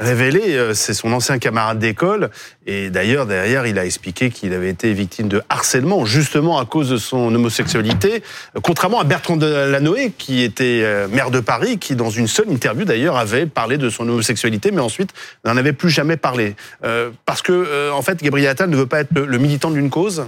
révélé, 0.00 0.74
c'est 0.74 0.94
son 0.94 1.12
ancien 1.12 1.38
camarade 1.38 1.78
d'école. 1.78 2.30
Et 2.66 2.88
d'ailleurs, 2.90 3.26
derrière, 3.26 3.66
il 3.66 3.78
a 3.78 3.84
expliqué 3.84 4.30
qu'il 4.30 4.54
avait 4.54 4.70
été 4.70 4.92
victime 4.92 5.28
de 5.28 5.42
harcèlement, 5.48 6.04
justement 6.04 6.58
à 6.58 6.64
cause 6.64 6.88
de 6.88 6.96
son 6.96 7.34
homosexualité, 7.34 8.22
contrairement 8.62 9.00
à 9.00 9.04
Bertrand 9.04 9.36
Delanoë, 9.36 10.12
qui 10.16 10.42
était 10.42 11.06
maire 11.10 11.30
de 11.30 11.40
Paris, 11.40 11.78
qui 11.78 11.94
dans 11.94 12.10
une 12.10 12.26
seule 12.26 12.50
interview 12.50 12.84
d'ailleurs 12.84 13.16
avait 13.16 13.46
parlé 13.46 13.76
de 13.76 13.90
son 13.90 14.08
homosexualité, 14.08 14.70
mais 14.70 14.80
ensuite 14.80 15.10
n'en 15.44 15.56
avait 15.56 15.72
plus 15.72 15.90
jamais 15.90 16.16
parlé. 16.16 16.54
parce 17.26 17.42
que, 17.42 17.90
en 17.90 18.02
fait, 18.02 18.22
Gabriel 18.22 18.48
Attal 18.50 18.70
ne 18.70 18.76
veut 18.76 18.86
pas 18.86 19.00
être 19.00 19.12
le 19.12 19.38
militant 19.38 19.70
d'une 19.70 19.90
cause 19.90 20.26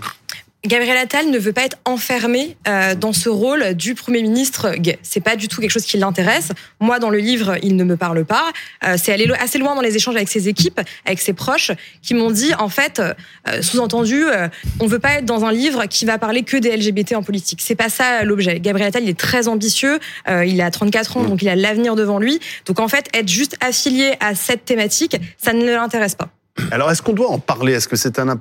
Gabriel 0.65 0.97
Attal 0.97 1.29
ne 1.29 1.39
veut 1.39 1.53
pas 1.53 1.65
être 1.65 1.79
enfermé 1.85 2.57
euh, 2.69 2.95
dans 2.95 3.13
ce 3.13 3.29
rôle 3.29 3.75
du 3.75 3.97
Premier 3.97 4.23
ministre 4.23 4.77
gay. 4.77 4.97
C'est 5.03 5.21
pas 5.21 5.35
du 5.35 5.49
tout 5.49 5.61
quelque 5.61 5.73
chose 5.73 5.85
qui 5.85 5.97
l'intéresse. 5.97 6.53
Moi, 6.79 7.01
dans 7.01 7.11
le 7.11 7.19
livre, 7.19 7.57
il 7.65 7.75
ne 7.75 7.83
me 7.83 7.97
parle 7.97 8.25
pas. 8.25 8.53
Euh, 8.85 8.95
c'est 8.97 9.13
aller 9.13 9.29
assez 9.41 9.59
loin 9.59 9.75
dans 9.75 9.81
les 9.81 9.97
échanges 9.97 10.15
avec 10.15 10.29
ses 10.29 10.49
équipes, 10.49 10.81
avec 11.05 11.19
ses 11.19 11.33
proches, 11.33 11.73
qui 12.01 12.15
m'ont 12.15 12.31
dit, 12.31 12.55
en 12.55 12.69
fait, 12.69 13.01
euh, 13.01 13.61
sous-entendu, 13.61 14.25
on 14.79 14.87
veut 14.87 15.01
pas 15.01 15.15
être 15.15 15.25
dans 15.25 15.45
un 15.45 15.53
livre 15.53 15.87
qui 15.87 16.05
va 16.05 16.17
parler 16.19 16.45
que 16.45 16.57
des 16.57 16.77
LGBT 16.77 17.17
en 17.17 17.25
politique. 17.25 17.61
C'est 17.61 17.75
pas 17.75 17.89
ça 17.89 18.23
l'objet. 18.23 18.61
Gabriel 18.61 18.89
Attal, 18.89 19.03
il 19.03 19.09
est 19.09 19.19
très 19.19 19.49
ambitieux. 19.49 19.99
il 20.29 20.61
a 20.61 20.71
34 20.71 21.17
ans, 21.17 21.25
donc 21.25 21.43
il 21.43 21.49
a 21.49 21.57
l'avenir 21.57 21.97
devant 21.97 22.21
lui. 22.21 22.39
Donc 22.67 22.79
en 22.79 22.87
fait, 22.87 23.09
être 23.15 23.29
juste 23.29 23.57
affilié 23.61 24.13
à 24.21 24.37
cette 24.37 24.65
thématique, 24.65 25.17
ça 25.39 25.53
ne 25.53 25.65
l'intéresse 25.65 26.15
pas. 26.15 26.29
Alors, 26.71 26.91
est-ce 26.91 27.01
qu'on 27.01 27.15
doit 27.15 27.31
en 27.31 27.39
parler? 27.39 27.73
Est-ce 27.73 27.89
que 27.89 27.97
c'est 27.97 28.19
un, 28.19 28.39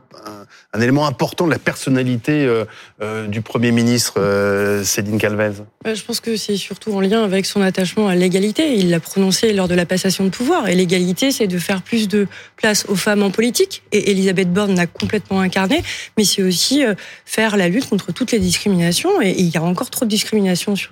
élément 0.78 1.08
important 1.08 1.46
de 1.46 1.52
la 1.52 1.60
personnalité 1.60 2.46
euh, 2.46 2.66
euh, 3.02 3.28
du 3.28 3.42
Premier 3.42 3.72
ministre, 3.72 4.16
euh, 4.18 4.84
Céline 4.84 5.18
Calvez? 5.18 5.64
Je 5.86 6.02
pense 6.04 6.20
que 6.20 6.36
c'est 6.36 6.58
surtout 6.58 6.94
en 6.94 7.00
lien 7.00 7.24
avec 7.24 7.46
son 7.46 7.62
attachement 7.62 8.10
à 8.10 8.16
l'égalité. 8.16 8.76
Il 8.76 8.90
l'a 8.90 9.00
prononcé 9.00 9.54
lors 9.54 9.70
de 9.70 9.76
la 9.76 9.86
passation 9.86 10.26
de 10.26 10.30
pouvoir. 10.30 10.68
Et 10.68 10.76
l'égalité, 10.76 11.32
c'est 11.32 11.48
de 11.48 11.58
faire 11.58 11.82
plus 11.82 12.10
de 12.10 12.28
place 12.58 12.86
aux 12.90 12.96
femmes 12.96 13.24
en 13.24 13.32
politique. 13.32 13.84
Et 13.94 14.12
Elisabeth 14.12 14.52
Borne 14.52 14.76
l'a 14.76 14.88
complètement 14.88 15.40
incarné. 15.40 15.82
Mais 16.18 16.26
c'est 16.26 16.44
aussi 16.44 16.84
faire 17.26 17.56
la 17.56 17.70
lutte 17.70 17.90
contre 17.90 18.12
toutes 18.12 18.34
les 18.34 18.40
discriminations. 18.40 19.22
Et 19.22 19.40
il 19.40 19.50
y 19.50 19.58
a 19.58 19.64
encore 19.64 19.90
trop 19.90 20.04
de 20.04 20.10
discriminations 20.10 20.76
sur 20.76 20.92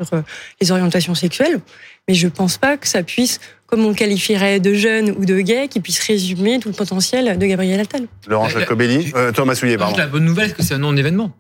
les 0.62 0.72
orientations 0.72 1.16
sexuelles. 1.16 1.60
Mais 2.08 2.14
je 2.16 2.28
ne 2.28 2.32
pense 2.32 2.58
pas 2.58 2.78
que 2.78 2.88
ça 2.88 3.04
puisse 3.04 3.40
comme 3.70 3.86
on 3.86 3.94
qualifierait 3.94 4.60
de 4.60 4.74
jeune 4.74 5.12
ou 5.12 5.26
de 5.26 5.40
gay, 5.40 5.68
qui 5.68 5.80
puisse 5.80 6.00
résumer 6.00 6.60
tout 6.60 6.70
le 6.70 6.74
potentiel 6.74 7.38
de 7.38 7.46
Gabriel 7.46 7.80
Attal. 7.80 8.08
Laurent 8.28 8.48
euh, 8.48 8.60
Jacobelli, 8.60 9.12
euh, 9.16 9.32
Thomas 9.32 9.54
Soulier, 9.56 9.78
pardon. 9.78 9.96
La 9.98 10.08
bonne 10.08 10.26
nouvelle, 10.26 10.50
c'est 10.50 10.56
que 10.56 10.64
c'est 10.64 10.74
un 10.74 10.80
non-événement. 10.80 11.32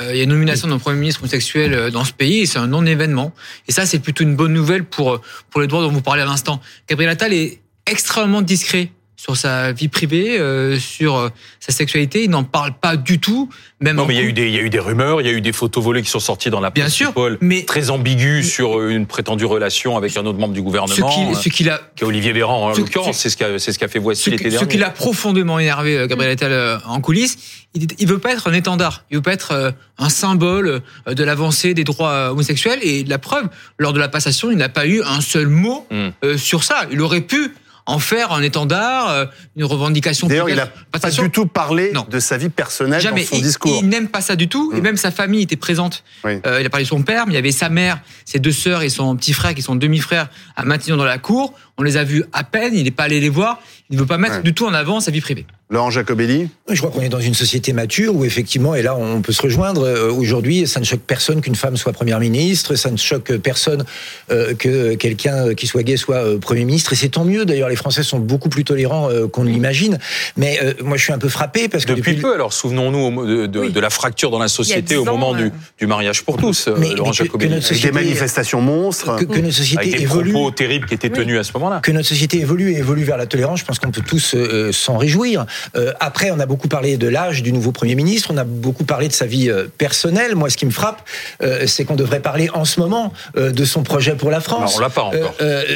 Euh, 0.00 0.10
il 0.12 0.16
y 0.16 0.20
a 0.20 0.24
une 0.24 0.30
nomination 0.30 0.68
d'un 0.68 0.78
premier 0.78 0.98
ministre 0.98 1.20
homosexuel 1.22 1.90
dans 1.90 2.04
ce 2.04 2.12
pays 2.12 2.40
et 2.40 2.46
c'est 2.46 2.58
un 2.58 2.66
non-événement. 2.66 3.32
Et 3.68 3.72
ça, 3.72 3.84
c'est 3.84 3.98
plutôt 3.98 4.24
une 4.24 4.36
bonne 4.36 4.52
nouvelle 4.52 4.84
pour, 4.84 5.20
pour 5.50 5.60
les 5.60 5.66
droits 5.66 5.82
dont 5.82 5.92
vous 5.92 6.02
parlez 6.02 6.22
à 6.22 6.26
l'instant. 6.26 6.60
Gabriel 6.88 7.10
Attal 7.12 7.32
est 7.32 7.60
extrêmement 7.86 8.42
discret 8.42 8.90
sur 9.16 9.36
sa 9.36 9.72
vie 9.72 9.88
privée, 9.88 10.38
euh, 10.38 10.78
sur 10.78 11.16
euh, 11.16 11.28
sa 11.58 11.72
sexualité. 11.72 12.24
Il 12.24 12.30
n'en 12.30 12.44
parle 12.44 12.72
pas 12.78 12.96
du 12.96 13.18
tout. 13.18 13.48
Même 13.80 13.96
non, 13.96 14.06
mais 14.06 14.14
il 14.14 14.18
y, 14.18 14.20
a 14.20 14.24
eu 14.24 14.32
des, 14.32 14.46
il 14.46 14.54
y 14.54 14.58
a 14.58 14.62
eu 14.62 14.70
des 14.70 14.78
rumeurs, 14.78 15.20
il 15.20 15.26
y 15.26 15.30
a 15.30 15.32
eu 15.32 15.40
des 15.40 15.52
photos 15.52 15.82
volées 15.82 16.02
qui 16.02 16.10
sont 16.10 16.20
sorties 16.20 16.50
dans 16.50 16.60
la 16.60 16.70
presse. 16.70 16.84
Bien 16.84 16.90
sûr, 16.90 17.12
mais 17.40 17.64
très 17.64 17.90
ambiguës 17.90 18.46
sur 18.46 18.78
euh, 18.78 18.90
une 18.90 19.06
prétendue 19.06 19.46
relation 19.46 19.96
avec 19.96 20.16
un 20.16 20.26
autre 20.26 20.38
membre 20.38 20.54
du 20.54 20.62
gouvernement. 20.62 21.34
Ce 21.34 21.48
qu'il 21.48 21.70
a, 21.70 21.80
qui 21.96 22.04
est 22.04 22.06
Olivier 22.06 22.32
Véran 22.32 22.66
en 22.66 22.68
l'occurrence, 22.72 23.16
c'est 23.16 23.30
ce 23.30 23.36
qu'a 23.36 23.58
c'est 23.58 23.72
ce 23.72 23.78
qu'a 23.78 23.88
fait 23.88 23.98
voici 23.98 24.30
l'été 24.30 24.50
dernier. 24.50 24.58
Ce 24.58 24.64
qui 24.64 24.78
l'a 24.78 24.90
profondément 24.90 25.58
énervé 25.58 26.06
Gabriel 26.08 26.32
Attal 26.32 26.80
en 26.84 27.00
coulisses, 27.00 27.38
il, 27.74 27.86
il 27.98 28.06
veut 28.06 28.18
pas 28.18 28.32
être 28.32 28.48
un 28.48 28.52
étendard, 28.52 29.04
il 29.10 29.16
veut 29.16 29.22
pas 29.22 29.32
être 29.32 29.74
un 29.98 30.08
symbole 30.08 30.82
de 31.06 31.24
l'avancée 31.24 31.72
des 31.74 31.84
droits 31.84 32.30
homosexuels. 32.30 32.80
Et 32.82 33.04
la 33.04 33.18
preuve, 33.18 33.48
lors 33.78 33.94
de 33.94 33.98
la 33.98 34.08
passation, 34.08 34.50
il 34.50 34.58
n'a 34.58 34.68
pas 34.68 34.86
eu 34.86 35.02
un 35.02 35.20
seul 35.20 35.48
mot 35.48 35.86
hmm. 35.90 36.36
sur 36.36 36.64
ça. 36.64 36.86
Il 36.90 37.00
aurait 37.00 37.22
pu 37.22 37.52
en 37.86 38.00
faire 38.00 38.32
un 38.32 38.42
étendard, 38.42 39.10
euh, 39.10 39.26
une 39.56 39.64
revendication. 39.64 40.26
D'ailleurs, 40.26 40.50
il 40.50 40.56
n'a 40.56 40.66
pas 40.66 41.10
du 41.10 41.30
tout 41.30 41.46
parlé 41.46 41.92
de 42.08 42.20
sa 42.20 42.36
vie 42.36 42.48
personnelle 42.48 43.02
dans 43.02 43.16
son 43.16 43.38
discours. 43.38 43.80
Il, 43.82 43.88
n'aime 43.88 44.08
pas 44.08 44.20
ça 44.20 44.36
du 44.36 44.48
tout, 44.48 44.72
et 44.74 44.80
mm. 44.80 44.82
même 44.82 44.96
sa 44.96 45.10
famille 45.10 45.42
était 45.42 45.56
présente. 45.56 46.02
Euh, 46.24 46.60
il 46.60 46.66
a 46.66 46.70
parlé 46.70 46.84
de 46.84 46.88
son 46.88 47.02
père, 47.02 47.26
mais 47.26 47.32
il 47.32 47.36
y 47.36 47.38
avait 47.38 47.52
sa 47.52 47.68
mère, 47.68 48.00
ses 48.24 48.40
deux 48.40 48.52
sœurs 48.52 48.82
et 48.82 48.88
son 48.88 49.16
petit 49.16 49.32
frère 49.32 49.54
qui 49.54 49.62
sont 49.62 49.76
demi-frères 49.76 50.28
à 50.56 50.64
Matignon 50.64 50.96
dans 50.96 51.04
la 51.04 51.18
cour. 51.18 51.54
On 51.78 51.82
les 51.82 51.96
a 51.96 52.04
vus 52.04 52.24
à 52.32 52.42
peine, 52.42 52.74
il 52.74 52.84
n'est 52.84 52.90
pas 52.90 53.04
allé 53.04 53.20
les 53.20 53.28
voir. 53.28 53.60
Il 53.90 53.96
ne 53.96 54.00
veut 54.00 54.06
pas 54.06 54.18
mettre 54.18 54.42
du 54.42 54.52
tout 54.52 54.66
en 54.66 54.74
avant 54.74 55.00
sa 55.00 55.10
vie 55.10 55.20
privée. 55.20 55.46
Laurent 55.68 55.90
Jacobelli 55.90 56.48
Je 56.70 56.78
crois 56.78 56.92
qu'on 56.92 57.00
est 57.00 57.08
dans 57.08 57.18
une 57.18 57.34
société 57.34 57.72
mature 57.72 58.14
où 58.14 58.24
effectivement, 58.24 58.76
et 58.76 58.82
là 58.82 58.96
on 58.96 59.20
peut 59.20 59.32
se 59.32 59.42
rejoindre, 59.42 59.84
euh, 59.84 60.12
aujourd'hui 60.12 60.64
ça 60.68 60.78
ne 60.78 60.84
choque 60.84 61.00
personne 61.00 61.40
qu'une 61.40 61.56
femme 61.56 61.76
soit 61.76 61.92
Première 61.92 62.20
ministre, 62.20 62.76
ça 62.76 62.88
ne 62.92 62.96
choque 62.96 63.36
personne 63.38 63.84
euh, 64.30 64.54
que 64.54 64.94
quelqu'un 64.94 65.54
qui 65.54 65.66
soit 65.66 65.82
gay 65.82 65.96
soit 65.96 66.18
euh, 66.18 66.38
Premier 66.38 66.64
ministre, 66.64 66.92
et 66.92 66.96
c'est 66.96 67.08
tant 67.08 67.24
mieux 67.24 67.44
d'ailleurs, 67.44 67.68
les 67.68 67.74
Français 67.74 68.04
sont 68.04 68.20
beaucoup 68.20 68.48
plus 68.48 68.62
tolérants 68.62 69.08
qu'on 69.32 69.42
ne 69.42 69.50
l'imagine, 69.50 69.98
mais 70.36 70.60
moi 70.84 70.96
je 70.96 71.02
suis 71.02 71.12
un 71.12 71.18
peu 71.18 71.28
frappé 71.28 71.68
parce 71.68 71.84
que... 71.84 71.94
Depuis, 71.94 72.14
peu, 72.14 72.34
alors 72.34 72.52
souvenons-nous 72.52 73.26
de, 73.26 73.46
de, 73.46 73.80
la 73.80 73.90
fracture 73.90 74.30
dans 74.30 74.38
la 74.38 74.48
société 74.48 74.96
au 74.96 75.04
moment 75.04 75.34
du, 75.34 75.50
du, 75.78 75.86
mariage 75.86 76.22
pour 76.22 76.36
tous, 76.36 76.68
Laurent 76.68 77.12
Jacobelli. 77.12 77.54
Avec 77.54 77.82
des 77.82 77.92
manifestations 77.92 78.60
monstres. 78.60 79.16
Que, 79.16 79.24
que, 79.24 79.40
notre 79.40 79.56
société 79.56 79.88
avec 79.88 79.96
des 79.96 80.02
évolue. 80.02 80.32
propos 80.32 80.50
terribles 80.52 80.86
qui 80.86 80.94
étaient 80.94 81.10
tenus 81.10 81.38
à 81.38 81.44
ce 81.44 81.52
moment-là. 81.54 81.80
Que 81.80 81.92
notre 81.92 82.08
société 82.08 82.38
évolue 82.38 82.72
et 82.72 82.78
évolue 82.78 83.04
vers 83.04 83.16
la 83.16 83.26
tolérance, 83.26 83.60
je 83.60 83.64
pense 83.64 83.78
qu'on 83.78 83.90
peut 83.90 84.02
tous 84.06 84.36
s'en 84.72 84.98
réjouir. 84.98 85.46
Euh, 85.76 85.92
après, 86.00 86.30
on 86.30 86.40
a 86.40 86.46
beaucoup 86.46 86.68
parlé 86.68 86.96
de 86.96 87.08
l'âge 87.08 87.42
du 87.42 87.52
nouveau 87.52 87.72
Premier 87.72 87.94
ministre, 87.94 88.30
on 88.32 88.36
a 88.36 88.44
beaucoup 88.44 88.84
parlé 88.84 89.08
de 89.08 89.12
sa 89.12 89.26
vie 89.26 89.50
euh, 89.50 89.66
personnelle. 89.78 90.34
Moi, 90.34 90.50
ce 90.50 90.56
qui 90.56 90.66
me 90.66 90.70
frappe, 90.70 91.02
euh, 91.42 91.66
c'est 91.66 91.84
qu'on 91.84 91.96
devrait 91.96 92.20
parler 92.20 92.48
en 92.52 92.64
ce 92.64 92.80
moment 92.80 93.12
de 93.36 93.64
son 93.64 93.82
projet 93.82 94.14
pour 94.14 94.30
la 94.30 94.40
France. 94.40 94.72
Non, 94.72 94.78
on 94.78 94.80
l'a 94.80 94.90
pas 94.90 95.02
encore. 95.02 95.34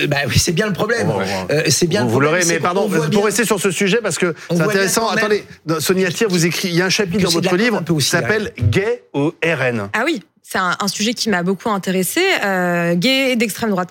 bah, 0.09 0.17
oui, 0.27 0.39
c'est 0.39 0.53
bien 0.53 0.67
le 0.67 0.73
problème. 0.73 1.11
c'est 1.69 1.87
bien. 1.87 2.05
Vous, 2.05 2.21
l'aurez, 2.21 2.45
mais 2.47 2.59
pardon, 2.59 2.89
pour 2.89 3.25
rester 3.25 3.45
sur 3.45 3.61
ce 3.61 3.71
sujet, 3.71 3.99
parce 4.03 4.19
que 4.19 4.35
c'est 4.51 4.61
intéressant. 4.61 5.09
Attendez, 5.09 5.45
Sonia 5.79 6.11
Thier, 6.11 6.27
vous 6.29 6.47
écrit, 6.47 6.69
il 6.69 6.77
y 6.77 6.83
a 6.83 6.87
un 6.87 6.91
chapitre 6.91 7.25
dans 7.25 7.31
votre 7.31 7.57
livre 7.57 7.83
qui 7.85 8.01
s'appelle 8.05 8.53
Gay 8.59 9.05
au 9.13 9.35
RN. 9.45 9.89
Ah 9.93 10.03
oui, 10.05 10.23
c'est 10.43 10.59
un, 10.59 10.89
sujet 10.89 11.15
qui 11.15 11.29
m'a 11.29 11.43
beaucoup 11.43 11.71
intéressé. 11.71 12.21
gay 12.97 13.37
d'extrême 13.37 13.71
droite 13.71 13.91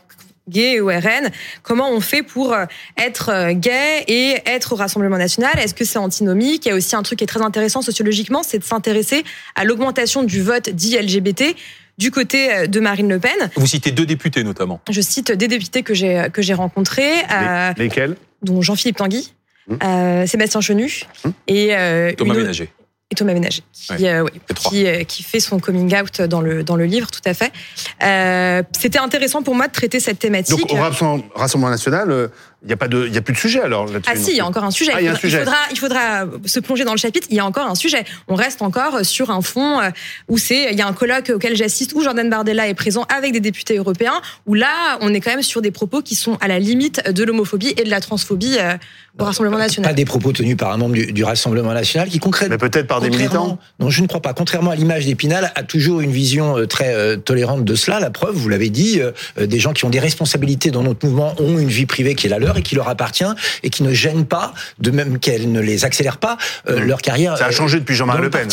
gay 0.49 0.79
ou 0.81 0.87
RN, 0.87 1.29
comment 1.63 1.91
on 1.91 1.99
fait 1.99 2.23
pour 2.23 2.53
euh, 2.53 2.65
être 2.97 3.29
euh, 3.29 3.53
gay 3.53 4.03
et 4.07 4.37
être 4.45 4.73
au 4.73 4.75
Rassemblement 4.75 5.17
national? 5.17 5.57
Est-ce 5.59 5.73
que 5.73 5.85
c'est 5.85 5.99
antinomique? 5.99 6.65
Il 6.65 6.69
y 6.69 6.71
a 6.71 6.75
aussi 6.75 6.95
un 6.95 7.03
truc 7.03 7.19
qui 7.19 7.23
est 7.23 7.27
très 7.27 7.41
intéressant 7.41 7.81
sociologiquement, 7.81 8.43
c'est 8.43 8.59
de 8.59 8.63
s'intéresser 8.63 9.23
à 9.55 9.63
l'augmentation 9.63 10.23
du 10.23 10.41
vote 10.41 10.69
dit 10.69 10.97
LGBT 10.97 11.55
du 11.97 12.11
côté 12.11 12.53
euh, 12.53 12.67
de 12.67 12.79
Marine 12.79 13.09
Le 13.09 13.19
Pen. 13.19 13.49
Vous 13.55 13.67
citez 13.67 13.91
deux 13.91 14.05
députés 14.05 14.43
notamment. 14.43 14.81
Je 14.89 15.01
cite 15.01 15.31
des 15.31 15.47
députés 15.47 15.83
que 15.83 15.93
j'ai 15.93 16.27
que 16.33 16.41
j'ai 16.41 16.53
rencontrés. 16.53 17.23
Lesquels? 17.77 18.15
Dont 18.41 18.61
Jean-Philippe 18.61 18.97
Tanguy, 18.97 19.33
hum. 19.69 20.25
Sébastien 20.25 20.61
Chenu 20.61 21.03
hum. 21.25 21.33
et 21.47 21.75
Thomas 22.17 22.33
Ménager 22.33 22.69
et 23.11 23.15
Thomas 23.15 23.33
Ménager, 23.33 23.63
qui, 23.73 24.07
euh, 24.07 24.25
qui, 24.55 24.85
euh, 24.85 25.03
qui, 25.03 25.23
fait 25.23 25.39
son 25.39 25.59
coming 25.59 25.95
out 25.95 26.21
dans 26.21 26.41
le, 26.41 26.63
dans 26.63 26.75
le 26.75 26.85
livre, 26.85 27.09
tout 27.09 27.21
à 27.25 27.33
fait. 27.33 27.51
Euh, 28.03 28.61
C'était 28.77 28.99
intéressant 28.99 29.41
pour 29.41 29.55
moi 29.55 29.67
de 29.67 29.71
traiter 29.71 29.99
cette 29.99 30.19
thématique. 30.19 30.59
Donc, 30.59 30.73
au 30.73 31.35
Rassemblement 31.35 31.71
national, 31.71 32.11
euh, 32.11 32.27
il 32.63 32.67
n'y 32.67 32.73
a, 32.73 32.77
pas 32.77 32.87
de, 32.87 33.07
il 33.07 33.13
y 33.13 33.17
a 33.17 33.21
plus 33.21 33.33
de 33.33 33.39
sujet 33.39 33.61
alors 33.61 33.85
là-dessus 33.85 34.11
Ah 34.13 34.17
si, 34.17 34.31
il 34.31 34.37
y 34.37 34.39
a 34.41 34.45
encore 34.45 34.63
un 34.63 34.71
sujet. 34.71 34.91
Ah, 34.93 35.01
il, 35.01 35.07
un 35.07 35.15
sujet. 35.15 35.39
faudra, 35.39 35.57
il 35.71 35.79
faudra 35.79 36.25
se 36.45 36.59
plonger 36.59 36.83
dans 36.83 36.91
le 36.91 36.97
chapitre, 36.97 37.27
il 37.29 37.37
y 37.37 37.39
a 37.39 37.45
encore 37.45 37.67
un 37.67 37.75
sujet. 37.75 38.03
On 38.27 38.35
reste 38.35 38.61
encore 38.61 39.05
sur 39.05 39.31
un 39.31 39.41
fond 39.41 39.79
où 40.27 40.37
c'est, 40.37 40.71
il 40.71 40.77
y 40.77 40.81
a 40.81 40.87
un 40.87 40.93
colloque 40.93 41.31
auquel 41.33 41.55
j'assiste 41.55 41.93
où 41.95 42.01
Jordan 42.01 42.29
Bardella 42.29 42.67
est 42.67 42.73
présent 42.73 43.05
avec 43.15 43.31
des 43.31 43.39
députés 43.39 43.77
européens, 43.77 44.21
où 44.45 44.55
là, 44.55 44.97
on 45.01 45.13
est 45.13 45.21
quand 45.21 45.31
même 45.31 45.41
sur 45.41 45.61
des 45.61 45.71
propos 45.71 46.01
qui 46.01 46.15
sont 46.15 46.37
à 46.41 46.47
la 46.47 46.59
limite 46.59 47.09
de 47.09 47.23
l'homophobie 47.23 47.73
et 47.77 47.83
de 47.83 47.89
la 47.89 48.01
transphobie 48.01 48.57
au 49.17 49.23
Rassemblement 49.25 49.57
national. 49.57 49.89
Pas 49.89 49.95
des 49.95 50.05
propos 50.05 50.31
tenus 50.31 50.57
par 50.57 50.71
un 50.71 50.77
membre 50.77 50.93
du, 50.93 51.11
du 51.11 51.23
Rassemblement 51.23 51.73
national 51.73 52.09
qui 52.09 52.19
concrètement... 52.19 52.57
Mais 52.59 52.69
peut-être 52.69 52.87
par 52.87 53.01
des 53.01 53.09
militants 53.09 53.59
Non, 53.79 53.89
je 53.89 54.01
ne 54.01 54.07
crois 54.07 54.21
pas. 54.21 54.33
Contrairement 54.33 54.71
à 54.71 54.75
l'image 54.75 55.05
d'Épinal, 55.05 55.51
a 55.55 55.63
toujours 55.63 56.01
une 56.01 56.11
vision 56.11 56.57
euh, 56.57 56.65
très 56.65 56.93
euh, 56.93 57.17
tolérante 57.17 57.65
de 57.65 57.75
cela. 57.75 57.99
La 57.99 58.09
preuve, 58.09 58.35
vous 58.35 58.49
l'avez 58.49 58.69
dit, 58.69 58.99
euh, 59.01 59.11
des 59.45 59.59
gens 59.59 59.73
qui 59.73 59.85
ont 59.85 59.89
des 59.89 59.99
responsabilités 59.99 60.71
dans 60.71 60.83
notre 60.83 61.05
mouvement 61.05 61.33
ont 61.39 61.57
une 61.57 61.69
vie 61.69 61.85
privée 61.85 62.15
qui 62.15 62.27
est 62.27 62.29
la 62.29 62.39
leur 62.39 62.48
et 62.57 62.61
qui 62.61 62.75
leur 62.75 62.89
appartient 62.89 63.23
et 63.63 63.69
qui 63.69 63.83
ne 63.83 63.93
gênent 63.93 64.25
pas, 64.25 64.53
de 64.79 64.91
même 64.91 65.19
qu'elle 65.19 65.51
ne 65.51 65.59
les 65.59 65.85
accélère 65.85 66.17
pas, 66.17 66.37
mmh. 66.67 66.75
leur 66.75 67.01
carrière. 67.01 67.37
Ça 67.37 67.45
a 67.45 67.51
changé 67.51 67.79
depuis 67.79 67.95
Jean-Marie 67.95 68.21
Le 68.21 68.29
Pen. 68.29 68.47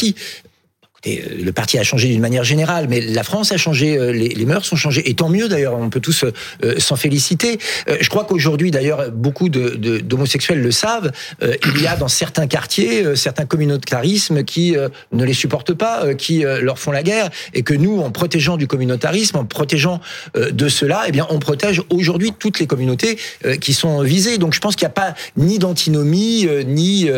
Euh, 1.07 1.13
le 1.45 1.53
parti 1.53 1.79
a 1.79 1.83
changé 1.83 2.09
d'une 2.09 2.21
manière 2.21 2.45
générale, 2.45 2.87
mais 2.89 3.01
la 3.01 3.23
France 3.23 3.53
a 3.53 3.57
changé, 3.57 3.97
euh, 3.97 4.13
les, 4.13 4.47
mœurs 4.47 4.73
ont 4.73 4.77
changé, 4.77 5.09
et 5.09 5.15
tant 5.15 5.29
mieux 5.29 5.49
d'ailleurs, 5.49 5.75
on 5.75 5.91
peut 5.91 6.01
tous 6.01 6.25
euh, 6.25 6.79
s'en 6.79 6.97
féliciter. 6.97 7.59
je 8.01 8.09
crois 8.09 8.25
qu'aujourd'hui, 8.25 8.71
d'ailleurs, 8.71 9.11
beaucoup 9.11 9.49
d'homosexuels 9.49 10.61
le 10.61 10.71
savent, 10.71 11.11
il 11.43 11.83
y 11.83 11.87
a 11.87 11.97
dans 11.97 12.09
certains 12.09 12.47
quartiers, 12.47 13.17
certains 13.17 13.45
communautarismes 13.45 14.45
qui 14.45 14.77
ne 15.13 15.25
les 15.25 15.33
supportent 15.33 15.75
pas, 15.75 16.15
qui 16.15 16.41
leur 16.43 16.79
font 16.79 16.93
la 16.93 17.03
guerre, 17.03 17.31
et 17.55 17.63
que 17.63 17.75
nous, 17.75 18.01
en 18.01 18.11
protégeant 18.11 18.57
du 18.57 18.67
communautarisme, 18.67 19.37
en 19.37 19.45
protégeant 19.45 20.01
de 20.35 20.69
cela, 20.69 21.05
eh 21.09 21.13
bien, 21.13 21.27
on 21.31 21.39
protège 21.39 21.83
aujourd'hui 21.91 22.33
toutes 22.39 22.59
les 22.59 22.67
communautés 22.67 23.19
qui 23.61 23.73
sont 23.73 24.03
visées. 24.03 24.39
Donc 24.39 24.55
je 24.55 24.61
pense 24.61 24.77
qu'il 24.77 24.87
n'y 24.87 24.93
a 24.93 24.95
pas 24.95 25.15
ni 25.37 25.59
d'antinomie, 25.59 26.49
ni 26.67 27.09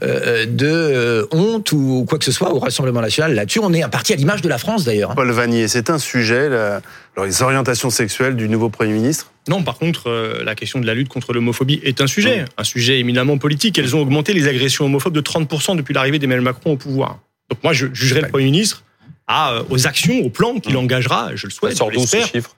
de 0.00 1.28
honte 1.30 1.72
ou 1.72 2.04
quoi 2.08 2.18
que 2.18 2.24
ce 2.24 2.32
soit 2.32 2.52
au 2.52 2.58
Rassemblement 2.58 3.00
national 3.00 3.37
là-dessus, 3.38 3.60
on 3.60 3.72
est 3.72 3.82
un 3.82 3.88
parti 3.88 4.12
à 4.12 4.16
l'image 4.16 4.42
de 4.42 4.48
la 4.48 4.58
France 4.58 4.84
d'ailleurs. 4.84 5.14
Paul 5.14 5.30
Vanier, 5.30 5.66
c'est 5.68 5.90
un 5.90 5.98
sujet, 5.98 6.48
la- 6.48 6.80
alors, 7.16 7.26
les 7.26 7.42
orientations 7.42 7.90
sexuelles 7.90 8.36
du 8.36 8.48
nouveau 8.48 8.68
Premier 8.68 8.92
ministre? 8.92 9.30
Non, 9.48 9.62
par 9.62 9.78
contre, 9.78 10.08
euh, 10.08 10.42
la 10.44 10.54
question 10.54 10.78
de 10.80 10.86
la 10.86 10.94
lutte 10.94 11.08
contre 11.08 11.32
l'homophobie 11.32 11.80
est 11.82 12.00
un 12.00 12.06
sujet, 12.06 12.44
un 12.56 12.64
sujet 12.64 12.98
éminemment 13.00 13.38
politique. 13.38 13.78
Elles 13.78 13.96
ont 13.96 14.00
augmenté 14.00 14.32
les 14.34 14.46
agressions 14.46 14.84
homophobes 14.84 15.14
de 15.14 15.20
30% 15.20 15.74
depuis 15.76 15.94
l'arrivée 15.94 16.18
d'Emmanuel 16.18 16.44
Macron 16.44 16.72
au 16.72 16.76
pouvoir. 16.76 17.18
Donc 17.50 17.62
moi, 17.64 17.72
je 17.72 17.86
jugerai 17.92 18.20
le 18.20 18.28
Premier 18.28 18.44
ministre 18.44 18.84
à, 19.26 19.52
euh, 19.54 19.62
aux 19.70 19.86
actions, 19.86 20.18
aux 20.20 20.30
plans 20.30 20.58
qu'il 20.60 20.76
engagera, 20.76 21.30
je 21.34 21.46
le 21.46 21.50
souhaite, 21.50 21.76
je 21.78 21.82
d'où, 21.84 21.90
ce 21.90 22.16
l'espère. 22.16 22.26
chiffre 22.28 22.56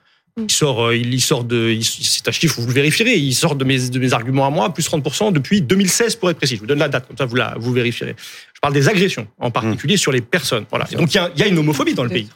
Il 0.49 0.51
sort, 0.51 0.86
euh, 0.86 0.97
il, 0.97 1.12
il 1.12 1.20
sort 1.20 1.45
de, 1.45 1.78
c'est 1.82 2.26
un 2.26 2.32
chiffre, 2.32 2.61
vous 2.61 2.66
le 2.66 2.72
vérifierez, 2.72 3.16
il 3.16 3.34
sort 3.34 3.55
de 3.55 3.64
mes, 3.64 3.88
de 3.88 3.99
mes 3.99 4.12
arguments 4.12 4.47
à 4.47 4.51
moi, 4.51 4.72
plus 4.72 4.88
30% 4.88 5.32
depuis 5.32 5.62
2016 5.62 6.16
pour 6.16 6.30
être 6.30 6.36
précis. 6.36 6.57
Je 6.57 6.61
vous 6.61 6.66
donne 6.66 6.78
la 6.78 6.88
date, 6.88 7.07
comme 7.07 7.16
ça 7.16 7.26
vous 7.26 7.36
la, 7.36 7.55
vous 7.59 7.72
vérifierez. 7.72 8.14
Je 8.55 8.61
parle 8.61 8.74
des 8.74 8.88
agressions, 8.88 9.26
en 9.38 9.51
particulier 9.51 9.97
sur 9.97 10.12
les 10.12 10.20
personnes. 10.20 10.66
Voilà. 10.68 10.86
Et 10.93 10.97
donc 10.97 11.14
il 11.14 11.16
y 11.16 11.20
a, 11.20 11.30
il 11.34 11.41
y 11.41 11.43
a 11.45 11.47
une 11.47 11.59
homophobie 11.59 11.95
dans 11.95 12.05
le 12.05 12.11
pays. 12.11 12.28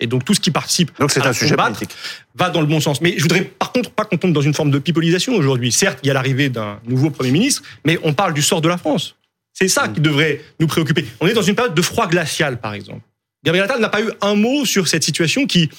Et 0.00 0.06
donc 0.06 0.24
tout 0.24 0.32
ce 0.32 0.40
qui 0.40 0.50
participe 0.50 0.90
Donc 0.98 1.10
c'est 1.10 1.20
un 1.20 1.34
sujet 1.34 1.54
politique. 1.54 1.90
va 2.34 2.48
dans 2.48 2.62
le 2.62 2.66
bon 2.66 2.80
sens. 2.80 3.02
Mais 3.02 3.14
je 3.16 3.22
voudrais 3.22 3.42
par 3.42 3.72
contre 3.72 3.90
pas 3.90 4.04
qu'on 4.04 4.16
tombe 4.16 4.32
dans 4.32 4.40
une 4.40 4.54
forme 4.54 4.70
de 4.70 4.78
pipolisation 4.78 5.34
aujourd'hui. 5.34 5.70
Certes, 5.72 5.98
il 6.02 6.06
y 6.06 6.10
a 6.10 6.14
l'arrivée 6.14 6.48
d'un 6.48 6.80
nouveau 6.86 7.10
Premier 7.10 7.30
ministre, 7.30 7.62
mais 7.84 7.98
on 8.04 8.14
parle 8.14 8.32
du 8.32 8.42
sort 8.42 8.62
de 8.62 8.68
la 8.68 8.78
France. 8.78 9.16
C'est 9.52 9.68
ça 9.68 9.88
qui 9.88 10.00
devrait 10.00 10.40
nous 10.60 10.66
préoccuper. 10.66 11.04
On 11.20 11.26
est 11.26 11.32
dans 11.32 11.42
une 11.42 11.54
période 11.54 11.74
de 11.74 11.82
froid 11.82 12.06
glacial, 12.06 12.58
par 12.58 12.74
exemple. 12.74 13.00
Gabriel 13.44 13.64
Attal 13.64 13.80
n'a 13.80 13.88
pas 13.88 14.02
eu 14.02 14.10
un 14.20 14.34
mot 14.34 14.64
sur 14.64 14.88
cette 14.88 15.04
situation 15.04 15.46
qui 15.46 15.70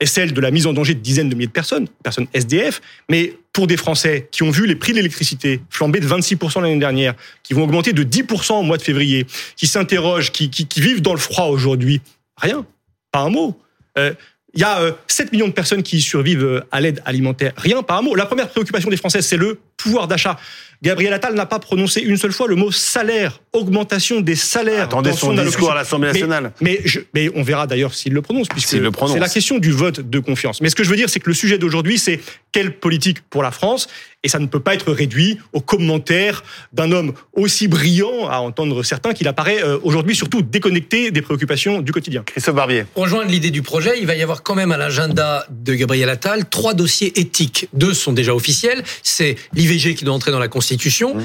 est 0.00 0.06
celle 0.06 0.32
de 0.32 0.40
la 0.40 0.50
mise 0.50 0.66
en 0.66 0.72
danger 0.72 0.94
de 0.94 1.00
dizaines 1.00 1.28
de 1.28 1.34
milliers 1.34 1.46
de 1.46 1.52
personnes, 1.52 1.88
personnes 2.02 2.26
SDF, 2.34 2.82
mais 3.08 3.34
pour 3.52 3.66
des 3.66 3.76
Français 3.76 4.28
qui 4.30 4.42
ont 4.42 4.50
vu 4.50 4.66
les 4.66 4.76
prix 4.76 4.92
de 4.92 4.98
l'électricité 4.98 5.60
flamber 5.70 6.00
de 6.00 6.06
26% 6.06 6.60
l'année 6.60 6.78
dernière, 6.78 7.14
qui 7.42 7.54
vont 7.54 7.64
augmenter 7.64 7.92
de 7.92 8.04
10% 8.04 8.54
au 8.54 8.62
mois 8.62 8.76
de 8.76 8.82
février, 8.82 9.26
qui 9.56 9.66
s'interrogent, 9.66 10.32
qui, 10.32 10.50
vivent 10.76 11.00
dans 11.00 11.14
le 11.14 11.18
froid 11.18 11.46
aujourd'hui, 11.46 12.02
rien, 12.36 12.66
pas 13.10 13.20
un 13.20 13.30
mot. 13.30 13.58
Euh, 13.96 14.12
il 14.56 14.60
y 14.60 14.64
a 14.64 14.80
euh, 14.80 14.92
7 15.06 15.32
millions 15.32 15.48
de 15.48 15.52
personnes 15.52 15.82
qui 15.82 16.00
survivent 16.00 16.44
euh, 16.44 16.60
à 16.72 16.80
l'aide 16.80 17.02
alimentaire. 17.04 17.52
Rien, 17.56 17.82
pas 17.82 17.98
un 17.98 18.02
mot. 18.02 18.14
La 18.14 18.26
première 18.26 18.48
préoccupation 18.48 18.90
des 18.90 18.96
Français, 18.96 19.22
c'est 19.22 19.36
le 19.36 19.58
pouvoir 19.76 20.08
d'achat. 20.08 20.38
Gabriel 20.82 21.12
Attal 21.12 21.34
n'a 21.34 21.46
pas 21.46 21.58
prononcé 21.58 22.00
une 22.00 22.16
seule 22.16 22.32
fois 22.32 22.48
le 22.48 22.54
mot 22.54 22.70
salaire, 22.70 23.40
augmentation 23.52 24.20
des 24.20 24.36
salaires. 24.36 24.84
Attendez 24.84 25.10
dans 25.10 25.16
son 25.16 25.36
son 25.36 25.42
discours 25.44 25.72
à 25.72 25.74
l'Assemblée 25.74 26.08
Mais- 26.08 26.12
nationale. 26.12 26.52
Mais, 26.60 26.80
je- 26.84 27.00
mais 27.14 27.30
on 27.34 27.42
verra 27.42 27.66
d'ailleurs 27.66 27.94
s'il 27.94 28.12
le 28.12 28.22
prononce, 28.22 28.48
puisque 28.48 28.68
S'il 28.70 28.80
le 28.82 28.90
prononce. 28.90 29.14
c'est 29.14 29.20
la 29.20 29.28
question 29.28 29.58
du 29.58 29.70
vote 29.72 30.00
de 30.00 30.18
confiance. 30.18 30.60
Mais 30.60 30.68
ce 30.70 30.74
que 30.76 30.84
je 30.84 30.90
veux 30.90 30.96
dire, 30.96 31.08
c'est 31.08 31.20
que 31.20 31.28
le 31.30 31.34
sujet 31.34 31.58
d'aujourd'hui, 31.58 31.98
c'est 31.98 32.20
quelle 32.52 32.76
politique 32.76 33.20
pour 33.30 33.42
la 33.42 33.50
France 33.50 33.88
Et 34.24 34.28
ça 34.28 34.38
ne 34.40 34.46
peut 34.46 34.58
pas 34.60 34.74
être 34.74 34.92
réduit 34.92 35.38
aux 35.52 35.60
commentaires 35.60 36.42
d'un 36.72 36.90
homme 36.90 37.12
aussi 37.34 37.68
brillant, 37.68 38.26
à 38.28 38.38
entendre 38.38 38.82
certains, 38.82 39.12
qu'il 39.12 39.28
apparaît 39.28 39.62
euh, 39.62 39.78
aujourd'hui 39.84 40.16
surtout 40.16 40.42
déconnecté 40.42 41.12
des 41.12 41.22
préoccupations 41.22 41.80
du 41.80 41.92
quotidien. 41.92 42.22
Christophe 42.26 42.56
Barbier. 42.56 42.86
Pour 42.92 43.04
rejoindre 43.04 43.30
l'idée 43.30 43.50
du 43.50 43.62
projet, 43.62 44.00
il 44.00 44.06
va 44.06 44.16
y 44.16 44.22
avoir 44.22 44.42
quand 44.42 44.56
même 44.56 44.72
à 44.72 44.76
l'agenda 44.76 45.46
de 45.50 45.74
Gabriel 45.74 46.08
Attal 46.08 46.48
trois 46.48 46.74
dossiers 46.74 47.20
éthiques. 47.20 47.68
Deux 47.72 47.94
sont 47.94 48.12
déjà 48.12 48.34
officiels. 48.34 48.82
C'est 49.02 49.36
l'IVG 49.54 49.94
qui 49.94 50.04
doit 50.04 50.14
entrer 50.14 50.32
dans 50.32 50.40
la 50.40 50.48
Constitution 50.48 50.65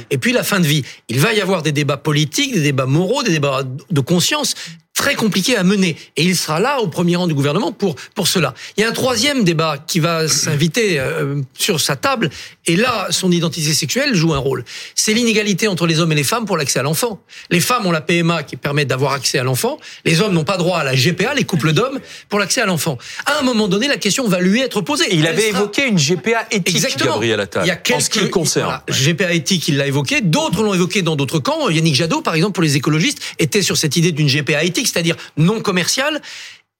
et 0.10 0.18
puis 0.18 0.32
la 0.32 0.44
fin 0.44 0.60
de 0.60 0.68
vie. 0.68 0.84
Il 1.10 1.20
va 1.20 1.34
y 1.34 1.42
avoir 1.42 1.62
des 1.62 1.72
débats 1.72 1.98
politiques, 1.98 2.54
des 2.54 2.62
débats 2.62 2.86
moraux, 2.86 3.24
des 3.24 3.32
débats 3.32 3.64
de 3.64 4.02
conscience 4.02 4.56
très 4.94 5.16
compliqués 5.16 5.56
à 5.56 5.64
mener. 5.64 5.96
Et 6.18 6.24
il 6.24 6.36
sera 6.36 6.60
là 6.60 6.80
au 6.82 6.88
premier 6.88 7.16
rang 7.16 7.26
du 7.28 7.34
gouvernement 7.34 7.72
pour, 7.72 7.96
pour 8.14 8.28
cela. 8.28 8.54
Il 8.78 8.82
y 8.82 8.84
a 8.84 8.89
un 8.89 8.92
troisième 8.92 9.44
débat 9.44 9.78
qui 9.88 10.00
va 10.00 10.28
s'inviter 10.28 11.00
euh, 11.00 11.42
sur 11.58 11.80
sa 11.80 11.96
table. 11.96 12.30
Et 12.68 12.76
là, 12.76 13.08
son 13.10 13.32
identité 13.32 13.74
sexuelle 13.74 14.14
joue 14.14 14.34
un 14.34 14.38
rôle. 14.38 14.64
C'est 14.94 15.14
l'inégalité 15.14 15.68
entre 15.68 15.88
les 15.88 16.00
hommes 16.00 16.12
et 16.12 16.16
les 16.16 16.24
femmes 16.24 16.46
pour 16.46 16.58
l'accès 16.58 16.80
à 16.80 16.84
l'enfant. 16.84 17.20
Les 17.50 17.60
femmes 17.62 17.86
ont 17.88 17.92
la 17.92 18.02
PMA 18.02 18.44
qui 18.44 18.58
permet 18.58 18.86
d'avoir 18.86 19.14
accès 19.14 19.39
à 19.39 19.44
l'enfant. 19.44 19.80
Les 20.06 20.22
hommes 20.22 20.34
n'ont 20.34 20.44
pas 20.44 20.58
droit 20.58 20.80
à 20.80 20.84
la 20.84 20.94
GPA, 20.94 21.34
les 21.34 21.46
couples 21.46 21.74
d'hommes, 21.74 22.00
pour 22.30 22.38
l'accès 22.38 22.62
à 22.62 22.66
l'enfant. 22.66 22.98
À 23.26 23.39
un 23.39 23.42
moment 23.44 23.68
donné, 23.68 23.88
la 23.88 23.98
question 23.98 24.28
va 24.28 24.39
lui 24.39 24.60
être 24.62 24.82
posée. 24.82 25.06
Et 25.12 25.16
il 25.16 25.26
avait 25.26 25.48
sera- 25.50 25.60
évoqué 25.60 25.88
une 25.88 25.98
GPA 25.98 26.46
éthique, 26.52 26.76
Exactement. 26.76 27.14
Gabriel 27.14 27.39
Attal, 27.39 27.64
Il 27.66 27.68
y 27.70 27.72
a 27.72 27.76
en 27.76 27.78
quelques, 27.78 28.02
ce 28.02 28.10
qui 28.10 28.20
le 28.20 28.28
concerne. 28.28 28.66
voilà, 28.66 28.84
GPA 28.89 29.34
éthique, 29.34 29.68
il 29.70 29.78
l'a 29.78 29.88
évoqué. 29.88 30.22
D'autres 30.22 30.62
l'ont 30.64 30.74
évoqué 30.74 31.02
dans 31.02 31.16
d'autres 31.16 31.39
camps. 31.39 31.70
Yannick 31.70 31.96
Jadot, 31.96 32.22
par 32.22 32.36
exemple, 32.36 32.54
pour 32.54 32.64
les 32.64 32.76
écologistes, 32.76 33.20
était 33.39 33.62
sur 33.64 33.78
cette 33.78 33.96
idée 33.98 34.12
d'une 34.12 34.28
GPA 34.28 34.64
éthique, 34.64 34.88
c'est-à-dire 34.92 35.16
non 35.38 35.62
commerciale. 35.62 36.22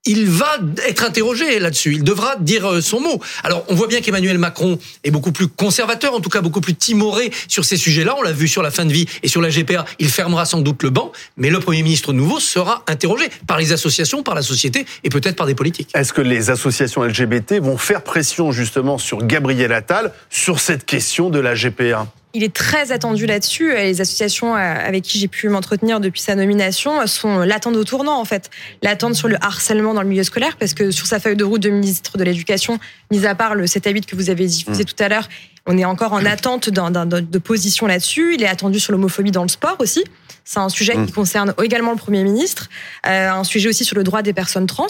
Il 0.06 0.28
va 0.28 0.58
être 0.88 1.04
interrogé 1.04 1.60
là-dessus. 1.60 1.94
Il 1.94 2.04
devra 2.04 2.36
dire 2.38 2.66
euh, 2.66 2.82
son 2.82 3.00
mot. 3.00 3.22
Alors, 3.44 3.64
on 3.70 3.76
voit 3.76 3.86
bien 3.86 4.02
qu'Emmanuel 4.02 4.40
Macron 4.40 4.80
est 5.04 5.12
beaucoup 5.12 5.32
plus 5.32 5.48
conservateur, 5.48 6.16
en 6.16 6.22
tout 6.22 6.30
cas 6.32 6.42
beaucoup 6.42 6.60
plus 6.60 6.74
timoré 6.74 7.32
sur 7.48 7.66
ces 7.66 7.78
sujets-là. 7.78 8.16
On 8.18 8.24
l'a 8.24 8.32
vu 8.32 8.48
sur 8.48 8.64
la 8.64 8.72
fin 8.72 8.86
de 8.86 8.92
vie 8.92 9.06
et 9.22 9.28
sur 9.28 9.42
la 9.42 9.50
GPA. 9.50 9.86
Il 10.00 10.10
fermera 10.10 10.46
sans 10.46 10.62
doute 10.62 10.82
le 10.82 10.90
banc, 10.90 11.12
mais 11.38 11.52
le 11.52 11.60
Premier 11.60 11.84
ministre 11.84 12.14
nouveau 12.14 12.40
sera 12.40 12.84
interrogé 12.88 13.30
par 13.46 13.60
les 13.60 13.74
associations, 13.74 14.24
par 14.24 14.34
la 14.34 14.42
société 14.42 14.88
et 15.04 15.10
peut-être 15.10 15.36
par 15.36 15.46
des 15.46 15.54
politiques. 15.54 15.92
Est-ce 15.94 16.14
que 16.14 16.22
les 16.22 16.50
associations 16.50 17.04
LGBT 17.04 17.60
vont 17.62 17.78
faire 17.78 18.04
pression 18.04 18.52
justement 18.52 18.98
sur 18.98 19.24
Gabriel 19.24 19.72
Attal 19.72 20.14
sur 20.32 20.60
cette 20.60 20.84
question 20.84 21.30
de 21.30 21.38
la 21.38 21.54
GPA 21.54 22.08
Il 22.34 22.44
est 22.44 22.54
très 22.54 22.92
attendu 22.92 23.26
là-dessus. 23.26 23.74
Les 23.76 24.00
associations 24.00 24.56
euh, 24.56 24.60
avec 24.60 25.04
qui 25.04 25.20
j'ai 25.20 25.28
pu 25.28 25.50
m'entretenir 25.50 26.00
depuis 26.00 26.22
sa 26.22 26.36
nomination 26.36 27.06
sont 27.08 27.40
l'attente 27.40 27.76
au 27.76 27.84
tournant, 27.84 28.20
en 28.20 28.26
fait. 28.26 28.50
L'attente 28.82 29.16
sur 29.16 29.28
le 29.28 29.36
harcèlement 29.42 29.94
dans 29.94 30.02
le 30.02 30.08
milieu 30.08 30.24
scolaire, 30.24 30.56
parce 30.58 30.74
que 30.74 30.92
sur 30.92 31.08
sa 31.08 31.20
feuille 31.20 31.36
de 31.36 31.44
route 31.44 31.62
de 31.62 31.70
ministre 31.70 32.18
de 32.18 32.24
l'Éducation, 32.24 32.80
mis 33.12 33.26
à 33.26 33.36
part 33.36 33.56
le 33.56 33.68
7 33.68 33.88
à 33.88 33.90
8 33.90 34.06
que 34.06 34.16
vous 34.16 34.30
avez 34.30 34.46
diffusé 34.46 34.86
tout 34.86 34.96
à 35.00 35.10
l'heure, 35.10 35.28
on 35.68 35.78
est 35.78 35.86
encore 35.86 36.14
en 36.14 36.26
attente 36.26 36.70
de 36.70 37.38
position 37.38 37.88
là-dessus. 37.88 38.36
Il 38.36 38.44
est 38.44 38.48
attendu 38.48 38.80
sur 38.80 38.92
l'homophobie 38.92 39.32
dans 39.32 39.44
le 39.44 39.50
sport 39.50 39.76
aussi. 39.80 40.04
C'est 40.44 40.60
un 40.60 40.70
sujet 40.70 40.94
qui 41.06 41.12
concerne 41.12 41.54
également 41.64 41.92
le 41.92 41.98
Premier 41.98 42.24
ministre. 42.24 42.68
Euh, 43.08 43.30
un 43.30 43.44
sujet 43.44 43.70
aussi 43.70 43.86
sur 43.86 43.96
le 43.96 44.04
droit 44.04 44.22
des 44.22 44.34
personnes 44.34 44.66
trans, 44.66 44.88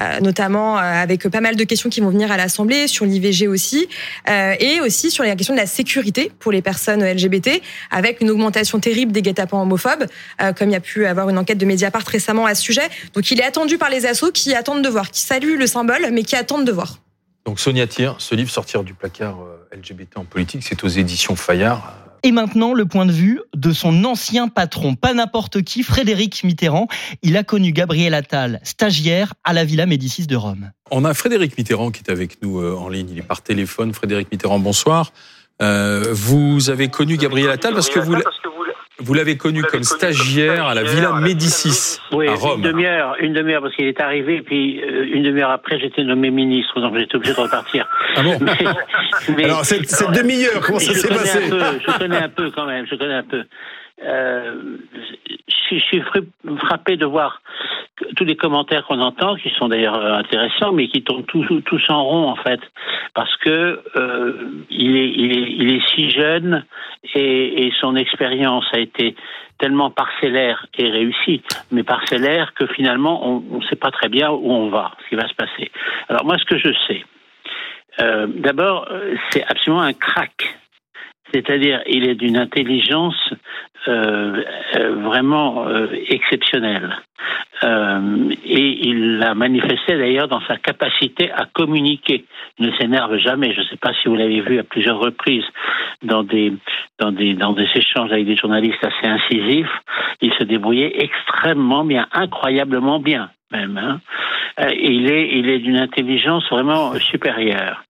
euh, 0.00 0.20
notamment 0.20 0.78
euh, 0.78 0.82
avec 0.82 1.28
pas 1.28 1.40
mal 1.40 1.56
de 1.56 1.64
questions 1.64 1.90
qui 1.90 2.00
vont 2.00 2.10
venir 2.10 2.30
à 2.30 2.36
l'Assemblée, 2.36 2.86
sur 2.86 3.04
l'IVG 3.04 3.48
aussi, 3.48 3.88
euh, 4.28 4.54
et 4.60 4.80
aussi 4.80 5.10
sur 5.10 5.24
la 5.24 5.34
question 5.34 5.54
de 5.54 5.58
la 5.58 5.66
sécurité 5.66 6.30
pour 6.38 6.52
les 6.52 6.62
personnes 6.62 7.04
LGBT, 7.04 7.60
avec 7.90 8.20
une 8.20 8.30
augmentation 8.30 8.78
terrible 8.78 9.12
des 9.12 9.22
guet-apens 9.22 9.60
homophobes, 9.60 10.06
euh, 10.40 10.52
comme 10.52 10.70
il 10.70 10.72
y 10.72 10.76
a 10.76 10.80
pu 10.80 11.06
avoir 11.06 11.28
une 11.28 11.38
enquête 11.38 11.58
de 11.58 11.66
Mediapart 11.66 12.06
récemment 12.06 12.46
à 12.46 12.54
ce 12.54 12.62
sujet. 12.62 12.88
Donc 13.14 13.30
il 13.30 13.40
est 13.40 13.44
attendu 13.44 13.78
par 13.78 13.90
les 13.90 14.06
assos 14.06 14.30
qui 14.30 14.54
attendent 14.54 14.82
de 14.82 14.88
voir, 14.88 15.10
qui 15.10 15.22
saluent 15.22 15.58
le 15.58 15.66
symbole, 15.66 16.08
mais 16.12 16.22
qui 16.22 16.36
attendent 16.36 16.64
de 16.64 16.72
voir. 16.72 16.98
Donc 17.44 17.60
Sonia 17.60 17.86
Thier, 17.86 18.10
ce 18.18 18.34
livre 18.34 18.50
sortir 18.50 18.84
du 18.84 18.94
placard 18.94 19.40
euh, 19.42 19.63
LGBT 19.74 20.16
en 20.16 20.24
politique, 20.24 20.62
c'est 20.62 20.84
aux 20.84 20.88
éditions 20.88 21.36
Fayard. 21.36 21.94
Et 22.22 22.32
maintenant, 22.32 22.72
le 22.72 22.86
point 22.86 23.04
de 23.04 23.12
vue 23.12 23.40
de 23.54 23.72
son 23.72 24.04
ancien 24.04 24.48
patron, 24.48 24.94
pas 24.94 25.12
n'importe 25.12 25.62
qui, 25.62 25.82
Frédéric 25.82 26.42
Mitterrand. 26.42 26.88
Il 27.22 27.36
a 27.36 27.44
connu 27.44 27.70
Gabriel 27.70 28.14
Attal, 28.14 28.60
stagiaire 28.62 29.34
à 29.44 29.52
la 29.52 29.64
Villa 29.64 29.84
Médicis 29.84 30.26
de 30.26 30.34
Rome. 30.34 30.70
On 30.90 31.04
a 31.04 31.12
Frédéric 31.12 31.58
Mitterrand 31.58 31.90
qui 31.90 32.02
est 32.02 32.10
avec 32.10 32.40
nous 32.40 32.60
euh, 32.60 32.76
en 32.76 32.88
ligne. 32.88 33.10
Il 33.10 33.18
est 33.18 33.22
par 33.22 33.42
téléphone. 33.42 33.92
Frédéric 33.92 34.32
Mitterrand, 34.32 34.58
bonsoir. 34.58 35.12
Euh, 35.60 36.06
vous 36.12 36.70
avez 36.70 36.88
connu 36.88 37.18
Gabriel 37.18 37.50
Attal 37.50 37.74
parce 37.74 37.90
que 37.90 38.00
vous, 38.00 38.16
vous 39.04 39.14
l'avez 39.14 39.36
connu 39.36 39.62
comme 39.62 39.82
stagiaire 39.84 40.66
à 40.66 40.74
la 40.74 40.82
Villa 40.82 41.12
Médicis 41.20 41.98
Oui, 42.12 42.26
à 42.28 42.32
une 42.32 42.36
Rome. 42.36 42.62
demi-heure, 42.62 43.16
une 43.20 43.32
demi-heure 43.32 43.62
parce 43.62 43.74
qu'il 43.76 43.86
est 43.86 44.00
arrivé, 44.00 44.42
puis 44.42 44.80
euh, 44.82 45.06
une 45.12 45.22
demi-heure 45.22 45.50
après, 45.50 45.78
j'étais 45.78 46.02
nommé 46.02 46.30
ministre, 46.30 46.80
donc 46.80 46.96
j'étais 46.98 47.16
obligé 47.16 47.34
de 47.34 47.40
repartir. 47.40 47.86
Ah 48.16 48.22
bon 48.22 48.38
Alors, 49.44 49.64
cette- 49.64 49.88
cette 49.90 50.10
demi-heure, 50.12 50.60
comment 50.60 50.78
ça 50.78 50.92
je 50.92 50.98
s'est 50.98 51.08
connais 51.08 51.20
passé 51.20 51.44
un 51.46 51.50
peu, 51.50 51.60
Je 51.86 51.98
connais 51.98 52.16
un 52.16 52.28
peu 52.28 52.50
quand 52.50 52.66
même, 52.66 52.86
je 52.90 52.94
connais 52.96 53.14
un 53.14 53.22
peu. 53.24 53.42
Euh, 54.04 54.54
je, 55.48 55.76
je 55.76 55.84
suis 55.84 56.02
frappé 56.66 56.96
de 56.96 57.06
voir 57.06 57.40
tous 58.16 58.24
les 58.24 58.36
commentaires 58.36 58.84
qu'on 58.86 59.00
entend, 59.00 59.36
qui 59.36 59.50
sont 59.50 59.68
d'ailleurs 59.68 59.96
euh, 59.96 60.14
intéressants, 60.14 60.72
mais 60.72 60.88
qui 60.88 61.02
tournent 61.02 61.24
tous, 61.24 61.90
en 61.90 62.04
rond 62.04 62.28
en 62.28 62.36
fait, 62.36 62.60
parce 63.14 63.34
que 63.36 63.82
euh, 63.96 64.32
il, 64.70 64.96
est, 64.96 65.08
il, 65.10 65.38
est, 65.38 65.52
il 65.58 65.74
est 65.74 65.88
si 65.94 66.10
jeune 66.10 66.64
et, 67.14 67.66
et 67.66 67.72
son 67.80 67.96
expérience 67.96 68.66
a 68.72 68.78
été 68.78 69.14
tellement 69.58 69.90
parcellaire 69.90 70.66
et 70.76 70.88
réussie, 70.90 71.42
mais 71.70 71.82
parcellaire 71.82 72.54
que 72.54 72.66
finalement 72.66 73.26
on 73.26 73.58
ne 73.58 73.64
sait 73.66 73.76
pas 73.76 73.90
très 73.90 74.08
bien 74.08 74.30
où 74.30 74.50
on 74.50 74.68
va, 74.68 74.92
ce 75.04 75.08
qui 75.08 75.14
va 75.14 75.28
se 75.28 75.34
passer. 75.34 75.70
Alors 76.08 76.24
moi, 76.24 76.36
ce 76.38 76.44
que 76.44 76.58
je 76.58 76.72
sais, 76.86 77.04
euh, 78.00 78.26
d'abord, 78.28 78.88
euh, 78.90 79.14
c'est 79.30 79.44
absolument 79.44 79.82
un 79.82 79.92
crack. 79.92 80.58
C'est-à-dire, 81.32 81.82
il 81.86 82.08
est 82.08 82.14
d'une 82.14 82.36
intelligence 82.36 83.32
euh, 83.88 84.42
euh, 84.76 84.94
vraiment 85.02 85.66
euh, 85.66 85.88
exceptionnelle. 86.08 86.96
Euh, 87.62 88.30
et 88.44 88.88
il 88.88 89.18
l'a 89.18 89.34
manifesté 89.34 89.96
d'ailleurs 89.96 90.28
dans 90.28 90.40
sa 90.42 90.56
capacité 90.56 91.30
à 91.32 91.46
communiquer. 91.52 92.24
Il 92.58 92.66
ne 92.66 92.72
s'énerve 92.76 93.16
jamais. 93.18 93.52
Je 93.54 93.60
ne 93.60 93.66
sais 93.66 93.76
pas 93.76 93.92
si 93.94 94.08
vous 94.08 94.16
l'avez 94.16 94.40
vu 94.40 94.58
à 94.58 94.64
plusieurs 94.64 94.98
reprises 94.98 95.44
dans 96.02 96.22
des, 96.22 96.52
dans, 96.98 97.12
des, 97.12 97.34
dans 97.34 97.52
des 97.52 97.68
échanges 97.74 98.12
avec 98.12 98.26
des 98.26 98.36
journalistes 98.36 98.84
assez 98.84 99.06
incisifs. 99.06 99.72
Il 100.20 100.32
se 100.34 100.44
débrouillait 100.44 101.02
extrêmement 101.02 101.84
bien, 101.84 102.06
incroyablement 102.12 103.00
bien 103.00 103.30
même. 103.54 103.78
Hein. 103.78 104.00
Euh, 104.60 104.70
il 104.74 105.10
est, 105.10 105.28
il 105.38 105.48
est 105.48 105.58
d'une 105.58 105.76
intelligence 105.76 106.48
vraiment 106.50 106.94
supérieure. 106.94 107.84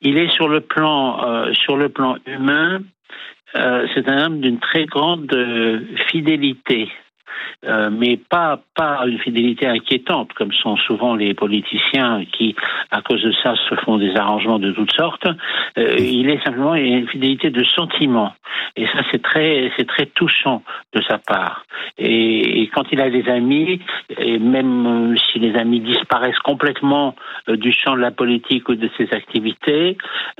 Il 0.00 0.18
est 0.18 0.30
sur 0.32 0.48
le 0.48 0.60
plan, 0.60 1.24
euh, 1.24 1.52
sur 1.54 1.76
le 1.76 1.88
plan 1.88 2.16
humain, 2.26 2.82
euh, 3.56 3.86
c'est 3.94 4.08
un 4.08 4.26
homme 4.26 4.40
d'une 4.40 4.58
très 4.58 4.84
grande 4.84 5.32
euh, 5.32 5.80
fidélité. 6.10 6.90
Euh, 7.64 7.90
mais 7.90 8.16
pas 8.16 8.60
pas 8.74 9.02
une 9.06 9.18
fidélité 9.18 9.66
inquiétante 9.66 10.32
comme 10.34 10.52
sont 10.52 10.76
souvent 10.76 11.14
les 11.14 11.34
politiciens 11.34 12.24
qui, 12.32 12.54
à 12.90 13.00
cause 13.02 13.22
de 13.22 13.32
ça, 13.42 13.54
se 13.68 13.74
font 13.76 13.96
des 13.98 14.14
arrangements 14.16 14.58
de 14.58 14.72
toutes 14.72 14.92
sortes. 14.92 15.26
Euh, 15.78 15.96
il 15.98 16.28
est 16.28 16.42
simplement 16.44 16.74
une 16.74 17.08
fidélité 17.08 17.50
de 17.50 17.64
sentiment, 17.64 18.32
et 18.76 18.86
ça 18.86 19.00
c'est 19.10 19.22
très 19.22 19.72
c'est 19.76 19.86
très 19.86 20.06
touchant 20.06 20.62
de 20.94 21.02
sa 21.08 21.18
part. 21.18 21.64
Et, 21.98 22.62
et, 22.62 22.68
quand 22.68 22.84
il 22.92 23.00
a 23.00 23.10
des 23.10 23.28
amis, 23.28 23.80
et 24.18 24.38
même 24.38 24.86
euh, 24.86 25.16
si 25.30 25.38
les 25.38 25.56
amis 25.56 25.80
disparaissent 25.80 26.38
complètement 26.40 27.14
du 27.48 27.72
champ 27.72 27.96
de 27.96 28.00
la 28.00 28.10
politique 28.10 28.68
ou 28.68 28.74
de 28.74 28.90
ses 28.96 29.08
activités, 29.12 29.96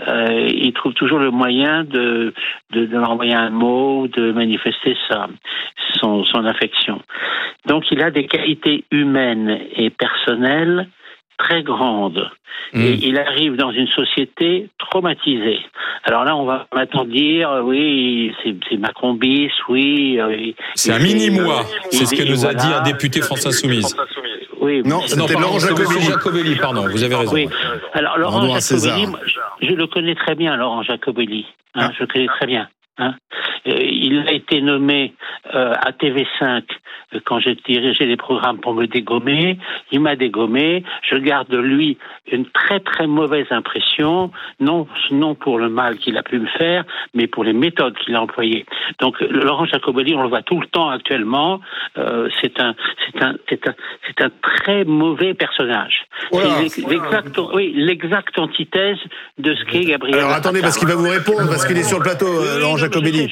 euh, 0.07 0.49
il 0.53 0.73
trouve 0.73 0.95
toujours 0.95 1.19
le 1.19 1.31
moyen 1.31 1.85
de, 1.85 2.35
de, 2.71 2.87
de 2.87 2.97
leur 2.97 3.11
envoyer 3.11 3.35
un 3.35 3.51
mot, 3.51 4.09
de 4.09 4.33
manifester 4.33 4.97
sa, 5.09 5.29
son, 5.95 6.25
son 6.25 6.45
affection. 6.45 6.86
Donc 7.67 7.85
il 7.91 8.03
a 8.03 8.11
des 8.11 8.27
qualités 8.27 8.85
humaines 8.91 9.59
et 9.77 9.91
personnelles 9.91 10.89
très 11.39 11.63
grandes. 11.63 12.31
Et 12.73 12.95
il 13.07 13.19
arrive 13.19 13.57
dans 13.57 13.71
une 13.71 13.87
société 13.89 14.69
traumatisée. 14.79 15.59
Alors 16.05 16.25
là, 16.25 16.35
on 16.37 16.45
va 16.47 16.67
maintenant 16.75 17.05
dire, 17.05 17.61
oui, 17.65 18.35
c'est 18.43 18.77
Macron 18.79 19.15
bis, 19.15 19.53
oui. 19.69 20.19
euh, 20.19 20.53
C'est 20.75 20.93
un 20.93 20.99
mini-moi. 20.99 21.61
euh, 21.61 21.89
C'est 21.91 22.07
ce 22.07 22.15
que 22.15 22.27
nous 22.29 22.45
a 22.47 22.53
voilà. 22.53 22.59
dit 22.59 22.73
un 22.75 22.83
député 22.83 23.21
France 23.21 23.47
Insoumise. 23.47 23.95
Oui, 24.61 24.83
Non, 24.85 25.01
c'était 25.07 25.35
Laurent 25.35 25.59
Jacobelli. 25.59 26.01
Jacobelli, 26.07 26.55
pardon, 26.57 26.87
vous 26.89 27.05
avez 27.05 27.15
raison. 27.15 27.33
Oui. 27.35 27.49
Alors 27.93 28.19
Laurent 28.19 28.59
Jacobelli, 28.59 29.07
je, 29.61 29.69
je 29.69 29.75
le 29.75 29.87
connais 29.87 30.15
très 30.15 30.35
bien, 30.35 30.57
Laurent 30.57 30.83
Jacobelli. 30.83 31.47
Hein, 31.75 31.91
Je 31.95 32.01
le 32.01 32.07
connais 32.07 32.27
très 32.27 32.47
bien. 32.47 32.69
Hein. 32.99 33.15
Euh, 33.67 33.73
il 33.79 34.25
a 34.27 34.33
été 34.33 34.61
nommé 34.63 35.15
euh, 35.55 35.75
à 35.75 35.91
TV5 35.93 36.63
euh, 37.15 37.21
quand 37.25 37.41
j'ai 37.41 37.55
dirigé 37.55 38.07
les 38.07 38.17
programmes 38.17 38.59
pour 38.59 38.75
me 38.75 38.87
dégommer. 38.87 39.59
Il 39.93 40.01
m'a 40.01 40.17
dégommé. 40.17 40.83
Je 41.03 41.17
garde 41.17 41.49
de 41.49 41.59
lui 41.59 41.99
une 42.31 42.47
très 42.47 42.81
très 42.81 43.07
mauvaise 43.07 43.47
impression, 43.51 44.31
non 44.61 44.87
non 45.11 45.35
pour 45.35 45.59
le 45.59 45.69
mal 45.69 45.99
qu'il 45.99 46.17
a 46.17 46.23
pu 46.23 46.39
me 46.39 46.47
faire, 46.47 46.85
mais 47.15 47.27
pour 47.27 47.45
les 47.45 47.53
méthodes 47.53 47.97
qu'il 47.99 48.15
a 48.17 48.23
employées. 48.23 48.67
Donc 49.01 49.21
Laurent 49.21 49.67
Jacobelli, 49.67 50.15
on 50.15 50.23
le 50.23 50.29
voit 50.29 50.43
tout 50.43 50.61
le 50.61 50.67
temps 50.67 50.89
actuellement. 50.89 51.61
euh, 51.99 52.29
c'est 52.41 52.59
un 52.61 52.75
c'est 53.05 53.23
un 53.23 53.35
c'est 53.49 53.69
un 53.69 53.75
c'est 54.07 54.25
un 54.25 54.31
très 54.43 54.85
mauvais 54.85 55.35
personnage. 55.35 56.07
Voilà. 56.33 56.63
L'exact 56.63 57.39
oui 57.53 57.73
l'exacte 57.75 58.39
antithèse 58.39 58.99
de 59.39 59.55
ce 59.55 59.65
qu'est 59.65 59.85
Gabriel. 59.85 60.19
Alors 60.19 60.33
attendez, 60.33 60.61
parce 60.61 60.79
qu'il 60.79 60.89
va 60.89 60.97
vous 60.97 61.09
répondre, 61.09 61.47
parce 61.49 61.67
qu'il 61.67 61.77
est 61.77 61.83
sur 61.83 61.99
le 61.99 62.05
plateau, 62.05 62.27
euh, 62.27 62.59
Laurent 62.59 62.77
Jacobelli. 62.93 63.29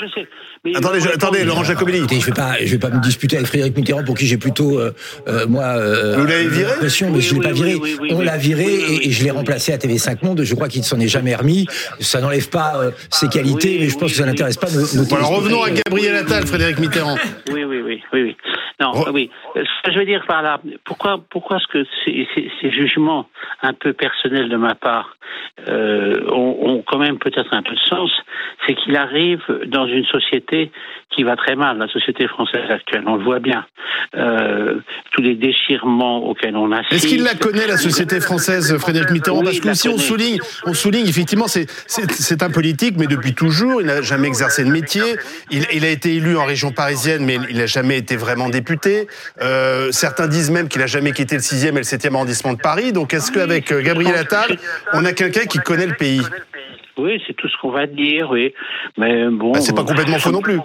Attendez, 0.74 1.00
je- 1.00 1.08
attendez, 1.08 1.44
Laurent 1.44 1.62
Jacobelli. 1.64 1.98
Écoutez, 1.98 2.20
je 2.20 2.26
vais 2.26 2.32
pas, 2.32 2.52
je 2.64 2.70
vais 2.70 2.78
pas 2.78 2.88
me 2.90 3.00
disputer 3.00 3.36
avec 3.36 3.48
Frédéric 3.48 3.76
Mitterrand 3.76 4.02
pour 4.04 4.16
qui 4.16 4.26
j'ai 4.26 4.38
plutôt, 4.38 4.78
euh, 4.78 4.92
euh, 5.28 5.46
moi, 5.46 5.64
euh, 5.64 6.16
Vous 6.16 6.24
l'avez 6.26 6.48
viré 6.48 6.70
l'impression, 6.70 7.10
mais 7.10 7.20
je 7.20 7.34
l'ai 7.34 7.40
pas 7.40 7.52
viré. 7.52 7.76
On 8.10 8.20
l'a 8.22 8.36
viré 8.38 8.64
et, 8.64 9.08
et 9.08 9.10
je 9.10 9.24
l'ai 9.24 9.30
remplacé 9.30 9.72
à 9.72 9.76
TV5 9.78 10.22
Monde. 10.24 10.42
Je 10.42 10.54
crois 10.54 10.68
qu'il 10.68 10.80
ne 10.80 10.86
s'en 10.86 10.98
est 11.00 11.08
jamais 11.08 11.34
remis. 11.34 11.66
Ça 12.00 12.20
n'enlève 12.20 12.48
pas 12.48 12.76
euh, 12.76 12.90
ses 13.10 13.28
qualités, 13.28 13.76
mais 13.80 13.88
je 13.88 13.98
pense 13.98 14.10
que 14.12 14.16
ça 14.16 14.24
n'intéresse 14.26 14.56
pas 14.56 14.68
nos, 14.70 14.80
nos 15.02 15.14
alors 15.14 15.36
revenons 15.36 15.62
à. 15.62 15.70
Gabriel 15.70 16.16
Attal, 16.16 16.46
Frédéric 16.46 16.78
Mitterrand. 16.78 17.16
Oui, 17.52 17.64
oui, 17.64 17.80
oui, 17.84 18.00
oui, 18.12 18.22
oui. 18.22 18.36
Non, 18.80 19.04
oui. 19.12 19.30
Que 19.84 19.92
je 19.92 19.98
veux 19.98 20.06
dire 20.06 20.24
par 20.26 20.40
là, 20.42 20.60
pourquoi, 20.84 21.20
pourquoi 21.30 21.58
est-ce 21.58 21.66
que 21.68 21.84
ces, 22.04 22.26
ces- 22.34 22.50
ces 22.60 22.70
jugements 22.70 23.28
un 23.62 23.74
peu 23.74 23.92
personnels 23.92 24.48
de 24.48 24.56
ma 24.56 24.74
part 24.74 25.16
euh, 25.68 26.20
ont, 26.30 26.56
ont 26.68 26.84
quand 26.86 26.98
même 26.98 27.18
peut-être 27.18 27.52
un 27.52 27.62
peu 27.62 27.74
de 27.74 27.80
sens 27.88 28.10
C'est 28.66 28.74
qu'il 28.74 28.96
arrive 28.96 29.42
dans 29.66 29.86
une 29.86 30.04
société 30.06 30.72
qui 31.10 31.22
va 31.22 31.36
très 31.36 31.54
mal, 31.54 31.78
la 31.78 31.86
société 31.88 32.26
française 32.28 32.68
actuelle. 32.70 33.02
On 33.06 33.16
le 33.16 33.24
voit 33.24 33.40
bien. 33.40 33.66
Euh, 34.16 34.80
tous 35.12 35.22
les 35.22 35.34
déchirements 35.34 36.24
auxquels 36.28 36.56
on 36.56 36.72
assiste. 36.72 36.92
Est-ce 36.92 37.06
qu'il 37.06 37.22
la 37.22 37.34
connaît, 37.34 37.66
la 37.66 37.76
société 37.76 38.20
française, 38.20 38.76
Frédéric 38.78 39.10
Mitterrand? 39.10 39.38
Oui, 39.40 39.44
Parce 39.44 39.60
que 39.60 39.74
si 39.74 39.88
on 39.88 39.98
souligne, 39.98 40.38
on 40.66 40.72
souligne 40.74 41.06
effectivement, 41.06 41.46
c'est 41.46 42.42
un 42.42 42.50
politique, 42.50 42.94
mais 42.98 43.06
depuis 43.06 43.34
toujours, 43.34 43.80
il 43.82 43.86
n'a 43.86 44.02
jamais 44.02 44.28
exercé 44.28 44.64
de 44.64 44.70
métier. 44.70 45.02
Il, 45.50 45.64
il 45.74 45.84
a 45.84 45.90
été 45.90 46.14
élu 46.16 46.36
en 46.36 46.46
région 46.46 46.72
parisienne, 46.72 47.24
mais 47.24 47.36
il 47.50 47.58
n'a 47.58 47.66
jamais 47.66 47.98
été 47.98 48.16
vraiment 48.16 48.48
député. 48.48 49.06
Euh, 49.42 49.73
certains 49.92 50.28
disent 50.28 50.50
même 50.50 50.68
qu'il 50.68 50.80
n'a 50.80 50.86
jamais 50.86 51.12
quitté 51.12 51.36
le 51.36 51.40
6e 51.40 51.68
et 51.68 51.72
le 51.72 51.80
7e 51.82 52.14
arrondissement 52.14 52.52
de 52.52 52.58
Paris. 52.58 52.92
Donc 52.92 53.14
est-ce 53.14 53.30
qu'avec 53.32 53.72
euh, 53.72 53.82
Gabriel 53.82 54.14
Attal, 54.16 54.58
on 54.92 55.04
a 55.04 55.12
quelqu'un 55.12 55.46
qui 55.46 55.58
connaît 55.58 55.86
le 55.86 55.94
pays 55.94 56.22
Oui, 56.96 57.22
c'est 57.26 57.34
tout 57.34 57.48
ce 57.48 57.56
qu'on 57.60 57.70
va 57.70 57.86
dire, 57.86 58.30
oui. 58.30 58.54
Mais 58.96 59.28
bon. 59.30 59.52
Bah, 59.52 59.60
c'est 59.60 59.74
pas 59.74 59.84
complètement 59.84 60.18
faux 60.18 60.32
non 60.32 60.42
plus. 60.42 60.58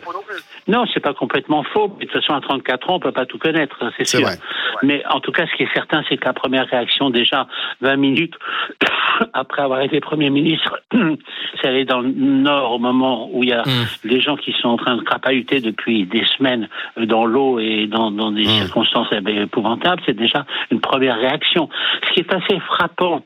Non, 0.67 0.85
c'est 0.93 0.99
pas 0.99 1.13
complètement 1.13 1.63
faux. 1.63 1.87
De 1.99 2.05
toute 2.05 2.11
façon, 2.11 2.33
à 2.33 2.41
34 2.41 2.89
ans, 2.89 2.95
on 2.95 2.99
peut 2.99 3.11
pas 3.11 3.25
tout 3.25 3.37
connaître, 3.37 3.77
hein, 3.81 3.91
c'est 3.97 4.05
sûr. 4.05 4.21
vrai. 4.21 4.35
Mais 4.83 5.03
en 5.09 5.19
tout 5.19 5.31
cas, 5.31 5.45
ce 5.47 5.55
qui 5.55 5.63
est 5.63 5.73
certain, 5.73 6.03
c'est 6.07 6.17
que 6.17 6.25
la 6.25 6.33
première 6.33 6.67
réaction, 6.67 7.09
déjà 7.09 7.47
20 7.81 7.95
minutes 7.97 8.35
après 9.33 9.61
avoir 9.61 9.81
été 9.81 9.99
Premier 9.99 10.29
ministre, 10.29 10.79
c'est 11.61 11.67
aller 11.67 11.85
dans 11.85 12.01
le 12.01 12.09
Nord 12.09 12.73
au 12.73 12.79
moment 12.79 13.29
où 13.31 13.43
il 13.43 13.49
y 13.49 13.53
a 13.53 13.63
des 14.03 14.21
gens 14.21 14.37
qui 14.37 14.53
sont 14.61 14.69
en 14.69 14.77
train 14.77 14.95
de 14.95 15.01
crapahuter 15.01 15.59
depuis 15.59 16.05
des 16.05 16.25
semaines 16.37 16.69
euh, 16.97 17.05
dans 17.05 17.25
l'eau 17.25 17.59
et 17.59 17.87
dans, 17.87 18.11
dans 18.11 18.31
des 18.31 18.45
circonstances 18.45 19.07
eh 19.11 19.21
ben, 19.21 19.43
épouvantables. 19.43 20.01
C'est 20.05 20.17
déjà 20.17 20.45
une 20.71 20.81
première 20.81 21.17
réaction. 21.17 21.69
Ce 22.07 22.13
qui 22.13 22.19
est 22.21 22.33
assez 22.33 22.59
frappant, 22.59 23.23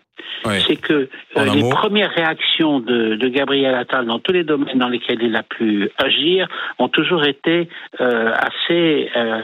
c'est 0.67 0.75
que 0.75 1.09
euh, 1.37 1.45
les 1.53 1.63
mot. 1.63 1.69
premières 1.69 2.11
réactions 2.11 2.79
de, 2.79 3.15
de 3.15 3.27
Gabriel 3.29 3.75
Attal 3.75 4.05
dans 4.05 4.19
tous 4.19 4.31
les 4.31 4.43
domaines 4.43 4.77
dans 4.77 4.89
lesquels 4.89 5.21
il 5.21 5.35
a 5.35 5.43
pu 5.43 5.89
agir 5.97 6.47
ont 6.79 6.89
toujours 6.89 7.23
été 7.23 7.69
euh, 7.99 8.31
assez, 8.33 9.09
euh, 9.15 9.41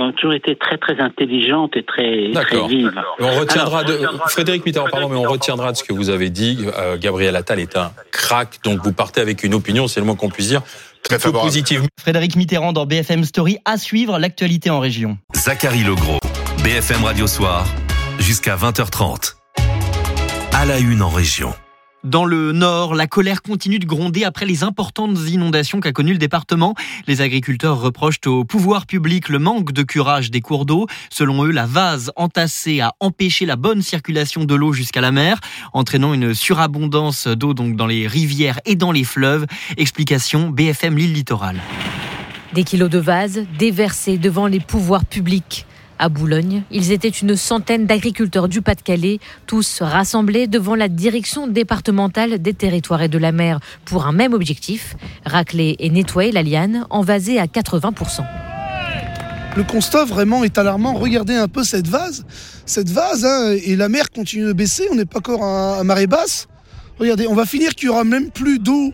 ont 0.00 0.12
toujours 0.12 0.34
été 0.34 0.56
très 0.56 0.78
très 0.78 1.00
intelligentes 1.00 1.76
et 1.76 1.82
très, 1.82 2.30
très 2.34 2.66
vives. 2.66 3.00
On 3.18 3.38
retiendra 3.38 3.80
Alors, 3.80 3.90
de 3.90 4.06
Frédéric 4.28 4.66
Mitterrand, 4.66 4.88
pardon, 4.90 5.08
mais 5.08 5.16
on 5.16 5.30
retiendra 5.30 5.72
de 5.72 5.76
ce 5.76 5.84
que 5.84 5.92
vous 5.92 6.10
avez 6.10 6.30
dit. 6.30 6.66
Euh, 6.78 6.96
Gabriel 6.98 7.36
Attal 7.36 7.60
est 7.60 7.76
un 7.76 7.92
crack, 8.12 8.58
donc 8.64 8.80
vous 8.82 8.92
partez 8.92 9.20
avec 9.20 9.44
une 9.44 9.54
opinion, 9.54 9.88
c'est 9.88 10.00
le 10.00 10.06
moins 10.06 10.16
qu'on 10.16 10.28
puisse 10.28 10.48
dire, 10.48 10.62
très 11.02 11.18
positive. 11.18 11.82
Frédéric 12.00 12.36
Mitterrand 12.36 12.72
dans 12.72 12.86
BFM 12.86 13.24
Story 13.24 13.58
à 13.64 13.76
suivre 13.76 14.18
l'actualité 14.18 14.70
en 14.70 14.80
région. 14.80 15.18
Zachary 15.34 15.82
Legros, 15.84 16.18
BFM 16.64 17.04
Radio 17.04 17.26
Soir, 17.26 17.66
jusqu'à 18.18 18.56
20h30. 18.56 19.37
À 20.58 20.64
la 20.64 20.80
une 20.80 21.02
en 21.02 21.08
région. 21.08 21.54
Dans 22.02 22.24
le 22.24 22.50
nord, 22.50 22.96
la 22.96 23.06
colère 23.06 23.42
continue 23.42 23.78
de 23.78 23.86
gronder 23.86 24.24
après 24.24 24.44
les 24.44 24.64
importantes 24.64 25.16
inondations 25.28 25.78
qu'a 25.78 25.92
connues 25.92 26.14
le 26.14 26.18
département. 26.18 26.74
Les 27.06 27.20
agriculteurs 27.20 27.80
reprochent 27.80 28.26
au 28.26 28.44
pouvoir 28.44 28.86
public 28.86 29.28
le 29.28 29.38
manque 29.38 29.70
de 29.70 29.84
curage 29.84 30.32
des 30.32 30.40
cours 30.40 30.66
d'eau. 30.66 30.88
Selon 31.10 31.44
eux, 31.44 31.52
la 31.52 31.64
vase 31.64 32.10
entassée 32.16 32.80
a 32.80 32.94
empêché 32.98 33.46
la 33.46 33.54
bonne 33.54 33.82
circulation 33.82 34.42
de 34.42 34.54
l'eau 34.56 34.72
jusqu'à 34.72 35.00
la 35.00 35.12
mer, 35.12 35.38
entraînant 35.74 36.12
une 36.12 36.34
surabondance 36.34 37.28
d'eau 37.28 37.54
donc 37.54 37.76
dans 37.76 37.86
les 37.86 38.08
rivières 38.08 38.58
et 38.66 38.74
dans 38.74 38.90
les 38.90 39.04
fleuves. 39.04 39.46
Explication 39.76 40.50
BFM 40.50 40.98
Lille 40.98 41.12
Littoral. 41.12 41.60
Des 42.52 42.64
kilos 42.64 42.90
de 42.90 42.98
vases 42.98 43.44
déversés 43.60 44.18
devant 44.18 44.48
les 44.48 44.58
pouvoirs 44.58 45.04
publics. 45.04 45.67
À 46.00 46.08
Boulogne, 46.08 46.62
ils 46.70 46.92
étaient 46.92 47.08
une 47.08 47.34
centaine 47.34 47.86
d'agriculteurs 47.86 48.48
du 48.48 48.62
Pas-de-Calais, 48.62 49.18
tous 49.46 49.82
rassemblés 49.82 50.46
devant 50.46 50.76
la 50.76 50.88
direction 50.88 51.48
départementale 51.48 52.40
des 52.40 52.54
territoires 52.54 53.02
et 53.02 53.08
de 53.08 53.18
la 53.18 53.32
mer 53.32 53.58
pour 53.84 54.06
un 54.06 54.12
même 54.12 54.32
objectif, 54.32 54.96
racler 55.24 55.74
et 55.80 55.90
nettoyer 55.90 56.30
la 56.30 56.44
liane 56.44 56.86
envasée 56.90 57.40
à 57.40 57.46
80%. 57.46 58.24
Le 59.56 59.64
constat 59.64 60.04
vraiment 60.04 60.44
est 60.44 60.56
alarmant. 60.56 60.94
Regardez 60.94 61.34
un 61.34 61.48
peu 61.48 61.64
cette 61.64 61.88
vase. 61.88 62.24
Cette 62.64 62.90
vase, 62.90 63.24
hein, 63.24 63.56
et 63.60 63.74
la 63.74 63.88
mer 63.88 64.10
continue 64.10 64.44
de 64.44 64.52
baisser. 64.52 64.86
On 64.92 64.94
n'est 64.94 65.04
pas 65.04 65.18
encore 65.18 65.42
à, 65.42 65.82
marée 65.82 66.06
basse. 66.06 66.46
Regardez, 67.00 67.26
on 67.26 67.34
va 67.34 67.44
finir 67.44 67.74
qu'il 67.74 67.88
n'y 67.88 67.94
aura 67.94 68.04
même 68.04 68.30
plus 68.30 68.60
d'eau 68.60 68.92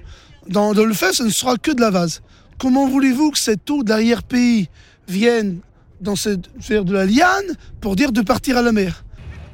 dans, 0.48 0.72
le 0.72 0.94
fleuve. 0.94 1.12
Ce 1.12 1.22
ne 1.22 1.28
sera 1.28 1.58
que 1.58 1.70
de 1.70 1.82
la 1.82 1.90
vase. 1.90 2.22
Comment 2.58 2.88
voulez-vous 2.88 3.32
que 3.32 3.38
cette 3.38 3.68
eau 3.70 3.82
d'arrière-pays 3.82 4.70
vienne 5.06 5.58
dans 6.04 6.14
cette 6.16 6.48
de 6.68 6.92
la 6.92 7.06
liane 7.06 7.56
pour 7.80 7.96
dire 7.96 8.12
de 8.12 8.20
partir 8.20 8.56
à 8.56 8.62
la 8.62 8.70
mer 8.70 9.04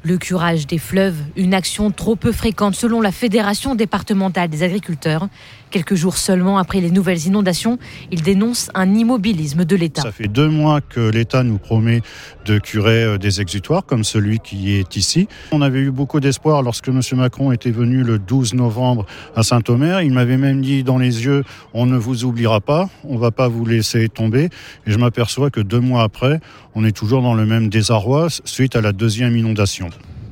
Le 0.02 0.18
curage 0.18 0.66
des 0.66 0.78
fleuves, 0.78 1.16
une 1.36 1.54
action 1.54 1.90
trop 1.90 2.16
peu 2.16 2.32
fréquente 2.32 2.74
selon 2.74 3.00
la 3.00 3.12
Fédération 3.12 3.74
départementale 3.74 4.48
des 4.50 4.62
agriculteurs. 4.62 5.28
Quelques 5.70 5.94
jours 5.94 6.16
seulement 6.16 6.58
après 6.58 6.80
les 6.80 6.90
nouvelles 6.90 7.26
inondations, 7.26 7.78
ils 8.10 8.22
dénoncent 8.22 8.70
un 8.74 8.92
immobilisme 8.92 9.64
de 9.64 9.76
l'État. 9.76 10.02
Ça 10.02 10.10
fait 10.10 10.26
deux 10.26 10.48
mois 10.48 10.80
que 10.80 11.00
l'État 11.00 11.44
nous 11.44 11.58
promet 11.58 12.02
de 12.44 12.58
curer 12.58 13.04
euh, 13.04 13.18
des 13.18 13.40
exutoires 13.40 13.86
comme 13.86 14.02
celui 14.02 14.40
qui 14.40 14.72
est 14.72 14.96
ici. 14.96 15.28
On 15.52 15.62
avait 15.62 15.80
eu 15.80 15.92
beaucoup 15.92 16.18
d'espoir 16.18 16.62
lorsque 16.62 16.88
M. 16.88 17.00
Macron 17.12 17.52
était 17.52 17.70
venu 17.70 18.02
le 18.02 18.18
12 18.18 18.54
novembre 18.54 19.06
à 19.36 19.44
Saint-Omer. 19.44 20.02
Il 20.02 20.12
m'avait 20.12 20.36
même 20.38 20.60
dit 20.60 20.82
dans 20.82 20.98
les 20.98 21.24
yeux, 21.24 21.44
on 21.72 21.86
ne 21.86 21.96
vous 21.96 22.24
oubliera 22.24 22.60
pas, 22.60 22.88
on 23.04 23.16
va 23.16 23.30
pas 23.30 23.46
vous 23.46 23.64
laisser 23.64 24.08
tomber. 24.08 24.46
Et 24.86 24.90
je 24.90 24.98
m'aperçois 24.98 25.50
que 25.50 25.60
deux 25.60 25.80
mois 25.80 26.02
après, 26.02 26.40
on 26.74 26.84
est 26.84 26.96
toujours 26.96 27.22
dans 27.22 27.34
le 27.34 27.46
même 27.46 27.68
désarroi 27.68 28.26
suite 28.44 28.74
à 28.74 28.80
la 28.80 28.92
deuxième 28.92 29.36
inondation. 29.36 29.88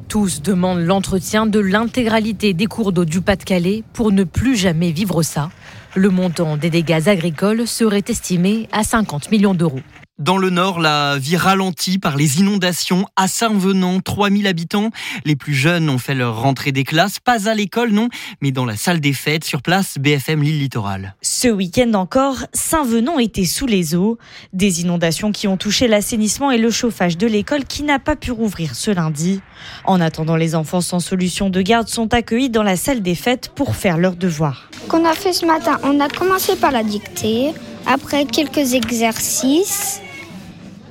Tous 0.08 0.40
demandent 0.40 0.80
l'entretien 0.80 1.44
de 1.44 1.60
l'intégralité 1.60 2.54
des 2.54 2.64
cours 2.64 2.92
d'eau 2.92 3.04
du 3.04 3.20
Pas-de-Calais 3.20 3.84
pour 3.92 4.10
ne 4.10 4.24
plus 4.24 4.56
jamais 4.56 4.90
vivre 4.90 5.22
ça. 5.22 5.50
Le 5.94 6.08
montant 6.08 6.56
des 6.56 6.70
dégâts 6.70 7.08
agricoles 7.08 7.66
serait 7.66 8.04
estimé 8.08 8.68
à 8.72 8.84
50 8.84 9.30
millions 9.30 9.52
d'euros. 9.52 9.80
Dans 10.18 10.36
le 10.36 10.50
nord, 10.50 10.80
la 10.80 11.16
vie 11.16 11.36
ralentit 11.36 12.00
par 12.00 12.16
les 12.16 12.40
inondations. 12.40 13.06
À 13.14 13.28
Saint-Venant, 13.28 14.00
3000 14.00 14.48
habitants. 14.48 14.90
Les 15.24 15.36
plus 15.36 15.54
jeunes 15.54 15.88
ont 15.88 15.98
fait 15.98 16.16
leur 16.16 16.42
rentrée 16.42 16.72
des 16.72 16.82
classes. 16.82 17.20
Pas 17.20 17.48
à 17.48 17.54
l'école, 17.54 17.92
non, 17.92 18.08
mais 18.42 18.50
dans 18.50 18.64
la 18.64 18.74
salle 18.74 18.98
des 18.98 19.12
fêtes, 19.12 19.44
sur 19.44 19.62
place, 19.62 19.96
BFM 19.96 20.42
Lille 20.42 20.58
Littoral. 20.58 21.14
Ce 21.22 21.46
week-end 21.46 21.94
encore, 21.94 22.38
Saint-Venant 22.52 23.20
était 23.20 23.44
sous 23.44 23.66
les 23.66 23.94
eaux. 23.94 24.18
Des 24.52 24.80
inondations 24.80 25.30
qui 25.30 25.46
ont 25.46 25.56
touché 25.56 25.86
l'assainissement 25.86 26.50
et 26.50 26.58
le 26.58 26.72
chauffage 26.72 27.16
de 27.16 27.28
l'école 27.28 27.64
qui 27.64 27.84
n'a 27.84 28.00
pas 28.00 28.16
pu 28.16 28.32
rouvrir 28.32 28.74
ce 28.74 28.90
lundi. 28.90 29.40
En 29.84 30.00
attendant, 30.00 30.34
les 30.34 30.56
enfants 30.56 30.80
sans 30.80 30.98
solution 30.98 31.48
de 31.48 31.62
garde 31.62 31.86
sont 31.86 32.12
accueillis 32.12 32.50
dans 32.50 32.64
la 32.64 32.74
salle 32.74 33.02
des 33.02 33.14
fêtes 33.14 33.52
pour 33.54 33.76
faire 33.76 33.98
leurs 33.98 34.16
devoirs. 34.16 34.68
Qu'on 34.88 35.04
a 35.04 35.14
fait 35.14 35.32
ce 35.32 35.46
matin, 35.46 35.78
on 35.84 36.00
a 36.00 36.08
commencé 36.08 36.56
par 36.56 36.72
la 36.72 36.82
dictée, 36.82 37.52
après 37.86 38.24
quelques 38.24 38.74
exercices 38.74 40.00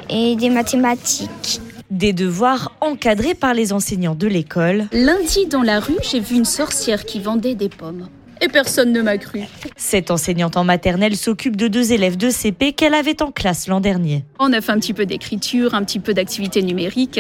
et 0.10 0.36
des 0.36 0.49
mathématiques. 0.49 1.62
Des 1.89 2.14
devoirs 2.14 2.74
encadrés 2.82 3.34
par 3.34 3.53
les 3.53 3.72
enseignants 3.72 4.16
de 4.16 4.28
l'école. 4.28 4.88
Lundi, 4.91 5.45
dans 5.45 5.64
la 5.64 5.80
rue, 5.80 5.97
j'ai 6.01 6.20
vu 6.20 6.36
une 6.36 6.45
sorcière 6.45 7.05
qui 7.05 7.20
vendait 7.20 7.55
des 7.55 7.70
pommes. 7.70 8.10
Et 8.42 8.48
personne 8.48 8.92
ne 8.92 9.02
m'a 9.02 9.18
cru. 9.18 9.42
Cette 9.76 10.12
enseignante 10.12 10.58
en 10.58 10.64
maternelle 10.64 11.16
s'occupe 11.16 11.56
de 11.56 11.68
deux 11.68 11.94
élèves 11.94 12.18
de 12.18 12.30
CP 12.30 12.74
qu'elle 12.74 12.94
avait 12.94 13.22
en 13.22 13.32
classe 13.32 13.68
l'an 13.68 13.80
dernier. 13.80 14.24
On 14.40 14.54
a 14.54 14.62
fait 14.62 14.72
un 14.72 14.80
petit 14.80 14.94
peu 14.94 15.06
d'écriture, 15.06 15.74
un 15.74 15.84
petit 15.84 16.00
peu 16.00 16.14
d'activité 16.14 16.62
numérique. 16.62 17.20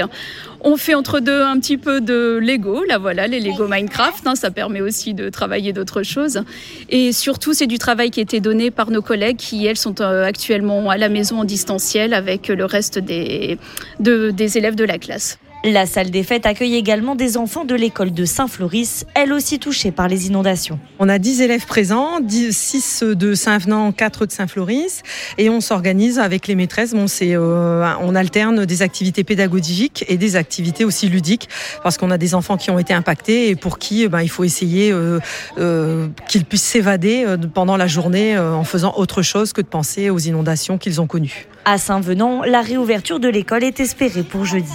On 0.61 0.77
fait 0.77 0.95
entre 0.95 1.19
deux 1.19 1.41
un 1.41 1.59
petit 1.59 1.77
peu 1.77 2.01
de 2.01 2.39
Lego. 2.41 2.83
Là 2.83 2.97
voilà, 2.97 3.27
les 3.27 3.39
Lego 3.39 3.67
Minecraft. 3.67 4.27
Hein, 4.27 4.35
ça 4.35 4.51
permet 4.51 4.81
aussi 4.81 5.13
de 5.13 5.29
travailler 5.29 5.73
d'autres 5.73 6.03
choses. 6.03 6.43
Et 6.89 7.11
surtout, 7.11 7.53
c'est 7.53 7.67
du 7.67 7.77
travail 7.77 8.11
qui 8.11 8.19
a 8.19 8.23
été 8.23 8.39
donné 8.39 8.71
par 8.71 8.91
nos 8.91 9.01
collègues 9.01 9.37
qui, 9.37 9.65
elles, 9.65 9.77
sont 9.77 10.01
euh, 10.01 10.25
actuellement 10.25 10.89
à 10.89 10.97
la 10.97 11.09
maison 11.09 11.39
en 11.39 11.45
distanciel 11.45 12.13
avec 12.13 12.47
le 12.47 12.65
reste 12.65 12.99
des, 12.99 13.57
de, 13.99 14.31
des 14.31 14.57
élèves 14.57 14.75
de 14.75 14.83
la 14.83 14.97
classe. 14.97 15.39
La 15.63 15.87
salle 15.87 16.11
des 16.11 16.23
fêtes 16.23 16.45
accueille 16.45 16.75
également 16.75 17.15
des 17.15 17.35
enfants 17.35 17.65
de 17.65 17.73
l'école 17.73 18.13
de 18.13 18.25
Saint-Floris, 18.25 19.05
elle 19.15 19.33
aussi 19.33 19.57
touchée 19.57 19.91
par 19.91 20.07
les 20.07 20.27
inondations. 20.27 20.79
On 20.99 21.09
a 21.09 21.17
10 21.17 21.41
élèves 21.41 21.65
présents, 21.65 22.19
6 22.27 23.03
de 23.03 23.33
Saint-Venant, 23.33 23.91
4 23.91 24.27
de 24.27 24.31
Saint-Floris, 24.31 25.01
et 25.39 25.49
on 25.49 25.59
s'organise 25.59 26.19
avec 26.19 26.47
les 26.47 26.53
maîtresses. 26.53 26.93
Bon, 26.93 27.07
euh, 27.21 27.93
on 28.01 28.15
alterne 28.15 28.65
des 28.65 28.81
activités 28.83 29.23
pédagogiques 29.23 30.05
et 30.07 30.17
des 30.17 30.35
activités 30.35 30.85
aussi 30.85 31.09
ludiques, 31.09 31.49
parce 31.81 31.97
qu'on 31.97 32.11
a 32.11 32.19
des 32.19 32.35
enfants 32.35 32.57
qui 32.57 32.69
ont 32.69 32.79
été 32.79 32.93
impactés 32.93 33.49
et 33.49 33.55
pour 33.55 33.79
qui 33.79 34.07
ben, 34.07 34.21
il 34.21 34.29
faut 34.29 34.43
essayer 34.43 34.91
euh, 34.91 35.19
euh, 35.57 36.07
qu'ils 36.29 36.45
puissent 36.45 36.63
s'évader 36.63 37.25
pendant 37.53 37.77
la 37.77 37.87
journée 37.87 38.37
en 38.37 38.63
faisant 38.63 38.93
autre 38.95 39.23
chose 39.23 39.53
que 39.53 39.61
de 39.61 39.67
penser 39.67 40.11
aux 40.11 40.19
inondations 40.19 40.77
qu'ils 40.77 41.01
ont 41.01 41.07
connues. 41.07 41.47
À 41.65 41.77
Saint-Venant, 41.77 42.43
la 42.43 42.61
réouverture 42.61 43.19
de 43.19 43.27
l'école 43.27 43.63
est 43.63 43.79
espérée 43.79 44.23
pour 44.23 44.45
jeudi. 44.45 44.71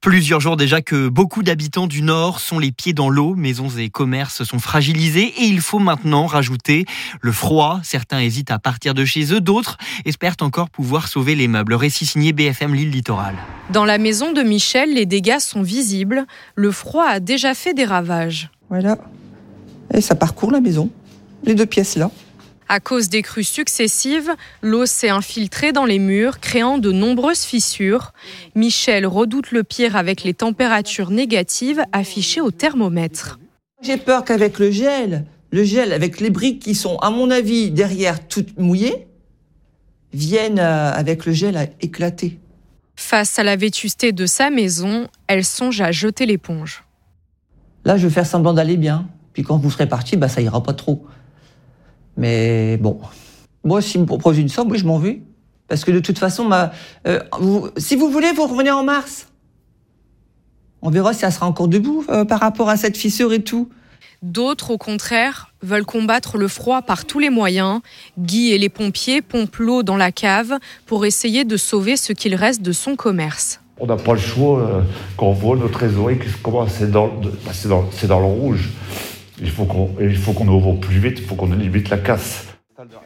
Plusieurs 0.00 0.40
jours 0.40 0.56
déjà 0.56 0.80
que 0.80 1.08
beaucoup 1.08 1.42
d'habitants 1.42 1.86
du 1.86 2.00
Nord 2.00 2.40
sont 2.40 2.58
les 2.58 2.72
pieds 2.72 2.94
dans 2.94 3.10
l'eau, 3.10 3.34
maisons 3.34 3.68
et 3.76 3.90
commerces 3.90 4.44
sont 4.44 4.58
fragilisés 4.58 5.30
et 5.36 5.44
il 5.44 5.60
faut 5.60 5.78
maintenant 5.78 6.24
rajouter 6.24 6.86
le 7.20 7.32
froid. 7.32 7.80
Certains 7.82 8.20
hésitent 8.20 8.50
à 8.50 8.58
partir 8.58 8.94
de 8.94 9.04
chez 9.04 9.30
eux, 9.34 9.42
d'autres 9.42 9.76
espèrent 10.06 10.36
encore 10.40 10.70
pouvoir 10.70 11.06
sauver 11.06 11.34
les 11.34 11.48
meubles. 11.48 11.74
Récit 11.74 12.06
signé 12.06 12.32
BFM 12.32 12.74
Lille 12.74 12.88
Littoral. 12.90 13.34
Dans 13.68 13.84
la 13.84 13.98
maison 13.98 14.32
de 14.32 14.40
Michel, 14.40 14.94
les 14.94 15.04
dégâts 15.04 15.38
sont 15.38 15.60
visibles. 15.60 16.24
Le 16.54 16.70
froid 16.70 17.04
a 17.04 17.20
déjà 17.20 17.52
fait 17.52 17.74
des 17.74 17.84
ravages. 17.84 18.48
Voilà. 18.70 18.96
Et 19.92 20.00
ça 20.00 20.14
parcourt 20.14 20.50
la 20.50 20.62
maison. 20.62 20.88
Les 21.44 21.54
deux 21.54 21.66
pièces 21.66 21.96
là. 21.96 22.10
À 22.72 22.78
cause 22.78 23.08
des 23.08 23.22
crues 23.22 23.42
successives, 23.42 24.30
l'eau 24.62 24.86
s'est 24.86 25.08
infiltrée 25.08 25.72
dans 25.72 25.86
les 25.86 25.98
murs, 25.98 26.38
créant 26.38 26.78
de 26.78 26.92
nombreuses 26.92 27.42
fissures. 27.42 28.12
Michel 28.54 29.08
redoute 29.08 29.50
le 29.50 29.64
pire 29.64 29.96
avec 29.96 30.22
les 30.22 30.34
températures 30.34 31.10
négatives 31.10 31.82
affichées 31.90 32.40
au 32.40 32.52
thermomètre. 32.52 33.40
J'ai 33.82 33.96
peur 33.96 34.24
qu'avec 34.24 34.60
le 34.60 34.70
gel, 34.70 35.24
le 35.50 35.64
gel 35.64 35.92
avec 35.92 36.20
les 36.20 36.30
briques 36.30 36.62
qui 36.62 36.76
sont, 36.76 36.96
à 36.98 37.10
mon 37.10 37.32
avis, 37.32 37.72
derrière 37.72 38.28
toutes 38.28 38.56
mouillées, 38.56 39.08
viennent 40.12 40.60
euh, 40.60 40.92
avec 40.92 41.26
le 41.26 41.32
gel 41.32 41.56
à 41.56 41.64
éclater. 41.80 42.38
Face 42.94 43.40
à 43.40 43.42
la 43.42 43.56
vétusté 43.56 44.12
de 44.12 44.26
sa 44.26 44.48
maison, 44.48 45.08
elle 45.26 45.44
songe 45.44 45.80
à 45.80 45.90
jeter 45.90 46.24
l'éponge. 46.24 46.84
Là, 47.84 47.96
je 47.96 48.06
vais 48.06 48.14
faire 48.14 48.26
semblant 48.26 48.54
d'aller 48.54 48.76
bien. 48.76 49.08
Puis 49.32 49.42
quand 49.42 49.56
vous 49.56 49.72
serez 49.72 49.88
parti, 49.88 50.16
bah, 50.16 50.28
ça 50.28 50.40
ira 50.40 50.62
pas 50.62 50.74
trop. 50.74 51.04
Mais 52.20 52.76
bon, 52.76 53.00
moi, 53.64 53.80
s'il 53.80 54.02
me 54.02 54.06
propose 54.06 54.38
une 54.38 54.50
somme, 54.50 54.70
oui, 54.70 54.78
je 54.78 54.84
m'en 54.84 54.98
vais. 54.98 55.22
Parce 55.68 55.86
que 55.86 55.90
de 55.90 56.00
toute 56.00 56.18
façon, 56.18 56.44
ma, 56.44 56.70
euh, 57.06 57.18
si 57.78 57.96
vous 57.96 58.10
voulez, 58.10 58.32
vous 58.32 58.46
revenez 58.46 58.70
en 58.70 58.84
mars. 58.84 59.28
On 60.82 60.90
verra 60.90 61.14
si 61.14 61.24
elle 61.24 61.32
sera 61.32 61.46
encore 61.46 61.68
debout 61.68 62.04
euh, 62.10 62.26
par 62.26 62.40
rapport 62.40 62.68
à 62.68 62.76
cette 62.76 62.98
fissure 62.98 63.32
et 63.32 63.42
tout. 63.42 63.70
D'autres, 64.20 64.70
au 64.70 64.76
contraire, 64.76 65.54
veulent 65.62 65.86
combattre 65.86 66.36
le 66.36 66.46
froid 66.46 66.82
par 66.82 67.06
tous 67.06 67.20
les 67.20 67.30
moyens. 67.30 67.80
Guy 68.18 68.50
et 68.50 68.58
les 68.58 68.68
pompiers 68.68 69.22
pompent 69.22 69.56
l'eau 69.56 69.82
dans 69.82 69.96
la 69.96 70.12
cave 70.12 70.58
pour 70.84 71.06
essayer 71.06 71.44
de 71.44 71.56
sauver 71.56 71.96
ce 71.96 72.12
qu'il 72.12 72.34
reste 72.34 72.60
de 72.60 72.72
son 72.72 72.96
commerce. 72.96 73.62
On 73.78 73.86
n'a 73.86 73.96
pas 73.96 74.12
le 74.12 74.20
choix 74.20 74.60
euh, 74.60 74.82
quand 75.16 75.28
on 75.28 75.32
voit 75.32 75.56
notre 75.56 75.72
trésorerie 75.72 76.18
qui 76.18 76.28
commence 76.42 76.82
dans, 76.82 77.08
bah, 77.08 77.52
dans, 77.64 77.88
dans 78.08 78.20
le 78.20 78.26
rouge. 78.26 78.68
Il 79.40 79.50
faut 79.50 79.64
qu'on 79.64 80.48
ouvre 80.48 80.74
plus 80.74 80.98
vite, 80.98 81.18
il 81.18 81.24
faut 81.24 81.34
qu'on 81.34 81.52
limite 81.52 81.88
la 81.88 81.98
casse. 81.98 82.46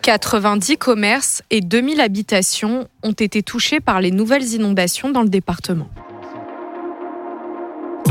90 0.03 0.77
commerces 0.77 1.43
et 1.51 1.61
2000 1.61 2.01
habitations 2.01 2.89
ont 3.03 3.13
été 3.13 3.43
touchés 3.43 3.81
par 3.81 4.01
les 4.01 4.11
nouvelles 4.11 4.53
inondations 4.53 5.11
dans 5.11 5.23
le 5.23 5.29
département. 5.29 5.89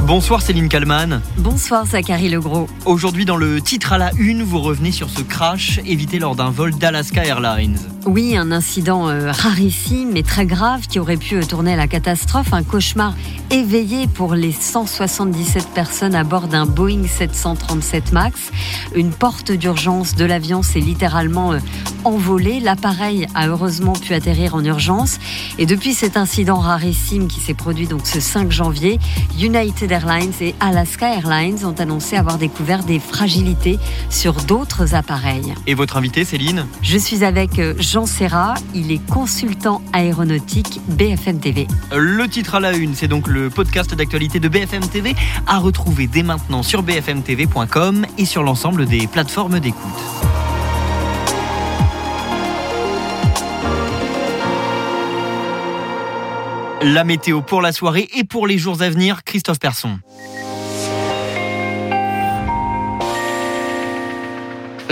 Bonsoir 0.05 0.41
Céline 0.41 0.67
Kalman. 0.67 1.21
Bonsoir 1.37 1.85
Zachary 1.85 2.27
Legros. 2.27 2.67
Aujourd'hui 2.85 3.23
dans 3.23 3.37
le 3.37 3.61
titre 3.61 3.93
à 3.93 3.97
la 3.97 4.11
une, 4.17 4.43
vous 4.43 4.59
revenez 4.59 4.91
sur 4.91 5.09
ce 5.09 5.21
crash 5.21 5.79
évité 5.85 6.19
lors 6.19 6.35
d'un 6.35 6.49
vol 6.49 6.75
d'Alaska 6.75 7.23
Airlines. 7.23 7.77
Oui, 8.05 8.35
un 8.35 8.51
incident 8.51 9.07
euh, 9.07 9.31
rarissime 9.31 10.11
mais 10.11 10.23
très 10.23 10.45
grave 10.45 10.87
qui 10.87 10.99
aurait 10.99 11.15
pu 11.15 11.39
tourner 11.45 11.71
à 11.71 11.77
la 11.77 11.87
catastrophe, 11.87 12.51
un 12.51 12.63
cauchemar 12.63 13.15
éveillé 13.49 14.07
pour 14.07 14.35
les 14.35 14.51
177 14.51 15.69
personnes 15.69 16.15
à 16.15 16.25
bord 16.25 16.49
d'un 16.49 16.65
Boeing 16.65 17.07
737 17.07 18.11
MAX. 18.11 18.51
Une 18.95 19.11
porte 19.11 19.53
d'urgence 19.53 20.15
de 20.15 20.25
l'avion 20.25 20.63
s'est 20.63 20.81
littéralement 20.81 21.53
euh, 21.53 21.59
envolée. 22.03 22.59
L'appareil 22.59 23.25
a 23.35 23.47
heureusement 23.47 23.93
pu 23.93 24.13
atterrir 24.13 24.53
en 24.53 24.65
urgence 24.65 25.17
et 25.57 25.65
depuis 25.65 25.93
cet 25.93 26.17
incident 26.17 26.59
rarissime 26.59 27.29
qui 27.29 27.39
s'est 27.39 27.53
produit 27.53 27.87
donc 27.87 28.05
ce 28.05 28.19
5 28.19 28.51
janvier, 28.51 28.99
United 29.39 29.92
Airlines 29.93 30.33
et 30.41 30.55
Alaska 30.59 31.13
Airlines 31.13 31.65
ont 31.65 31.75
annoncé 31.79 32.17
avoir 32.17 32.37
découvert 32.37 32.83
des 32.83 32.99
fragilités 32.99 33.77
sur 34.09 34.33
d'autres 34.33 34.95
appareils. 34.95 35.53
Et 35.67 35.75
votre 35.75 35.97
invité, 35.97 36.25
Céline 36.25 36.65
Je 36.81 36.97
suis 36.97 37.23
avec 37.23 37.59
euh, 37.59 37.75
Jean 37.77 38.07
Serra, 38.07 38.55
il 38.73 38.91
est 38.91 39.05
consultant 39.05 39.81
aéronautique 39.93 40.81
BFM 40.87 41.39
TV. 41.39 41.67
Le 41.95 42.27
titre 42.27 42.55
à 42.55 42.59
la 42.59 42.73
une, 42.73 42.95
c'est 42.95 43.07
donc 43.07 43.27
le 43.27 43.51
podcast 43.51 43.93
d'actualité 43.93 44.39
de 44.39 44.49
BFM 44.49 44.87
TV 44.87 45.15
à 45.45 45.59
retrouver 45.59 46.07
dès 46.07 46.23
maintenant 46.23 46.63
sur 46.63 46.81
bfmtv.com 46.81 48.05
et 48.17 48.25
sur 48.25 48.41
l'ensemble 48.41 48.87
des 48.87 49.05
plateformes 49.05 49.59
d'écoute. 49.59 50.23
La 56.83 57.05
météo 57.05 57.41
pour 57.41 57.61
la 57.61 57.71
soirée 57.71 58.09
et 58.13 58.25
pour 58.25 58.45
les 58.45 58.57
jours 58.57 58.81
à 58.81 58.89
venir, 58.89 59.23
Christophe 59.23 59.59
Persson. 59.59 59.99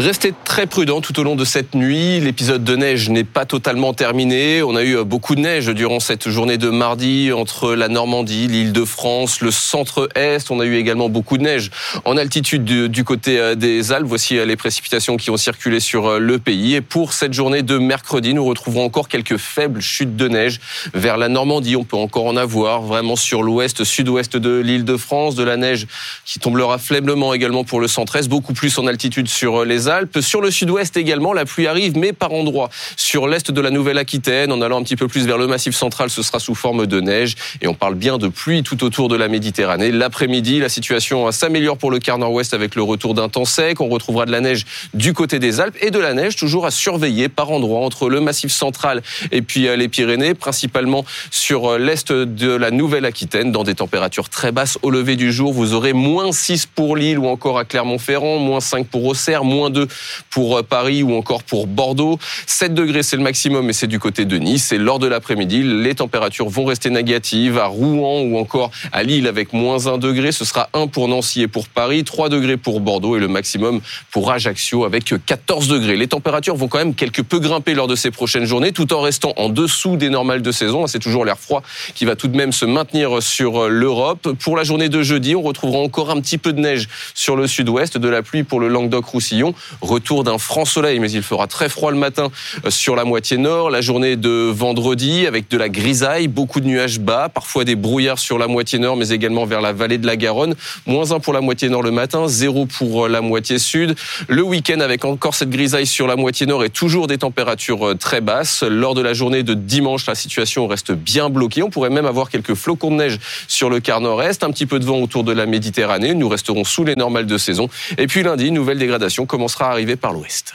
Restez 0.01 0.33
très 0.45 0.65
prudents 0.65 0.99
tout 0.99 1.19
au 1.19 1.23
long 1.23 1.35
de 1.35 1.45
cette 1.45 1.75
nuit. 1.75 2.19
L'épisode 2.19 2.63
de 2.63 2.75
neige 2.75 3.11
n'est 3.11 3.23
pas 3.23 3.45
totalement 3.45 3.93
terminé. 3.93 4.63
On 4.63 4.75
a 4.75 4.83
eu 4.83 5.03
beaucoup 5.03 5.35
de 5.35 5.41
neige 5.41 5.67
durant 5.67 5.99
cette 5.99 6.27
journée 6.27 6.57
de 6.57 6.71
mardi 6.71 7.31
entre 7.31 7.75
la 7.75 7.87
Normandie, 7.87 8.47
l'île 8.47 8.73
de 8.73 8.83
France, 8.83 9.41
le 9.41 9.51
centre-est. 9.51 10.49
On 10.49 10.59
a 10.59 10.65
eu 10.65 10.77
également 10.77 11.07
beaucoup 11.07 11.37
de 11.37 11.43
neige 11.43 11.69
en 12.03 12.17
altitude 12.17 12.63
du, 12.63 13.03
côté 13.03 13.39
euh, 13.39 13.53
des 13.53 13.91
Alpes. 13.91 14.07
Voici 14.07 14.39
euh, 14.39 14.45
les 14.45 14.55
précipitations 14.55 15.17
qui 15.17 15.29
ont 15.29 15.37
circulé 15.37 15.79
sur 15.79 16.07
euh, 16.07 16.17
le 16.17 16.39
pays. 16.39 16.73
Et 16.73 16.81
pour 16.81 17.13
cette 17.13 17.33
journée 17.33 17.61
de 17.61 17.77
mercredi, 17.77 18.33
nous 18.33 18.43
retrouverons 18.43 18.85
encore 18.85 19.07
quelques 19.07 19.37
faibles 19.37 19.81
chutes 19.81 20.15
de 20.15 20.27
neige 20.27 20.61
vers 20.95 21.17
la 21.17 21.29
Normandie. 21.29 21.75
On 21.75 21.83
peut 21.83 21.95
encore 21.95 22.25
en 22.25 22.37
avoir 22.37 22.81
vraiment 22.81 23.15
sur 23.15 23.43
l'ouest, 23.43 23.83
sud-ouest 23.83 24.35
de 24.35 24.61
l'île 24.61 24.83
de 24.83 24.97
France. 24.97 25.35
De 25.35 25.43
la 25.43 25.57
neige 25.57 25.85
qui 26.25 26.39
tombera 26.39 26.79
faiblement 26.79 27.35
également 27.35 27.63
pour 27.63 27.79
le 27.79 27.87
centre-est. 27.87 28.29
Beaucoup 28.29 28.53
plus 28.53 28.79
en 28.79 28.87
altitude 28.87 29.27
sur 29.27 29.63
les 29.63 29.89
Alpes 29.89 29.90
Sur 30.21 30.41
le 30.41 30.51
sud-ouest 30.51 30.95
également, 30.97 31.33
la 31.33 31.45
pluie 31.45 31.67
arrive, 31.67 31.97
mais 31.97 32.13
par 32.13 32.31
endroits. 32.33 32.69
Sur 32.95 33.27
l'est 33.27 33.51
de 33.51 33.61
la 33.61 33.69
Nouvelle-Aquitaine, 33.69 34.51
en 34.51 34.61
allant 34.61 34.79
un 34.79 34.83
petit 34.83 34.95
peu 34.95 35.07
plus 35.07 35.25
vers 35.25 35.37
le 35.37 35.47
massif 35.47 35.75
central, 35.75 36.09
ce 36.09 36.21
sera 36.21 36.39
sous 36.39 36.55
forme 36.55 36.85
de 36.85 36.99
neige. 36.99 37.35
Et 37.61 37.67
on 37.67 37.73
parle 37.73 37.95
bien 37.95 38.17
de 38.17 38.27
pluie 38.27 38.63
tout 38.63 38.83
autour 38.83 39.09
de 39.09 39.15
la 39.15 39.27
Méditerranée. 39.27 39.91
L'après-midi, 39.91 40.59
la 40.59 40.69
situation 40.69 41.31
s'améliore 41.31 41.77
pour 41.77 41.91
le 41.91 41.99
quart 41.99 42.17
nord-ouest 42.17 42.53
avec 42.53 42.75
le 42.75 42.83
retour 42.83 43.13
d'un 43.13 43.29
temps 43.29 43.45
sec. 43.45 43.81
On 43.81 43.89
retrouvera 43.89 44.25
de 44.25 44.31
la 44.31 44.41
neige 44.41 44.65
du 44.93 45.13
côté 45.13 45.39
des 45.39 45.59
Alpes 45.59 45.77
et 45.81 45.91
de 45.91 45.99
la 45.99 46.13
neige 46.13 46.35
toujours 46.35 46.65
à 46.65 46.71
surveiller 46.71 47.29
par 47.29 47.51
endroits 47.51 47.81
entre 47.81 48.09
le 48.09 48.21
massif 48.21 48.51
central 48.51 49.01
et 49.31 49.41
puis 49.41 49.67
euh, 49.67 49.75
les 49.75 49.87
Pyrénées, 49.87 50.33
principalement 50.33 51.05
sur 51.31 51.73
euh, 51.73 51.77
l'est 51.77 52.11
de 52.11 52.51
la 52.51 52.71
Nouvelle-Aquitaine, 52.71 53.51
dans 53.51 53.63
des 53.63 53.75
températures 53.75 54.29
très 54.29 54.51
basses 54.51 54.77
au 54.81 54.91
lever 54.91 55.15
du 55.15 55.31
jour. 55.31 55.53
Vous 55.53 55.73
aurez 55.73 55.93
moins 55.93 56.31
6 56.31 56.67
pour 56.67 56.95
Lille 56.95 57.17
ou 57.17 57.27
encore 57.27 57.57
à 57.57 57.65
Clermont-Ferrand, 57.65 58.37
moins 58.37 58.59
5 58.59 58.87
pour 58.87 59.05
Auxerre, 59.05 59.43
moins 59.43 59.69
2 59.71 59.87
pour 60.29 60.57
euh, 60.57 60.63
Paris 60.63 61.03
ou 61.03 61.15
encore 61.15 61.43
pour 61.43 61.67
Bordeaux. 61.67 62.19
7 62.45 62.73
degrés, 62.73 63.03
c'est 63.03 63.17
le 63.17 63.23
maximum, 63.23 63.69
et 63.69 63.73
c'est 63.73 63.87
du 63.87 63.99
côté 63.99 64.25
de 64.25 64.37
Nice. 64.37 64.71
Et 64.71 64.77
lors 64.77 64.99
de 64.99 65.07
l'après-midi, 65.07 65.63
les 65.63 65.95
températures 65.95 66.49
vont 66.49 66.65
rester 66.65 66.89
négatives 66.89 67.57
à 67.57 67.65
Rouen 67.65 68.21
ou 68.21 68.37
encore 68.37 68.71
à 68.91 69.03
Lille 69.03 69.27
avec 69.27 69.53
moins 69.53 69.87
1 69.87 69.97
degré. 69.97 70.31
Ce 70.31 70.45
sera 70.45 70.69
1 70.73 70.87
pour 70.87 71.07
Nancy 71.07 71.41
et 71.41 71.47
pour 71.47 71.67
Paris, 71.67 72.03
3 72.03 72.29
degrés 72.29 72.57
pour 72.57 72.79
Bordeaux 72.81 73.15
et 73.15 73.19
le 73.19 73.27
maximum 73.27 73.81
pour 74.11 74.31
Ajaccio 74.31 74.85
avec 74.85 75.13
14 75.25 75.67
degrés. 75.67 75.95
Les 75.95 76.07
températures 76.07 76.55
vont 76.55 76.67
quand 76.67 76.79
même 76.79 76.95
quelque 76.95 77.21
peu 77.21 77.39
grimper 77.39 77.73
lors 77.73 77.87
de 77.87 77.95
ces 77.95 78.11
prochaines 78.11 78.45
journées, 78.45 78.71
tout 78.71 78.93
en 78.93 79.01
restant 79.01 79.33
en 79.37 79.49
dessous 79.49 79.97
des 79.97 80.09
normales 80.09 80.41
de 80.41 80.51
saison. 80.51 80.87
C'est 80.87 80.99
toujours 80.99 81.25
l'air 81.25 81.39
froid 81.39 81.63
qui 81.95 82.05
va 82.05 82.15
tout 82.15 82.27
de 82.27 82.37
même 82.37 82.51
se 82.51 82.65
maintenir 82.65 83.21
sur 83.21 83.69
l'Europe. 83.69 84.29
Pour 84.39 84.57
la 84.57 84.63
journée 84.63 84.89
de 84.89 85.01
jeudi, 85.01 85.35
on 85.35 85.41
retrouvera 85.41 85.79
encore 85.79 86.09
un 86.09 86.19
petit 86.21 86.37
peu 86.37 86.53
de 86.53 86.59
neige 86.59 86.87
sur 87.13 87.35
le 87.35 87.47
sud-ouest, 87.47 87.97
de 87.97 88.09
la 88.09 88.21
pluie 88.21 88.43
pour 88.43 88.59
le 88.59 88.67
Languedoc-Roussillon. 88.67 89.53
Retour 89.81 90.23
d'un 90.23 90.37
franc 90.37 90.65
soleil, 90.65 90.99
mais 90.99 91.11
il 91.11 91.23
fera 91.23 91.47
très 91.47 91.69
froid 91.69 91.91
le 91.91 91.97
matin 91.97 92.29
euh, 92.65 92.69
sur 92.69 92.95
la 92.95 93.03
moitié 93.03 93.37
nord. 93.37 93.69
La 93.69 93.81
journée 93.81 94.15
de 94.15 94.51
vendredi 94.51 95.25
avec 95.25 95.49
de 95.49 95.57
la 95.57 95.69
grisaille, 95.69 96.27
beaucoup 96.27 96.59
de 96.59 96.65
nuages 96.65 96.99
bas, 96.99 97.29
parfois 97.29 97.63
des 97.63 97.75
brouillards 97.75 98.19
sur 98.19 98.37
la 98.37 98.47
moitié 98.47 98.79
nord, 98.79 98.97
mais 98.97 99.09
également 99.09 99.45
vers 99.45 99.61
la 99.61 99.73
vallée 99.73 99.97
de 99.97 100.07
la 100.07 100.17
Garonne. 100.17 100.55
Moins 100.85 101.11
un 101.11 101.19
pour 101.19 101.33
la 101.33 101.41
moitié 101.41 101.69
nord 101.69 101.83
le 101.83 101.91
matin, 101.91 102.27
zéro 102.27 102.65
pour 102.65 103.05
euh, 103.05 103.09
la 103.09 103.21
moitié 103.21 103.59
sud. 103.59 103.95
Le 104.27 104.41
week-end 104.41 104.79
avec 104.79 105.05
encore 105.05 105.35
cette 105.35 105.49
grisaille 105.49 105.87
sur 105.87 106.07
la 106.07 106.15
moitié 106.15 106.45
nord 106.45 106.63
et 106.63 106.69
toujours 106.69 107.07
des 107.07 107.19
températures 107.19 107.89
euh, 107.89 107.95
très 107.95 108.21
basses. 108.21 108.63
Lors 108.63 108.95
de 108.95 109.01
la 109.01 109.13
journée 109.13 109.43
de 109.43 109.53
dimanche, 109.53 110.05
la 110.05 110.15
situation 110.15 110.67
reste 110.67 110.91
bien 110.91 111.29
bloquée. 111.29 111.63
On 111.63 111.69
pourrait 111.69 111.89
même 111.89 112.05
avoir 112.05 112.29
quelques 112.29 112.55
flocons 112.55 112.91
de 112.91 112.95
neige 112.95 113.19
sur 113.47 113.69
le 113.69 113.79
quart 113.79 114.01
nord-est, 114.01 114.43
un 114.43 114.51
petit 114.51 114.65
peu 114.65 114.79
de 114.79 114.85
vent 114.85 114.99
autour 114.99 115.23
de 115.23 115.31
la 115.31 115.45
Méditerranée. 115.45 116.13
Nous 116.13 116.29
resterons 116.29 116.63
sous 116.63 116.83
les 116.83 116.95
normales 116.95 117.25
de 117.25 117.37
saison. 117.37 117.69
Et 117.97 118.07
puis 118.07 118.23
lundi, 118.23 118.51
nouvelle 118.51 118.79
dégradation 118.79 119.25
commencera 119.25 119.50
à 119.59 119.69
arriver 119.69 119.95
par 119.95 120.13
l'ouest. 120.13 120.53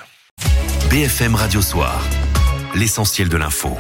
BFM 0.90 1.34
Radio 1.34 1.60
Soir, 1.60 2.00
l'essentiel 2.74 3.28
de 3.28 3.36
l'info. 3.36 3.76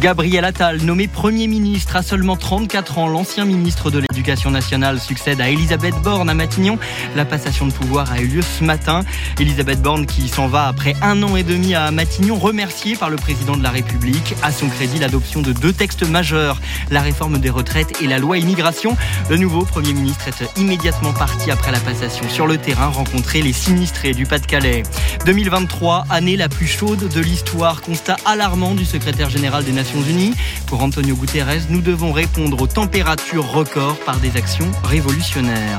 Gabriel 0.00 0.44
Attal, 0.44 0.82
nommé 0.82 1.08
Premier 1.08 1.46
ministre 1.46 1.96
à 1.96 2.02
seulement 2.02 2.36
34 2.36 2.98
ans, 2.98 3.08
l'ancien 3.08 3.46
ministre 3.46 3.90
de 3.90 3.98
l'Éducation 3.98 4.50
nationale 4.50 5.00
succède 5.00 5.40
à 5.40 5.48
Elisabeth 5.48 5.94
Borne 6.02 6.28
à 6.28 6.34
Matignon. 6.34 6.78
La 7.14 7.24
passation 7.24 7.66
de 7.66 7.72
pouvoir 7.72 8.12
a 8.12 8.20
eu 8.20 8.26
lieu 8.26 8.42
ce 8.42 8.62
matin. 8.62 9.00
Elisabeth 9.40 9.80
Borne 9.80 10.04
qui 10.04 10.28
s'en 10.28 10.48
va 10.48 10.68
après 10.68 10.94
un 11.00 11.22
an 11.22 11.34
et 11.34 11.44
demi 11.44 11.74
à 11.74 11.90
Matignon, 11.90 12.36
remerciée 12.36 12.94
par 12.94 13.08
le 13.08 13.16
président 13.16 13.56
de 13.56 13.62
la 13.62 13.70
République. 13.70 14.34
À 14.42 14.52
son 14.52 14.68
crédit, 14.68 14.98
l'adoption 14.98 15.40
de 15.40 15.52
deux 15.52 15.72
textes 15.72 16.06
majeurs, 16.06 16.60
la 16.90 17.00
réforme 17.00 17.38
des 17.38 17.50
retraites 17.50 18.02
et 18.02 18.06
la 18.06 18.18
loi 18.18 18.36
immigration. 18.36 18.98
Le 19.30 19.38
nouveau 19.38 19.64
Premier 19.64 19.94
ministre 19.94 20.28
est 20.28 20.60
immédiatement 20.60 21.14
parti 21.14 21.50
après 21.50 21.72
la 21.72 21.80
passation 21.80 22.28
sur 22.28 22.46
le 22.46 22.58
terrain 22.58 22.88
rencontrer 22.88 23.40
les 23.40 23.54
sinistrés 23.54 24.12
du 24.12 24.26
Pas-de-Calais. 24.26 24.82
2023, 25.24 26.04
année 26.10 26.36
la 26.36 26.50
plus 26.50 26.66
chaude 26.66 27.08
de 27.08 27.20
l'histoire, 27.20 27.80
constat 27.80 28.16
alarmant 28.26 28.74
du 28.74 28.84
secrétaire 28.84 29.30
général 29.30 29.64
des 29.64 29.72
Nations 29.72 29.85
Unies. 29.94 30.34
Pour 30.66 30.82
Antonio 30.82 31.14
Guterres, 31.14 31.66
nous 31.70 31.80
devons 31.80 32.12
répondre 32.12 32.60
aux 32.60 32.66
températures 32.66 33.50
records 33.50 33.98
par 34.04 34.16
des 34.18 34.36
actions 34.36 34.70
révolutionnaires. 34.84 35.78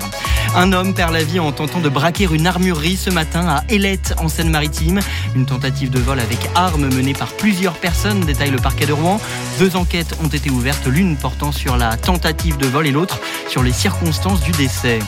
Un 0.55 0.71
homme 0.73 0.93
perd 0.93 1.13
la 1.13 1.23
vie 1.23 1.39
en 1.39 1.51
tentant 1.51 1.81
de 1.81 1.89
braquer 1.89 2.27
une 2.31 2.47
armurerie 2.47 2.97
ce 2.97 3.09
matin 3.09 3.47
à 3.47 3.63
Ailette, 3.69 4.15
en 4.17 4.29
Seine-Maritime. 4.29 4.99
Une 5.35 5.45
tentative 5.45 5.89
de 5.89 5.99
vol 5.99 6.19
avec 6.19 6.39
armes 6.55 6.87
menée 6.87 7.13
par 7.13 7.33
plusieurs 7.33 7.75
personnes, 7.75 8.21
détaille 8.21 8.51
le 8.51 8.57
parquet 8.57 8.85
de 8.85 8.93
Rouen. 8.93 9.19
Deux 9.59 9.75
enquêtes 9.75 10.17
ont 10.23 10.29
été 10.29 10.49
ouvertes, 10.49 10.87
l'une 10.87 11.17
portant 11.17 11.51
sur 11.51 11.77
la 11.77 11.97
tentative 11.97 12.57
de 12.57 12.67
vol 12.67 12.87
et 12.87 12.91
l'autre 12.91 13.19
sur 13.49 13.61
les 13.61 13.73
circonstances 13.73 14.41
du 14.41 14.51
décès. 14.51 14.99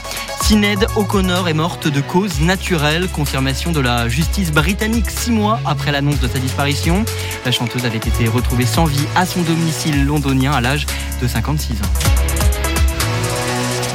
Sinéad 0.41 0.87
O'Connor 0.95 1.47
est 1.47 1.53
morte 1.53 1.87
de 1.87 2.01
cause 2.01 2.39
naturelle, 2.41 3.07
confirmation 3.07 3.71
de 3.71 3.79
la 3.79 4.09
justice 4.09 4.51
britannique 4.51 5.09
six 5.09 5.31
mois 5.31 5.59
après 5.65 5.91
l'annonce 5.91 6.19
de 6.19 6.27
sa 6.27 6.39
disparition. 6.39 7.05
La 7.45 7.51
chanteuse 7.51 7.85
avait 7.85 7.97
été 7.97 8.27
retrouvée 8.27 8.65
sans 8.65 8.78
vie 8.85 9.05
à 9.15 9.25
son 9.25 9.41
domicile 9.41 10.05
londonien 10.05 10.51
à 10.51 10.61
l'âge 10.61 10.85
de 11.21 11.27
56 11.27 11.73
ans. 11.73 12.09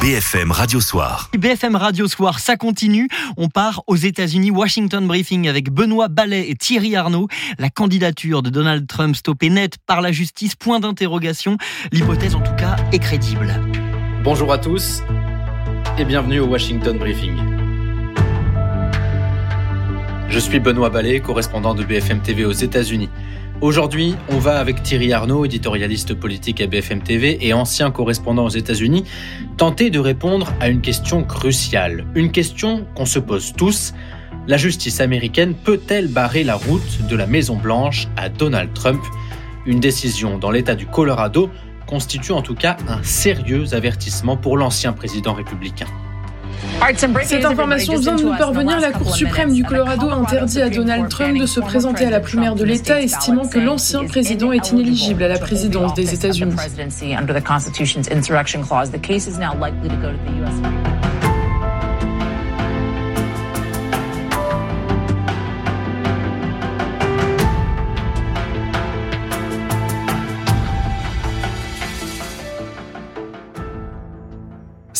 BFM 0.01 0.51
Radio 0.51 0.79
Soir. 0.79 1.31
BFM 1.37 1.75
Radio 1.75 2.07
Soir, 2.07 2.39
ça 2.39 2.57
continue. 2.57 3.07
On 3.37 3.47
part 3.49 3.83
aux 3.87 3.95
États-Unis, 3.95 4.51
Washington 4.51 5.07
Briefing 5.07 5.47
avec 5.47 5.71
Benoît 5.71 6.09
Ballet 6.09 6.49
et 6.49 6.55
Thierry 6.55 6.95
Arnaud. 6.95 7.27
La 7.57 7.69
candidature 7.69 8.43
de 8.43 8.49
Donald 8.49 8.85
Trump 8.85 9.15
stoppée 9.15 9.49
net 9.49 9.77
par 9.87 10.01
la 10.01 10.11
justice, 10.11 10.55
point 10.55 10.79
d'interrogation. 10.79 11.57
L'hypothèse 11.91 12.35
en 12.35 12.41
tout 12.41 12.55
cas 12.55 12.75
est 12.91 12.99
crédible. 12.99 13.59
Bonjour 14.23 14.51
à 14.51 14.59
tous 14.59 15.01
et 15.97 16.05
bienvenue 16.05 16.41
au 16.41 16.47
Washington 16.47 16.97
Briefing. 16.97 17.35
Je 20.29 20.39
suis 20.39 20.59
Benoît 20.59 20.89
Ballet, 20.89 21.21
correspondant 21.21 21.73
de 21.73 21.83
BFM 21.83 22.21
TV 22.21 22.45
aux 22.45 22.51
États-Unis. 22.51 23.09
Aujourd'hui, 23.61 24.15
on 24.27 24.37
va 24.37 24.59
avec 24.59 24.83
Thierry 24.83 25.13
Arnaud, 25.13 25.45
éditorialiste 25.45 26.13
politique 26.13 26.59
à 26.59 26.67
BFM 26.67 27.01
TV 27.01 27.37
et 27.39 27.53
ancien 27.53 27.89
correspondant 27.89 28.43
aux 28.43 28.49
États-Unis, 28.49 29.05
tenter 29.55 29.89
de 29.89 29.97
répondre 29.97 30.53
à 30.59 30.67
une 30.67 30.81
question 30.81 31.23
cruciale, 31.23 32.05
une 32.15 32.31
question 32.31 32.85
qu'on 32.95 33.05
se 33.05 33.17
pose 33.17 33.53
tous. 33.53 33.93
La 34.47 34.57
justice 34.57 34.99
américaine 34.99 35.53
peut-elle 35.55 36.09
barrer 36.09 36.43
la 36.43 36.55
route 36.55 37.07
de 37.09 37.15
la 37.15 37.27
Maison-Blanche 37.27 38.07
à 38.17 38.27
Donald 38.27 38.73
Trump? 38.73 39.01
Une 39.65 39.79
décision 39.79 40.37
dans 40.37 40.51
l'État 40.51 40.75
du 40.75 40.85
Colorado 40.85 41.49
constitue 41.87 42.33
en 42.33 42.41
tout 42.41 42.55
cas 42.55 42.75
un 42.89 43.01
sérieux 43.03 43.73
avertissement 43.73 44.35
pour 44.35 44.57
l'ancien 44.57 44.91
président 44.91 45.33
républicain. 45.33 45.87
Cette 47.23 47.45
information 47.45 47.97
vient 47.97 48.15
de 48.15 48.23
nous 48.23 48.37
parvenir. 48.37 48.79
La 48.79 48.91
Cour 48.91 49.15
suprême 49.15 49.53
du 49.53 49.63
Colorado 49.63 50.09
interdit 50.09 50.61
à 50.61 50.69
Donald 50.69 51.09
Trump 51.09 51.39
de 51.39 51.45
se 51.45 51.59
présenter 51.59 52.05
à 52.05 52.09
la 52.09 52.19
primaire 52.19 52.55
de 52.55 52.63
l'État, 52.63 53.01
estimant 53.01 53.47
que 53.47 53.59
l'ancien 53.59 54.05
président 54.05 54.51
est 54.51 54.71
inéligible 54.71 55.23
à 55.23 55.27
la 55.27 55.39
présidence 55.39 55.93
des 55.93 56.13
États-Unis. 56.13 56.55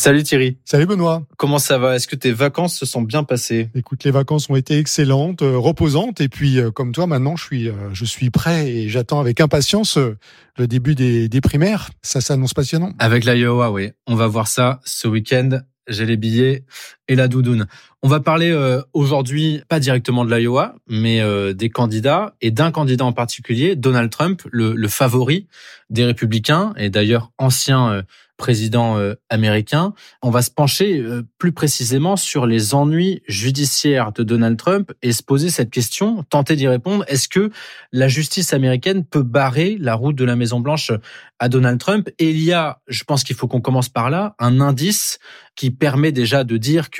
Salut 0.06 0.22
Thierry. 0.22 0.56
Salut 0.64 0.86
Benoît. 0.86 1.26
Comment 1.36 1.58
ça 1.58 1.78
va? 1.78 1.96
Est-ce 1.96 2.06
que 2.06 2.14
tes 2.14 2.30
vacances 2.30 2.78
se 2.78 2.86
sont 2.86 3.02
bien 3.02 3.24
passées? 3.24 3.70
Écoute, 3.74 4.04
les 4.04 4.12
vacances 4.12 4.48
ont 4.48 4.54
été 4.54 4.78
excellentes, 4.78 5.42
euh, 5.42 5.58
reposantes, 5.58 6.20
et 6.20 6.28
puis 6.28 6.60
euh, 6.60 6.70
comme 6.70 6.92
toi, 6.92 7.08
maintenant, 7.08 7.34
je 7.34 7.42
suis, 7.42 7.68
euh, 7.68 7.92
je 7.92 8.04
suis 8.04 8.30
prêt 8.30 8.68
et 8.68 8.88
j'attends 8.88 9.18
avec 9.18 9.40
impatience 9.40 9.98
le 9.98 10.68
début 10.68 10.94
des, 10.94 11.28
des 11.28 11.40
primaires. 11.40 11.90
Ça 12.02 12.20
s'annonce 12.20 12.54
passionnant. 12.54 12.92
Avec 13.00 13.24
l'Iowa, 13.24 13.72
oui. 13.72 13.90
On 14.06 14.14
va 14.14 14.28
voir 14.28 14.46
ça 14.46 14.78
ce 14.84 15.08
week-end. 15.08 15.58
J'ai 15.88 16.06
les 16.06 16.16
billets 16.16 16.64
et 17.08 17.14
la 17.14 17.28
doudoune. 17.28 17.66
On 18.02 18.08
va 18.08 18.20
parler 18.20 18.50
euh, 18.50 18.82
aujourd'hui 18.92 19.62
pas 19.68 19.80
directement 19.80 20.24
de 20.24 20.34
l'Iowa, 20.34 20.74
mais 20.88 21.20
euh, 21.20 21.52
des 21.52 21.70
candidats 21.70 22.34
et 22.40 22.50
d'un 22.50 22.70
candidat 22.70 23.04
en 23.04 23.12
particulier, 23.12 23.74
Donald 23.76 24.10
Trump, 24.10 24.42
le, 24.50 24.88
favori 24.88 25.46
des 25.90 26.04
républicains 26.04 26.72
et 26.76 26.90
d'ailleurs 26.90 27.32
ancien 27.38 27.90
euh, 27.90 28.02
président 28.36 28.98
américain. 29.30 29.94
On 30.20 30.28
va 30.28 30.42
se 30.42 30.50
pencher 30.50 31.02
plus 31.38 31.52
précisément 31.52 32.16
sur 32.16 32.44
les 32.44 32.74
ennuis 32.74 33.22
judiciaires 33.26 34.12
de 34.12 34.22
Donald 34.24 34.58
Trump 34.58 34.92
et 35.00 35.12
se 35.12 35.22
poser 35.22 35.48
cette 35.48 35.70
question, 35.70 36.22
tenter 36.28 36.54
d'y 36.54 36.68
répondre. 36.68 37.02
Est-ce 37.08 37.30
que 37.30 37.50
la 37.92 38.08
justice 38.08 38.52
américaine 38.52 39.06
peut 39.06 39.22
barrer 39.22 39.78
la 39.80 39.94
route 39.94 40.16
de 40.16 40.24
la 40.26 40.36
Maison 40.36 40.60
Blanche 40.60 40.92
à 41.38 41.48
Donald 41.48 41.80
Trump? 41.80 42.10
Et 42.18 42.28
il 42.28 42.42
y 42.42 42.52
a, 42.52 42.80
je 42.88 43.04
pense 43.04 43.24
qu'il 43.24 43.36
faut 43.36 43.48
qu'on 43.48 43.62
commence 43.62 43.88
par 43.88 44.10
là, 44.10 44.34
un 44.38 44.60
indice 44.60 45.18
qui 45.54 45.70
permet 45.70 46.12
déjà 46.12 46.44
de 46.44 46.58
dire 46.58 46.90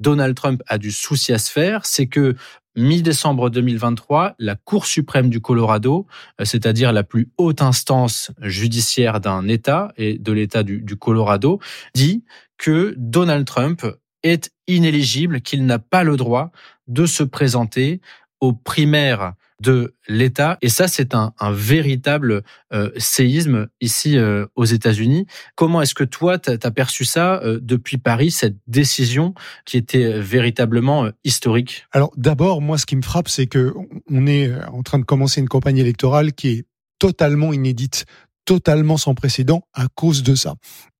Donald 0.00 0.34
Trump 0.34 0.62
a 0.66 0.78
du 0.78 0.90
souci 0.90 1.32
à 1.32 1.38
se 1.38 1.50
faire, 1.50 1.86
c'est 1.86 2.06
que 2.06 2.34
mi-décembre 2.76 3.50
2023, 3.50 4.36
la 4.38 4.54
Cour 4.54 4.86
suprême 4.86 5.28
du 5.28 5.40
Colorado, 5.40 6.06
euh, 6.40 6.44
c'est-à-dire 6.44 6.92
la 6.92 7.02
plus 7.02 7.28
haute 7.36 7.60
instance 7.60 8.30
judiciaire 8.40 9.20
d'un 9.20 9.48
État 9.48 9.92
et 9.96 10.18
de 10.18 10.32
l'État 10.32 10.62
du, 10.62 10.80
du 10.80 10.96
Colorado, 10.96 11.60
dit 11.94 12.24
que 12.56 12.94
Donald 12.96 13.46
Trump 13.46 13.84
est 14.22 14.50
inéligible, 14.66 15.40
qu'il 15.40 15.66
n'a 15.66 15.78
pas 15.78 16.04
le 16.04 16.16
droit 16.16 16.50
de 16.86 17.06
se 17.06 17.22
présenter 17.22 18.00
aux 18.40 18.52
primaires 18.52 19.34
de 19.60 19.94
l'État. 20.08 20.58
Et 20.62 20.68
ça, 20.68 20.88
c'est 20.88 21.14
un, 21.14 21.32
véritable 21.50 22.42
euh, 22.72 22.90
séisme 22.96 23.68
ici 23.80 24.16
euh, 24.16 24.46
aux 24.54 24.64
États-Unis. 24.64 25.26
Comment 25.56 25.82
est-ce 25.82 25.94
que 25.94 26.04
toi, 26.04 26.38
tu 26.38 26.50
as 26.50 26.70
perçu 26.70 27.04
ça 27.04 27.40
euh, 27.42 27.58
depuis 27.60 27.98
Paris, 27.98 28.30
cette 28.30 28.56
décision 28.66 29.34
qui 29.64 29.76
était 29.76 30.20
véritablement 30.20 31.08
historique? 31.24 31.86
Alors 31.92 32.12
d'abord, 32.16 32.60
moi, 32.60 32.78
ce 32.78 32.86
qui 32.86 32.96
me 32.96 33.02
frappe, 33.02 33.28
c'est 33.28 33.46
que 33.46 33.74
on 34.10 34.26
est 34.26 34.52
en 34.66 34.82
train 34.82 34.98
de 34.98 35.04
commencer 35.04 35.40
une 35.40 35.48
campagne 35.48 35.78
électorale 35.78 36.32
qui 36.32 36.48
est 36.48 36.64
totalement 36.98 37.52
inédite, 37.52 38.06
totalement 38.44 38.96
sans 38.96 39.14
précédent 39.14 39.62
à 39.74 39.86
cause 39.94 40.22
de 40.22 40.34
ça. 40.34 40.54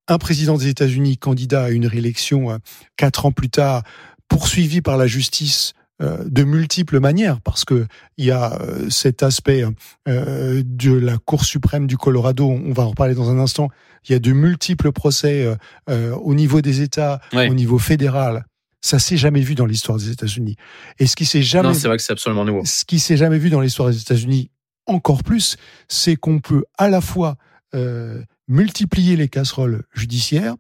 Un 0.09 0.19
président 0.19 0.57
des 0.57 0.69
États-Unis 0.69 1.19
candidat 1.19 1.65
à 1.65 1.71
une 1.71 1.87
réélection 1.87 2.59
quatre 2.97 3.27
ans 3.27 3.33
plus 3.33 3.51
tard, 3.51 3.83
poursuivi 4.29 4.81
par 4.81 4.97
la 4.97 5.07
justice 5.07 5.75
de 6.01 6.45
multiples 6.45 7.01
manières, 7.01 7.41
parce 7.41 7.65
que 7.65 7.87
il 8.17 8.27
y 8.27 8.31
a 8.31 8.61
euh, 8.61 8.89
cet 8.89 9.23
aspect 9.23 9.65
euh, 10.09 10.63
de 10.65 10.93
la 10.93 11.19
Cour 11.19 11.45
suprême 11.45 11.87
du 11.87 11.97
Colorado, 11.97 12.49
on 12.49 12.73
va 12.73 12.85
en 12.85 12.91
reparler 12.91 13.15
dans 13.15 13.31
un 13.31 13.39
instant. 13.39 13.69
Il 14.09 14.13
y 14.13 14.15
a 14.15 14.21
de 14.21 14.33
multiples 14.33 14.93
procès 14.93 15.57
au 15.89 16.35
niveau 16.35 16.63
des 16.63 16.81
États, 16.81 17.21
au 17.35 17.55
niveau 17.55 17.79
fédéral. 17.79 18.47
Ça 18.81 19.01
s'est 19.01 19.17
jamais 19.17 19.41
vu 19.41 19.55
dans 19.57 19.67
l'histoire 19.67 19.99
des 19.99 20.11
États-Unis. 20.11 20.55
Et 21.01 21.07
ce 21.07 21.17
qui 21.17 21.27
s'est 21.27 21.43
jamais, 21.43 21.75
c'est 21.75 21.89
vrai 21.89 21.97
que 21.97 22.03
c'est 22.03 22.13
absolument 22.13 22.45
nouveau. 22.45 22.63
Ce 22.65 22.85
qui 22.85 23.01
s'est 23.01 23.17
jamais 23.17 23.39
vu 23.39 23.51
dans 23.51 23.61
l'histoire 23.61 23.91
des 23.91 24.01
États-Unis, 24.01 24.51
encore 24.87 25.25
plus, 25.25 25.57
c'est 25.89 26.17
qu'on 26.17 26.39
peut 26.39 26.65
à 26.79 26.89
la 26.89 27.01
fois 27.01 27.37
multiplier 28.47 29.17
les 29.17 29.29
casseroles 29.29 29.83
judiciaires, 29.93 30.55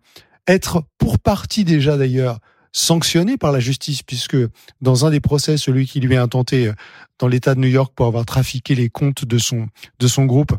être 0.46 0.84
pour 0.98 1.18
partie 1.18 1.64
déjà 1.64 1.96
d'ailleurs 1.96 2.40
sanctionné 2.78 3.36
par 3.36 3.50
la 3.50 3.58
justice, 3.58 4.02
puisque 4.04 4.36
dans 4.80 5.04
un 5.04 5.10
des 5.10 5.18
procès, 5.20 5.56
celui 5.56 5.86
qui 5.86 5.98
lui 5.98 6.16
a 6.16 6.22
intenté 6.22 6.68
euh, 6.68 6.72
dans 7.18 7.26
l'État 7.26 7.56
de 7.56 7.60
New 7.60 7.68
York 7.68 7.92
pour 7.96 8.06
avoir 8.06 8.24
trafiqué 8.24 8.76
les 8.76 8.88
comptes 8.88 9.24
de 9.24 9.38
son 9.38 9.66
de 9.98 10.06
son 10.06 10.26
groupe, 10.26 10.52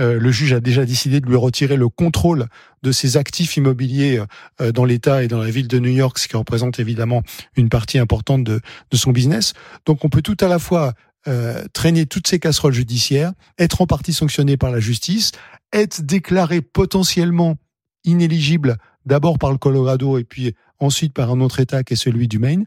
euh, 0.00 0.18
le 0.18 0.32
juge 0.32 0.54
a 0.54 0.60
déjà 0.60 0.86
décidé 0.86 1.20
de 1.20 1.26
lui 1.26 1.36
retirer 1.36 1.76
le 1.76 1.90
contrôle 1.90 2.46
de 2.82 2.92
ses 2.92 3.18
actifs 3.18 3.58
immobiliers 3.58 4.22
euh, 4.62 4.72
dans 4.72 4.86
l'État 4.86 5.22
et 5.22 5.28
dans 5.28 5.38
la 5.38 5.50
ville 5.50 5.68
de 5.68 5.78
New 5.78 5.90
York, 5.90 6.18
ce 6.18 6.28
qui 6.28 6.36
représente 6.36 6.80
évidemment 6.80 7.22
une 7.56 7.68
partie 7.68 7.98
importante 7.98 8.42
de, 8.42 8.60
de 8.90 8.96
son 8.96 9.12
business. 9.12 9.52
Donc 9.84 10.02
on 10.04 10.08
peut 10.08 10.22
tout 10.22 10.36
à 10.40 10.48
la 10.48 10.58
fois 10.58 10.94
traîner 11.72 12.06
toutes 12.06 12.28
ces 12.28 12.38
casseroles 12.38 12.72
judiciaires, 12.72 13.32
être 13.58 13.82
en 13.82 13.88
partie 13.88 14.12
sanctionné 14.12 14.56
par 14.56 14.70
la 14.70 14.78
justice, 14.78 15.32
être 15.72 16.02
déclaré 16.02 16.60
potentiellement 16.60 17.56
inéligible 18.04 18.76
d'abord 19.06 19.38
par 19.38 19.50
le 19.50 19.58
Colorado 19.58 20.18
et 20.18 20.24
puis 20.24 20.54
ensuite 20.78 21.14
par 21.14 21.30
un 21.30 21.40
autre 21.40 21.60
État 21.60 21.82
qui 21.82 21.94
est 21.94 21.96
celui 21.96 22.28
du 22.28 22.38
Maine, 22.38 22.66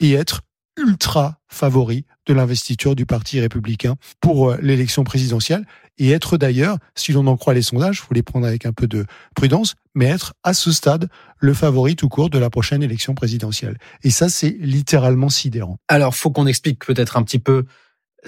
et 0.00 0.12
être 0.12 0.42
ultra 0.78 1.40
favori 1.48 2.04
de 2.26 2.34
l'investiture 2.34 2.94
du 2.94 3.04
Parti 3.04 3.40
républicain 3.40 3.96
pour 4.20 4.50
euh, 4.50 4.58
l'élection 4.62 5.02
présidentielle, 5.02 5.64
et 5.98 6.10
être 6.10 6.36
d'ailleurs, 6.36 6.78
si 6.94 7.12
l'on 7.12 7.26
en 7.26 7.36
croit 7.36 7.54
les 7.54 7.62
sondages, 7.62 8.00
faut 8.00 8.14
les 8.14 8.22
prendre 8.22 8.46
avec 8.46 8.66
un 8.66 8.72
peu 8.72 8.86
de 8.86 9.04
prudence, 9.34 9.74
mais 9.94 10.04
être 10.04 10.34
à 10.44 10.54
ce 10.54 10.70
stade 10.70 11.08
le 11.38 11.54
favori 11.54 11.96
tout 11.96 12.08
court 12.08 12.30
de 12.30 12.38
la 12.38 12.50
prochaine 12.50 12.82
élection 12.82 13.14
présidentielle. 13.14 13.78
Et 14.04 14.10
ça, 14.10 14.28
c'est 14.28 14.56
littéralement 14.60 15.28
sidérant. 15.28 15.78
Alors, 15.88 16.14
faut 16.14 16.30
qu'on 16.30 16.46
explique 16.46 16.84
peut-être 16.84 17.16
un 17.16 17.24
petit 17.24 17.40
peu 17.40 17.64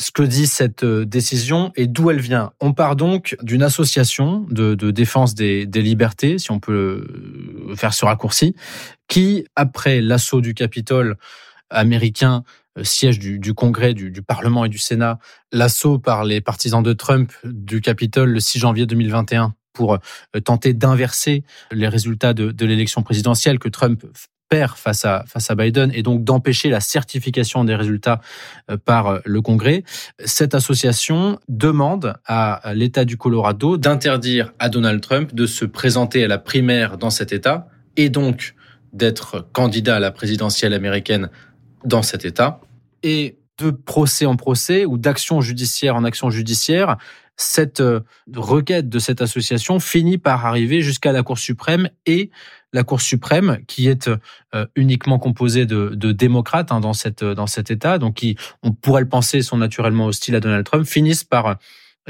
ce 0.00 0.10
que 0.10 0.22
dit 0.22 0.46
cette 0.46 0.82
euh, 0.82 1.04
décision 1.04 1.72
et 1.76 1.86
d'où 1.86 2.10
elle 2.10 2.20
vient. 2.20 2.52
On 2.60 2.72
part 2.72 2.96
donc 2.96 3.36
d'une 3.42 3.62
association 3.62 4.46
de, 4.50 4.74
défense 4.90 5.34
des, 5.34 5.66
libertés, 5.66 6.38
si 6.38 6.50
on 6.50 6.58
peut 6.58 7.06
euh, 7.70 7.76
faire 7.76 7.92
ce 7.92 8.06
raccourci, 8.06 8.56
qui, 9.08 9.44
après 9.56 10.00
l'assaut 10.00 10.40
du 10.40 10.54
Capitole 10.54 11.16
américain, 11.68 12.44
euh, 12.78 12.84
siège 12.84 13.18
du, 13.18 13.54
Congrès, 13.54 13.92
du, 13.92 14.22
Parlement 14.22 14.64
et 14.64 14.70
du 14.70 14.78
Sénat, 14.78 15.18
l'assaut 15.52 15.98
par 15.98 16.24
les 16.24 16.40
partisans 16.40 16.82
de 16.82 16.94
Trump 16.94 17.32
du 17.44 17.82
Capitole 17.82 18.30
le 18.30 18.40
6 18.40 18.58
janvier 18.58 18.86
2021 18.86 19.54
pour 19.74 19.98
tenter 20.44 20.74
d'inverser 20.74 21.44
les 21.70 21.88
résultats 21.88 22.34
de, 22.34 22.50
de 22.50 22.66
l'élection 22.66 23.02
présidentielle 23.02 23.58
que 23.58 23.68
Trump 23.68 24.04
face 24.76 25.04
à, 25.04 25.24
face 25.28 25.48
à 25.50 25.54
Biden 25.54 25.92
et 25.94 26.02
donc 26.02 26.24
d'empêcher 26.24 26.70
la 26.70 26.80
certification 26.80 27.64
des 27.64 27.76
résultats 27.76 28.20
euh, 28.68 28.76
par 28.76 29.06
euh, 29.06 29.18
le 29.24 29.40
Congrès, 29.40 29.84
cette 30.24 30.56
association 30.56 31.38
demande 31.48 32.14
à 32.26 32.60
l'État 32.74 33.04
du 33.04 33.16
Colorado 33.16 33.76
d'interdire 33.76 34.52
à 34.58 34.68
Donald 34.68 35.00
Trump 35.00 35.34
de 35.34 35.46
se 35.46 35.64
présenter 35.64 36.24
à 36.24 36.28
la 36.28 36.38
primaire 36.38 36.98
dans 36.98 37.10
cet 37.10 37.32
État 37.32 37.68
et 37.96 38.08
donc 38.08 38.54
d'être 38.92 39.46
candidat 39.52 39.96
à 39.96 40.00
la 40.00 40.10
présidentielle 40.10 40.74
américaine 40.74 41.30
dans 41.84 42.02
cet 42.02 42.24
État. 42.24 42.60
Et 43.04 43.38
de 43.58 43.70
procès 43.70 44.26
en 44.26 44.34
procès 44.34 44.84
ou 44.84 44.98
d'action 44.98 45.40
judiciaire 45.40 45.94
en 45.94 46.02
action 46.02 46.28
judiciaire, 46.30 46.96
cette 47.36 47.80
euh, 47.80 48.00
requête 48.34 48.88
de 48.88 48.98
cette 48.98 49.22
association 49.22 49.80
finit 49.80 50.18
par 50.18 50.44
arriver 50.44 50.82
jusqu'à 50.82 51.12
la 51.12 51.22
Cour 51.22 51.38
suprême 51.38 51.88
et 52.04 52.30
la 52.72 52.84
Cour 52.84 53.00
suprême, 53.00 53.58
qui 53.66 53.88
est 53.88 54.08
euh, 54.54 54.66
uniquement 54.76 55.18
composée 55.18 55.66
de, 55.66 56.12
démocrates 56.12 56.72
hein, 56.72 56.80
dans, 56.80 56.92
cette, 56.92 57.24
dans 57.24 57.46
cet 57.46 57.70
État, 57.70 57.98
donc 57.98 58.14
qui, 58.14 58.36
on 58.62 58.72
pourrait 58.72 59.02
le 59.02 59.08
penser, 59.08 59.42
sont 59.42 59.56
naturellement 59.56 60.06
hostiles 60.06 60.36
à 60.36 60.40
Donald 60.40 60.64
Trump, 60.64 60.86
finissent 60.86 61.24
par 61.24 61.46
euh, 61.46 61.54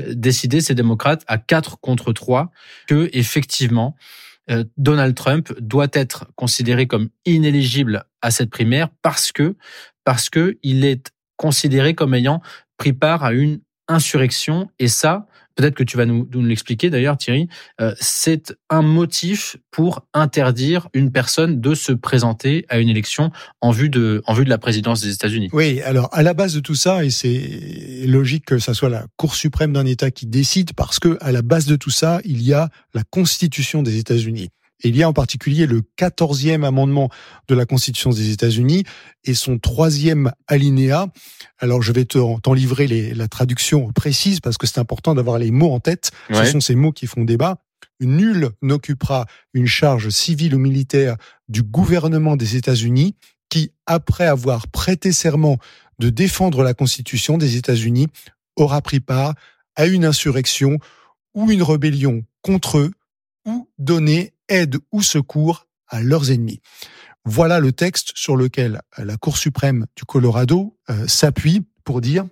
décider, 0.08 0.60
ces 0.60 0.74
démocrates, 0.74 1.24
à 1.26 1.38
4 1.38 1.80
contre 1.80 2.12
3, 2.12 2.50
que 2.86 3.08
effectivement, 3.12 3.96
euh, 4.50 4.64
Donald 4.76 5.14
Trump 5.14 5.52
doit 5.60 5.88
être 5.92 6.26
considéré 6.34 6.86
comme 6.86 7.08
inéligible 7.24 8.04
à 8.22 8.30
cette 8.30 8.50
primaire 8.50 8.88
parce 9.02 9.32
que 9.32 9.56
parce 10.04 10.30
que 10.30 10.58
il 10.62 10.84
est 10.84 11.12
considéré 11.36 11.94
comme 11.94 12.14
ayant 12.14 12.42
pris 12.76 12.92
part 12.92 13.22
à 13.22 13.32
une 13.32 13.60
insurrection. 13.88 14.70
Et 14.78 14.88
ça 14.88 15.26
peut-être 15.54 15.74
que 15.74 15.84
tu 15.84 15.96
vas 15.96 16.06
nous, 16.06 16.26
l'expliquer 16.42 16.90
d'ailleurs 16.90 17.16
Thierry, 17.16 17.48
euh, 17.80 17.94
c'est 18.00 18.56
un 18.68 18.82
motif 18.82 19.56
pour 19.70 20.06
interdire 20.14 20.88
une 20.94 21.12
personne 21.12 21.60
de 21.60 21.74
se 21.74 21.92
présenter 21.92 22.64
à 22.68 22.78
une 22.78 22.88
élection 22.88 23.30
en 23.60 23.70
vue 23.70 23.88
de, 23.88 24.22
en 24.26 24.34
vue 24.34 24.44
de 24.44 24.50
la 24.50 24.58
présidence 24.58 25.02
des 25.02 25.12
États-Unis. 25.12 25.50
Oui, 25.52 25.80
alors 25.82 26.08
à 26.12 26.22
la 26.22 26.34
base 26.34 26.54
de 26.54 26.60
tout 26.60 26.74
ça, 26.74 27.04
et 27.04 27.10
c'est 27.10 28.04
logique 28.06 28.44
que 28.46 28.58
ça 28.58 28.74
soit 28.74 28.88
la 28.88 29.06
Cour 29.16 29.34
suprême 29.34 29.72
d'un 29.72 29.86
État 29.86 30.10
qui 30.10 30.26
décide, 30.26 30.72
parce 30.74 30.98
que 30.98 31.18
à 31.20 31.32
la 31.32 31.42
base 31.42 31.66
de 31.66 31.76
tout 31.76 31.90
ça, 31.90 32.20
il 32.24 32.42
y 32.42 32.52
a 32.52 32.68
la 32.94 33.02
Constitution 33.02 33.82
des 33.82 33.98
États-Unis 33.98 34.50
il 34.88 34.96
y 34.96 35.02
a 35.02 35.08
en 35.08 35.12
particulier 35.12 35.66
le 35.66 35.82
quatorzième 35.96 36.64
amendement 36.64 37.10
de 37.48 37.54
la 37.54 37.66
Constitution 37.66 38.10
des 38.10 38.30
États-Unis 38.30 38.84
et 39.24 39.34
son 39.34 39.58
troisième 39.58 40.32
alinéa. 40.46 41.08
Alors 41.58 41.82
je 41.82 41.92
vais 41.92 42.04
t'en 42.04 42.52
livrer 42.52 42.86
les, 42.86 43.14
la 43.14 43.28
traduction 43.28 43.92
précise 43.92 44.40
parce 44.40 44.58
que 44.58 44.66
c'est 44.66 44.80
important 44.80 45.14
d'avoir 45.14 45.38
les 45.38 45.50
mots 45.50 45.72
en 45.72 45.80
tête. 45.80 46.10
Ce 46.32 46.44
sont 46.46 46.60
ces 46.60 46.74
mots 46.74 46.92
qui 46.92 47.06
font 47.06 47.24
débat. 47.24 47.62
Nul 48.00 48.50
n'occupera 48.62 49.26
une 49.52 49.66
charge 49.66 50.08
civile 50.08 50.54
ou 50.54 50.58
militaire 50.58 51.16
du 51.48 51.62
gouvernement 51.62 52.36
des 52.36 52.56
États-Unis 52.56 53.14
qui, 53.50 53.72
après 53.84 54.26
avoir 54.26 54.68
prêté 54.68 55.12
serment 55.12 55.58
de 55.98 56.08
défendre 56.08 56.62
la 56.62 56.72
Constitution 56.72 57.36
des 57.36 57.56
États-Unis, 57.56 58.06
aura 58.56 58.80
pris 58.80 59.00
part 59.00 59.34
à 59.76 59.86
une 59.86 60.04
insurrection 60.04 60.78
ou 61.34 61.50
une 61.50 61.62
rébellion 61.62 62.24
contre 62.42 62.78
eux 62.78 62.90
ou 63.46 63.68
donné 63.78 64.32
aide 64.50 64.76
ou 64.92 65.02
secours 65.02 65.66
à 65.88 66.02
leurs 66.02 66.30
ennemis. 66.30 66.60
Voilà 67.24 67.60
le 67.60 67.72
texte 67.72 68.12
sur 68.14 68.36
lequel 68.36 68.80
la 68.96 69.16
Cour 69.16 69.36
suprême 69.36 69.86
du 69.94 70.04
Colorado 70.04 70.76
euh, 70.88 71.06
s'appuie 71.06 71.66
pour 71.84 72.00
dire 72.00 72.26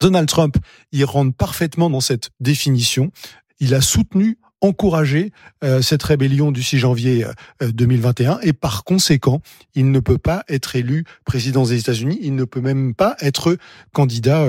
Donald 0.00 0.28
Trump 0.28 0.56
y 0.90 1.04
rentre 1.04 1.36
parfaitement 1.36 1.90
dans 1.90 2.00
cette 2.00 2.30
définition. 2.40 3.12
Il 3.60 3.74
a 3.74 3.80
soutenu 3.80 4.38
encouragé 4.62 5.32
euh, 5.64 5.82
cette 5.82 6.02
rébellion 6.02 6.50
du 6.50 6.62
6 6.62 6.78
janvier 6.78 7.26
2021 7.60 8.32
euh, 8.32 8.38
et 8.42 8.52
par 8.52 8.84
conséquent, 8.84 9.42
il 9.74 9.90
ne 9.90 10.00
peut 10.00 10.18
pas 10.18 10.44
être 10.48 10.76
élu 10.76 11.04
président 11.24 11.64
des 11.64 11.78
États-Unis, 11.78 12.18
il 12.22 12.34
ne 12.34 12.44
peut 12.44 12.60
même 12.60 12.94
pas 12.94 13.16
être 13.20 13.56
candidat 13.92 14.46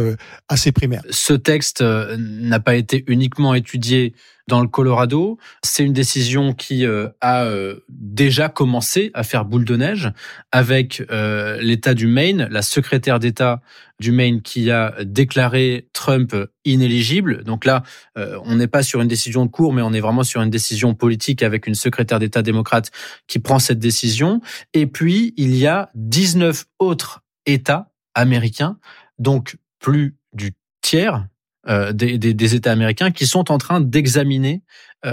à 0.48 0.58
ses 0.58 0.72
primaires. 0.72 1.04
Ce 1.10 1.34
texte 1.34 1.82
n'a 1.82 2.60
pas 2.60 2.76
été 2.76 3.04
uniquement 3.08 3.54
étudié 3.54 4.14
dans 4.48 4.62
le 4.62 4.68
Colorado. 4.68 5.38
C'est 5.64 5.84
une 5.84 5.94
décision 5.94 6.54
qui 6.54 6.86
euh, 6.86 7.08
a 7.22 7.46
euh, 7.46 7.80
déjà 7.90 8.50
commencé 8.50 9.12
à 9.14 9.24
faire 9.24 9.46
boule 9.46 9.66
de 9.66 9.76
neige 9.76 10.12
avec 10.52 11.04
euh, 11.12 11.58
l'État 11.62 11.94
du 11.94 12.08
Maine, 12.08 12.48
la 12.52 12.62
secrétaire 12.62 13.20
d'État 13.20 13.62
du 14.00 14.12
Maine 14.12 14.42
qui 14.42 14.70
a 14.70 14.94
déclaré 15.04 15.88
Trump 15.94 16.36
inéligible. 16.66 17.44
Donc 17.44 17.64
là, 17.64 17.84
on 18.16 18.56
n'est 18.56 18.68
pas 18.68 18.84
sur 18.84 19.00
une 19.02 19.08
décision 19.08 19.46
de 19.46 19.52
cour, 19.52 19.72
mais 19.72 19.82
on 19.82 19.94
est 19.94 20.02
vraiment 20.02 20.24
sur 20.24 20.42
une 20.42 20.50
décision 20.50 20.94
politique 20.94 21.42
avec 21.42 21.68
une 21.68 21.76
secrétaire 21.76 22.20
d'État 22.20 22.42
démocrate 22.42 22.92
qui 23.28 23.40
prend 23.40 23.60
cette 23.60 23.80
décision. 23.80 24.42
Et 24.74 24.88
puis, 24.88 25.34
il 25.38 25.56
y 25.56 25.68
a 25.68 25.90
19 25.96 26.66
autres 26.80 27.22
États 27.46 27.94
américains, 28.14 28.78
donc 29.20 29.58
plus 29.80 30.18
du 30.34 30.54
tiers, 30.82 31.26
euh, 31.68 31.94
des, 31.94 32.18
des, 32.18 32.56
États 32.56 32.72
américains 32.72 33.12
qui 33.12 33.26
sont 33.26 33.52
en 33.52 33.58
train 33.58 33.80
d'examiner 33.80 34.64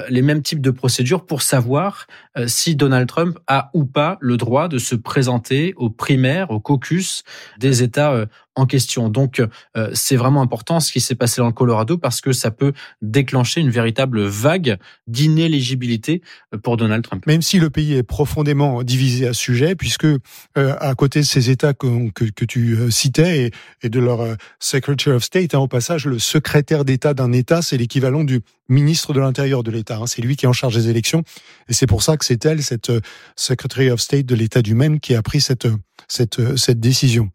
les 0.08 0.22
mêmes 0.22 0.42
types 0.42 0.60
de 0.60 0.70
procédures 0.70 1.26
pour 1.26 1.42
savoir 1.42 2.06
si 2.46 2.76
Donald 2.76 3.08
Trump 3.08 3.38
a 3.48 3.70
ou 3.74 3.84
pas 3.84 4.18
le 4.20 4.36
droit 4.36 4.68
de 4.68 4.78
se 4.78 4.94
présenter 4.94 5.74
aux 5.76 5.90
primaires, 5.90 6.50
au 6.50 6.60
caucus 6.60 7.24
des 7.58 7.82
États 7.82 8.26
en 8.56 8.66
question. 8.66 9.08
Donc, 9.08 9.40
euh, 9.76 9.90
c'est 9.94 10.16
vraiment 10.16 10.42
important 10.42 10.80
ce 10.80 10.92
qui 10.92 11.00
s'est 11.00 11.14
passé 11.14 11.40
dans 11.40 11.46
le 11.46 11.52
Colorado 11.52 11.98
parce 11.98 12.20
que 12.20 12.32
ça 12.32 12.50
peut 12.50 12.72
déclencher 13.02 13.60
une 13.60 13.70
véritable 13.70 14.22
vague 14.22 14.78
d'inéligibilité 15.06 16.22
euh, 16.54 16.58
pour 16.58 16.76
Donald 16.76 17.02
Trump. 17.02 17.26
Même 17.26 17.42
si 17.42 17.58
le 17.58 17.70
pays 17.70 17.94
est 17.94 18.02
profondément 18.02 18.82
divisé 18.82 19.26
à 19.26 19.32
ce 19.32 19.40
sujet, 19.40 19.74
puisque 19.74 20.04
euh, 20.04 20.18
à 20.56 20.94
côté 20.94 21.20
de 21.20 21.24
ces 21.24 21.50
États 21.50 21.74
que, 21.74 22.10
que, 22.10 22.44
tu 22.44 22.90
citais 22.90 23.46
et, 23.46 23.50
et, 23.82 23.88
de 23.88 24.00
leur 24.00 24.36
Secretary 24.58 25.14
of 25.14 25.22
State, 25.22 25.54
hein, 25.54 25.58
au 25.58 25.68
passage, 25.68 26.06
le 26.06 26.18
secrétaire 26.18 26.84
d'État 26.84 27.14
d'un 27.14 27.32
État, 27.32 27.62
c'est 27.62 27.76
l'équivalent 27.76 28.24
du 28.24 28.40
ministre 28.70 29.12
de 29.12 29.20
l'Intérieur 29.20 29.62
de 29.62 29.70
l'État. 29.70 29.98
Hein. 29.98 30.06
C'est 30.06 30.22
lui 30.22 30.36
qui 30.36 30.46
est 30.46 30.48
en 30.48 30.54
charge 30.54 30.74
des 30.74 30.88
élections. 30.88 31.22
Et 31.68 31.74
c'est 31.74 31.86
pour 31.86 32.02
ça 32.02 32.16
que 32.16 32.24
c'est 32.24 32.44
elle, 32.46 32.62
cette 32.62 32.90
Secretary 33.36 33.90
of 33.90 34.00
State 34.00 34.24
de 34.24 34.34
l'État 34.34 34.62
du 34.62 34.74
Maine, 34.74 35.00
qui 35.00 35.14
a 35.14 35.22
pris 35.22 35.40
cette, 35.40 35.68
cette, 36.08 36.56
cette 36.56 36.80
décision. 36.80 37.30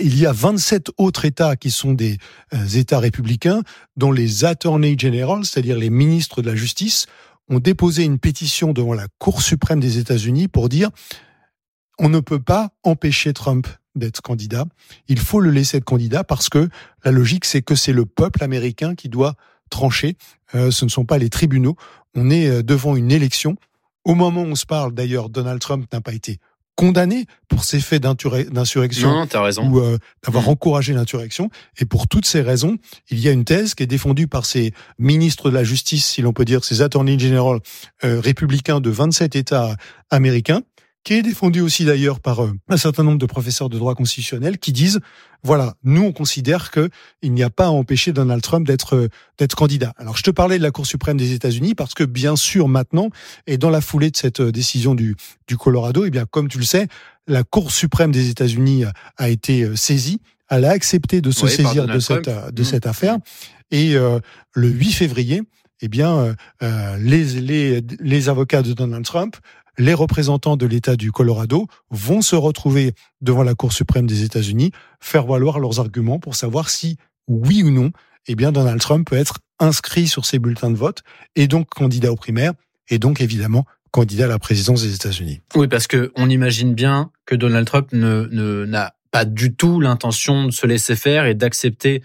Il 0.00 0.18
y 0.18 0.26
a 0.26 0.32
27 0.32 0.90
autres 0.96 1.24
États 1.26 1.56
qui 1.56 1.70
sont 1.70 1.92
des 1.92 2.16
euh, 2.54 2.66
États 2.66 2.98
républicains 2.98 3.62
dont 3.96 4.10
les 4.10 4.44
attorney 4.44 4.96
general, 4.98 5.44
c'est-à-dire 5.44 5.76
les 5.76 5.90
ministres 5.90 6.40
de 6.40 6.50
la 6.50 6.56
justice, 6.56 7.06
ont 7.50 7.58
déposé 7.58 8.04
une 8.04 8.18
pétition 8.18 8.72
devant 8.72 8.94
la 8.94 9.06
Cour 9.18 9.42
suprême 9.42 9.80
des 9.80 9.98
États-Unis 9.98 10.48
pour 10.48 10.68
dire 10.68 10.90
on 11.98 12.08
ne 12.08 12.20
peut 12.20 12.40
pas 12.40 12.70
empêcher 12.82 13.34
Trump 13.34 13.66
d'être 13.94 14.22
candidat. 14.22 14.64
Il 15.08 15.18
faut 15.18 15.40
le 15.40 15.50
laisser 15.50 15.76
être 15.76 15.84
candidat 15.84 16.24
parce 16.24 16.48
que 16.48 16.68
la 17.04 17.10
logique, 17.10 17.44
c'est 17.44 17.60
que 17.60 17.74
c'est 17.74 17.92
le 17.92 18.06
peuple 18.06 18.42
américain 18.42 18.94
qui 18.94 19.10
doit 19.10 19.34
trancher. 19.72 20.16
Euh, 20.54 20.70
ce 20.70 20.84
ne 20.84 20.90
sont 20.90 21.04
pas 21.04 21.18
les 21.18 21.30
tribunaux. 21.30 21.76
On 22.14 22.30
est 22.30 22.46
euh, 22.46 22.62
devant 22.62 22.94
une 22.94 23.10
élection. 23.10 23.56
Au 24.04 24.14
moment 24.14 24.42
où 24.42 24.46
on 24.46 24.54
se 24.54 24.66
parle, 24.66 24.94
d'ailleurs, 24.94 25.28
Donald 25.28 25.60
Trump 25.60 25.86
n'a 25.92 26.00
pas 26.00 26.12
été 26.12 26.38
condamné 26.74 27.26
pour 27.48 27.64
ces 27.64 27.80
faits 27.80 28.02
d'insurrection 28.02 29.26
ou 29.62 29.78
euh, 29.78 29.98
d'avoir 30.24 30.44
mmh. 30.44 30.48
encouragé 30.48 30.94
l'insurrection. 30.94 31.50
Et 31.78 31.84
pour 31.84 32.08
toutes 32.08 32.26
ces 32.26 32.40
raisons, 32.40 32.78
il 33.10 33.20
y 33.20 33.28
a 33.28 33.32
une 33.32 33.44
thèse 33.44 33.74
qui 33.74 33.82
est 33.82 33.86
défendue 33.86 34.26
par 34.26 34.46
ces 34.46 34.72
ministres 34.98 35.50
de 35.50 35.54
la 35.54 35.64
justice, 35.64 36.06
si 36.06 36.22
l'on 36.22 36.32
peut 36.32 36.44
dire, 36.44 36.64
ces 36.64 36.82
attorneys 36.82 37.18
general 37.18 37.60
euh, 38.04 38.20
républicains 38.20 38.80
de 38.80 38.90
27 38.90 39.36
États 39.36 39.76
américains, 40.10 40.62
qui 41.04 41.14
est 41.14 41.22
défendu 41.22 41.60
aussi 41.60 41.84
d'ailleurs 41.84 42.20
par 42.20 42.44
euh, 42.44 42.52
un 42.68 42.76
certain 42.76 43.02
nombre 43.02 43.18
de 43.18 43.26
professeurs 43.26 43.68
de 43.68 43.78
droit 43.78 43.94
constitutionnel 43.94 44.58
qui 44.58 44.72
disent 44.72 45.00
voilà, 45.44 45.74
nous 45.82 46.02
on 46.02 46.12
considère 46.12 46.70
que 46.70 46.88
il 47.22 47.32
n'y 47.32 47.42
a 47.42 47.50
pas 47.50 47.66
à 47.66 47.70
empêcher 47.70 48.12
Donald 48.12 48.42
Trump 48.42 48.66
d'être 48.66 48.94
euh, 48.94 49.08
d'être 49.38 49.56
candidat. 49.56 49.92
Alors 49.96 50.16
je 50.16 50.22
te 50.22 50.30
parlais 50.30 50.58
de 50.58 50.62
la 50.62 50.70
Cour 50.70 50.86
suprême 50.86 51.16
des 51.16 51.32
États-Unis 51.32 51.74
parce 51.74 51.94
que 51.94 52.04
bien 52.04 52.36
sûr 52.36 52.68
maintenant 52.68 53.10
et 53.46 53.58
dans 53.58 53.70
la 53.70 53.80
foulée 53.80 54.10
de 54.10 54.16
cette 54.16 54.40
euh, 54.40 54.52
décision 54.52 54.94
du 54.94 55.16
du 55.48 55.56
Colorado, 55.56 56.04
et 56.04 56.08
eh 56.08 56.10
bien 56.10 56.24
comme 56.30 56.48
tu 56.48 56.58
le 56.58 56.64
sais, 56.64 56.86
la 57.26 57.42
Cour 57.42 57.72
suprême 57.72 58.12
des 58.12 58.30
États-Unis 58.30 58.84
a 59.16 59.28
été 59.28 59.76
saisie, 59.76 60.20
elle 60.48 60.64
a 60.64 60.70
accepté 60.70 61.20
de 61.20 61.30
se 61.30 61.46
saisir 61.46 61.86
de 61.86 61.98
cette 61.98 62.28
de 62.28 62.62
mmh. 62.62 62.64
cette 62.64 62.86
affaire 62.86 63.18
et 63.70 63.94
le 63.94 64.68
8 64.68 64.92
février 64.92 65.42
eh 65.84 65.88
bien, 65.88 66.34
les, 66.60 67.24
les, 67.40 67.82
les 68.00 68.28
avocats 68.28 68.62
de 68.62 68.72
Donald 68.72 69.04
Trump 69.04 69.36
les 69.78 69.94
représentants 69.94 70.56
de 70.56 70.66
l'État 70.66 70.96
du 70.96 71.12
Colorado 71.12 71.66
vont 71.90 72.22
se 72.22 72.36
retrouver 72.36 72.94
devant 73.20 73.42
la 73.42 73.54
Cour 73.54 73.72
suprême 73.72 74.06
des 74.06 74.22
États-Unis, 74.22 74.72
faire 75.00 75.26
valoir 75.26 75.58
leurs 75.58 75.80
arguments 75.80 76.18
pour 76.18 76.34
savoir 76.34 76.70
si, 76.70 76.96
oui 77.28 77.62
ou 77.62 77.70
non, 77.70 77.90
eh 78.26 78.34
bien, 78.34 78.52
Donald 78.52 78.80
Trump 78.80 79.08
peut 79.08 79.16
être 79.16 79.38
inscrit 79.58 80.06
sur 80.06 80.26
ces 80.26 80.38
bulletins 80.38 80.70
de 80.70 80.76
vote 80.76 81.02
et 81.36 81.48
donc 81.48 81.68
candidat 81.68 82.12
aux 82.12 82.16
primaires 82.16 82.52
et 82.88 82.98
donc 82.98 83.20
évidemment 83.20 83.64
candidat 83.90 84.24
à 84.24 84.28
la 84.28 84.38
présidence 84.38 84.82
des 84.82 84.94
États-Unis. 84.94 85.40
Oui, 85.54 85.68
parce 85.68 85.86
que 85.86 86.12
on 86.16 86.28
imagine 86.30 86.74
bien 86.74 87.10
que 87.26 87.34
Donald 87.34 87.66
Trump 87.66 87.92
ne 87.92 88.64
n'a 88.64 88.94
pas 89.10 89.24
du 89.24 89.54
tout 89.54 89.80
l'intention 89.80 90.46
de 90.46 90.50
se 90.50 90.66
laisser 90.66 90.96
faire 90.96 91.26
et 91.26 91.34
d'accepter 91.34 92.02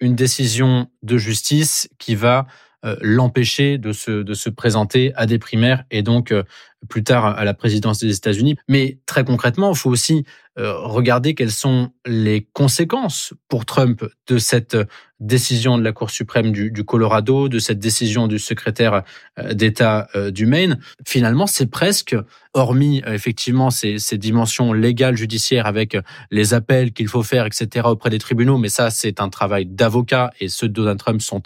une 0.00 0.14
décision 0.14 0.88
de 1.02 1.18
justice 1.18 1.88
qui 1.98 2.14
va 2.14 2.46
euh, 2.84 2.96
l'empêcher 3.00 3.78
de 3.78 3.92
se, 3.92 4.22
de 4.22 4.34
se 4.34 4.50
présenter 4.50 5.12
à 5.14 5.26
des 5.26 5.38
primaires 5.38 5.84
et 5.90 6.02
donc 6.02 6.32
euh, 6.32 6.42
plus 6.88 7.04
tard 7.04 7.26
à 7.26 7.44
la 7.44 7.54
présidence 7.54 7.98
des 7.98 8.14
États-Unis. 8.14 8.56
Mais 8.68 8.98
très 9.06 9.24
concrètement, 9.24 9.72
il 9.72 9.76
faut 9.76 9.90
aussi 9.90 10.24
euh, 10.58 10.74
regarder 10.78 11.34
quelles 11.34 11.50
sont 11.50 11.90
les 12.06 12.46
conséquences 12.52 13.34
pour 13.48 13.66
Trump 13.66 14.04
de 14.26 14.38
cette 14.38 14.76
décision 15.20 15.78
de 15.78 15.82
la 15.82 15.92
Cour 15.92 16.10
suprême 16.10 16.52
du, 16.52 16.84
Colorado, 16.84 17.48
de 17.48 17.58
cette 17.58 17.78
décision 17.78 18.28
du 18.28 18.38
secrétaire 18.38 19.02
d'État 19.50 20.08
du 20.30 20.44
Maine. 20.44 20.78
Finalement, 21.06 21.46
c'est 21.46 21.70
presque, 21.70 22.14
hormis 22.52 23.02
effectivement 23.06 23.70
ces, 23.70 23.98
ces 23.98 24.18
dimensions 24.18 24.74
légales, 24.74 25.16
judiciaires, 25.16 25.66
avec 25.66 25.96
les 26.30 26.52
appels 26.52 26.92
qu'il 26.92 27.08
faut 27.08 27.22
faire, 27.22 27.46
etc., 27.46 27.86
auprès 27.88 28.10
des 28.10 28.18
tribunaux, 28.18 28.58
mais 28.58 28.68
ça, 28.68 28.90
c'est 28.90 29.20
un 29.20 29.30
travail 29.30 29.64
d'avocat 29.64 30.30
et 30.38 30.48
ceux 30.48 30.68
de 30.68 30.74
Donald 30.74 30.98
Trump 30.98 31.22
sont 31.22 31.42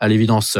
à 0.00 0.08
l'évidence 0.08 0.58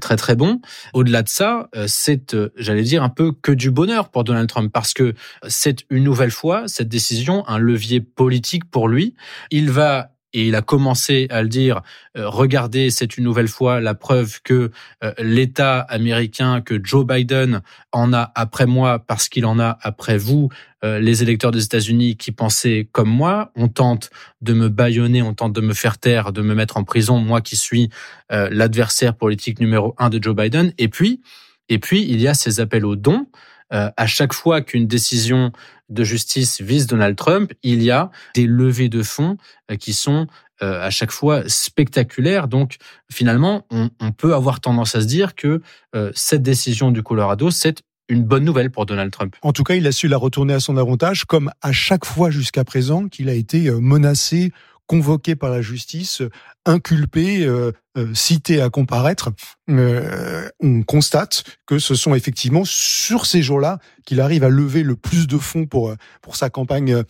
très 0.00 0.16
très 0.16 0.36
bon. 0.36 0.60
Au-delà 0.92 1.22
de 1.22 1.28
ça, 1.28 1.68
euh, 1.76 1.86
c'est, 1.88 2.34
euh, 2.34 2.50
j'allais 2.56 2.82
dire, 2.82 3.02
un 3.02 3.08
peu 3.08 3.32
que 3.32 3.52
du 3.52 3.70
bonheur 3.70 4.08
pour 4.08 4.24
Donald 4.24 4.48
Trump 4.48 4.72
parce 4.72 4.94
que 4.94 5.14
c'est 5.46 5.84
une 5.90 6.04
nouvelle 6.04 6.30
fois 6.30 6.64
cette 6.66 6.88
décision 6.88 7.46
un 7.48 7.58
levier 7.58 8.00
politique 8.00 8.64
pour 8.70 8.88
lui. 8.88 9.14
Il 9.50 9.70
va 9.70 10.13
et 10.34 10.48
il 10.48 10.56
a 10.56 10.62
commencé 10.62 11.28
à 11.30 11.42
le 11.42 11.48
dire, 11.48 11.80
euh, 12.18 12.28
regardez, 12.28 12.90
c'est 12.90 13.16
une 13.16 13.24
nouvelle 13.24 13.48
fois 13.48 13.80
la 13.80 13.94
preuve 13.94 14.42
que 14.42 14.72
euh, 15.04 15.12
l'État 15.18 15.78
américain, 15.80 16.60
que 16.60 16.78
Joe 16.82 17.06
Biden 17.06 17.62
en 17.92 18.12
a 18.12 18.32
après 18.34 18.66
moi 18.66 18.98
parce 18.98 19.28
qu'il 19.28 19.46
en 19.46 19.60
a 19.60 19.78
après 19.80 20.18
vous, 20.18 20.48
euh, 20.84 20.98
les 20.98 21.22
électeurs 21.22 21.52
des 21.52 21.64
États-Unis 21.64 22.16
qui 22.16 22.32
pensaient 22.32 22.88
comme 22.90 23.08
moi, 23.08 23.52
on 23.54 23.68
tente 23.68 24.10
de 24.42 24.52
me 24.52 24.68
bâillonner, 24.68 25.22
on 25.22 25.34
tente 25.34 25.52
de 25.52 25.60
me 25.60 25.72
faire 25.72 25.98
taire, 25.98 26.32
de 26.32 26.42
me 26.42 26.54
mettre 26.54 26.76
en 26.76 26.84
prison, 26.84 27.18
moi 27.18 27.40
qui 27.40 27.56
suis 27.56 27.88
l'adversaire 28.30 29.14
politique 29.14 29.60
numéro 29.60 29.94
un 29.98 30.10
de 30.10 30.20
Joe 30.20 30.34
Biden. 30.34 30.72
Et 30.76 30.88
puis, 30.88 31.22
et 31.68 31.78
puis, 31.78 32.02
il 32.02 32.20
y 32.20 32.26
a 32.26 32.34
ces 32.34 32.58
appels 32.58 32.84
aux 32.84 32.96
dons. 32.96 33.26
à 33.70 34.06
chaque 34.06 34.32
fois 34.32 34.60
qu'une 34.60 34.88
décision 34.88 35.52
de 35.88 36.04
justice 36.04 36.60
vise 36.60 36.86
Donald 36.86 37.16
Trump, 37.16 37.52
il 37.62 37.82
y 37.82 37.90
a 37.90 38.10
des 38.34 38.46
levées 38.46 38.88
de 38.88 39.02
fonds 39.02 39.36
euh, 39.70 39.76
qui 39.76 39.92
sont 39.92 40.26
euh, 40.62 40.80
à 40.80 40.90
chaque 40.90 41.10
fois 41.10 41.42
spectaculaires. 41.46 42.48
Donc 42.48 42.76
finalement, 43.10 43.66
on, 43.70 44.12
peut 44.12 44.34
avoir 44.34 44.60
tendance 44.60 44.94
à 44.94 45.00
se 45.00 45.06
dire 45.06 45.34
que 45.34 45.60
euh, 45.94 46.10
cette 46.14 46.42
décision 46.42 46.90
du 46.90 47.02
Colorado, 47.02 47.50
c'est 47.50 47.82
une 48.08 48.22
bonne 48.22 48.44
nouvelle 48.44 48.70
pour 48.70 48.86
Donald 48.86 49.10
Trump. 49.10 49.34
En 49.42 49.52
tout 49.52 49.64
cas, 49.64 49.74
il 49.74 49.86
a 49.86 49.92
su 49.92 50.08
la 50.08 50.18
retourner 50.18 50.54
à 50.54 50.60
son 50.60 50.76
avantage, 50.76 51.24
comme 51.24 51.50
à 51.62 51.72
chaque 51.72 52.04
fois 52.04 52.30
jusqu'à 52.30 52.62
présent 52.62 53.08
qu'il 53.08 53.28
a 53.30 53.32
été 53.32 53.70
menacé 53.70 54.52
convoqué 54.86 55.34
par 55.34 55.50
la 55.50 55.62
justice, 55.62 56.22
inculpé, 56.66 57.44
euh, 57.46 57.72
euh, 57.96 58.14
cité 58.14 58.60
à 58.60 58.70
comparaître, 58.70 59.30
euh, 59.70 60.48
on 60.60 60.82
constate 60.82 61.44
que 61.66 61.78
ce 61.78 61.94
sont 61.94 62.14
effectivement 62.14 62.64
sur 62.64 63.26
ces 63.26 63.42
jours-là 63.42 63.78
qu'il 64.04 64.20
arrive 64.20 64.44
à 64.44 64.48
lever 64.48 64.82
le 64.82 64.96
plus 64.96 65.26
de 65.26 65.38
fonds 65.38 65.66
pour 65.66 65.94
pour 66.20 66.36
sa 66.36 66.50
campagne 66.50 67.02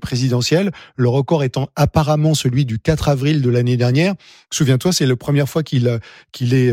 présidentielle. 0.00 0.72
Le 0.96 1.08
record 1.08 1.44
étant 1.44 1.68
apparemment 1.76 2.34
celui 2.34 2.64
du 2.64 2.78
4 2.78 3.08
avril 3.08 3.42
de 3.42 3.50
l'année 3.50 3.76
dernière. 3.76 4.14
Souviens-toi, 4.50 4.92
c'est 4.92 5.06
la 5.06 5.16
première 5.16 5.48
fois 5.48 5.62
qu'il 5.62 6.00
qu'il 6.32 6.54
est 6.54 6.72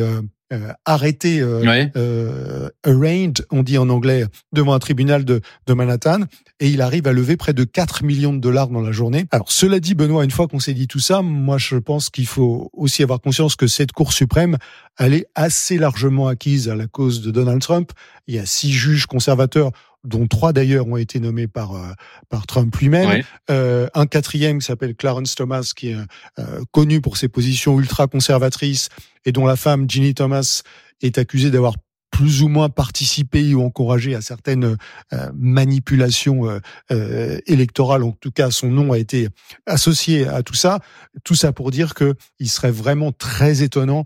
euh, 0.54 0.72
arrêté, 0.86 1.40
euh, 1.40 1.88
euh, 1.96 2.70
arraigned, 2.84 3.44
on 3.50 3.64
dit 3.64 3.80
en 3.80 3.90
anglais, 3.90 4.26
devant 4.54 4.74
un 4.74 4.80
tribunal 4.80 5.26
de, 5.26 5.42
de 5.66 5.74
Manhattan, 5.74 6.20
et 6.60 6.70
il 6.70 6.82
arrive 6.82 7.08
à 7.08 7.14
lever 7.14 7.36
près 7.36 7.54
de 7.54 7.64
4 7.64 8.04
millions 8.04 8.32
de 8.32 8.38
dollars 8.38 8.68
dans 8.68 8.82
la 8.82 8.92
journée. 8.92 9.26
Alors 9.32 9.52
cela 9.52 9.80
dit, 9.80 9.96
Benoît, 9.96 10.24
une 10.24 10.30
fois 10.30 10.48
qu'on 10.48 10.60
s'est 10.60 10.76
dit 10.76 10.88
tout 10.88 11.00
ça, 11.00 11.24
moi 11.24 11.58
je 11.58 11.78
pense 11.78 12.12
qu'il 12.12 12.28
faut 12.28 12.70
aussi 12.74 13.02
avoir 13.02 13.22
conscience 13.22 13.56
que 13.56 13.66
cette 13.66 13.92
Cour 13.92 14.14
suprême, 14.14 14.58
elle 15.00 15.16
est 15.16 15.26
assez 15.34 15.80
largement 15.80 16.28
acquise 16.28 16.70
à 16.70 16.76
la 16.76 16.86
cause 16.86 17.22
de 17.24 17.32
Donald 17.32 17.62
Trump. 17.62 17.92
Il 18.28 18.36
y 18.36 18.40
a 18.40 18.46
six 18.46 18.72
juges 18.72 19.08
conservateurs 19.08 19.72
dont 20.06 20.28
trois 20.28 20.54
d'ailleurs 20.54 20.88
ont 20.88 20.98
été 20.98 21.20
nommés 21.20 21.48
par 21.48 21.76
euh, 21.76 21.92
par 22.30 22.48
Trump 22.48 22.76
lui-même. 22.78 23.24
Euh, 23.50 23.88
un 23.94 24.06
quatrième 24.06 24.60
qui 24.60 24.66
s'appelle 24.66 24.96
Clarence 24.96 25.36
Thomas, 25.36 25.72
qui 25.76 25.90
est 25.90 25.98
euh, 26.40 26.62
connu 26.72 27.02
pour 27.02 27.18
ses 27.18 27.28
positions 27.28 27.80
ultra 27.80 28.08
conservatrices 28.08 28.90
et 29.26 29.32
dont 29.32 29.46
la 29.46 29.56
femme 29.56 29.90
Ginny 29.90 30.14
Thomas 30.14 30.62
est 31.02 31.18
accusée 31.18 31.52
d'avoir 31.52 31.76
plus 32.16 32.44
ou 32.44 32.48
moins 32.48 32.70
participé 32.70 33.54
ou 33.54 33.62
encouragé 33.62 34.16
à 34.16 34.22
certaines 34.22 34.78
euh, 35.12 35.30
manipulations 35.36 36.50
euh, 36.50 36.60
euh, 36.90 37.40
électorales. 37.46 38.04
En 38.04 38.14
tout 38.14 38.32
cas, 38.32 38.52
son 38.52 38.68
nom 38.68 38.94
a 38.94 38.98
été 38.98 39.28
associé 39.66 40.26
à 40.26 40.42
tout 40.42 40.54
ça. 40.54 40.80
Tout 41.26 41.36
ça 41.36 41.52
pour 41.52 41.72
dire 41.72 41.94
que 41.94 42.16
il 42.40 42.48
serait 42.48 42.72
vraiment 42.72 43.12
très 43.12 43.64
étonnant 43.64 44.06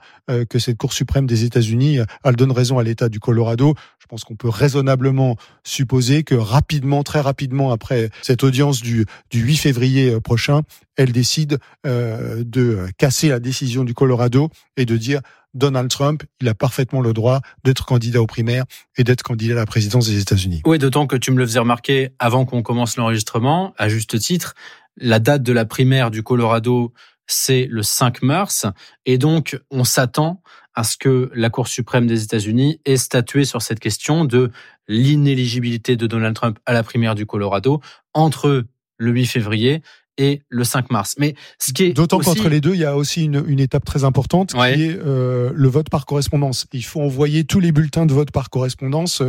que 0.49 0.59
cette 0.59 0.77
Cour 0.77 0.93
suprême 0.93 1.27
des 1.27 1.43
États-Unis, 1.43 1.99
elle 2.23 2.35
donne 2.35 2.51
raison 2.51 2.79
à 2.79 2.83
l'État 2.83 3.09
du 3.09 3.19
Colorado. 3.19 3.75
Je 3.99 4.15
pense 4.15 4.23
qu'on 4.23 4.35
peut 4.35 4.49
raisonnablement 4.49 5.35
supposer 5.63 6.23
que 6.23 6.33
rapidement, 6.33 7.03
très 7.03 7.21
rapidement 7.21 7.71
après 7.71 8.09
cette 8.23 8.43
audience 8.43 8.81
du, 8.81 9.05
du 9.29 9.39
8 9.39 9.57
février 9.57 10.09
euh, 10.09 10.19
prochain, 10.19 10.63
elle 10.97 11.11
décide 11.11 11.59
euh, 11.85 12.43
de 12.43 12.87
casser 12.97 13.29
la 13.29 13.39
décision 13.39 13.83
du 13.83 13.93
Colorado 13.93 14.49
et 14.77 14.85
de 14.85 14.97
dire 14.97 15.21
Donald 15.53 15.89
Trump, 15.89 16.23
il 16.41 16.47
a 16.47 16.53
parfaitement 16.53 17.01
le 17.01 17.13
droit 17.13 17.41
d'être 17.63 17.85
candidat 17.85 18.21
aux 18.21 18.27
primaires 18.27 18.65
et 18.97 19.03
d'être 19.03 19.23
candidat 19.23 19.53
à 19.53 19.57
la 19.57 19.65
présidence 19.65 20.07
des 20.07 20.19
États-Unis. 20.21 20.61
Oui, 20.65 20.77
d'autant 20.77 21.07
que 21.07 21.15
tu 21.15 21.31
me 21.31 21.37
le 21.37 21.45
faisais 21.45 21.59
remarquer 21.59 22.09
avant 22.19 22.45
qu'on 22.45 22.61
commence 22.61 22.97
l'enregistrement, 22.97 23.73
à 23.77 23.89
juste 23.89 24.19
titre, 24.19 24.53
la 24.97 25.19
date 25.19 25.43
de 25.43 25.53
la 25.53 25.65
primaire 25.65 26.11
du 26.11 26.23
Colorado, 26.23 26.93
c'est 27.25 27.67
le 27.69 27.83
5 27.83 28.21
mars, 28.21 28.65
et 29.05 29.17
donc 29.17 29.59
on 29.71 29.83
s'attend 29.83 30.41
à 30.73 30.83
ce 30.83 30.97
que 30.97 31.31
la 31.33 31.49
Cour 31.49 31.67
suprême 31.67 32.07
des 32.07 32.23
États-Unis 32.23 32.79
ait 32.85 32.97
statué 32.97 33.45
sur 33.45 33.61
cette 33.61 33.79
question 33.79 34.25
de 34.25 34.51
l'inéligibilité 34.87 35.95
de 35.95 36.07
Donald 36.07 36.35
Trump 36.35 36.57
à 36.65 36.73
la 36.73 36.83
primaire 36.83 37.15
du 37.15 37.25
Colorado 37.25 37.81
entre 38.13 38.65
le 38.97 39.11
8 39.11 39.25
février 39.25 39.81
et 40.19 40.41
le 40.49 40.63
5 40.63 40.91
mars. 40.91 41.15
Mais 41.17 41.33
ce 41.57 41.71
qui 41.71 41.85
est 41.85 41.93
d'autant 41.93 42.19
qu'entre 42.19 42.49
les 42.49 42.61
deux, 42.61 42.75
il 42.75 42.81
y 42.81 42.85
a 42.85 42.95
aussi 42.95 43.23
une, 43.23 43.43
une 43.47 43.59
étape 43.59 43.85
très 43.85 44.03
importante 44.03 44.51
qui 44.51 44.59
est 44.59 44.99
euh, 45.03 45.51
le 45.55 45.67
vote 45.69 45.89
par 45.89 46.05
correspondance. 46.05 46.67
Il 46.73 46.83
faut 46.83 47.01
envoyer 47.01 47.45
tous 47.45 47.61
les 47.61 47.71
bulletins 47.71 48.05
de 48.05 48.13
vote 48.13 48.29
par 48.31 48.49
correspondance 48.49 49.23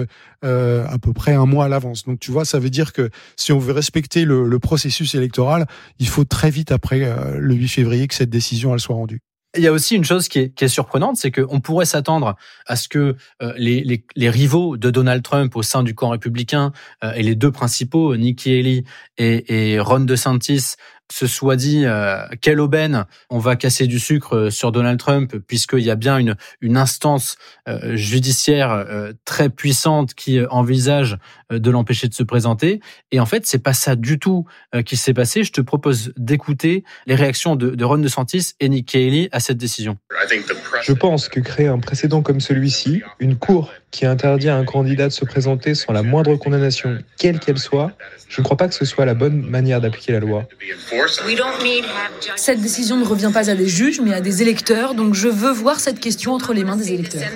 euh, 0.45 0.87
à 0.89 0.99
peu 0.99 1.13
près 1.13 1.33
un 1.33 1.47
mois 1.47 1.67
à 1.67 1.69
l'avance. 1.69 2.05
Donc 2.05 2.19
tu 2.19 2.33
vois, 2.33 2.45
ça 2.45 2.59
veut 2.59 2.71
dire 2.71 2.93
que 2.93 3.09
si 3.37 3.53
on 3.53 3.59
veut 3.59 3.73
respecter 3.73 4.25
le, 4.25 4.49
le 4.49 4.59
processus 4.59 5.15
électoral, 5.15 5.67
il 6.01 6.09
faut 6.09 6.25
très 6.25 6.51
vite 6.51 6.73
après 6.73 7.05
euh, 7.05 7.39
le 7.39 7.55
8 7.55 7.69
février 7.69 8.09
que 8.09 8.15
cette 8.15 8.31
décision 8.31 8.75
elle 8.75 8.81
soit 8.81 8.97
rendue. 8.97 9.21
Il 9.57 9.65
y 9.65 9.67
a 9.67 9.73
aussi 9.73 9.97
une 9.97 10.05
chose 10.05 10.29
qui 10.29 10.39
est, 10.39 10.69
surprenante, 10.69 11.17
c'est 11.17 11.33
qu'on 11.33 11.61
pourrait 11.61 11.85
s'attendre 11.85 12.37
à 12.67 12.77
ce 12.77 12.89
que 12.89 13.17
euh, 13.43 13.53
les, 13.57 14.05
rivaux 14.31 14.77
de 14.77 14.91
Donald 14.91 15.25
Trump 15.25 15.57
au 15.57 15.63
sein 15.63 15.83
du 15.83 15.93
camp 15.93 16.11
républicain 16.11 16.71
euh, 17.03 17.13
et 17.15 17.25
les 17.25 17.35
deux 17.35 17.51
principaux, 17.51 18.15
Nikki 18.17 18.57
Haley 18.57 18.85
et, 19.19 19.73
et 19.73 19.81
Ron 19.81 20.01
DeSantis, 20.01 20.77
se 21.13 21.27
soit 21.27 21.57
dit 21.57 21.85
euh, 21.85 22.23
quelle 22.41 22.61
aubaine 22.61 23.05
on 23.29 23.39
va 23.39 23.57
casser 23.57 23.87
du 23.87 23.99
sucre 23.99 24.37
euh, 24.37 24.51
sur 24.51 24.73
Donald 24.73 24.99
Trump 24.99 25.37
puisqu'il 25.47 25.81
y 25.81 25.91
a 25.91 25.97
bien 25.97 26.19
une 26.19 26.37
une 26.61 26.77
instance 26.77 27.37
euh, 27.69 27.97
judiciaire 27.97 28.71
euh, 28.71 29.13
très 29.25 29.49
puissante 29.49 30.15
qui 30.15 30.41
envisage 30.51 31.19
de 31.51 31.71
l'empêcher 31.71 32.07
de 32.07 32.15
se 32.15 32.23
présenter. 32.23 32.81
Et 33.11 33.19
en 33.19 33.27
fait 33.27 33.47
c'est 33.47 33.63
pas 33.63 33.73
ça 33.73 33.97
du 33.97 34.19
tout 34.19 34.47
qui 34.87 34.97
s'est 34.97 35.15
passé. 35.15 35.43
Je 35.43 35.53
te 35.53 35.61
propose 35.61 36.13
d'écouter 36.17 36.85
les 37.07 37.17
réactions 37.17 37.57
de, 37.57 37.71
de 37.71 37.85
Ron 37.85 37.99
DeSantis 37.99 38.53
et 38.61 38.69
Nick 38.69 38.95
Haley 38.95 39.29
à 39.33 39.41
cette 39.41 39.59
décision. 39.59 39.99
Je 40.83 40.93
pense 40.93 41.29
que 41.29 41.41
créer 41.41 41.67
un 41.67 41.79
précédent 41.79 42.23
comme 42.23 42.41
celui-ci 42.41 43.03
une 43.19 43.37
cour 43.37 43.73
qui 43.91 44.07
interdit 44.07 44.49
à 44.49 44.57
un 44.57 44.65
candidat 44.65 45.09
de 45.09 45.13
se 45.13 45.25
présenter 45.25 45.75
sans 45.75 45.93
la 45.93 46.03
moindre 46.03 46.37
condamnation 46.37 46.99
quelle 47.19 47.41
qu'elle 47.41 47.59
soit 47.59 47.93
je 48.31 48.41
ne 48.41 48.45
crois 48.45 48.57
pas 48.57 48.69
que 48.69 48.75
ce 48.75 48.85
soit 48.85 49.05
la 49.05 49.15
bonne 49.15 49.43
manière 49.43 49.81
d'appliquer 49.81 50.13
la 50.13 50.21
loi. 50.21 50.47
Cette 52.37 52.61
décision 52.61 52.97
ne 52.97 53.05
revient 53.05 53.31
pas 53.33 53.51
à 53.51 53.55
des 53.55 53.69
juges, 53.69 54.01
mais 54.01 54.13
à 54.13 54.21
des 54.21 54.43
électeurs, 54.43 54.95
donc 54.95 55.15
je 55.15 55.29
veux 55.29 55.53
voir 55.53 55.81
cette 55.81 56.01
question 56.01 56.33
entre 56.33 56.53
les 56.53 56.65
mains 56.65 56.77
des 56.77 56.93
électeurs. 56.93 57.29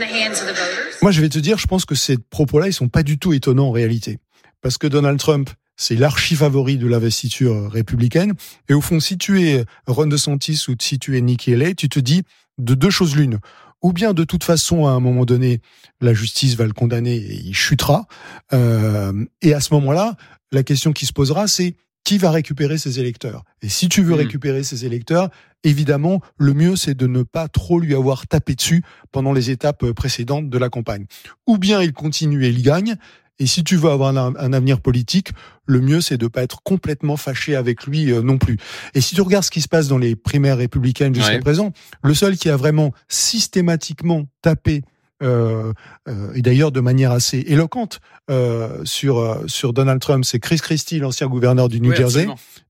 Moi, 1.02 1.10
je 1.10 1.20
vais 1.20 1.28
te 1.28 1.38
dire, 1.38 1.58
je 1.58 1.66
pense 1.66 1.84
que 1.84 1.94
ces 1.94 2.16
propos-là, 2.18 2.68
ils 2.68 2.72
sont 2.72 2.88
pas 2.88 3.02
du 3.02 3.18
tout 3.18 3.32
étonnants 3.32 3.68
en 3.68 3.72
réalité. 3.72 4.18
Parce 4.60 4.78
que 4.78 4.86
Donald 4.86 5.18
Trump, 5.18 5.50
c'est 5.76 5.96
l'archi-favori 5.96 6.78
de 6.78 6.86
l'investiture 6.86 7.70
républicaine. 7.70 8.34
Et 8.68 8.74
au 8.74 8.80
fond, 8.80 9.00
si 9.00 9.18
tu 9.18 9.42
es 9.42 9.64
Ron 9.86 10.06
DeSantis 10.06 10.64
ou 10.68 10.74
si 10.80 10.98
tu 10.98 11.16
es 11.16 11.20
Nikki 11.20 11.52
Haley, 11.52 11.74
tu 11.74 11.88
te 11.88 11.98
dis 11.98 12.22
de 12.58 12.74
deux 12.74 12.90
choses 12.90 13.16
l'une 13.16 13.38
ou 13.82 13.92
bien 13.92 14.14
de 14.14 14.24
toute 14.24 14.44
façon 14.44 14.86
à 14.86 14.92
un 14.92 15.00
moment 15.00 15.26
donné 15.26 15.60
la 16.00 16.14
justice 16.14 16.54
va 16.54 16.64
le 16.64 16.72
condamner 16.72 17.16
et 17.16 17.34
il 17.34 17.54
chutera 17.54 18.06
euh, 18.52 19.12
et 19.42 19.52
à 19.52 19.60
ce 19.60 19.74
moment-là 19.74 20.16
la 20.52 20.62
question 20.62 20.92
qui 20.92 21.04
se 21.04 21.12
posera, 21.12 21.46
c'est 21.48 21.76
qui 22.04 22.18
va 22.18 22.30
récupérer 22.30 22.78
ses 22.78 23.00
électeurs 23.00 23.44
Et 23.62 23.68
si 23.68 23.88
tu 23.88 24.02
veux 24.02 24.14
mmh. 24.14 24.18
récupérer 24.18 24.62
ses 24.62 24.84
électeurs, 24.84 25.30
évidemment, 25.64 26.20
le 26.36 26.52
mieux, 26.52 26.76
c'est 26.76 26.94
de 26.94 27.06
ne 27.06 27.22
pas 27.22 27.48
trop 27.48 27.80
lui 27.80 27.94
avoir 27.94 28.26
tapé 28.26 28.54
dessus 28.54 28.82
pendant 29.10 29.32
les 29.32 29.50
étapes 29.50 29.90
précédentes 29.92 30.50
de 30.50 30.58
la 30.58 30.68
campagne. 30.68 31.06
Ou 31.46 31.58
bien 31.58 31.80
il 31.82 31.92
continue 31.92 32.44
et 32.44 32.50
il 32.50 32.62
gagne, 32.62 32.96
et 33.40 33.46
si 33.46 33.64
tu 33.64 33.76
veux 33.76 33.90
avoir 33.90 34.16
un, 34.16 34.52
avenir 34.52 34.80
politique, 34.80 35.30
le 35.66 35.80
mieux, 35.80 36.00
c'est 36.00 36.16
de 36.16 36.28
pas 36.28 36.42
être 36.42 36.62
complètement 36.62 37.16
fâché 37.16 37.56
avec 37.56 37.84
lui 37.84 38.12
euh, 38.12 38.22
non 38.22 38.38
plus. 38.38 38.58
Et 38.94 39.00
si 39.00 39.16
tu 39.16 39.22
regardes 39.22 39.44
ce 39.44 39.50
qui 39.50 39.60
se 39.60 39.68
passe 39.68 39.88
dans 39.88 39.98
les 39.98 40.14
primaires 40.14 40.58
républicaines 40.58 41.14
jusqu'à 41.14 41.40
présent, 41.40 41.72
le 42.02 42.14
seul 42.14 42.36
qui 42.36 42.48
a 42.48 42.56
vraiment 42.56 42.92
systématiquement 43.08 44.26
tapé 44.40 44.76
euh, 44.76 44.80
euh, 44.80 44.93
et 45.24 46.42
d'ailleurs 46.42 46.72
de 46.72 46.80
manière 46.80 47.12
assez 47.12 47.44
éloquente 47.46 48.00
euh, 48.30 48.84
sur 48.84 49.18
euh, 49.18 49.46
sur 49.46 49.72
Donald 49.72 50.00
Trump, 50.00 50.24
c'est 50.24 50.38
Chris 50.38 50.56
Christie, 50.56 50.98
l'ancien 50.98 51.26
gouverneur 51.26 51.68
du 51.68 51.80
New 51.80 51.94
Jersey. 51.94 52.26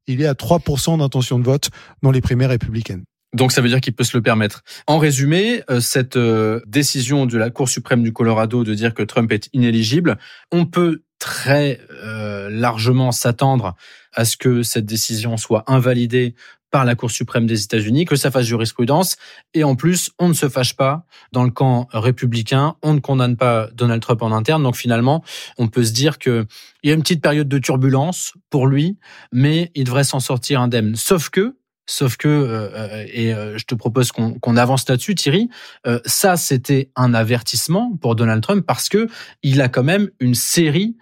Il 0.06 0.20
est 0.20 0.26
à 0.26 0.34
3% 0.34 0.98
d'intention 0.98 1.38
de 1.38 1.44
vote 1.44 1.70
dans 2.02 2.10
les 2.10 2.20
primaires 2.20 2.50
républicaines. 2.50 3.04
Donc 3.34 3.52
ça 3.52 3.60
veut 3.60 3.68
dire 3.68 3.80
qu'il 3.80 3.94
peut 3.94 4.04
se 4.04 4.16
le 4.16 4.22
permettre. 4.22 4.62
En 4.86 4.98
résumé, 4.98 5.62
cette 5.80 6.18
décision 6.66 7.26
de 7.26 7.36
la 7.36 7.50
Cour 7.50 7.68
suprême 7.68 8.02
du 8.02 8.12
Colorado 8.12 8.62
de 8.62 8.74
dire 8.74 8.94
que 8.94 9.02
Trump 9.02 9.32
est 9.32 9.48
inéligible, 9.52 10.18
on 10.52 10.66
peut 10.66 11.02
très 11.18 11.80
largement 12.48 13.10
s'attendre 13.10 13.74
à 14.12 14.24
ce 14.24 14.36
que 14.36 14.62
cette 14.62 14.86
décision 14.86 15.36
soit 15.36 15.64
invalidée 15.66 16.34
par 16.74 16.84
la 16.84 16.96
Cour 16.96 17.12
suprême 17.12 17.46
des 17.46 17.62
États-Unis, 17.62 18.04
que 18.04 18.16
ça 18.16 18.32
fasse 18.32 18.46
jurisprudence. 18.46 19.14
Et 19.54 19.62
en 19.62 19.76
plus, 19.76 20.10
on 20.18 20.26
ne 20.26 20.34
se 20.34 20.48
fâche 20.48 20.74
pas 20.74 21.06
dans 21.30 21.44
le 21.44 21.52
camp 21.52 21.86
républicain, 21.92 22.74
on 22.82 22.94
ne 22.94 22.98
condamne 22.98 23.36
pas 23.36 23.68
Donald 23.72 24.02
Trump 24.02 24.20
en 24.22 24.32
interne. 24.32 24.64
Donc 24.64 24.74
finalement, 24.74 25.22
on 25.56 25.68
peut 25.68 25.84
se 25.84 25.92
dire 25.92 26.18
que 26.18 26.46
il 26.82 26.88
y 26.88 26.90
a 26.90 26.96
une 26.96 27.02
petite 27.02 27.22
période 27.22 27.46
de 27.46 27.58
turbulence 27.58 28.32
pour 28.50 28.66
lui, 28.66 28.98
mais 29.30 29.70
il 29.76 29.84
devrait 29.84 30.02
s'en 30.02 30.18
sortir 30.18 30.60
indemne. 30.60 30.96
Sauf 30.96 31.30
que, 31.30 31.54
Sauf 31.86 32.16
que, 32.16 32.26
euh, 32.26 32.70
euh, 32.72 33.06
et 33.12 33.32
euh, 33.32 33.56
je 33.56 33.66
te 33.66 33.76
propose 33.76 34.10
qu'on 34.10 34.56
avance 34.56 34.88
là-dessus, 34.88 35.14
Thierry, 35.14 35.50
ça 36.06 36.36
c'était 36.36 36.90
un 36.96 37.14
avertissement 37.14 37.96
pour 38.00 38.16
Donald 38.16 38.42
Trump 38.42 38.66
parce 38.66 38.88
que 38.88 39.06
il 39.44 39.60
a 39.60 39.68
quand 39.68 39.84
même 39.84 40.10
une 40.18 40.34
série 40.34 40.96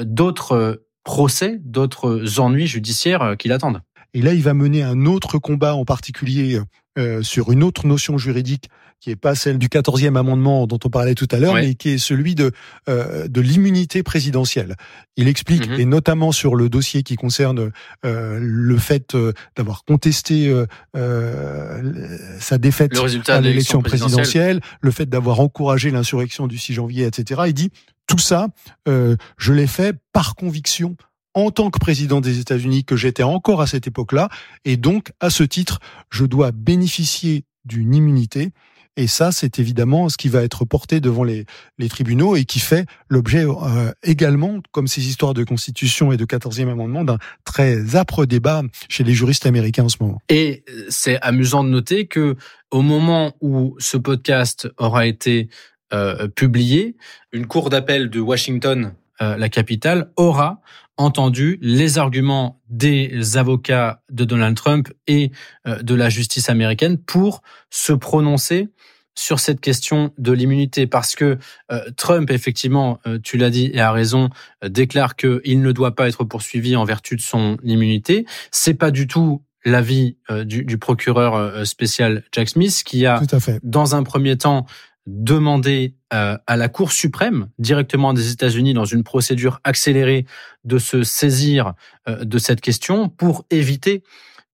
d'autres 0.00 0.82
procès, 1.04 1.60
d'autres 1.62 2.40
ennuis 2.40 2.66
judiciaires 2.66 3.36
qui 3.38 3.46
l'attendent. 3.46 3.82
Et 4.14 4.22
là, 4.22 4.34
il 4.34 4.42
va 4.42 4.54
mener 4.54 4.82
un 4.82 5.06
autre 5.06 5.38
combat 5.38 5.74
en 5.74 5.84
particulier 5.84 6.60
euh, 6.98 7.22
sur 7.22 7.52
une 7.52 7.62
autre 7.62 7.86
notion 7.86 8.18
juridique 8.18 8.68
qui 9.02 9.10
est 9.10 9.16
pas 9.16 9.34
celle 9.34 9.58
du 9.58 9.66
14e 9.66 10.16
amendement 10.16 10.68
dont 10.68 10.78
on 10.84 10.88
parlait 10.88 11.16
tout 11.16 11.26
à 11.32 11.38
l'heure, 11.38 11.54
mais 11.54 11.74
qui 11.74 11.88
est 11.88 11.98
celui 11.98 12.36
de 12.36 12.52
euh, 12.88 13.26
de 13.26 13.40
l'immunité 13.40 14.04
présidentielle. 14.04 14.76
Il 15.16 15.26
explique, 15.26 15.68
mhm. 15.68 15.80
et 15.80 15.84
notamment 15.84 16.30
sur 16.30 16.54
le 16.54 16.68
dossier 16.68 17.02
qui 17.02 17.16
concerne 17.16 17.72
euh, 18.06 18.38
le 18.40 18.78
fait 18.78 19.16
euh, 19.16 19.32
d'avoir 19.56 19.84
contesté 19.84 20.54
euh, 20.94 22.38
sa 22.38 22.58
défaite 22.58 22.92
à 23.26 23.40
l'élection 23.40 23.82
présidentielle, 23.82 24.60
le 24.80 24.90
fait 24.92 25.06
d'avoir 25.06 25.40
encouragé 25.40 25.90
l'insurrection 25.90 26.46
du 26.46 26.56
6 26.56 26.74
janvier, 26.74 27.04
etc. 27.04 27.42
Il 27.46 27.54
dit 27.54 27.70
tout 28.06 28.18
ça, 28.18 28.48
je 28.86 29.52
l'ai 29.52 29.66
fait 29.66 29.96
par 30.12 30.36
conviction 30.36 30.96
en 31.34 31.50
tant 31.50 31.70
que 31.70 31.78
président 31.78 32.20
des 32.20 32.40
États-Unis 32.40 32.84
que 32.84 32.96
j'étais 32.96 33.22
encore 33.22 33.60
à 33.60 33.66
cette 33.66 33.86
époque-là, 33.86 34.28
et 34.64 34.76
donc 34.76 35.12
à 35.20 35.30
ce 35.30 35.42
titre, 35.42 35.78
je 36.10 36.24
dois 36.24 36.52
bénéficier 36.52 37.44
d'une 37.64 37.94
immunité. 37.94 38.50
Et 38.98 39.06
ça, 39.06 39.32
c'est 39.32 39.58
évidemment 39.58 40.10
ce 40.10 40.18
qui 40.18 40.28
va 40.28 40.42
être 40.42 40.66
porté 40.66 41.00
devant 41.00 41.24
les, 41.24 41.46
tribunaux 41.88 42.36
et 42.36 42.44
qui 42.44 42.60
fait 42.60 42.84
l'objet 43.08 43.46
euh, 43.46 43.90
également, 44.02 44.60
comme 44.70 44.86
ces 44.86 45.08
histoires 45.08 45.32
de 45.32 45.44
constitution 45.44 46.12
et 46.12 46.18
de 46.18 46.26
14e 46.26 46.70
amendement, 46.70 47.02
d'un 47.02 47.18
très 47.44 47.96
âpre 47.96 48.26
débat 48.26 48.62
chez 48.90 49.02
les 49.02 49.14
juristes 49.14 49.46
américains 49.46 49.84
en 49.84 49.88
ce 49.88 49.96
moment. 50.00 50.20
Et 50.28 50.62
c'est 50.90 51.18
amusant 51.22 51.64
de 51.64 51.70
noter 51.70 52.06
que 52.06 52.36
au 52.70 52.82
moment 52.82 53.34
où 53.40 53.76
ce 53.78 53.96
podcast 53.96 54.68
aura 54.76 55.06
été 55.06 55.48
euh, 55.94 56.28
publié, 56.28 56.96
une 57.32 57.46
cour 57.46 57.70
d'appel 57.70 58.10
de 58.10 58.20
Washington, 58.20 58.94
euh, 59.20 59.36
la 59.36 59.48
capitale, 59.48 60.10
aura 60.16 60.62
entendu 60.96 61.58
les 61.62 61.98
arguments 61.98 62.60
des 62.68 63.36
avocats 63.36 64.02
de 64.10 64.24
Donald 64.24 64.56
Trump 64.56 64.88
et 65.06 65.30
euh, 65.66 65.82
de 65.82 65.94
la 65.94 66.08
justice 66.08 66.48
américaine 66.48 66.98
pour 66.98 67.42
se 67.70 67.92
prononcer 67.92 68.68
sur 69.14 69.40
cette 69.40 69.60
question 69.60 70.12
de 70.16 70.32
l'immunité. 70.32 70.86
Parce 70.86 71.14
que 71.14 71.38
euh, 71.70 71.80
Trump 71.96 72.30
effectivement 72.30 72.98
euh, 73.06 73.18
tu 73.22 73.36
l'as 73.36 73.50
dit 73.50 73.70
et 73.72 73.80
a 73.80 73.92
raison 73.92 74.30
déclare 74.66 75.16
qu'il 75.16 75.60
ne 75.60 75.72
doit 75.72 75.94
pas 75.94 76.08
être 76.08 76.24
poursuivi 76.24 76.76
en 76.76 76.84
vertu 76.84 77.16
de 77.16 77.22
son 77.22 77.58
immunité. 77.62 78.26
C'est 78.50 78.74
pas 78.74 78.90
du 78.90 79.06
tout 79.06 79.42
l'avis 79.64 80.16
du, 80.44 80.64
du, 80.64 80.76
procureur 80.76 81.64
spécial 81.64 82.24
Jack 82.32 82.48
Smith 82.48 82.82
qui 82.84 83.06
a 83.06 83.22
dans 83.62 83.94
un 83.94 84.02
premier 84.02 84.36
temps 84.36 84.66
demander 85.06 85.96
euh, 86.12 86.38
à 86.46 86.56
la 86.56 86.68
Cour 86.68 86.92
suprême 86.92 87.48
directement 87.58 88.12
des 88.12 88.30
États-Unis 88.30 88.74
dans 88.74 88.84
une 88.84 89.02
procédure 89.02 89.60
accélérée 89.64 90.26
de 90.64 90.78
se 90.78 91.02
saisir 91.02 91.74
euh, 92.08 92.24
de 92.24 92.38
cette 92.38 92.60
question 92.60 93.08
pour 93.08 93.44
éviter 93.50 94.02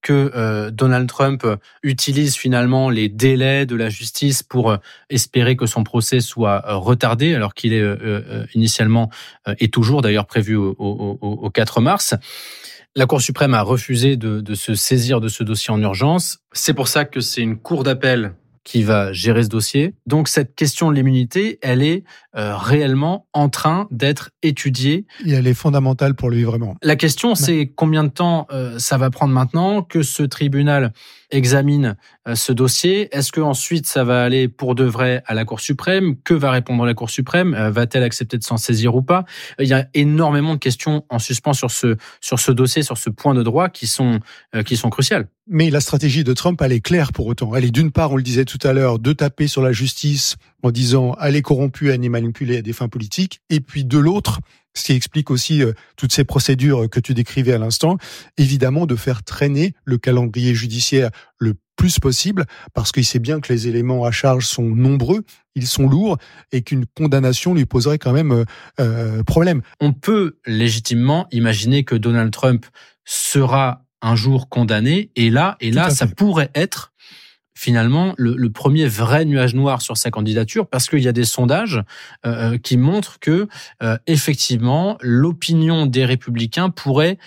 que 0.01 0.31
euh, 0.35 0.71
Donald 0.71 1.09
Trump 1.09 1.45
utilise 1.83 2.37
finalement 2.37 2.89
les 2.89 3.09
délais 3.09 3.67
de 3.67 3.75
la 3.75 3.89
justice 3.89 4.43
pour 4.43 4.77
espérer 5.11 5.57
que 5.57 5.67
son 5.67 5.83
procès 5.83 6.21
soit 6.21 6.63
retardé, 6.67 7.35
alors 7.35 7.53
qu'il 7.53 7.73
est 7.73 7.85
initialement 8.55 9.11
et 9.59 9.69
toujours 9.69 10.01
d'ailleurs 10.01 10.27
prévu 10.27 10.55
au, 10.55 10.77
au, 10.79 11.19
au, 11.21 11.51
4 11.51 11.81
mars. 11.81 12.15
La 12.95 13.07
Cour 13.07 13.21
suprême 13.21 13.55
a 13.55 13.63
refusé 13.63 14.17
de 14.17 14.55
se 14.55 14.77
saisir 14.77 15.21
de 15.21 15.27
ce 15.27 15.43
dossier 15.43 15.75
en 15.75 15.83
urgence. 15.83 16.39
C'est 16.53 16.75
pour 16.75 16.87
ça 16.87 17.05
que 17.05 17.19
c'est 17.21 17.43
une 17.43 17.59
cour 17.59 17.83
d'appel 17.83 18.35
qui 18.69 18.83
va 18.83 19.15
gérer 19.15 19.45
ce 19.45 19.49
dossier. 19.49 19.95
Donc 20.07 20.29
cette 20.29 20.55
question 20.55 20.91
de 20.91 20.95
l'immunité, 20.95 21.59
elle 21.63 21.83
est 21.83 22.05
euh, 22.37 22.55
réellement 22.55 23.27
en 23.33 23.49
train 23.49 23.89
d'être 23.91 24.29
étudiée. 24.43 25.07
Et 25.25 25.33
elle 25.33 25.47
est 25.47 25.55
fondamentale 25.55 26.15
pour 26.15 26.29
lui 26.29 26.45
vraiment. 26.45 26.77
La 26.83 26.95
question, 26.95 27.35
c'est 27.35 27.73
combien 27.75 28.05
de 28.05 28.11
temps 28.11 28.47
euh, 28.51 28.79
ça 28.79 28.99
va 28.99 29.09
prendre 29.09 29.33
maintenant 29.33 29.81
que 29.81 30.03
ce 30.03 30.23
tribunal 30.23 30.93
examine 31.31 31.97
euh, 32.29 32.35
ce 32.35 32.53
dossier? 32.53 33.09
Est-ce 33.17 33.33
que 33.33 33.41
ensuite 33.41 33.87
ça 33.87 34.05
va 34.05 34.23
aller 34.23 34.49
pour 34.49 34.75
de 34.75 34.85
vrai 34.85 35.23
à 35.25 35.33
la 35.33 35.47
Cour 35.47 35.61
suprême? 35.61 36.17
Que 36.23 36.35
va 36.35 36.51
répondre 36.51 36.85
la 36.85 36.93
Cour 36.93 37.09
suprême? 37.09 37.57
Va-t-elle 37.71 38.03
accepter 38.03 38.37
de 38.37 38.45
s'en 38.45 38.59
saisir 38.59 38.95
ou 38.95 39.01
pas? 39.01 39.25
Il 39.59 39.67
y 39.67 39.73
a 39.73 39.87
énormément 39.95 40.53
de 40.53 40.59
questions 40.59 41.07
en 41.09 41.19
suspens 41.19 41.55
sur 41.55 41.71
ce 41.71 41.97
sur 42.21 42.39
ce 42.39 42.53
dossier, 42.53 42.83
sur 42.83 42.99
ce 42.99 43.09
point 43.09 43.33
de 43.33 43.43
droit 43.43 43.71
qui 43.71 43.87
sont 43.87 44.21
qui 44.67 44.77
sont 44.77 44.91
cruciales. 44.91 45.29
Mais 45.51 45.71
la 45.71 45.81
stratégie 45.81 46.25
de 46.25 46.35
Trump, 46.35 46.61
elle 46.61 46.73
est 46.73 46.81
claire 46.81 47.13
pour 47.13 47.27
autant. 47.27 47.55
Elle 47.55 47.65
est 47.65 47.71
d'une 47.71 47.91
part, 47.91 48.13
on 48.13 48.17
le 48.17 48.23
disait 48.23 48.45
tout 48.45 48.58
à 48.65 48.73
l'heure, 48.73 48.99
de 48.99 49.13
taper 49.13 49.49
sur 49.49 49.63
la 49.63 49.73
justice 49.73 50.37
en 50.63 50.71
disant 50.71 51.17
elle 51.21 51.37
est 51.37 51.43
corrompue, 51.43 51.91
elle 51.91 52.05
est 52.05 52.09
manipulée 52.09 52.59
à 52.59 52.63
des 52.63 52.73
fins 52.73 52.89
politiques, 52.89 53.41
et 53.51 53.61
puis 53.61 53.85
de 53.85 53.99
l'autre, 53.99 54.41
ce 54.75 54.85
qui 54.85 54.93
explique 54.93 55.31
aussi 55.31 55.63
euh, 55.63 55.73
toutes 55.97 56.13
ces 56.13 56.25
procédures 56.25 56.89
que 56.91 57.01
tu 57.01 57.15
décrivais 57.15 57.53
à 57.53 57.59
l'instant, 57.59 57.97
évidemment 58.37 58.87
de 58.87 58.97
faire 58.97 59.23
traîner 59.23 59.75
le 59.85 59.99
calendrier 59.99 60.55
judiciaire 60.55 61.11
le 61.39 61.55
plus 61.77 62.01
possible, 62.01 62.45
parce 62.75 62.91
qu'il 62.91 63.05
sait 63.05 63.21
bien 63.21 63.41
que 63.41 63.53
les 63.53 63.69
éléments 63.69 64.05
à 64.05 64.11
charge 64.11 64.47
sont 64.47 64.69
nombreux, 64.69 65.23
ils 65.55 65.67
sont 65.67 65.89
lourds, 65.89 66.19
et 66.51 66.63
qu'une 66.63 66.87
condamnation 66.87 67.55
lui 67.55 67.67
poserait 67.67 67.99
quand 67.99 68.13
même 68.13 68.33
euh, 68.33 68.45
euh 68.81 69.23
problème. 69.23 69.63
On 69.81 69.93
peut 69.93 70.39
légitimement 70.45 71.29
imaginer 71.31 71.85
que 71.85 71.95
Donald 71.95 72.33
Trump 72.33 72.67
sera 73.05 73.85
un 74.03 74.17
jour 74.17 74.49
condamné. 74.49 75.11
Et 75.17 75.31
là, 75.31 75.57
et 75.61 75.71
là, 75.71 75.91
ça 75.91 76.07
pourrait 76.07 76.51
être 76.55 76.93
finalement 77.59 78.15
le, 78.17 78.49
premier 78.51 78.87
vrai 78.87 79.25
nuage 79.25 79.55
noir 79.55 79.83
sur 79.83 79.97
sa 79.97 80.13
candidature 80.13 80.69
parce 80.69 80.89
qu'il 80.89 81.01
y 81.01 81.09
a 81.09 81.13
des 81.13 81.25
sondages 81.25 81.83
euh, 82.25 82.53
euh, 82.53 82.59
qui 82.59 82.77
montrent 82.77 83.19
que 83.19 83.49
euh, 83.83 83.99
effectivement 84.07 84.97
l'opinion 85.01 85.87
des 85.87 86.05
républicains 86.05 86.71
pourrait 86.71 87.19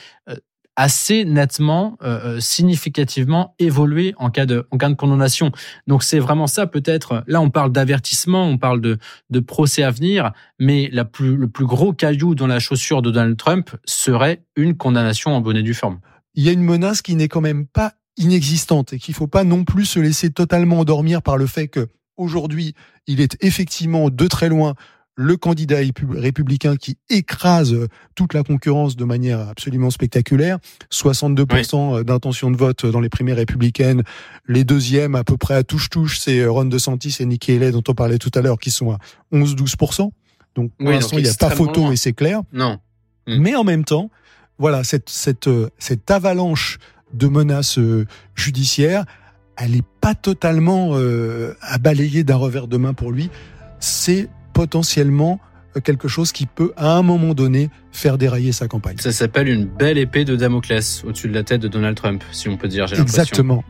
assez 0.78 1.26
nettement, 1.26 1.98
significativement 2.40 3.56
évoluer 3.60 4.16
en 4.18 4.30
cas 4.32 4.46
de 4.46 4.66
en 4.72 4.78
cas 4.78 4.88
de 4.88 4.96
condamnation. 4.96 5.52
Donc 5.86 6.02
c'est 6.02 6.18
vraiment 6.18 6.48
ça 6.48 6.66
peut-être. 6.66 7.24
Là 7.28 7.42
on 7.42 7.50
parle 7.50 7.74
d'avertissement, 7.74 8.46
on 8.46 8.58
parle 8.58 8.80
de 8.80 8.98
de 9.30 9.40
procès 9.42 9.84
à 9.84 9.92
venir, 9.92 10.32
mais 10.60 10.90
la 10.94 11.04
plus 11.04 11.36
le 11.36 11.50
plus 11.50 11.66
gros 11.66 11.92
caillou 11.92 12.36
dans 12.36 12.48
la 12.48 12.60
chaussure 12.60 13.02
de 13.02 13.12
Donald 13.12 13.38
Trump 13.38 13.72
serait 13.86 14.44
une 14.56 14.78
condamnation 14.78 15.36
en 15.36 15.42
bonne 15.42 15.58
et 15.58 15.64
due 15.64 15.74
forme 15.74 16.00
il 16.36 16.46
y 16.46 16.50
a 16.50 16.52
une 16.52 16.64
menace 16.64 17.02
qui 17.02 17.16
n'est 17.16 17.28
quand 17.28 17.42
même 17.42 17.68
pas 17.68 17.94
inexistante 18.18 18.94
et 18.94 19.00
qu'il 19.00 19.14
faut 19.14 19.28
pas 19.28 19.44
non 19.44 19.64
plus 19.64 19.86
se 19.86 20.00
laisser 20.00 20.30
totalement 20.30 20.80
endormir 20.80 21.22
par 21.22 21.38
le 21.38 21.48
fait 21.48 21.68
que 21.68 21.88
aujourd'hui, 22.18 22.74
il 23.08 23.22
est 23.22 23.38
effectivement 23.42 24.10
de 24.10 24.28
très 24.28 24.50
loin 24.50 24.76
le 25.16 25.38
candidat 25.38 25.78
républicain 26.10 26.78
qui 26.78 26.98
écrase 27.10 27.76
toute 28.16 28.34
la 28.34 28.44
concurrence 28.44 28.96
de 28.96 29.04
manière 29.04 29.40
absolument 29.50 29.90
spectaculaire. 29.90 30.58
62% 30.92 32.04
d'intention 32.04 32.50
de 32.50 32.58
vote 32.58 32.86
dans 32.86 33.02
les 33.02 33.10
primaires 33.10 33.36
républicaines. 33.36 34.04
Les 34.48 34.64
deuxièmes, 34.64 35.16
à 35.16 35.24
peu 35.24 35.38
près 35.38 35.56
à 35.56 35.64
touche-touche, 35.64 36.20
c'est 36.20 36.46
Ron 36.46 36.66
DeSantis 36.66 37.18
et 37.20 37.26
Nikki 37.26 37.52
Haley, 37.52 37.72
dont 37.72 37.84
on 37.88 37.94
parlait 37.94 38.18
tout 38.18 38.32
à 38.36 38.42
l'heure, 38.42 38.58
qui 38.58 38.72
sont 38.72 38.92
à 38.92 39.00
11-12%. 39.34 40.12
Donc, 40.56 40.72
pour 40.78 40.90
l'instant, 40.90 41.18
il 41.18 41.24
n'y 41.24 41.30
a 41.30 41.34
pas 41.34 41.50
photo 41.50 41.92
et 41.92 41.96
c'est 41.98 42.14
clair. 42.14 42.42
Non. 42.54 42.80
Mais 43.28 43.56
en 43.56 43.64
même 43.64 43.86
temps, 43.86 44.10
voilà, 44.58 44.84
cette, 44.84 45.10
cette, 45.10 45.48
euh, 45.48 45.70
cette 45.78 46.10
avalanche 46.10 46.78
de 47.14 47.28
menaces 47.28 47.78
euh, 47.78 48.06
judiciaires, 48.36 49.06
elle 49.58 49.72
n'est 49.72 49.84
pas 50.02 50.16
totalement 50.16 50.92
euh, 50.94 51.54
à 51.62 51.78
balayer 51.78 52.24
d'un 52.24 52.36
revers 52.36 52.68
de 52.68 52.78
main 52.78 52.94
pour 52.94 53.12
lui. 53.12 53.30
C'est 53.80 54.30
potentiellement 54.54 55.40
quelque 55.84 56.08
chose 56.08 56.32
qui 56.32 56.46
peut, 56.46 56.74
à 56.76 56.98
un 56.98 57.02
moment 57.02 57.34
donné, 57.34 57.70
faire 57.92 58.18
dérailler 58.18 58.52
sa 58.52 58.68
campagne. 58.68 58.98
Ça 59.00 59.12
s'appelle 59.12 59.48
une 59.48 59.66
belle 59.66 59.98
épée 59.98 60.26
de 60.26 60.36
Damoclès 60.36 61.04
au-dessus 61.06 61.30
de 61.30 61.34
la 61.34 61.44
tête 61.44 61.62
de 61.62 61.68
Donald 61.68 61.96
Trump, 61.96 62.24
si 62.32 62.50
on 62.50 62.58
peut 62.58 62.68
dire. 62.68 62.92
Exactement. 62.94 63.64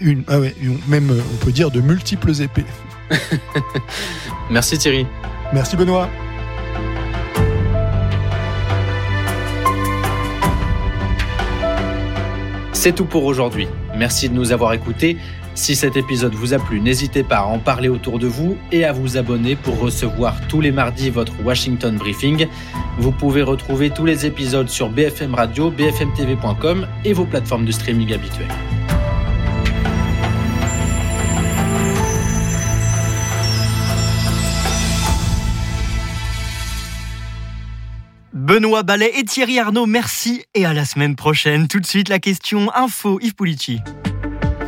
Une, 0.00 0.24
ah 0.26 0.38
une, 0.60 0.78
même, 0.88 1.10
on 1.10 1.44
peut 1.44 1.52
dire, 1.52 1.70
de 1.70 1.80
multiples 1.80 2.32
épées. 2.42 2.64
Merci 4.50 4.78
Thierry. 4.78 5.06
Merci 5.52 5.76
Benoît. 5.76 6.08
C'est 12.88 12.94
tout 12.94 13.04
pour 13.04 13.26
aujourd'hui. 13.26 13.68
Merci 13.98 14.30
de 14.30 14.34
nous 14.34 14.50
avoir 14.50 14.72
écoutés. 14.72 15.18
Si 15.54 15.76
cet 15.76 15.98
épisode 15.98 16.32
vous 16.32 16.54
a 16.54 16.58
plu, 16.58 16.80
n'hésitez 16.80 17.22
pas 17.22 17.40
à 17.40 17.44
en 17.44 17.58
parler 17.58 17.90
autour 17.90 18.18
de 18.18 18.26
vous 18.26 18.56
et 18.72 18.86
à 18.86 18.94
vous 18.94 19.18
abonner 19.18 19.56
pour 19.56 19.78
recevoir 19.78 20.34
tous 20.48 20.62
les 20.62 20.72
mardis 20.72 21.10
votre 21.10 21.34
Washington 21.44 21.98
Briefing. 21.98 22.46
Vous 22.96 23.12
pouvez 23.12 23.42
retrouver 23.42 23.90
tous 23.90 24.06
les 24.06 24.24
épisodes 24.24 24.70
sur 24.70 24.88
BFM 24.88 25.34
Radio, 25.34 25.70
bfmtv.com 25.70 26.88
et 27.04 27.12
vos 27.12 27.26
plateformes 27.26 27.66
de 27.66 27.72
streaming 27.72 28.14
habituelles. 28.14 28.48
Benoît 38.48 38.82
Ballet 38.82 39.12
et 39.14 39.24
Thierry 39.24 39.58
Arnaud, 39.58 39.84
merci 39.84 40.42
et 40.54 40.64
à 40.64 40.72
la 40.72 40.86
semaine 40.86 41.16
prochaine. 41.16 41.68
Tout 41.68 41.80
de 41.80 41.86
suite, 41.86 42.08
la 42.08 42.18
question 42.18 42.74
info 42.74 43.18
Yves 43.20 43.34
Pulici. 43.34 43.82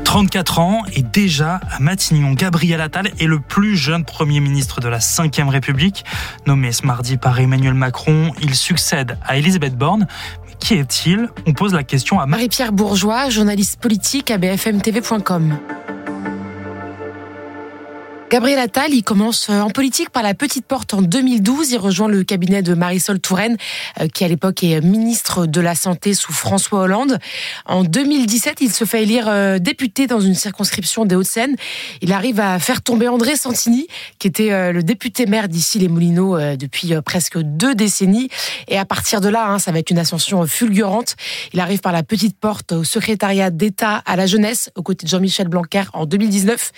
34 0.05 0.59
ans 0.59 0.83
et 0.93 1.03
déjà 1.03 1.63
à 1.71 1.79
Matignon, 1.79 2.33
Gabriel 2.33 2.83
Attal 2.83 3.11
est 3.19 3.27
le 3.27 3.41
plus 3.41 3.79
jeune 3.79 4.05
Premier 4.05 4.41
ministre 4.41 4.83
de 4.83 4.89
la 4.89 4.99
Ve 4.99 5.49
République. 5.49 6.05
Nommé 6.47 6.73
ce 6.73 6.85
mardi 6.85 7.17
par 7.17 7.41
Emmanuel 7.41 7.73
Macron, 7.73 8.33
il 8.43 8.55
succède 8.55 9.17
à 9.27 9.39
Elisabeth 9.39 9.79
Borne. 9.79 10.07
Mais 10.47 10.53
qui 10.61 10.75
est-il? 10.75 11.31
On 11.47 11.55
pose 11.55 11.73
la 11.73 11.83
question 11.83 12.21
à 12.21 12.27
Marie-Pierre 12.27 12.73
Bourgeois, 12.73 13.31
journaliste 13.31 13.81
politique 13.81 14.31
à 14.31 14.37
bfmtv.com. 14.37 15.59
Gabriel 18.31 18.61
Attal, 18.61 18.95
il 18.95 19.03
commence 19.03 19.51
euh, 19.51 19.61
en 19.61 19.71
politique 19.71 20.11
par 20.11 20.23
la 20.23 20.35
petite 20.35 20.65
porte 20.65 20.95
en 20.95 21.03
2012. 21.03 21.73
Il 21.73 21.79
rejoint 21.79 22.07
le 22.07 22.23
cabinet 22.23 22.63
de 22.63 22.75
Marisol 22.75 23.19
Touraine, 23.19 23.57
euh, 24.01 24.07
qui 24.07 24.23
à 24.23 24.29
l'époque 24.29 24.63
est 24.63 24.81
ministre 24.81 25.47
de 25.47 25.61
la 25.61 25.75
Santé 25.75 26.15
sous 26.15 26.33
François 26.33 26.83
Hollande. 26.83 27.19
En 27.67 27.83
2017, 27.83 28.59
il 28.61 28.73
se 28.73 28.85
fait 28.85 29.03
élire 29.03 29.27
euh, 29.27 29.59
député 29.59 30.07
dans 30.07 30.21
une 30.21 30.37
circonscription 30.37 31.07
des 31.07 31.17
Hauts-de-Seine. 31.17 31.57
Il 32.03 32.13
arrive 32.13 32.39
à 32.39 32.61
faire 32.61 32.83
tomber 32.83 33.09
André 33.09 33.35
Santini, 33.35 33.89
qui 34.21 34.29
était 34.29 34.73
le 34.73 34.85
député 34.85 35.27
maire 35.27 35.49
d'ici 35.49 35.81
les 35.81 35.89
Moulineaux 35.89 36.39
depuis 36.57 36.93
presque 37.05 37.39
deux 37.39 37.75
décennies. 37.75 38.29
Et 38.69 38.79
à 38.79 38.85
partir 38.85 39.21
de 39.21 39.29
là, 39.29 39.49
hein, 39.49 39.59
ça 39.59 39.73
va 39.73 39.81
être 39.81 39.91
une 39.91 39.99
ascension 39.99 40.47
fulgurante. 40.47 41.17
Il 41.53 41.59
arrive 41.59 41.81
par 41.81 41.93
la 41.93 42.05
petite 42.05 42.39
porte 42.39 42.73
au 42.73 42.85
secrétariat 42.85 43.51
d'État 43.51 44.03
à 44.07 44.15
la 44.15 44.27
jeunesse, 44.27 44.71
aux 44.77 44.83
côtés 44.83 45.05
de 45.05 45.11
Jean-Michel 45.11 45.49
Blanquer 45.49 45.83
en 45.95 46.07
2019. 46.07 46.71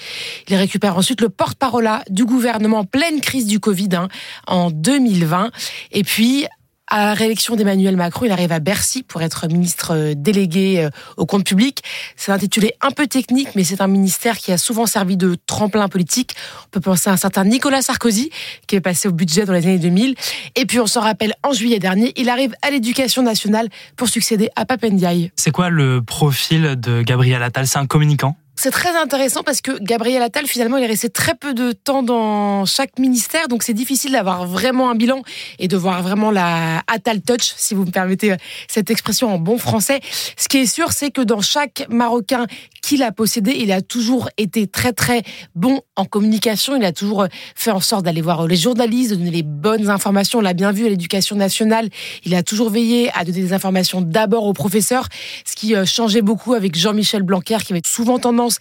Il 0.48 0.56
récupère 0.56 0.96
ensuite 0.96 1.20
le 1.20 1.28
porte-parole 1.42 1.90
du 2.08 2.24
gouvernement 2.24 2.84
pleine 2.84 3.20
crise 3.20 3.48
du 3.48 3.58
Covid 3.58 3.88
hein, 3.96 4.06
en 4.46 4.70
2020. 4.70 5.50
Et 5.90 6.04
puis, 6.04 6.46
à 6.86 7.06
la 7.06 7.14
réélection 7.14 7.56
d'Emmanuel 7.56 7.96
Macron, 7.96 8.26
il 8.26 8.30
arrive 8.30 8.52
à 8.52 8.60
Bercy 8.60 9.02
pour 9.02 9.22
être 9.22 9.48
ministre 9.48 9.92
euh, 9.92 10.14
délégué 10.16 10.84
euh, 10.84 10.90
au 11.16 11.26
compte 11.26 11.44
public. 11.44 11.82
C'est 12.14 12.30
intitulé 12.30 12.74
un 12.80 12.92
peu 12.92 13.08
technique, 13.08 13.48
mais 13.56 13.64
c'est 13.64 13.80
un 13.80 13.88
ministère 13.88 14.38
qui 14.38 14.52
a 14.52 14.56
souvent 14.56 14.86
servi 14.86 15.16
de 15.16 15.36
tremplin 15.48 15.88
politique. 15.88 16.36
On 16.66 16.68
peut 16.70 16.80
penser 16.80 17.10
à 17.10 17.14
un 17.14 17.16
certain 17.16 17.42
Nicolas 17.42 17.82
Sarkozy, 17.82 18.30
qui 18.68 18.76
est 18.76 18.80
passé 18.80 19.08
au 19.08 19.12
budget 19.12 19.44
dans 19.44 19.52
les 19.52 19.66
années 19.66 19.80
2000. 19.80 20.14
Et 20.54 20.64
puis, 20.64 20.78
on 20.78 20.86
s'en 20.86 21.00
rappelle, 21.00 21.34
en 21.42 21.52
juillet 21.52 21.80
dernier, 21.80 22.12
il 22.14 22.28
arrive 22.28 22.54
à 22.62 22.70
l'éducation 22.70 23.24
nationale 23.24 23.68
pour 23.96 24.08
succéder 24.08 24.48
à 24.54 24.64
Papendiaï. 24.64 25.32
C'est 25.34 25.50
quoi 25.50 25.70
le 25.70 26.02
profil 26.02 26.76
de 26.78 27.02
Gabriel 27.02 27.42
Attal? 27.42 27.66
C'est 27.66 27.80
un 27.80 27.86
communicant? 27.86 28.36
C'est 28.54 28.70
très 28.70 28.96
intéressant 28.96 29.42
parce 29.42 29.60
que 29.60 29.82
Gabriel 29.82 30.22
Attal, 30.22 30.46
finalement, 30.46 30.76
il 30.76 30.84
est 30.84 30.88
resté 30.88 31.08
très 31.08 31.34
peu 31.34 31.54
de 31.54 31.72
temps 31.72 32.02
dans 32.02 32.64
chaque 32.66 32.98
ministère, 32.98 33.48
donc 33.48 33.62
c'est 33.62 33.72
difficile 33.74 34.12
d'avoir 34.12 34.46
vraiment 34.46 34.90
un 34.90 34.94
bilan 34.94 35.22
et 35.58 35.68
de 35.68 35.76
voir 35.76 36.02
vraiment 36.02 36.30
la 36.30 36.82
Attal 36.86 37.22
touch, 37.22 37.54
si 37.56 37.74
vous 37.74 37.84
me 37.84 37.90
permettez 37.90 38.34
cette 38.68 38.90
expression 38.90 39.32
en 39.34 39.38
bon 39.38 39.58
français. 39.58 40.00
Ce 40.36 40.48
qui 40.48 40.58
est 40.58 40.66
sûr, 40.66 40.92
c'est 40.92 41.10
que 41.10 41.22
dans 41.22 41.40
chaque 41.40 41.86
Marocain 41.88 42.46
qu'il 42.82 43.02
a 43.02 43.12
possédé, 43.12 43.54
il 43.58 43.72
a 43.72 43.80
toujours 43.80 44.28
été 44.36 44.66
très 44.66 44.92
très 44.92 45.22
bon 45.54 45.80
en 45.96 46.04
communication. 46.04 46.76
Il 46.76 46.84
a 46.84 46.92
toujours 46.92 47.26
fait 47.54 47.70
en 47.70 47.80
sorte 47.80 48.04
d'aller 48.04 48.20
voir 48.20 48.46
les 48.46 48.56
journalistes, 48.56 49.12
de 49.12 49.16
donner 49.16 49.30
les 49.30 49.42
bonnes 49.42 49.88
informations. 49.88 50.40
On 50.40 50.42
l'a 50.42 50.52
bien 50.52 50.72
vu 50.72 50.86
à 50.86 50.88
l'éducation 50.88 51.36
nationale. 51.36 51.88
Il 52.24 52.34
a 52.34 52.42
toujours 52.42 52.70
veillé 52.70 53.10
à 53.14 53.24
donner 53.24 53.40
des 53.40 53.52
informations 53.52 54.00
d'abord 54.00 54.44
aux 54.44 54.52
professeurs, 54.52 55.08
ce 55.44 55.54
qui 55.54 55.74
euh, 55.74 55.84
changeait 55.84 56.22
beaucoup 56.22 56.54
avec 56.54 56.76
Jean-Michel 56.76 57.22
Blanquer, 57.22 57.58
qui 57.64 57.72
avait 57.72 57.82
souvent 57.86 58.18
tendance 58.18 58.51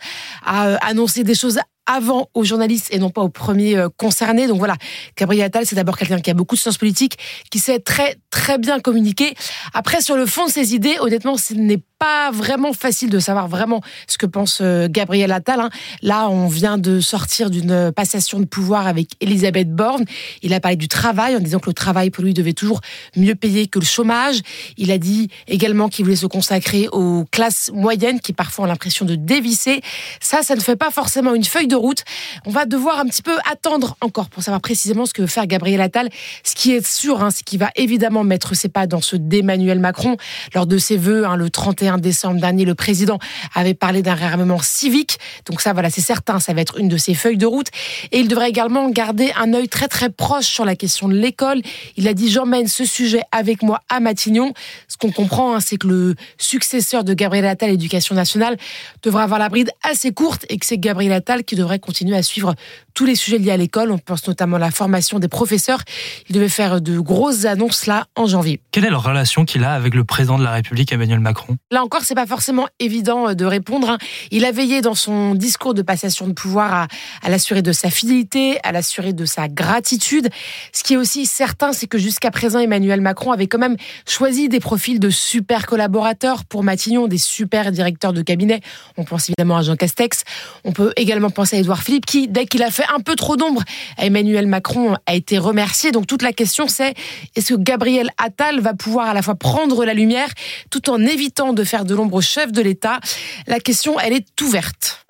à 0.46 0.68
euh, 0.68 0.78
annoncer 0.82 1.24
des 1.24 1.36
choses 1.36 1.60
avant 1.92 2.30
aux 2.34 2.44
journalistes 2.44 2.88
et 2.92 3.00
non 3.00 3.10
pas 3.10 3.22
aux 3.22 3.30
premiers 3.30 3.78
euh, 3.78 3.90
concernés. 3.96 4.48
Donc 4.48 4.58
voilà, 4.58 4.76
Gabriel 5.18 5.46
Attal, 5.46 5.66
c'est 5.66 5.76
d'abord 5.76 5.98
quelqu'un 5.98 6.20
qui 6.20 6.30
a 6.30 6.34
beaucoup 6.34 6.56
de 6.56 6.60
sens 6.60 6.78
politique, 6.78 7.18
qui 7.50 7.60
sait 7.60 7.80
très 7.80 8.18
très 8.30 8.58
bien 8.58 8.80
communiquer. 8.80 9.36
Après, 9.74 10.02
sur 10.02 10.16
le 10.16 10.26
fond 10.26 10.46
de 10.46 10.52
ses 10.52 10.74
idées, 10.74 10.98
honnêtement, 11.00 11.38
ce 11.38 11.54
n'est 11.54 11.82
pas 12.00 12.32
vraiment 12.32 12.74
facile 12.74 13.12
de 13.12 13.20
savoir 13.20 13.48
vraiment 13.48 13.82
ce 14.08 14.18
que 14.18 14.26
pense 14.26 14.60
euh, 14.62 14.88
Gabriel 14.90 15.32
Attal. 15.32 15.60
Hein. 15.60 15.70
Là, 16.02 16.30
on 16.30 16.48
vient 16.48 16.80
de 16.80 17.00
sortir 17.00 17.52
d'une 17.52 17.92
passation 17.92 18.40
de 18.40 18.46
pouvoir 18.46 18.88
avec 18.88 19.10
Elisabeth 19.20 19.72
Borne. 19.72 20.06
Il 20.42 20.54
a 20.56 20.60
parlé 20.60 20.78
du 20.78 20.88
travail 20.88 21.36
en 21.36 21.40
disant 21.40 21.60
que 21.60 21.70
le 21.70 21.76
travail 21.76 22.10
pour 22.10 22.24
lui 22.24 22.34
devait 22.34 22.54
toujours 22.54 22.82
mieux 23.16 23.36
payer 23.36 23.68
que 23.68 23.78
le 23.78 23.86
chômage. 23.86 24.40
Il 24.78 24.90
a 24.90 24.98
dit 24.98 25.30
également 25.48 25.90
qu'il 25.90 26.06
voulait 26.06 26.16
se 26.16 26.26
consacrer 26.26 26.88
aux 26.92 27.26
classes 27.32 27.70
moyennes 27.72 28.20
qui 28.20 28.34
parfois 28.34 28.66
ont 28.66 28.68
l'impression 28.68 29.06
de 29.06 29.14
dévisser. 29.14 29.82
Ça, 30.20 30.42
ça 30.42 30.56
ne 30.56 30.62
fait 30.62 30.76
pas 30.76 30.90
forcément 30.90 31.36
une 31.36 31.44
feuille 31.44 31.68
de 31.68 31.76
On 32.46 32.52
va 32.52 32.66
devoir 32.66 33.00
un 33.00 33.06
petit 33.06 33.22
peu 33.22 33.38
attendre 33.52 33.96
encore 34.02 34.30
pour 34.30 34.44
savoir 34.44 34.62
précisément 34.62 35.06
ce 35.06 35.14
que 35.14 35.22
veut 35.22 35.28
faire 35.28 35.48
Gabriel 35.48 35.82
Attal. 35.82 36.10
Ce 36.44 36.56
qui 36.56 36.72
est 36.72 36.86
sûr, 36.86 37.24
hein, 37.24 37.30
c'est 37.32 37.44
qu'il 37.44 37.60
va 37.60 37.72
évidemment 37.76 38.24
mettre 38.24 38.56
ses 38.56 38.70
pas 38.70 38.88
dans 38.88 39.02
ce 39.02 39.16
d'Emmanuel 39.16 39.80
Macron 39.80 40.18
lors 40.54 40.66
de 40.66 40.78
ses 40.78 40.98
vœux 40.98 41.26
hein, 41.26 41.36
le 41.36 41.50
31 41.50 41.98
décembre 41.98 42.40
dernier, 42.40 42.66
le 42.66 42.76
président 42.76 43.20
avait 43.54 43.74
parlé 43.74 44.02
d'un 44.02 44.14
réarmement 44.14 44.60
civique. 44.62 45.18
Donc 45.46 45.62
ça, 45.62 45.74
voilà, 45.74 45.90
c'est 45.90 46.02
certain, 46.02 46.40
ça 46.40 46.54
va 46.54 46.62
être 46.62 46.80
une 46.80 46.88
de 46.88 46.98
ses 46.98 47.14
feuilles 47.14 47.38
de 47.38 47.46
route. 47.46 47.68
Et 48.12 48.20
il 48.20 48.28
devrait 48.28 48.50
également 48.50 48.90
garder 48.90 49.32
un 49.38 49.54
œil 49.54 49.68
très 49.68 49.88
très 49.88 50.10
proche 50.10 50.46
sur 50.46 50.66
la 50.66 50.76
question 50.76 51.08
de 51.08 51.16
l'école. 51.16 51.62
Il 51.98 52.08
a 52.08 52.14
dit 52.14 52.30
j'emmène 52.30 52.68
ce 52.68 52.86
sujet 52.86 53.22
avec 53.32 53.64
moi 53.64 53.82
à 53.90 54.00
Matignon. 54.00 54.54
Ce 54.88 54.98
qu'on 54.98 55.12
comprend, 55.12 55.56
hein, 55.56 55.60
c'est 55.60 55.78
que 55.78 55.88
le 55.88 56.16
successeur 56.38 57.04
de 57.04 57.14
Gabriel 57.14 57.46
Attal, 57.46 57.70
l'éducation 57.70 58.16
nationale, 58.16 58.58
devra 59.04 59.24
avoir 59.24 59.40
la 59.40 59.50
bride 59.50 59.72
assez 59.84 60.12
courte 60.12 60.46
et 60.50 60.58
que 60.58 60.66
c'est 60.66 60.78
Gabriel 60.78 61.14
Attal 61.14 61.44
qui 61.44 61.56
devrait 61.62 61.80
continuer 61.80 62.18
à 62.18 62.24
suivre 62.24 62.56
tous 62.94 63.06
les 63.06 63.16
sujets 63.16 63.38
liés 63.38 63.52
à 63.52 63.58
l'école. 63.58 63.92
On 63.92 63.98
pense 63.98 64.28
notamment 64.28 64.58
à 64.58 64.60
la 64.60 64.72
formation 64.72 65.20
des 65.20 65.28
professeurs. 65.28 65.82
Il 66.30 66.36
devait 66.36 66.50
faire 66.50 66.82
de 66.82 67.00
grosses 67.00 67.46
annonces 67.46 67.86
là 67.86 68.06
en 68.16 68.26
janvier. 68.26 68.62
Quelle 68.72 68.86
est 68.86 68.90
la 68.90 68.98
relation 68.98 69.46
qu'il 69.46 69.64
a 69.64 69.74
avec 69.74 69.94
le 69.94 70.04
président 70.04 70.38
de 70.38 70.44
la 70.44 70.52
République, 70.52 70.92
Emmanuel 70.92 71.20
Macron? 71.20 71.58
Là 71.72 71.84
encore, 71.84 72.02
c'est 72.04 72.16
pas 72.16 72.26
forcément 72.26 72.68
évident 72.80 73.30
euh, 73.30 73.34
de 73.34 73.46
répondre. 73.46 73.90
Hein. 73.90 73.98
Il 74.32 74.46
a 74.46 74.52
veillé 74.52 74.82
dans 74.82 74.96
son 74.96 75.36
discours 75.36 75.74
de 75.74 75.82
passation 75.82 76.28
de 76.28 76.34
pouvoir 76.34 76.74
à, 76.74 76.88
à 77.22 77.30
l'assurer 77.30 77.62
de 77.62 77.72
sa 77.72 77.90
fidélité, 77.90 78.60
à 78.64 78.72
l'assurer 78.72 79.14
de 79.14 79.26
sa 79.26 79.48
gratitude. 79.48 80.30
Ce 80.74 80.84
qui 80.84 80.94
est 80.94 80.98
aussi 80.98 81.26
certain, 81.26 81.74
c'est 81.74 81.88
que 81.88 81.98
jusqu'à 81.98 82.32
présent, 82.32 82.60
Emmanuel 82.60 83.02
Macron 83.02 83.32
avait 83.32 83.48
quand 83.48 83.60
même 83.60 83.78
choisi 84.08 84.50
des 84.50 84.60
profils 84.60 85.00
de 85.00 85.10
super 85.10 85.66
collaborateurs 85.66 86.46
pour 86.46 86.64
Matignon, 86.64 87.08
des 87.08 87.18
super 87.18 87.72
directeurs 87.72 88.14
de 88.14 88.22
cabinet. 88.22 88.62
On 88.98 89.04
pense 89.04 89.30
évidemment 89.30 89.58
à 89.58 89.62
Jean 89.62 89.76
Castex. 89.76 90.24
On 90.64 90.72
peut 90.72 90.94
également 90.96 91.30
penser 91.30 91.58
à 91.58 91.60
Édouard 91.60 91.84
Philippe, 91.84 92.06
qui, 92.06 92.28
dès 92.28 92.46
qu'il 92.46 92.64
a 92.64 92.72
fait 92.72 92.81
un 92.94 93.00
peu 93.00 93.16
trop 93.16 93.36
d'ombre 93.36 93.64
Emmanuel 93.98 94.48
Macron, 94.48 94.96
a 95.06 95.16
été 95.16 95.38
remercié. 95.38 95.92
Donc 95.92 96.08
toute 96.08 96.22
la 96.22 96.34
question, 96.34 96.68
c'est 96.68 96.94
est-ce 97.36 97.54
que 97.54 97.60
Gabriel 97.60 98.10
Attal 98.18 98.60
va 98.60 98.74
pouvoir 98.74 99.08
à 99.08 99.14
la 99.14 99.22
fois 99.22 99.36
prendre 99.36 99.86
la 99.86 99.94
lumière 99.94 100.30
tout 100.70 100.90
en 100.90 101.02
évitant 101.02 101.54
de 101.54 101.64
faire 101.64 101.86
de 101.86 101.96
l'ombre 101.96 102.16
au 102.16 102.22
chef 102.22 102.52
de 102.52 102.62
l'État? 102.62 103.00
La 103.48 103.60
question, 103.60 104.00
elle 104.00 104.14
est 104.14 104.42
ouverte. 104.42 105.06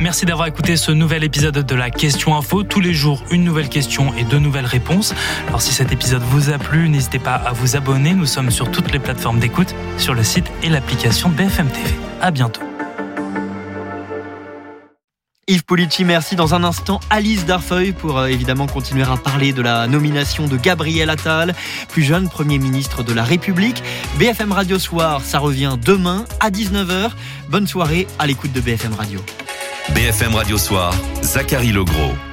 Merci 0.00 0.24
d'avoir 0.24 0.48
écouté 0.48 0.78
ce 0.78 0.92
nouvel 0.92 1.24
épisode 1.24 1.58
de 1.58 1.74
la 1.74 1.90
Question 1.90 2.34
Info. 2.34 2.62
Tous 2.62 2.80
les 2.80 2.94
jours, 2.94 3.22
une 3.30 3.44
nouvelle 3.44 3.68
question 3.68 4.14
et 4.14 4.24
deux 4.24 4.38
nouvelles 4.38 4.64
réponses. 4.64 5.12
Alors 5.46 5.60
si 5.60 5.74
cet 5.74 5.92
épisode 5.92 6.22
vous 6.22 6.48
a 6.48 6.56
plu, 6.56 6.88
n'hésitez 6.88 7.18
pas 7.18 7.34
à 7.34 7.52
vous 7.52 7.76
abonner. 7.76 8.14
Nous 8.14 8.24
sommes 8.24 8.50
sur 8.50 8.70
toutes 8.70 8.92
les 8.92 8.98
plateformes 8.98 9.38
d'écoute, 9.38 9.74
sur 9.98 10.14
le 10.14 10.22
site 10.22 10.46
et 10.62 10.70
l'application 10.70 11.28
BFM 11.28 11.68
TV. 11.68 11.90
À 12.22 12.30
bientôt. 12.30 12.62
Yves 15.50 15.64
Polici, 15.64 16.04
merci. 16.04 16.36
Dans 16.36 16.54
un 16.54 16.62
instant, 16.62 17.00
Alice 17.10 17.44
Darfeuille 17.44 17.90
pour 17.90 18.18
euh, 18.18 18.26
évidemment 18.26 18.68
continuer 18.68 19.02
à 19.02 19.16
parler 19.16 19.52
de 19.52 19.62
la 19.62 19.88
nomination 19.88 20.46
de 20.46 20.56
Gabriel 20.56 21.10
Attal, 21.10 21.56
plus 21.88 22.04
jeune 22.04 22.28
Premier 22.28 22.58
ministre 22.60 23.02
de 23.02 23.12
la 23.12 23.24
République. 23.24 23.82
BFM 24.16 24.52
Radio 24.52 24.78
Soir, 24.78 25.22
ça 25.24 25.40
revient 25.40 25.76
demain 25.84 26.24
à 26.38 26.50
19h. 26.50 27.10
Bonne 27.48 27.66
soirée 27.66 28.06
à 28.20 28.28
l'écoute 28.28 28.52
de 28.52 28.60
BFM 28.60 28.94
Radio. 28.94 29.18
BFM 29.92 30.36
Radio 30.36 30.56
Soir, 30.56 30.94
Zachary 31.22 31.72
Legros. 31.72 32.30